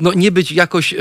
no, 0.00 0.12
nie 0.16 0.32
być 0.32 0.52
jakoś 0.52 0.92
y, 0.92 0.96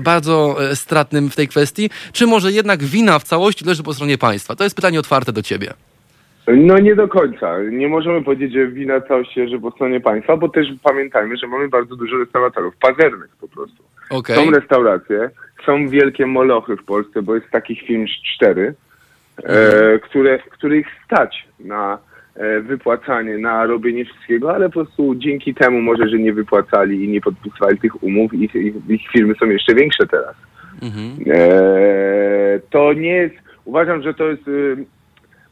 bardzo 0.00 0.56
stratnym 0.74 1.30
w 1.30 1.36
tej 1.36 1.48
kwestii? 1.48 1.90
Czy 2.12 2.26
może 2.26 2.52
jednak 2.52 2.82
wina 2.82 3.18
w 3.18 3.24
całości 3.24 3.64
leży 3.64 3.82
po 3.82 3.94
stronie 3.94 4.18
państwa? 4.18 4.56
To 4.56 4.64
jest 4.64 4.76
pytanie 4.76 5.00
otwarte 5.00 5.32
do 5.32 5.42
ciebie. 5.42 5.74
No 6.46 6.78
nie 6.78 6.94
do 6.94 7.08
końca. 7.08 7.58
Nie 7.70 7.88
możemy 7.88 8.24
powiedzieć, 8.24 8.52
że 8.52 8.66
wina 8.66 9.00
całości 9.00 9.40
leży 9.40 9.60
po 9.60 9.70
stronie 9.70 10.00
państwa, 10.00 10.36
bo 10.36 10.48
też 10.48 10.66
pamiętajmy, 10.82 11.36
że 11.36 11.46
mamy 11.46 11.68
bardzo 11.68 11.96
dużo 11.96 12.16
restauratorów 12.16 12.76
pazernych 12.76 13.30
po 13.40 13.48
prostu. 13.48 13.82
Okay. 14.10 14.36
Są 14.36 14.50
restauracje, 14.50 15.30
są 15.66 15.88
wielkie 15.88 16.26
molochy 16.26 16.76
w 16.76 16.84
Polsce, 16.84 17.22
bo 17.22 17.34
jest 17.34 17.50
takich 17.50 17.82
firm 17.82 18.06
cztery, 18.34 18.74
e, 19.38 19.48
mhm. 19.48 20.00
które, 20.00 20.38
których 20.38 20.86
stać 21.04 21.48
na 21.60 21.98
wypłacanie 22.62 23.38
na 23.38 23.66
robienie 23.66 24.04
wszystkiego, 24.04 24.54
ale 24.54 24.66
po 24.66 24.72
prostu 24.72 25.14
dzięki 25.14 25.54
temu 25.54 25.80
może, 25.80 26.08
że 26.08 26.18
nie 26.18 26.32
wypłacali 26.32 27.04
i 27.04 27.08
nie 27.08 27.20
podpisywali 27.20 27.78
tych 27.78 28.02
umów 28.02 28.34
i 28.34 28.44
ich, 28.44 28.54
ich 28.88 29.10
firmy 29.12 29.34
są 29.40 29.46
jeszcze 29.46 29.74
większe 29.74 30.06
teraz. 30.06 30.36
Mhm. 30.82 31.36
E, 31.36 32.60
to 32.70 32.92
nie 32.92 33.10
jest, 33.10 33.34
uważam, 33.64 34.02
że 34.02 34.14
to 34.14 34.28
jest 34.28 34.48
y, 34.48 34.76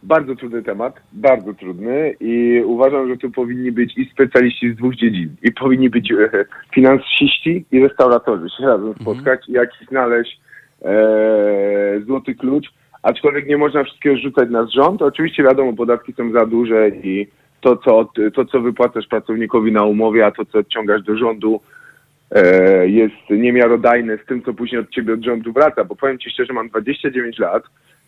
bardzo 0.03 0.37
trudny 0.37 0.63
temat, 0.63 1.01
bardzo 1.13 1.55
trudny 1.55 2.15
i 2.21 2.63
uważam, 2.65 3.09
że 3.09 3.17
tu 3.17 3.31
powinni 3.31 3.73
być 3.73 3.99
i 3.99 4.11
specjaliści 4.13 4.73
z 4.73 4.77
dwóch 4.77 4.95
dziedzin 4.95 5.37
i 5.43 5.53
powinni 5.53 5.91
być 5.91 6.13
e, 6.13 6.45
finansiści 6.75 7.65
i 7.73 7.81
restauratorzy 7.81 8.49
się 8.49 8.65
razem 8.65 8.89
mhm. 8.89 8.95
spotkać 8.95 9.49
i 9.49 9.53
jakiś 9.53 9.89
znaleźć 9.89 10.41
e, 10.85 12.01
złoty 12.07 12.35
klucz, 12.35 12.73
aczkolwiek 13.03 13.49
nie 13.49 13.57
można 13.57 13.85
wszystkiego 13.85 14.16
rzucać 14.16 14.51
na 14.51 14.66
rząd. 14.66 15.03
Oczywiście 15.03 15.43
wiadomo, 15.43 15.73
podatki 15.73 16.12
są 16.12 16.33
za 16.33 16.47
duże 16.47 16.89
i 16.89 17.27
to, 17.61 17.77
co, 17.77 18.09
to, 18.35 18.45
co 18.45 18.61
wypłacasz 18.61 19.07
pracownikowi 19.07 19.73
na 19.73 19.85
umowie, 19.85 20.27
a 20.27 20.31
to, 20.31 20.45
co 20.45 20.59
odciągasz 20.59 21.03
do 21.03 21.16
rządu, 21.16 21.61
e, 22.31 22.89
jest 22.89 23.31
niemiarodajne 23.31 24.19
z 24.19 24.27
tym, 24.27 24.43
co 24.43 24.55
później 24.55 24.81
od 24.81 24.91
ciebie 24.91 25.15
od 25.15 25.24
rządu 25.24 25.53
wraca. 25.53 25.85
Bo 25.85 25.97
powiem 25.97 26.19
ci 26.19 26.31
szczerze, 26.31 26.53
mam 26.53 26.69
29 26.69 27.39
lat, 27.39 27.62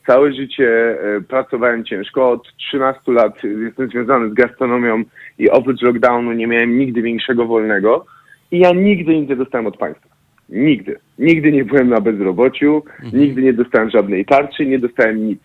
całe 0.07 0.33
życie 0.33 0.99
e, 1.01 1.21
pracowałem 1.21 1.85
ciężko, 1.85 2.31
od 2.31 2.57
13 2.57 3.13
lat 3.13 3.45
jestem 3.45 3.89
związany 3.89 4.31
z 4.31 4.35
gastronomią 4.35 5.03
i 5.39 5.51
oprócz 5.51 5.83
lockdownu 5.83 6.33
nie 6.33 6.47
miałem 6.47 6.79
nigdy 6.79 7.03
większego 7.03 7.47
wolnego 7.47 8.07
i 8.51 8.59
ja 8.59 8.73
nigdy 8.73 9.21
nic 9.21 9.29
nie 9.29 9.37
dostałem 9.37 9.67
od 9.67 9.77
państwa. 9.77 10.14
Nigdy. 10.49 10.99
Nigdy 11.19 11.53
nie 11.53 11.65
byłem 11.65 11.89
na 11.89 12.01
bezrobociu, 12.01 12.83
mhm. 13.03 13.23
nigdy 13.23 13.43
nie 13.43 13.53
dostałem 13.53 13.91
żadnej 13.91 14.25
tarczy, 14.25 14.67
nie 14.67 14.79
dostałem 14.79 15.27
nic. 15.27 15.41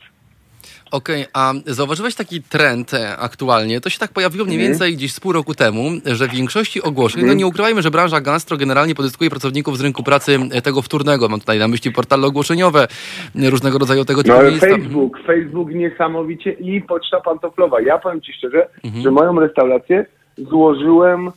Okej, 0.91 1.21
okay, 1.21 1.31
a 1.33 1.53
zauważyłeś 1.65 2.15
taki 2.15 2.41
trend 2.41 2.93
e, 2.93 3.17
aktualnie, 3.17 3.81
to 3.81 3.89
się 3.89 3.99
tak 3.99 4.11
pojawiło 4.11 4.45
mniej 4.45 4.57
mhm. 4.57 4.71
więcej 4.71 4.93
gdzieś 4.93 5.13
z 5.13 5.19
pół 5.19 5.33
roku 5.33 5.53
temu, 5.53 5.89
że 6.05 6.27
w 6.27 6.31
większości 6.31 6.81
ogłoszeń, 6.81 7.25
no 7.25 7.33
nie 7.33 7.47
ukrywajmy, 7.47 7.81
że 7.81 7.91
branża 7.91 8.21
gastro 8.21 8.57
generalnie 8.57 8.95
pozyskuje 8.95 9.29
pracowników 9.29 9.77
z 9.77 9.81
rynku 9.81 10.03
pracy 10.03 10.39
e, 10.51 10.61
tego 10.61 10.81
wtórnego, 10.81 11.29
mam 11.29 11.39
tutaj 11.39 11.59
na 11.59 11.67
myśli 11.67 11.91
portale 11.91 12.27
ogłoszeniowe, 12.27 12.87
e, 13.35 13.49
różnego 13.49 13.77
rodzaju 13.77 14.05
tego 14.05 14.23
typu 14.23 14.37
no, 14.37 14.43
miejsca. 14.43 14.67
Facebook, 14.67 15.19
Facebook 15.27 15.71
niesamowicie 15.71 16.51
i 16.51 16.81
poczta 16.81 17.21
pantoflowa. 17.21 17.81
Ja 17.81 17.97
powiem 17.97 18.21
Ci 18.21 18.33
szczerze, 18.33 18.67
mhm. 18.83 19.03
że 19.03 19.11
moją 19.11 19.39
restaurację 19.39 20.05
złożyłem 20.37 21.31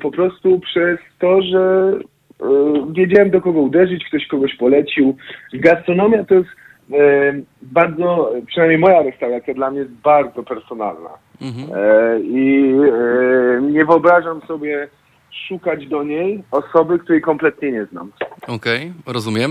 po 0.00 0.10
prostu 0.10 0.60
przez 0.60 0.98
to, 1.18 1.42
że 1.42 1.92
E, 1.96 2.11
wiedziałem 2.92 3.30
do 3.30 3.40
kogo 3.40 3.60
uderzyć, 3.60 4.04
ktoś 4.04 4.26
kogoś 4.26 4.56
polecił. 4.56 5.16
Gastronomia 5.52 6.24
to 6.24 6.34
jest 6.34 6.48
e, 6.92 7.32
bardzo, 7.62 8.32
przynajmniej 8.46 8.78
moja 8.78 9.02
restauracja 9.02 9.54
dla 9.54 9.70
mnie 9.70 9.80
jest 9.80 9.92
bardzo 9.92 10.42
personalna. 10.42 11.10
Mhm. 11.42 11.78
E, 11.78 12.20
I 12.20 12.74
nie 13.72 13.84
wyobrażam 13.84 14.40
sobie 14.40 14.88
szukać 15.48 15.86
do 15.86 16.02
niej 16.04 16.42
osoby, 16.50 16.98
której 16.98 17.22
kompletnie 17.22 17.72
nie 17.72 17.86
znam. 17.86 18.12
Okej, 18.42 18.92
okay, 19.00 19.12
rozumiem. 19.14 19.50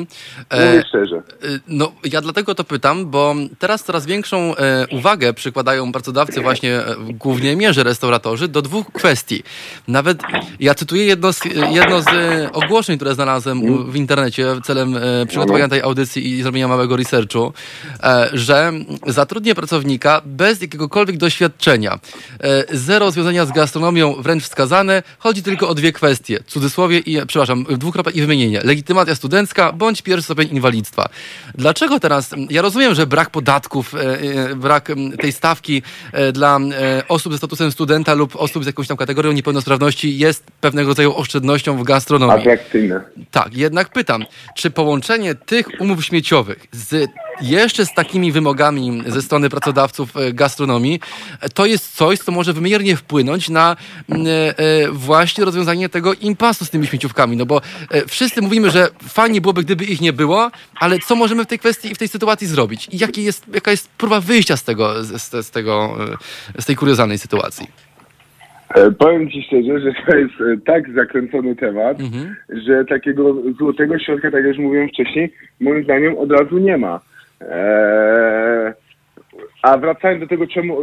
Mówię 0.52 0.80
e, 0.80 0.84
szczerze. 0.88 1.16
E, 1.18 1.22
no, 1.68 1.92
ja 2.12 2.22
dlatego 2.22 2.56
to 2.56 2.64
pytam, 2.64 3.06
bo 3.06 3.36
teraz 3.60 3.84
coraz 3.84 4.06
większą 4.06 4.56
e, 4.56 4.86
uwagę 4.92 5.34
przykładają 5.34 5.92
pracodawcy 5.92 6.42
właśnie 6.42 6.76
e, 6.76 6.96
w 6.96 7.12
głównej 7.12 7.58
mierze 7.58 7.84
restauratorzy 7.84 8.48
do 8.48 8.62
dwóch 8.62 8.92
kwestii. 8.94 9.44
Nawet 9.88 10.24
ja 10.60 10.76
cytuję 10.76 11.06
jedno 11.06 11.34
z, 11.34 11.46
jedno 11.72 12.02
z 12.02 12.08
e, 12.08 12.52
ogłoszeń, 12.52 12.96
które 12.96 13.14
znalazłem 13.14 13.92
w 13.92 13.96
internecie 13.96 14.46
celem 14.64 14.96
przygotowania 15.28 15.68
tej 15.68 15.82
audycji 15.82 16.30
i 16.30 16.44
zrobienia 16.44 16.68
małego 16.68 16.96
researchu, 16.96 17.54
że 18.34 18.72
zatrudnię 19.08 19.56
pracownika 19.56 20.22
bez 20.26 20.62
jakiegokolwiek 20.62 21.18
doświadczenia. 21.18 22.00
zero 22.72 23.12
związania 23.12 23.46
z 23.46 23.52
gastronomią 23.52 24.14
wręcz 24.14 24.44
wskazane. 24.44 25.04
Chodzi 25.20 25.44
tylko 25.44 25.70
o 25.70 25.71
dwie 25.76 25.92
kwestie. 25.92 26.40
Cudzysłowie 26.48 27.00
i, 27.00 27.18
przepraszam, 27.28 27.66
dwukropek 27.78 28.16
i 28.16 28.22
wymienienie. 28.22 28.62
Legitymacja 28.64 29.16
studencka 29.16 29.72
bądź 29.74 30.02
pierwszy 30.02 30.24
stopień 30.24 30.50
inwalidztwa. 30.52 31.10
Dlaczego 31.56 32.00
teraz, 32.00 32.30
ja 32.50 32.62
rozumiem, 32.62 32.96
że 32.96 33.08
brak 33.08 33.30
podatków, 33.30 33.96
e, 33.96 34.00
e, 34.00 34.56
brak 34.56 34.92
tej 35.22 35.32
stawki 35.32 35.82
e, 36.12 36.32
dla 36.32 36.60
osób 37.08 37.32
ze 37.32 37.38
statusem 37.38 37.72
studenta 37.72 38.14
lub 38.14 38.36
osób 38.36 38.64
z 38.64 38.68
jakąś 38.68 38.88
tam 38.88 38.98
kategorią 38.98 39.32
niepełnosprawności 39.32 40.18
jest 40.18 40.44
pewnego 40.62 40.88
rodzaju 40.88 41.16
oszczędnością 41.16 41.78
w 41.78 41.84
gastronomii. 41.84 42.40
Atrakcyjne. 42.40 43.02
Tak, 43.32 43.54
jednak 43.54 43.90
pytam, 43.90 44.26
czy 44.56 44.72
połączenie 44.72 45.36
tych 45.36 45.68
umów 45.80 46.06
śmieciowych 46.06 46.68
z 46.72 47.10
jeszcze 47.42 47.86
z 47.86 47.94
takimi 47.94 48.32
wymogami 48.32 49.04
ze 49.08 49.22
strony 49.22 49.50
pracodawców 49.50 50.14
gastronomii, 50.34 51.00
to 51.54 51.66
jest 51.66 51.96
coś, 51.96 52.20
co 52.20 52.32
może 52.32 52.54
wymiernie 52.54 52.96
wpłynąć 52.96 53.50
na 53.50 53.76
właśnie 54.92 55.46
rozwiązanie 55.46 55.61
tego 55.90 56.14
impasu 56.14 56.66
z 56.66 56.70
tymi 56.70 56.88
śmieciówkami. 56.88 57.38
No 57.38 57.46
bo 57.46 57.62
wszyscy 58.08 58.42
mówimy, 58.42 58.70
że 58.70 58.88
fajnie 59.02 59.42
byłoby, 59.42 59.64
gdyby 59.64 59.84
ich 59.84 60.02
nie 60.02 60.14
było, 60.14 60.52
ale 60.80 61.00
co 61.00 61.16
możemy 61.16 61.44
w 61.44 61.48
tej 61.48 61.60
kwestii 61.60 61.92
i 61.92 61.96
w 61.96 61.98
tej 61.98 62.08
sytuacji 62.08 62.48
zrobić? 62.48 62.88
I 62.92 62.98
jaki 62.98 63.24
jest, 63.24 63.56
jaka 63.56 63.72
jest 63.72 63.90
próba 63.90 64.20
wyjścia 64.20 64.58
z 64.58 64.64
tego, 64.64 65.04
z, 65.04 65.46
z 65.46 65.52
tego, 65.52 65.98
z 66.60 66.66
tej 66.66 66.76
kuriozalnej 66.76 67.18
sytuacji? 67.18 67.68
Powiem 68.98 69.30
Ci 69.30 69.44
szczerze, 69.44 69.80
że 69.80 69.94
to 70.06 70.18
jest 70.18 70.66
tak 70.66 70.94
zakręcony 70.94 71.56
temat, 71.56 72.00
mhm. 72.00 72.36
że 72.50 72.86
takiego 72.86 73.36
złotego 73.60 74.00
środka, 74.00 74.32
tak 74.32 74.40
jak 74.40 74.48
już 74.48 74.58
mówiłem 74.58 74.90
wcześniej, 74.90 75.34
moim 75.60 75.84
zdaniem 75.84 76.18
od 76.18 76.32
razu 76.32 76.58
nie 76.58 76.78
ma. 76.78 77.00
Eee, 77.42 78.74
a 79.62 79.78
wracając 79.78 80.22
do 80.22 80.28
tego, 80.28 80.48
czemu, 80.48 80.78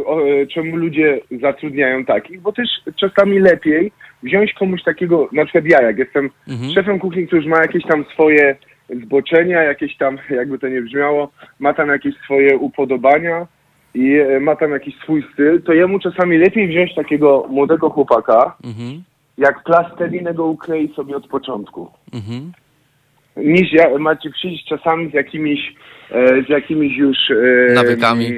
czemu 0.53 0.75
ludzie 0.75 1.19
zatrudniają 1.41 2.05
takich, 2.05 2.41
bo 2.41 2.51
też 2.51 2.67
czasami 2.95 3.39
lepiej 3.39 3.91
wziąć 4.23 4.53
komuś 4.53 4.83
takiego, 4.83 5.29
na 5.31 5.45
przykład 5.45 5.65
ja, 5.65 5.81
jak 5.81 5.97
jestem 5.97 6.29
mhm. 6.47 6.71
szefem 6.73 6.99
kuchni, 6.99 7.27
który 7.27 7.41
już 7.41 7.51
ma 7.51 7.61
jakieś 7.61 7.83
tam 7.83 8.05
swoje 8.13 8.55
zboczenia, 9.03 9.63
jakieś 9.63 9.97
tam, 9.97 10.17
jakby 10.39 10.59
to 10.59 10.67
nie 10.67 10.81
brzmiało, 10.81 11.31
ma 11.59 11.73
tam 11.73 11.89
jakieś 11.89 12.15
swoje 12.15 12.57
upodobania 12.57 13.47
i 13.93 14.13
e, 14.15 14.39
ma 14.39 14.55
tam 14.55 14.71
jakiś 14.71 14.95
swój 14.95 15.23
styl, 15.33 15.61
to 15.61 15.73
jemu 15.73 15.99
czasami 15.99 16.37
lepiej 16.37 16.67
wziąć 16.67 16.95
takiego 16.95 17.45
młodego 17.49 17.89
chłopaka, 17.89 18.55
mhm. 18.63 19.03
jak 19.37 19.63
plastelinę 19.63 20.33
go 20.33 20.45
uklei 20.45 20.93
sobie 20.95 21.15
od 21.15 21.27
początku. 21.27 21.91
Mhm. 22.13 22.51
Niż 23.43 23.73
ja, 23.73 23.97
macie 23.97 24.29
przyjść 24.29 24.65
czasami 24.65 25.11
z 25.11 25.13
jakimiś 25.13 25.73
E, 26.11 26.43
z 26.43 26.49
jakimiś 26.49 26.97
już 26.97 27.17
e, 27.31 27.73
nawykami. 27.73 28.31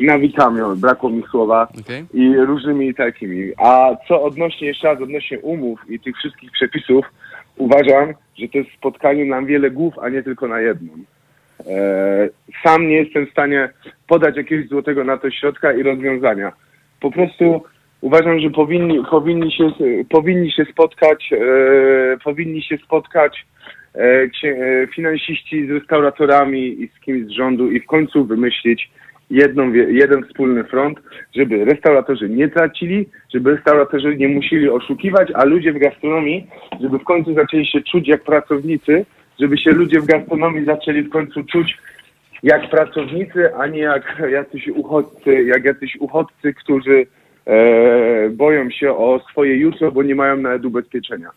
Nawykami, 0.00 0.60
brakło 0.76 1.10
mi 1.10 1.22
słowa 1.30 1.68
okay. 1.80 2.04
i 2.14 2.36
różnymi 2.36 2.94
takimi. 2.94 3.52
A 3.58 3.96
co 4.08 4.22
odnośnie 4.22 4.68
jeszcze 4.68 4.88
raz, 4.88 5.02
odnośnie 5.02 5.38
umów 5.38 5.80
i 5.88 6.00
tych 6.00 6.16
wszystkich 6.16 6.50
przepisów, 6.52 7.06
uważam, 7.56 8.14
że 8.38 8.48
to 8.48 8.58
jest 8.58 8.70
spotkanie 8.72 9.24
na 9.24 9.42
wiele 9.42 9.70
głów, 9.70 9.94
a 9.98 10.08
nie 10.08 10.22
tylko 10.22 10.48
na 10.48 10.60
jedną. 10.60 10.92
E, 11.66 12.28
sam 12.62 12.88
nie 12.88 12.96
jestem 12.96 13.26
w 13.26 13.30
stanie 13.30 13.68
podać 14.06 14.36
jakiegoś 14.36 14.68
złotego 14.68 15.04
na 15.04 15.18
to 15.18 15.30
środka 15.30 15.72
i 15.72 15.82
rozwiązania. 15.82 16.52
Po 17.00 17.10
prostu 17.10 17.62
uważam, 18.00 18.40
że 18.40 18.50
powinni, 18.50 19.04
powinni, 19.10 19.52
się, 19.52 19.70
powinni 20.08 20.52
się 20.52 20.64
spotkać, 20.64 21.30
powinni 22.24 22.62
się 22.62 22.78
spotkać 22.78 23.46
E, 23.55 23.55
e, 23.55 23.55
finansiści 24.94 25.66
z 25.66 25.70
restauratorami 25.70 26.82
i 26.82 26.88
z 26.88 27.00
kimś 27.00 27.26
z 27.26 27.30
rządu 27.30 27.70
i 27.70 27.80
w 27.80 27.86
końcu 27.86 28.24
wymyślić 28.24 28.90
jedną, 29.30 29.72
jeden 29.72 30.24
wspólny 30.24 30.64
front, 30.64 30.98
żeby 31.36 31.64
restauratorzy 31.64 32.28
nie 32.28 32.48
tracili, 32.48 33.08
żeby 33.34 33.56
restauratorzy 33.56 34.16
nie 34.16 34.28
musieli 34.28 34.68
oszukiwać, 34.68 35.28
a 35.34 35.44
ludzie 35.44 35.72
w 35.72 35.78
gastronomii, 35.78 36.46
żeby 36.80 36.98
w 36.98 37.04
końcu 37.04 37.34
zaczęli 37.34 37.66
się 37.66 37.80
czuć 37.80 38.08
jak 38.08 38.22
pracownicy, 38.22 39.04
żeby 39.40 39.58
się 39.58 39.70
ludzie 39.70 40.00
w 40.00 40.06
gastronomii 40.06 40.64
zaczęli 40.64 41.02
w 41.02 41.10
końcu 41.10 41.44
czuć 41.44 41.78
jak 42.42 42.70
pracownicy, 42.70 43.54
a 43.54 43.66
nie 43.66 43.80
jak 43.80 44.22
jacyś 44.30 44.68
uchodźcy, 44.68 45.42
jak 45.42 45.64
jacyś 45.64 45.96
uchodźcy, 45.96 46.54
którzy 46.54 47.06
e, 47.46 48.30
boją 48.30 48.70
się 48.70 48.96
o 48.96 49.20
swoje 49.30 49.56
jutro, 49.56 49.92
bo 49.92 50.02
nie 50.02 50.14
mają 50.14 50.36
nawet 50.36 50.64
ubezpieczenia. 50.64 51.30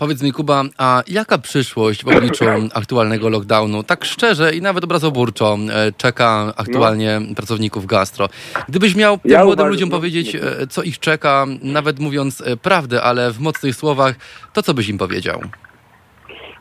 Powiedz 0.00 0.22
mi, 0.22 0.32
Kuba, 0.32 0.62
a 0.78 1.02
jaka 1.08 1.38
przyszłość 1.38 2.04
w 2.04 2.08
obliczu 2.08 2.44
aktualnego 2.74 3.28
lockdownu, 3.28 3.82
tak 3.82 4.04
szczerze 4.04 4.54
i 4.54 4.62
nawet 4.62 4.84
obrazoburczo, 4.84 5.58
e, 5.72 5.92
czeka 5.92 6.52
aktualnie 6.56 7.20
no. 7.20 7.34
pracowników 7.34 7.86
gastro? 7.86 8.28
Gdybyś 8.68 8.96
miał 8.96 9.18
tym 9.18 9.30
ja 9.30 9.44
młodym 9.44 9.66
ludziom 9.66 9.88
no, 9.88 9.96
powiedzieć, 9.96 10.34
e, 10.34 10.66
co 10.66 10.82
ich 10.82 10.98
czeka, 10.98 11.46
nawet 11.62 11.98
mówiąc 11.98 12.40
e, 12.40 12.56
prawdę, 12.56 13.02
ale 13.02 13.30
w 13.30 13.40
mocnych 13.40 13.76
słowach, 13.76 14.14
to 14.52 14.62
co 14.62 14.74
byś 14.74 14.88
im 14.88 14.98
powiedział? 14.98 15.40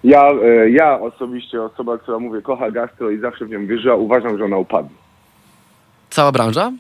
Ja, 0.04 0.24
ja 0.70 1.00
osobiście, 1.00 1.64
osoba, 1.64 1.98
która 1.98 2.20
mówię, 2.20 2.42
kocha 2.42 2.72
gastro 2.72 3.10
i 3.10 3.20
zawsze 3.20 3.46
w 3.46 3.50
nią 3.50 3.68
wierzyła, 3.68 3.96
uważam, 3.96 4.38
że 4.38 4.46
ona 4.46 4.58
upadnie. 4.58 4.96
Cała 6.10 6.32
branża? 6.32 6.72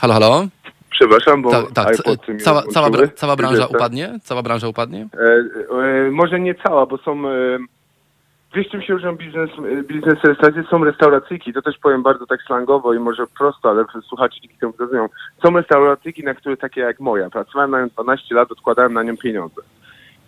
Halo, 0.00 0.14
halo? 0.14 0.46
Przepraszam, 1.00 1.42
bo 1.42 1.50
tak, 1.50 1.72
tak. 1.74 1.96
Cała, 2.40 2.62
cała, 2.62 2.90
bra 2.90 3.08
cała 3.14 3.36
branża 3.36 3.66
upadnie? 3.66 4.18
Cała 4.22 4.42
branża 4.42 4.68
upadnie? 4.68 5.08
E, 5.14 6.06
e, 6.06 6.10
może 6.10 6.40
nie 6.40 6.54
cała, 6.54 6.86
bo 6.86 6.98
są... 6.98 7.28
E, 7.28 7.58
wiesz, 8.54 8.68
czym 8.68 8.82
się 8.82 8.92
różnią 8.92 9.16
biznes, 9.16 9.50
biznes 9.88 10.14
restauracje? 10.24 10.62
Są 10.70 10.84
restauracyjki, 10.84 11.52
to 11.52 11.62
też 11.62 11.78
powiem 11.78 12.02
bardzo 12.02 12.26
tak 12.26 12.42
slangowo 12.42 12.94
i 12.94 12.98
może 12.98 13.26
prosto, 13.38 13.70
ale 13.70 13.84
słuchacze 14.08 14.40
dzięki 14.40 14.58
temu 14.58 14.72
zrozumieją. 14.72 15.08
Są 15.42 15.56
restauracyjki, 15.56 16.24
na 16.24 16.34
które 16.34 16.56
takie 16.56 16.80
jak 16.80 17.00
moja. 17.00 17.30
Pracowałem 17.30 17.70
na 17.70 17.80
nią 17.80 17.88
12 17.88 18.34
lat, 18.34 18.52
odkładałem 18.52 18.92
na 18.92 19.02
nią 19.02 19.16
pieniądze. 19.16 19.62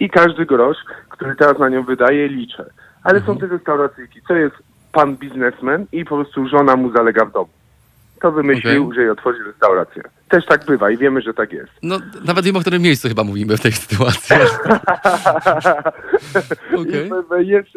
I 0.01 0.10
każdy 0.10 0.47
grosz, 0.47 0.78
który 1.09 1.36
teraz 1.36 1.59
na 1.59 1.68
nią 1.68 1.82
wydaje, 1.82 2.28
liczę. 2.28 2.70
Ale 3.05 3.18
mhm. 3.18 3.38
są 3.38 3.40
te 3.40 3.47
restauracyjki. 3.47 4.20
Co 4.28 4.34
jest 4.34 4.56
pan 4.92 5.16
biznesmen 5.16 5.86
i 5.92 6.05
po 6.05 6.16
prostu 6.16 6.48
żona 6.48 6.76
mu 6.76 6.92
zalega 6.92 7.24
w 7.24 7.32
domu 7.32 7.60
to 8.20 8.32
wymyślił, 8.32 8.84
okay. 8.84 8.94
że 8.94 9.02
je 9.02 9.12
otworzy 9.12 9.44
restaurację. 9.44 10.02
Też 10.28 10.47
tak 10.47 10.64
bywa 10.64 10.90
i 10.90 10.97
wiemy, 10.97 11.22
że 11.22 11.34
tak 11.34 11.52
jest. 11.52 11.72
No, 11.82 11.98
nawet 12.24 12.44
wiem, 12.44 12.56
o 12.56 12.60
którym 12.60 12.82
miejscu 12.82 13.09
chyba 13.09 13.24
mówimy 13.24 13.56
w 13.56 13.60
tej 13.60 13.72
sytuacji. 13.72 14.36
okay. 16.80 17.44
jest, 17.44 17.68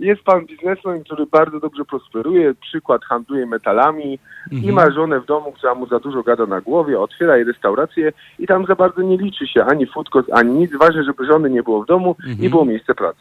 jest 0.00 0.22
pan 0.22 0.46
biznesmen, 0.46 1.04
który 1.04 1.26
bardzo 1.26 1.60
dobrze 1.60 1.84
prosperuje, 1.84 2.54
przykład 2.54 3.04
handluje 3.04 3.46
metalami 3.46 4.18
i 4.50 4.56
mhm. 4.56 4.74
ma 4.74 4.90
żonę 4.90 5.20
w 5.20 5.26
domu, 5.26 5.52
która 5.52 5.74
mu 5.74 5.86
za 5.86 5.98
dużo 5.98 6.22
gada 6.22 6.46
na 6.46 6.60
głowie, 6.60 7.00
otwiera 7.00 7.36
jej 7.36 7.44
restaurację 7.44 8.12
i 8.38 8.46
tam 8.46 8.66
za 8.66 8.74
bardzo 8.74 9.02
nie 9.02 9.16
liczy 9.16 9.46
się 9.46 9.64
ani 9.64 9.86
food 9.86 10.08
cost, 10.08 10.28
ani 10.32 10.54
nic. 10.54 10.70
Ważne, 10.78 11.04
żeby 11.04 11.26
żony 11.26 11.50
nie 11.50 11.62
było 11.62 11.82
w 11.82 11.86
domu 11.86 12.16
i 12.26 12.30
mhm. 12.30 12.50
było 12.50 12.64
miejsce 12.64 12.94
pracy. 12.94 13.20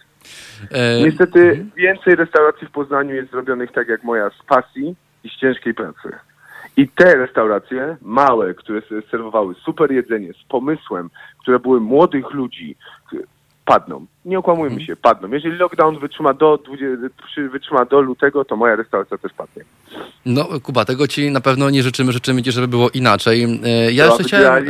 E... 0.71 1.03
Niestety 1.03 1.39
mhm. 1.39 1.71
więcej 1.75 2.15
restauracji 2.15 2.67
w 2.67 2.71
Poznaniu 2.71 3.15
jest 3.15 3.31
zrobionych 3.31 3.71
tak 3.71 3.87
jak 3.87 4.03
moja 4.03 4.29
z 4.29 4.45
pasji 4.47 4.95
i 5.23 5.29
z 5.29 5.31
ciężkiej 5.31 5.73
pracy. 5.73 6.11
I 6.77 6.87
te 6.87 7.15
restauracje, 7.15 7.97
małe, 8.01 8.53
które 8.53 8.81
serwowały 9.11 9.55
super 9.55 9.91
jedzenie 9.91 10.33
z 10.33 10.43
pomysłem, 10.43 11.09
które 11.39 11.59
były 11.59 11.81
młodych 11.81 12.31
ludzi, 12.31 12.75
padną. 13.65 14.05
Nie 14.25 14.39
okłamujmy 14.39 14.71
mhm. 14.71 14.87
się, 14.87 14.95
padną. 14.95 15.31
Jeżeli 15.31 15.57
lockdown 15.57 15.99
wytrzyma 15.99 16.33
do, 16.33 16.59
wytrzyma 17.51 17.85
do 17.85 18.01
lutego, 18.01 18.45
to 18.45 18.55
moja 18.55 18.75
restauracja 18.75 19.17
też 19.17 19.33
padnie. 19.33 19.63
No, 20.25 20.47
Kuba, 20.63 20.85
tego 20.85 21.07
ci 21.07 21.31
na 21.31 21.41
pewno 21.41 21.69
nie 21.69 21.83
życzymy. 21.83 22.11
Życzymy 22.11 22.43
ci, 22.43 22.51
żeby 22.51 22.67
było 22.67 22.89
inaczej. 22.89 23.59
E, 23.63 23.91
ja 23.91 24.07
to 24.07 24.17
jeszcze 24.17 24.23
chciałem... 24.23 24.65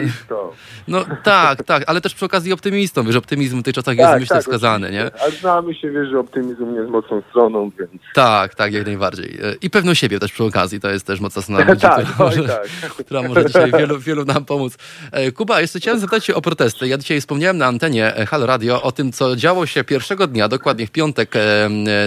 No 0.88 1.06
tak, 1.23 1.64
tak, 1.64 1.84
ale 1.88 2.02
też 2.02 2.15
przy 2.15 2.26
okazji 2.26 2.53
optymistą. 2.53 3.03
Wiesz, 3.03 3.15
optymizm 3.15 3.60
w 3.60 3.64
tych 3.64 3.73
czasach 3.73 3.98
tak, 3.98 4.07
jest, 4.07 4.19
myślę, 4.19 4.36
tak, 4.36 4.44
wskazany, 4.44 4.91
nie? 4.91 5.11
Ale 5.22 5.32
znamy 5.32 5.76
się, 5.76 5.91
wiesz, 5.91 6.10
że 6.10 6.19
optymizm 6.19 6.72
nie 6.72 6.80
jest 6.80 6.91
mocną 6.91 7.22
stroną, 7.30 7.72
więc... 7.80 7.91
Tak, 8.14 8.56
tak, 8.56 8.73
jak 8.73 8.86
najbardziej. 8.86 9.40
E, 9.44 9.53
I 9.61 9.69
pewność 9.69 10.02
siebie 10.02 10.19
też 10.19 10.32
przy 10.32 10.44
okazji, 10.44 10.80
to 10.80 10.90
jest 10.90 11.07
też 11.07 11.19
mocna 11.19 11.41
strona, 11.41 11.65
tak, 11.76 11.76
która, 11.76 12.06
może, 12.19 12.44
tak. 12.44 12.68
która 12.91 13.22
może 13.22 13.45
dzisiaj 13.45 13.72
wielu, 13.72 13.99
wielu 13.99 14.26
nam 14.26 14.45
pomóc. 14.45 14.78
E, 15.11 15.32
Kuba, 15.32 15.61
jeszcze 15.61 15.80
chciałem 15.80 15.99
zapytać 15.99 16.26
się 16.26 16.36
o 16.36 16.41
protesty. 16.41 16.88
Ja 16.88 16.98
dzisiaj 16.98 17.22
wspomniałem 17.22 17.57
na 17.57 17.65
antenie 17.65 18.14
Halo 18.28 18.45
Radio 18.45 18.82
o 18.82 18.91
tym, 18.91 19.11
co 19.11 19.36
działo 19.41 19.65
się 19.65 19.84
pierwszego 19.84 20.27
dnia, 20.27 20.47
dokładnie 20.47 20.88
w 20.88 20.91
piątek, 20.91 21.34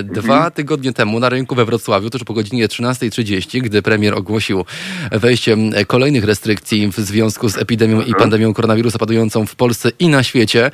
dwa 0.05 0.35
mhm. 0.35 0.53
tygodnie 0.53 0.93
temu 0.93 1.21
na 1.21 1.29
rynku 1.29 1.55
we 1.55 1.65
Wrocławiu, 1.65 2.11
tuż 2.11 2.25
po 2.25 2.35
godzinie 2.35 2.69
13.30, 2.69 3.61
gdy 3.61 3.83
premier 3.83 4.15
ogłosił 4.15 4.65
wejście 5.13 5.57
kolejnych 5.87 6.25
restrykcji 6.25 6.89
w 6.89 6.97
związku 6.97 7.49
z 7.49 7.59
epidemią 7.59 8.01
i 8.01 8.15
pandemią 8.15 8.55
koronawirusa 8.55 8.99
padującą 8.99 9.47
w 9.47 9.55
Polsce 9.57 9.91
i 9.99 10.09
na 10.09 10.23
świecie. 10.23 10.71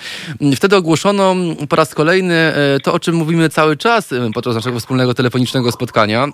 Wtedy 0.56 0.76
ogłoszono 0.76 1.36
po 1.68 1.76
raz 1.76 1.94
kolejny 1.94 2.34
e, 2.34 2.80
to, 2.82 2.92
o 2.92 3.00
czym 3.00 3.14
mówimy 3.14 3.48
cały 3.48 3.76
czas 3.76 4.12
e, 4.12 4.30
podczas 4.34 4.54
naszego 4.54 4.80
wspólnego 4.80 5.14
telefonicznego 5.14 5.72
spotkania 5.72 6.28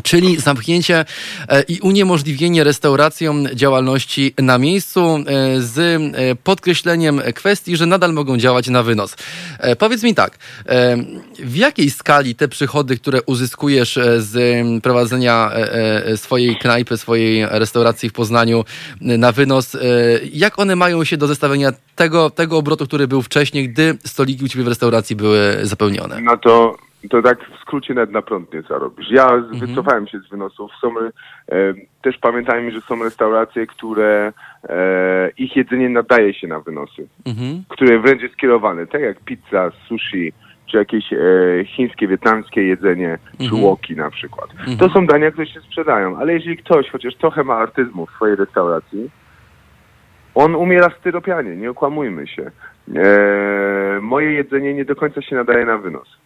czyli 0.00 0.36
zamknięcie 0.36 1.04
e, 1.48 1.62
i 1.62 1.80
uniemożliwienie 1.80 2.64
restauracjom 2.64 3.48
działalności 3.54 4.34
na 4.38 4.58
miejscu 4.58 5.00
e, 5.00 5.24
z 5.60 5.78
e, 5.78 6.34
podkreśleniem 6.34 7.20
kwestii, 7.34 7.76
że 7.76 7.86
nadal 7.86 8.12
mogą 8.12 8.36
działać 8.36 8.68
na 8.68 8.82
wynos. 8.82 9.16
Powiedz 9.78 10.02
mi 10.02 10.14
tak, 10.14 10.38
w 11.38 11.56
jakiej 11.56 11.90
skali 11.90 12.34
te 12.34 12.48
przychody, 12.48 12.96
które 12.96 13.22
uzyskujesz 13.22 13.98
z 14.18 14.36
prowadzenia 14.82 15.50
swojej 16.16 16.56
knajpy, 16.56 16.96
swojej 16.96 17.46
restauracji 17.50 18.08
w 18.08 18.12
Poznaniu 18.12 18.64
na 19.00 19.32
wynos, 19.32 19.76
jak 20.32 20.58
one 20.58 20.76
mają 20.76 21.04
się 21.04 21.16
do 21.16 21.26
zestawienia 21.26 21.72
tego, 21.96 22.30
tego 22.30 22.56
obrotu, 22.56 22.86
który 22.86 23.08
był 23.08 23.22
wcześniej, 23.22 23.68
gdy 23.68 23.98
stoliki 24.06 24.44
u 24.44 24.48
Ciebie 24.48 24.64
w 24.64 24.68
restauracji 24.68 25.16
były 25.16 25.58
zapełnione? 25.62 26.20
No 26.20 26.36
to 26.36 26.76
to 27.10 27.22
tak 27.22 27.38
skrócie 27.72 27.94
nawet 27.94 28.10
na 28.10 28.22
prąd 28.22 28.54
nie 28.54 28.62
zarobisz. 28.62 29.10
Ja 29.10 29.28
mhm. 29.28 29.58
wycofałem 29.58 30.06
się 30.08 30.18
z 30.18 30.28
wynosów. 30.28 30.70
Są, 30.80 30.88
e, 30.98 31.12
też 32.02 32.18
pamiętajmy, 32.18 32.70
że 32.70 32.80
są 32.80 33.02
restauracje, 33.02 33.66
które 33.66 34.32
e, 34.68 35.30
ich 35.38 35.56
jedzenie 35.56 35.88
nadaje 35.88 36.34
się 36.34 36.48
na 36.48 36.60
wynosy, 36.60 37.08
mhm. 37.26 37.62
które 37.68 37.98
wręcz 37.98 38.22
jest 38.22 38.34
skierowane, 38.34 38.86
tak 38.86 39.00
jak 39.00 39.20
pizza, 39.20 39.70
sushi, 39.88 40.32
czy 40.66 40.76
jakieś 40.76 41.12
e, 41.12 41.18
chińskie, 41.64 42.08
wietnamskie 42.08 42.62
jedzenie, 42.62 43.18
mhm. 43.40 43.50
czy 43.50 43.54
łoki 43.66 43.96
na 43.96 44.10
przykład. 44.10 44.50
Mhm. 44.50 44.76
To 44.76 44.88
są 44.88 45.06
dania, 45.06 45.30
które 45.30 45.46
się 45.46 45.60
sprzedają, 45.60 46.16
ale 46.16 46.32
jeżeli 46.32 46.56
ktoś 46.56 46.90
chociaż 46.90 47.16
trochę 47.16 47.44
ma 47.44 47.54
artyzmu 47.54 48.06
w 48.06 48.10
swojej 48.10 48.36
restauracji, 48.36 49.10
on 50.34 50.54
umiera 50.54 50.90
styropianie, 51.00 51.56
nie 51.56 51.70
okłamujmy 51.70 52.26
się. 52.26 52.50
E, 52.94 54.00
moje 54.00 54.32
jedzenie 54.32 54.74
nie 54.74 54.84
do 54.84 54.96
końca 54.96 55.22
się 55.22 55.36
nadaje 55.36 55.64
na 55.64 55.78
wynos. 55.78 56.22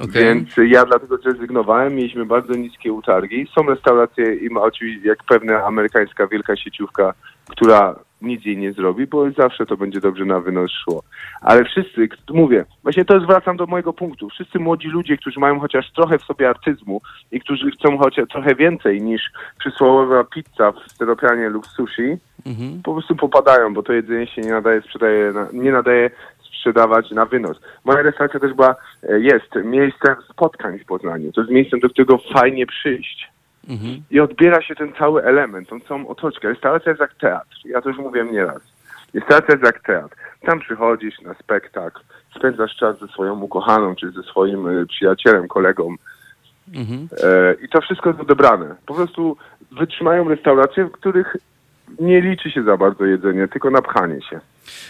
Okay. 0.00 0.24
Więc 0.24 0.48
ja 0.56 0.84
dlatego 0.84 1.16
zrezygnowałem. 1.16 1.94
Mieliśmy 1.94 2.26
bardzo 2.26 2.54
niskie 2.54 2.92
utargi. 2.92 3.46
Są 3.54 3.62
restauracje 3.62 4.34
i 4.34 4.50
ma 4.50 4.60
oczywiście 4.60 5.08
jak 5.08 5.24
pewna 5.24 5.64
amerykańska 5.64 6.26
wielka 6.26 6.56
sieciówka, 6.56 7.14
która 7.48 7.96
nic 8.22 8.44
jej 8.44 8.56
nie 8.56 8.72
zrobi, 8.72 9.06
bo 9.06 9.30
zawsze 9.30 9.66
to 9.66 9.76
będzie 9.76 10.00
dobrze 10.00 10.24
na 10.24 10.40
wynos 10.40 10.70
szło. 10.70 11.02
Ale 11.40 11.64
wszyscy, 11.64 12.08
mówię, 12.30 12.64
właśnie 12.82 13.04
to 13.04 13.20
zwracam 13.20 13.56
do 13.56 13.66
mojego 13.66 13.92
punktu. 13.92 14.28
Wszyscy 14.28 14.58
młodzi 14.58 14.88
ludzie, 14.88 15.16
którzy 15.16 15.40
mają 15.40 15.60
chociaż 15.60 15.92
trochę 15.92 16.18
w 16.18 16.22
sobie 16.22 16.48
artyzmu 16.48 17.00
i 17.32 17.40
którzy 17.40 17.70
chcą 17.70 17.98
chociaż 17.98 18.28
trochę 18.28 18.54
więcej 18.54 19.02
niż 19.02 19.22
przysłowiowa 19.58 20.24
pizza 20.24 20.72
w 20.72 20.92
steropianie 20.92 21.48
lub 21.48 21.66
sushi, 21.66 22.16
mhm. 22.46 22.82
po 22.82 22.92
prostu 22.92 23.16
popadają, 23.16 23.74
bo 23.74 23.82
to 23.82 23.92
jedzenie 23.92 24.26
się 24.26 24.42
nie 24.42 24.50
nadaje, 24.50 24.82
sprzedaje, 24.82 25.32
nie 25.52 25.72
nadaje 25.72 26.10
sprzedawać 26.66 27.10
na 27.10 27.26
wynos. 27.26 27.56
Moja 27.84 28.02
restauracja 28.02 28.40
też 28.40 28.52
była, 28.52 28.76
e, 29.02 29.20
jest 29.20 29.54
miejscem 29.64 30.16
spotkań 30.30 30.78
w 30.78 30.84
Poznaniu. 30.84 31.32
To 31.32 31.40
jest 31.40 31.52
miejscem, 31.52 31.80
do 31.80 31.88
którego 31.88 32.18
fajnie 32.18 32.66
przyjść. 32.66 33.30
Mhm. 33.68 34.02
I 34.10 34.20
odbiera 34.20 34.62
się 34.62 34.74
ten 34.74 34.92
cały 34.92 35.22
element, 35.22 35.68
tą 35.68 35.80
całą 35.80 36.06
otoczkę. 36.06 36.48
Restauracja 36.48 36.90
jest 36.90 37.00
jak 37.00 37.14
teatr. 37.14 37.56
Ja 37.64 37.82
to 37.82 37.88
już 37.88 37.98
mówiłem 37.98 38.32
nieraz. 38.32 38.62
Restauracja 39.14 39.54
jest 39.54 39.64
jak 39.64 39.82
teatr. 39.82 40.16
Tam 40.42 40.60
przychodzisz 40.60 41.20
na 41.20 41.34
spektakl, 41.34 42.00
spędzasz 42.36 42.76
czas 42.76 42.98
ze 42.98 43.08
swoją 43.08 43.40
ukochaną, 43.40 43.94
czy 43.94 44.10
ze 44.10 44.22
swoim 44.22 44.68
e, 44.68 44.86
przyjacielem, 44.86 45.48
kolegą. 45.48 45.94
Mhm. 46.74 47.08
E, 47.24 47.54
I 47.64 47.68
to 47.68 47.80
wszystko 47.80 48.10
jest 48.10 48.20
odebrane. 48.20 48.74
Po 48.86 48.94
prostu 48.94 49.36
wytrzymają 49.72 50.28
restauracje, 50.28 50.84
w 50.84 50.92
których 50.92 51.36
nie 52.00 52.20
liczy 52.20 52.50
się 52.50 52.62
za 52.62 52.76
bardzo 52.76 53.04
jedzenie, 53.04 53.48
tylko 53.48 53.70
napchanie 53.70 54.22
się. 54.22 54.40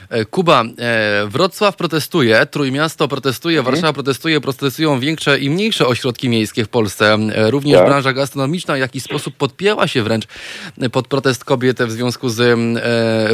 E, 0.09 0.25
Kuba, 0.25 0.65
e, 0.79 1.27
Wrocław 1.27 1.77
protestuje, 1.77 2.47
Trójmiasto 2.47 3.09
protestuje, 3.09 3.59
mhm. 3.59 3.75
Warszawa 3.75 3.93
protestuje, 3.93 4.41
protestują 4.41 5.01
większe 5.01 5.39
i 5.39 5.51
mniejsze 5.51 5.87
ośrodki 5.87 6.29
miejskie 6.29 6.65
w 6.65 6.69
Polsce. 6.69 7.19
E, 7.35 7.51
również 7.51 7.79
tak. 7.79 7.87
branża 7.87 8.13
gastronomiczna 8.13 8.75
w 8.75 8.79
jakiś 8.79 9.03
sposób 9.03 9.37
podpięła 9.37 9.89
się 9.89 10.03
wręcz 10.03 10.27
pod 10.93 11.09
protest 11.09 11.45
kobiet 11.45 11.83
w 11.83 11.91
związku 11.91 12.29
z 12.29 12.59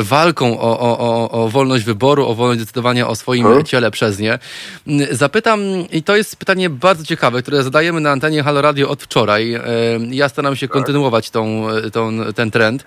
walką 0.07 0.61
o, 0.61 0.81
o, 0.81 1.31
o, 1.31 1.49
wolność 1.49 1.85
wyboru, 1.85 2.27
o 2.27 2.35
wolność 2.35 2.61
decydowania 2.61 3.09
o 3.09 3.17
swoim 3.17 3.45
hmm. 3.45 3.65
ciele 3.65 3.91
przez 3.91 4.19
nie. 4.19 4.39
Zapytam, 5.11 5.61
i 5.93 6.03
to 6.03 6.17
jest 6.17 6.37
pytanie 6.37 6.71
bardzo 6.71 7.05
ciekawe, 7.05 7.43
które 7.43 7.63
zadajemy 7.63 8.01
na 8.01 8.11
antenie 8.11 8.43
Halo 8.43 8.63
Radio 8.63 8.89
od 8.89 9.03
wczoraj. 9.03 9.61
Ja 10.11 10.29
staram 10.29 10.57
się 10.57 10.69
tak. 10.69 10.73
kontynuować 10.73 11.31
tą, 11.31 11.67
tą, 11.93 12.33
ten 12.35 12.51
trend. 12.51 12.85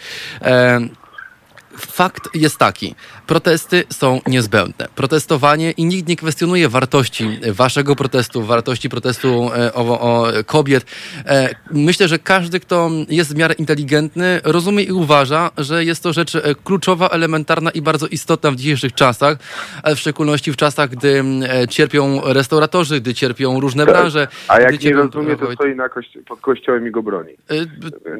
Fakt 1.77 2.29
jest 2.33 2.57
taki. 2.57 2.95
Protesty 3.27 3.83
są 3.89 4.21
niezbędne. 4.27 4.87
Protestowanie 4.95 5.71
i 5.71 5.85
nikt 5.85 6.07
nie 6.07 6.15
kwestionuje 6.15 6.69
wartości 6.69 7.39
waszego 7.51 7.95
protestu, 7.95 8.43
wartości 8.43 8.89
protestu 8.89 9.49
e, 9.55 9.73
o, 9.73 9.99
o 9.99 10.27
kobiet. 10.45 10.85
E, 11.25 11.49
myślę, 11.71 12.07
że 12.07 12.19
każdy, 12.19 12.59
kto 12.59 12.89
jest 13.09 13.33
w 13.33 13.37
miarę 13.37 13.53
inteligentny, 13.53 14.41
rozumie 14.43 14.83
i 14.83 14.91
uważa, 14.91 15.51
że 15.57 15.85
jest 15.85 16.03
to 16.03 16.13
rzecz 16.13 16.35
e, 16.35 16.41
kluczowa, 16.63 17.09
elementarna 17.09 17.69
i 17.69 17.81
bardzo 17.81 18.07
istotna 18.07 18.51
w 18.51 18.55
dzisiejszych 18.55 18.93
czasach, 18.93 19.37
ale 19.83 19.95
w 19.95 19.99
szczególności 19.99 20.51
w 20.51 20.55
czasach, 20.55 20.89
gdy 20.89 21.23
cierpią 21.69 22.21
restauratorzy, 22.25 23.01
gdy 23.01 23.13
cierpią 23.13 23.59
różne 23.59 23.85
tak. 23.85 23.95
branże. 23.95 24.27
A 24.47 24.59
jak 24.59 24.83
nie 24.83 24.93
rozumie, 24.93 25.35
to 25.35 25.51
stoi 25.51 25.75
na 25.75 25.89
kości 25.89 26.19
pod 26.19 26.41
kościołem 26.41 26.87
i 26.87 26.91
go 26.91 27.03
broni. 27.03 27.33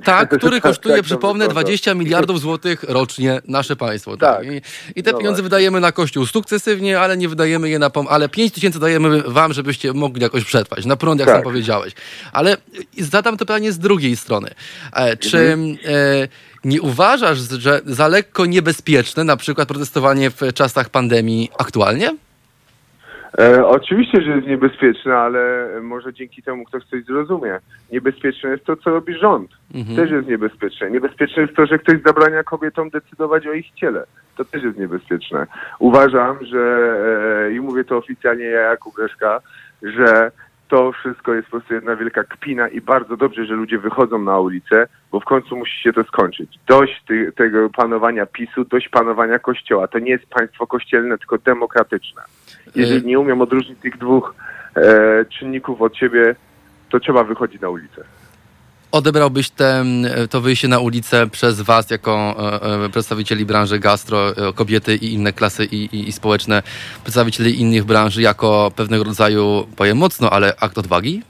Tak, 0.03 0.37
który 0.37 0.61
kosztuje, 0.61 0.95
tak 0.95 1.05
przypomnę, 1.05 1.47
20 1.47 1.93
miliardów 1.93 2.39
złotych 2.39 2.83
rocznie 2.83 3.41
nasze 3.47 3.75
państwo. 3.75 4.17
Tak. 4.17 4.37
tak. 4.37 4.45
I, 4.94 4.94
i 4.95 5.03
te 5.03 5.11
no 5.11 5.17
pieniądze 5.17 5.41
właśnie. 5.41 5.43
wydajemy 5.43 5.79
na 5.79 5.91
kościół 5.91 6.25
sukcesywnie, 6.25 6.99
ale 6.99 7.17
nie 7.17 7.29
wydajemy 7.29 7.69
je 7.69 7.79
na 7.79 7.89
pom... 7.89 8.07
ale 8.09 8.29
5 8.29 8.51
tysięcy 8.51 8.79
dajemy 8.79 9.21
wam, 9.27 9.53
żebyście 9.53 9.93
mogli 9.93 10.21
jakoś 10.21 10.45
przetrwać. 10.45 10.85
Na 10.85 10.95
prąd, 10.95 11.19
jak 11.19 11.27
tak. 11.27 11.35
sam 11.35 11.43
powiedziałeś. 11.43 11.93
Ale 12.33 12.57
zadam 12.97 13.37
to 13.37 13.45
pytanie 13.45 13.71
z 13.71 13.79
drugiej 13.79 14.15
strony. 14.15 14.49
E, 14.93 15.17
czy 15.17 15.37
mhm. 15.37 15.77
e, 15.85 16.27
nie 16.65 16.81
uważasz, 16.81 17.37
że 17.37 17.81
za 17.85 18.07
lekko 18.07 18.45
niebezpieczne 18.45 19.23
na 19.23 19.37
przykład 19.37 19.67
protestowanie 19.67 20.29
w 20.29 20.53
czasach 20.53 20.89
pandemii 20.89 21.49
aktualnie? 21.59 22.11
E, 23.39 23.67
oczywiście, 23.67 24.21
że 24.21 24.31
jest 24.31 24.47
niebezpieczne, 24.47 25.15
ale 25.15 25.67
może 25.81 26.13
dzięki 26.13 26.43
temu 26.43 26.65
ktoś 26.65 26.83
coś 26.83 27.03
zrozumie. 27.03 27.59
Niebezpieczne 27.91 28.49
jest 28.49 28.65
to, 28.65 28.75
co 28.75 28.89
robi 28.89 29.13
rząd. 29.13 29.51
Mhm. 29.73 29.95
Też 29.97 30.11
jest 30.11 30.27
niebezpieczne. 30.27 30.91
Niebezpieczne 30.91 31.41
jest 31.41 31.55
to, 31.55 31.65
że 31.65 31.79
ktoś 31.79 31.95
zabrania 32.05 32.43
kobietom 32.43 32.89
decydować 32.89 33.47
o 33.47 33.53
ich 33.53 33.65
ciele. 33.75 34.05
To 34.35 34.45
też 34.45 34.63
jest 34.63 34.77
niebezpieczne. 34.77 35.47
Uważam, 35.79 36.45
że 36.45 36.59
e, 37.47 37.51
i 37.53 37.59
mówię 37.59 37.83
to 37.83 37.97
oficjalnie 37.97 38.45
ja 38.45 38.61
jako 38.61 38.91
Greszka, 38.91 39.39
że 39.81 40.31
to 40.67 40.91
wszystko 40.91 41.33
jest 41.33 41.47
po 41.47 41.51
prostu 41.51 41.73
jedna 41.73 41.95
wielka 41.95 42.23
kpina 42.23 42.67
i 42.67 42.81
bardzo 42.81 43.17
dobrze, 43.17 43.45
że 43.45 43.53
ludzie 43.53 43.77
wychodzą 43.77 44.19
na 44.19 44.39
ulicę, 44.39 44.87
bo 45.11 45.19
w 45.19 45.25
końcu 45.25 45.55
musi 45.55 45.81
się 45.81 45.93
to 45.93 46.03
skończyć. 46.03 46.59
Dość 46.67 47.03
ty, 47.07 47.31
tego 47.31 47.69
panowania 47.69 48.25
PiSu, 48.25 48.65
dość 48.65 48.89
panowania 48.89 49.39
Kościoła. 49.39 49.87
To 49.87 49.99
nie 49.99 50.11
jest 50.11 50.25
państwo 50.25 50.67
kościelne, 50.67 51.17
tylko 51.17 51.37
demokratyczne. 51.37 52.21
Jeżeli 52.75 52.99
y- 52.99 53.07
nie 53.07 53.19
umiem 53.19 53.41
odróżnić 53.41 53.79
tych 53.79 53.97
dwóch 53.97 54.35
e, 54.75 55.25
czynników 55.25 55.81
od 55.81 55.97
siebie, 55.97 56.35
to 56.89 56.99
trzeba 56.99 57.23
wychodzić 57.23 57.61
na 57.61 57.69
ulicę. 57.69 58.03
Odebrałbyś 58.95 59.49
te, 59.49 59.83
to 60.29 60.41
wyjście 60.41 60.67
na 60.67 60.79
ulicę 60.79 61.27
przez 61.27 61.61
Was, 61.61 61.89
jako 61.89 62.35
e, 62.39 62.85
e, 62.85 62.89
przedstawicieli 62.89 63.45
branży 63.45 63.79
gastro, 63.79 64.29
e, 64.29 64.53
kobiety 64.53 64.95
i 64.95 65.13
inne 65.13 65.33
klasy 65.33 65.65
i, 65.65 65.85
i, 65.85 66.09
i, 66.09 66.11
społeczne, 66.11 66.63
przedstawicieli 67.03 67.61
innych 67.61 67.83
branży, 67.83 68.21
jako 68.21 68.71
pewnego 68.75 69.03
rodzaju, 69.03 69.67
powiem 69.75 69.97
mocno, 69.97 70.29
ale 70.29 70.53
akt 70.61 70.77
odwagi? 70.77 71.21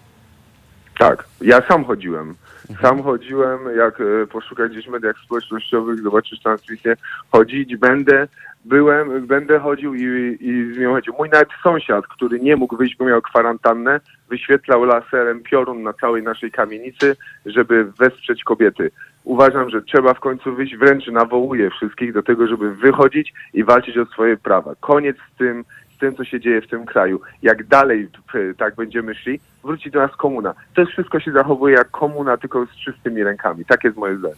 Tak, 0.99 1.25
ja 1.41 1.61
sam 1.67 1.85
chodziłem. 1.85 2.35
Sam 2.81 3.03
chodziłem, 3.03 3.59
jak 3.77 4.01
poszukać 4.31 4.71
gdzieś 4.71 4.85
w 4.85 4.91
mediach 4.91 5.15
społecznościowych, 5.25 6.01
zobaczysz 6.03 6.39
transmisję, 6.39 6.95
chodzić 7.31 7.75
będę, 7.77 8.27
byłem, 8.65 9.27
będę 9.27 9.59
chodził 9.59 9.95
i, 9.95 10.37
i 10.39 10.73
z 10.73 10.77
nią 10.77 10.93
chodził. 10.93 11.13
Mój 11.17 11.29
nawet 11.29 11.49
sąsiad, 11.63 12.07
który 12.07 12.39
nie 12.39 12.55
mógł 12.55 12.77
wyjść, 12.77 12.95
bo 12.97 13.05
miał 13.05 13.21
kwarantannę, 13.21 13.99
wyświetlał 14.29 14.83
laserem 14.83 15.43
piorun 15.43 15.83
na 15.83 15.93
całej 15.93 16.23
naszej 16.23 16.51
kamienicy, 16.51 17.15
żeby 17.45 17.85
wesprzeć 17.85 18.43
kobiety. 18.43 18.91
Uważam, 19.23 19.69
że 19.69 19.81
trzeba 19.81 20.13
w 20.13 20.19
końcu 20.19 20.55
wyjść, 20.55 20.75
wręcz 20.75 21.07
nawołuję 21.07 21.69
wszystkich 21.69 22.13
do 22.13 22.23
tego, 22.23 22.47
żeby 22.47 22.75
wychodzić 22.75 23.33
i 23.53 23.63
walczyć 23.63 23.97
o 23.97 24.05
swoje 24.05 24.37
prawa. 24.37 24.75
Koniec 24.79 25.17
z 25.33 25.37
tym, 25.37 25.65
z 25.95 25.97
tym, 25.97 26.15
co 26.15 26.23
się 26.23 26.39
dzieje 26.39 26.61
w 26.61 26.67
tym 26.67 26.85
kraju. 26.85 27.21
Jak 27.41 27.67
dalej 27.67 28.09
tak 28.57 28.75
będziemy 28.75 29.15
szli, 29.15 29.39
wróci 29.63 29.91
do 29.91 29.99
nas 29.99 30.15
komuna. 30.15 30.53
To 30.75 30.85
wszystko 30.85 31.19
się 31.19 31.31
zachowuje 31.31 31.75
jak 31.75 31.91
komuna, 31.91 32.37
tylko 32.37 32.65
z 32.65 32.75
czystymi 32.75 33.23
rękami. 33.23 33.65
Tak 33.65 33.83
jest 33.83 33.97
moje 33.97 34.17
zdanie. 34.17 34.35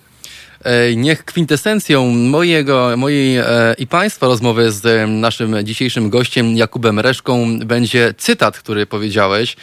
E, 0.63 0.95
niech 0.95 1.25
kwintesencją 1.25 2.07
mojego, 2.09 2.97
mojej 2.97 3.37
e, 3.37 3.45
i 3.77 3.87
Państwa 3.87 4.27
rozmowy 4.27 4.71
z 4.71 4.85
e, 4.85 5.07
naszym 5.07 5.55
dzisiejszym 5.63 6.09
gościem 6.09 6.57
Jakubem 6.57 6.99
Reszką 6.99 7.59
będzie 7.59 8.13
cytat, 8.17 8.59
który 8.59 8.85
powiedziałeś. 8.85 9.55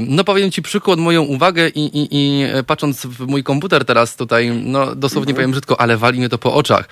No 0.00 0.24
powiem 0.24 0.50
Ci 0.50 0.62
przykład, 0.62 0.98
moją 0.98 1.22
uwagę 1.22 1.68
i, 1.68 1.98
i, 1.98 2.08
i 2.10 2.44
patrząc 2.66 3.06
w 3.06 3.26
mój 3.26 3.42
komputer 3.42 3.84
teraz 3.84 4.16
tutaj, 4.16 4.50
no 4.64 4.94
dosłownie 4.94 5.30
mhm. 5.30 5.36
powiem 5.36 5.50
brzydko, 5.50 5.80
ale 5.80 5.96
wali 5.96 6.18
mnie 6.18 6.28
to 6.28 6.38
po 6.38 6.54
oczach. 6.54 6.88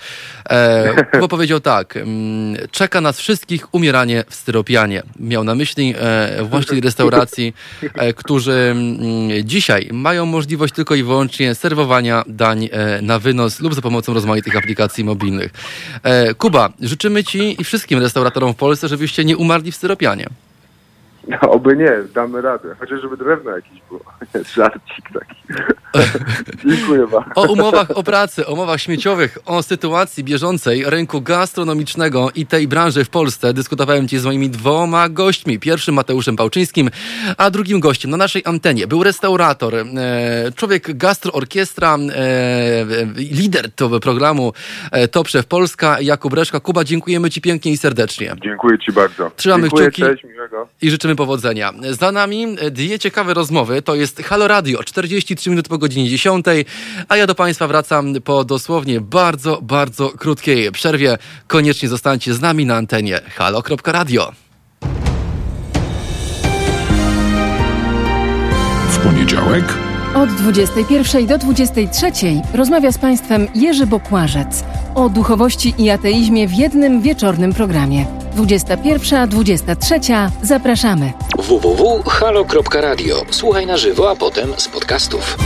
Bo 1.19 1.27
powiedział 1.27 1.59
tak, 1.59 1.97
mm, 1.97 2.57
czeka 2.71 3.01
nas 3.01 3.19
wszystkich 3.19 3.73
umieranie 3.73 4.23
w 4.29 4.35
styropianie. 4.35 5.03
Miał 5.19 5.43
na 5.43 5.55
myśli 5.55 5.93
właścicieli 6.43 6.81
restauracji, 6.81 7.53
którzy 8.15 8.53
mm, 8.71 8.99
dzisiaj 9.43 9.89
mają 9.91 10.25
możliwość 10.25 10.73
tylko 10.73 10.95
i 10.95 11.03
wyłącznie 11.03 11.55
serwowania 11.55 12.23
dań 12.27 12.69
na 13.03 13.19
wynos 13.19 13.59
lub 13.59 13.73
za 13.73 13.81
pomocą 13.81 14.13
rozmaitych 14.13 14.57
aplikacji 14.57 15.03
mobilnych. 15.03 15.51
E, 16.03 16.33
Kuba, 16.33 16.73
życzymy 16.81 17.23
Ci 17.23 17.61
i 17.61 17.63
wszystkim 17.63 17.99
restauratorom 17.99 18.53
w 18.53 18.57
Polsce, 18.57 18.87
żebyście 18.87 19.25
nie 19.25 19.37
umarli 19.37 19.71
w 19.71 19.75
styropianie. 19.75 20.27
No, 21.27 21.39
oby 21.39 21.77
nie, 21.77 21.91
damy 22.13 22.41
radę. 22.41 22.75
Chociaż 22.79 23.01
żeby 23.01 23.17
drewno 23.17 23.51
jakieś 23.51 23.81
było. 23.89 24.03
Żarcik 24.55 25.09
taki. 25.13 25.35
Dziękuję 26.69 27.07
bardzo. 27.07 27.31
O 27.35 27.51
umowach 27.53 27.97
o 27.97 28.03
pracy, 28.03 28.45
o 28.45 28.53
umowach 28.53 28.81
śmieciowych, 28.81 29.37
o 29.45 29.63
sytuacji 29.63 30.23
bieżącej 30.23 30.83
rynku 30.85 31.21
gastronomicznego 31.21 32.29
i 32.35 32.45
tej 32.45 32.67
branży 32.67 33.05
w 33.05 33.09
Polsce 33.09 33.53
dyskutowałem 33.53 34.07
dziś 34.07 34.19
z 34.19 34.25
moimi 34.25 34.49
dwoma 34.49 35.09
gośćmi. 35.09 35.59
Pierwszym 35.59 35.95
Mateuszem 35.95 36.35
Pałczyńskim, 36.35 36.89
a 37.37 37.49
drugim 37.49 37.79
gościem 37.79 38.11
na 38.11 38.17
naszej 38.17 38.41
antenie 38.45 38.87
był 38.87 39.03
restaurator, 39.03 39.75
e, 39.75 39.85
człowiek 40.55 40.97
gastroorkiestra, 40.97 41.95
e, 41.95 42.85
lider 43.15 43.71
tego 43.71 43.99
programu 43.99 44.53
e, 44.91 45.07
Top 45.07 45.27
Chef 45.27 45.45
Polska, 45.45 45.97
Jakub 46.01 46.33
Reszka. 46.33 46.59
Kuba, 46.59 46.83
dziękujemy 46.83 47.29
Ci 47.29 47.41
pięknie 47.41 47.71
i 47.71 47.77
serdecznie. 47.77 48.35
Dziękuję 48.43 48.79
Ci 48.79 48.91
bardzo. 48.91 49.31
Trzymamy 49.35 49.63
Dziękuję, 49.63 49.91
kciuki 49.91 50.01
cześć, 50.01 50.23
miłego. 50.23 50.67
i 50.81 50.89
życzymy 50.89 51.12
powodzenia. 51.15 51.73
Za 51.99 52.11
nami 52.11 52.55
dwie 52.71 52.99
ciekawe 52.99 53.33
rozmowy. 53.33 53.81
To 53.81 53.95
jest 53.95 54.21
Halo 54.21 54.47
Radio, 54.47 54.83
43 54.83 55.49
minuty 55.49 55.69
po 55.69 55.77
godzinie 55.77 56.09
10, 56.09 56.45
a 57.07 57.17
ja 57.17 57.27
do 57.27 57.35
Państwa 57.35 57.67
wracam 57.67 58.13
po 58.23 58.43
dosłownie 58.43 59.01
bardzo, 59.01 59.59
bardzo 59.61 60.09
krótkiej 60.09 60.71
przerwie. 60.71 61.17
Koniecznie 61.47 61.89
zostańcie 61.89 62.33
z 62.33 62.41
nami 62.41 62.65
na 62.65 62.75
antenie 62.75 63.21
halo.radio. 63.35 64.31
W 68.89 68.97
poniedziałek 68.97 69.92
od 70.15 70.29
21 70.29 71.27
do 71.27 71.37
23 71.37 72.11
rozmawia 72.53 72.91
z 72.91 72.97
Państwem 72.97 73.47
Jerzy 73.55 73.87
Bokłażec 73.87 74.63
o 74.95 75.09
duchowości 75.09 75.73
i 75.77 75.89
ateizmie 75.89 76.47
w 76.47 76.53
jednym 76.53 77.01
wieczornym 77.01 77.53
programie. 77.53 78.05
21-23 78.35 80.29
zapraszamy. 80.41 81.13
www.halo.radio. 81.37 83.21
Słuchaj 83.31 83.65
na 83.65 83.77
żywo, 83.77 84.11
a 84.11 84.15
potem 84.15 84.49
z 84.57 84.67
podcastów. 84.67 85.37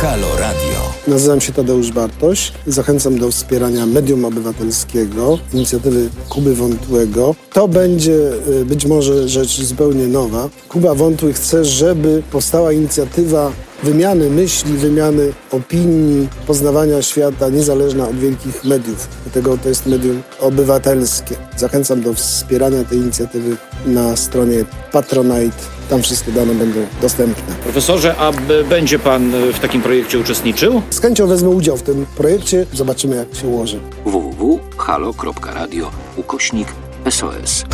Halo 0.00 0.36
Radio. 0.38 0.91
Nazywam 1.06 1.40
się 1.40 1.52
Tadeusz 1.52 1.92
Bartoś. 1.92 2.52
Zachęcam 2.66 3.18
do 3.18 3.30
wspierania 3.30 3.86
medium 3.86 4.24
obywatelskiego, 4.24 5.38
inicjatywy 5.54 6.08
Kuby 6.28 6.54
Wątłego. 6.54 7.34
To 7.52 7.68
będzie 7.68 8.32
y, 8.60 8.64
być 8.64 8.86
może 8.86 9.28
rzecz 9.28 9.62
zupełnie 9.62 10.06
nowa. 10.06 10.48
Kuba 10.68 10.94
Wątły 10.94 11.32
chce, 11.32 11.64
żeby 11.64 12.22
powstała 12.32 12.72
inicjatywa 12.72 13.52
wymiany 13.82 14.30
myśli, 14.30 14.72
wymiany 14.72 15.32
opinii, 15.50 16.28
poznawania 16.46 17.02
świata 17.02 17.48
niezależna 17.48 18.08
od 18.08 18.16
wielkich 18.16 18.64
mediów. 18.64 19.08
Dlatego 19.22 19.58
to 19.58 19.68
jest 19.68 19.86
medium 19.86 20.22
obywatelskie. 20.40 21.34
Zachęcam 21.56 22.00
do 22.00 22.14
wspierania 22.14 22.84
tej 22.84 22.98
inicjatywy 22.98 23.56
na 23.86 24.16
stronie 24.16 24.64
Patronite. 24.92 25.56
Tam 25.90 26.02
wszystkie 26.02 26.32
dane 26.32 26.54
będą 26.54 26.80
dostępne. 27.02 27.54
Profesorze, 27.62 28.16
a 28.16 28.32
będzie 28.68 28.98
pan 28.98 29.32
w 29.52 29.58
takim 29.60 29.82
projekcie 29.82 30.18
uczestniczył? 30.18 30.82
Z 30.90 31.00
chęcią 31.00 31.26
wezmę 31.26 31.48
udział 31.48 31.76
w 31.76 31.82
tym 31.82 32.06
projekcie. 32.16 32.66
Zobaczymy, 32.72 33.16
jak 33.16 33.34
się 33.34 33.48
ułoży. 33.48 33.80
www.halo.radio 34.04 35.90
ukośnik 36.16 36.68
SOS. 37.10 37.64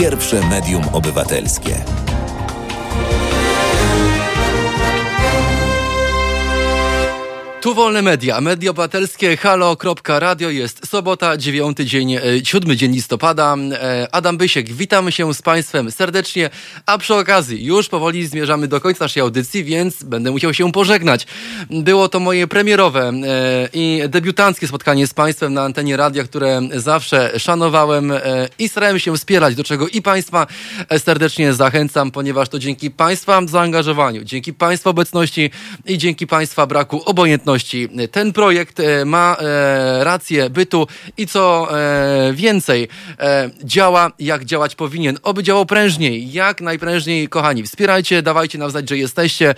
Pierwsze 0.00 0.40
medium 0.48 0.82
obywatelskie. 0.92 1.99
Tu 7.60 7.74
wolne 7.74 8.02
media, 8.02 8.40
media 8.40 8.70
obywatelskie, 8.70 9.36
halo.radio, 9.36 10.50
jest 10.50 10.88
sobota, 10.88 11.36
dziewiąty 11.36 11.84
dzień, 11.84 12.14
e, 12.14 12.20
siódmy 12.44 12.76
dzień 12.76 12.92
listopada. 12.92 13.56
E, 13.72 14.08
Adam 14.12 14.36
Bysiek, 14.36 14.72
witamy 14.72 15.12
się 15.12 15.34
z 15.34 15.42
Państwem 15.42 15.90
serdecznie, 15.90 16.50
a 16.86 16.98
przy 16.98 17.14
okazji 17.14 17.64
już 17.64 17.88
powoli 17.88 18.26
zmierzamy 18.26 18.68
do 18.68 18.80
końca 18.80 19.04
naszej 19.04 19.20
audycji, 19.20 19.64
więc 19.64 20.02
będę 20.02 20.30
musiał 20.30 20.54
się 20.54 20.72
pożegnać. 20.72 21.26
Było 21.70 22.08
to 22.08 22.20
moje 22.20 22.46
premierowe 22.46 23.08
e, 23.08 23.68
i 23.72 24.02
debiutanckie 24.08 24.68
spotkanie 24.68 25.06
z 25.06 25.14
Państwem 25.14 25.54
na 25.54 25.62
antenie 25.62 25.96
radia, 25.96 26.24
które 26.24 26.60
zawsze 26.74 27.40
szanowałem 27.40 28.12
i 28.58 28.68
starałem 28.68 28.98
się 28.98 29.16
wspierać, 29.16 29.54
do 29.54 29.64
czego 29.64 29.88
i 29.88 30.02
Państwa 30.02 30.46
serdecznie 30.98 31.52
zachęcam, 31.52 32.10
ponieważ 32.10 32.48
to 32.48 32.58
dzięki 32.58 32.90
Państwa 32.90 33.40
zaangażowaniu, 33.46 34.24
dzięki 34.24 34.54
Państwa 34.54 34.90
obecności 34.90 35.50
i 35.86 35.98
dzięki 35.98 36.26
Państwa 36.26 36.66
braku 36.66 37.02
obojętności 37.04 37.49
ten 38.10 38.32
projekt 38.32 38.80
e, 38.80 39.04
ma 39.04 39.36
e, 39.40 40.04
rację 40.04 40.50
bytu 40.50 40.86
i 41.16 41.26
co 41.26 41.68
e, 41.78 42.32
więcej, 42.32 42.88
działa 43.64 44.10
jak 44.18 44.44
działać 44.44 44.74
powinien. 44.74 45.18
Oby 45.22 45.42
działał 45.42 45.66
prężniej, 45.66 46.32
jak 46.32 46.60
najprężniej, 46.60 47.28
kochani. 47.28 47.62
Wspierajcie, 47.62 48.22
dawajcie 48.22 48.58
nam 48.58 48.70
znać, 48.70 48.88
że 48.88 48.98
jesteście. 48.98 49.54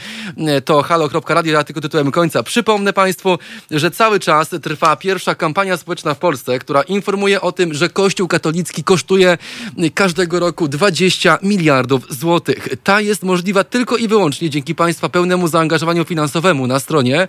To 0.64 0.82
halo.radio, 0.82 1.52
ja 1.52 1.64
tylko 1.64 1.80
tytułem 1.80 2.10
końca. 2.10 2.42
Przypomnę 2.42 2.92
Państwu, 2.92 3.38
że 3.70 3.90
cały 3.90 4.20
czas 4.20 4.48
trwa 4.62 4.96
pierwsza 4.96 5.34
kampania 5.34 5.76
społeczna 5.76 6.14
w 6.14 6.18
Polsce, 6.18 6.58
która 6.58 6.82
informuje 6.82 7.40
o 7.40 7.52
tym, 7.52 7.74
że 7.74 7.88
Kościół 7.88 8.28
katolicki 8.28 8.84
kosztuje 8.84 9.38
każdego 9.94 10.40
roku 10.40 10.68
20 10.68 11.38
miliardów 11.42 12.06
złotych. 12.10 12.68
Ta 12.84 13.00
jest 13.00 13.22
możliwa 13.22 13.64
tylko 13.64 13.96
i 13.96 14.08
wyłącznie 14.08 14.50
dzięki 14.50 14.74
Państwa 14.74 15.08
pełnemu 15.08 15.48
zaangażowaniu 15.48 16.04
finansowemu 16.04 16.66
na 16.66 16.80
stronie 16.80 17.28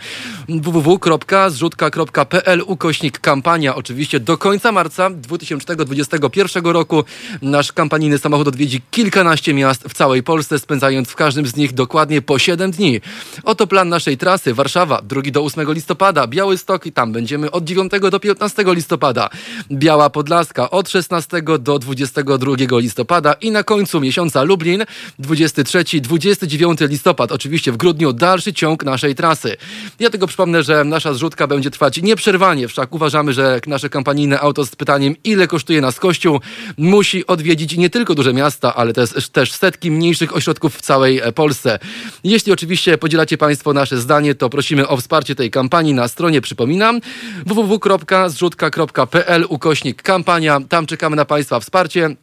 www.zrzutka.pl 0.62 2.64
ukośnik 2.66 3.20
kampania. 3.20 3.76
Oczywiście 3.76 4.20
do 4.20 4.38
końca 4.38 4.72
marca 4.72 5.10
2021 5.10 6.66
roku 6.66 7.04
nasz 7.42 7.72
kampanijny 7.72 8.18
samochód 8.18 8.48
odwiedzi 8.48 8.82
kilkanaście 8.92 9.54
miast 9.54 9.84
w 9.84 9.94
całej 9.94 10.24
Polsce, 10.24 10.60
spędzając 10.60 11.10
w 11.10 11.16
każdym 11.16 11.48
z 11.48 11.56
nich 11.56 11.74
dokładnie 11.74 12.22
po 12.22 12.40
7 12.40 12.72
dni. 12.72 13.02
Oto 13.44 13.68
plan 13.68 13.90
naszej 13.90 14.18
trasy. 14.18 14.54
Warszawa 14.54 15.02
2 15.02 15.22
do 15.32 15.44
8 15.44 15.74
listopada, 15.74 16.28
Białystok 16.28 16.86
i 16.86 16.92
tam 16.92 17.12
będziemy 17.12 17.52
od 17.52 17.64
9 17.64 17.92
do 18.12 18.20
15 18.20 18.64
listopada. 18.68 19.30
Biała 19.72 20.10
Podlaska 20.10 20.70
od 20.70 20.90
16 20.90 21.42
do 21.60 21.80
22 21.80 22.80
listopada 22.80 23.34
i 23.34 23.52
na 23.52 23.64
końcu 23.64 24.02
miesiąca 24.02 24.44
Lublin 24.44 24.84
23-29 25.20 26.90
listopad. 26.90 27.32
Oczywiście 27.32 27.72
w 27.72 27.78
grudniu 27.78 28.14
dalszy 28.14 28.54
ciąg 28.54 28.84
naszej 28.84 29.16
trasy. 29.16 29.58
Ja 30.00 30.10
tego 30.10 30.28
Przypomnę, 30.28 30.43
że 30.64 30.84
nasza 30.84 31.14
zrzutka 31.14 31.48
będzie 31.48 31.72
trwać 31.72 32.02
nieprzerwanie, 32.02 32.68
wszak 32.68 32.94
uważamy, 32.94 33.34
że 33.34 33.60
nasze 33.68 33.90
kampanijne 33.90 34.40
auto 34.40 34.65
z 34.65 34.76
pytaniem, 34.76 35.15
ile 35.24 35.48
kosztuje 35.48 35.82
nas 35.82 35.99
Kościół, 35.99 36.40
musi 36.78 37.28
odwiedzić 37.28 37.78
nie 37.78 37.90
tylko 37.90 38.15
duże 38.15 38.34
miasta, 38.34 38.76
ale 38.76 38.94
też, 38.94 39.30
też 39.30 39.52
setki 39.52 39.91
mniejszych 39.91 40.36
ośrodków 40.36 40.78
w 40.78 40.82
całej 40.82 41.22
Polsce. 41.36 41.80
Jeśli 42.24 42.52
oczywiście 42.52 42.98
podzielacie 42.98 43.38
Państwo 43.38 43.74
nasze 43.74 43.98
zdanie, 43.98 44.36
to 44.36 44.49
prosimy 44.49 44.88
o 44.88 44.98
wsparcie 44.98 45.36
tej 45.36 45.52
kampanii 45.52 45.94
na 45.94 46.07
stronie, 46.07 46.41
przypominam, 46.41 46.99
www.zrzutka.pl 47.45 49.45
ukośnik 49.49 50.02
kampania. 50.02 50.60
Tam 50.70 50.86
czekamy 50.86 51.15
na 51.15 51.26
Państwa 51.26 51.60
wsparcie. 51.60 52.15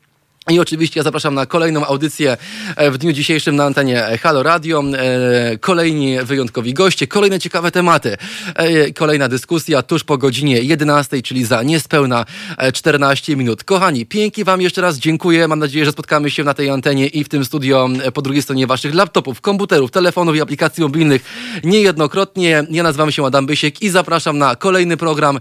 I 0.50 0.60
oczywiście 0.60 1.00
ja 1.00 1.04
zapraszam 1.04 1.34
na 1.34 1.46
kolejną 1.46 1.86
audycję 1.86 2.36
e, 2.76 2.90
w 2.90 2.98
dniu 2.98 3.12
dzisiejszym 3.12 3.56
na 3.56 3.64
antenie 3.64 4.18
Halo 4.22 4.42
Radio. 4.42 4.82
E, 4.96 5.58
kolejni 5.58 6.16
wyjątkowi 6.22 6.74
goście, 6.74 7.06
kolejne 7.06 7.38
ciekawe 7.38 7.70
tematy. 7.70 8.16
E, 8.54 8.92
kolejna 8.92 9.28
dyskusja 9.28 9.82
tuż 9.82 10.04
po 10.04 10.18
godzinie 10.18 10.60
11, 10.60 11.22
czyli 11.22 11.44
za 11.44 11.62
niespełna 11.62 12.24
14 12.72 13.36
minut. 13.36 13.64
Kochani, 13.64 14.06
pięknie 14.06 14.44
Wam 14.44 14.60
jeszcze 14.60 14.80
raz 14.80 14.98
dziękuję. 14.98 15.48
Mam 15.48 15.58
nadzieję, 15.58 15.84
że 15.84 15.92
spotkamy 15.92 16.30
się 16.30 16.44
na 16.44 16.54
tej 16.54 16.70
antenie 16.70 17.06
i 17.06 17.24
w 17.24 17.28
tym 17.28 17.44
studio 17.44 17.88
po 18.14 18.22
drugiej 18.22 18.42
stronie 18.42 18.66
Waszych 18.66 18.94
laptopów, 18.94 19.40
komputerów, 19.40 19.90
telefonów 19.90 20.36
i 20.36 20.40
aplikacji 20.40 20.82
mobilnych 20.82 21.22
niejednokrotnie. 21.64 22.66
Ja 22.70 22.82
nazywam 22.82 23.12
się 23.12 23.26
Adam 23.26 23.46
Bysiek 23.46 23.82
i 23.82 23.90
zapraszam 23.90 24.38
na 24.38 24.56
kolejny 24.56 24.96
program 24.96 25.40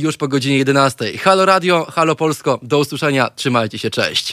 już 0.00 0.16
po 0.16 0.28
godzinie 0.28 0.58
11. 0.58 1.18
Halo 1.18 1.46
Radio, 1.46 1.86
Halo 1.92 2.16
Polsko. 2.16 2.58
Do 2.62 2.78
usłyszenia. 2.78 3.30
Trzymajcie 3.36 3.78
się. 3.78 3.90
Cześć. 3.90 4.23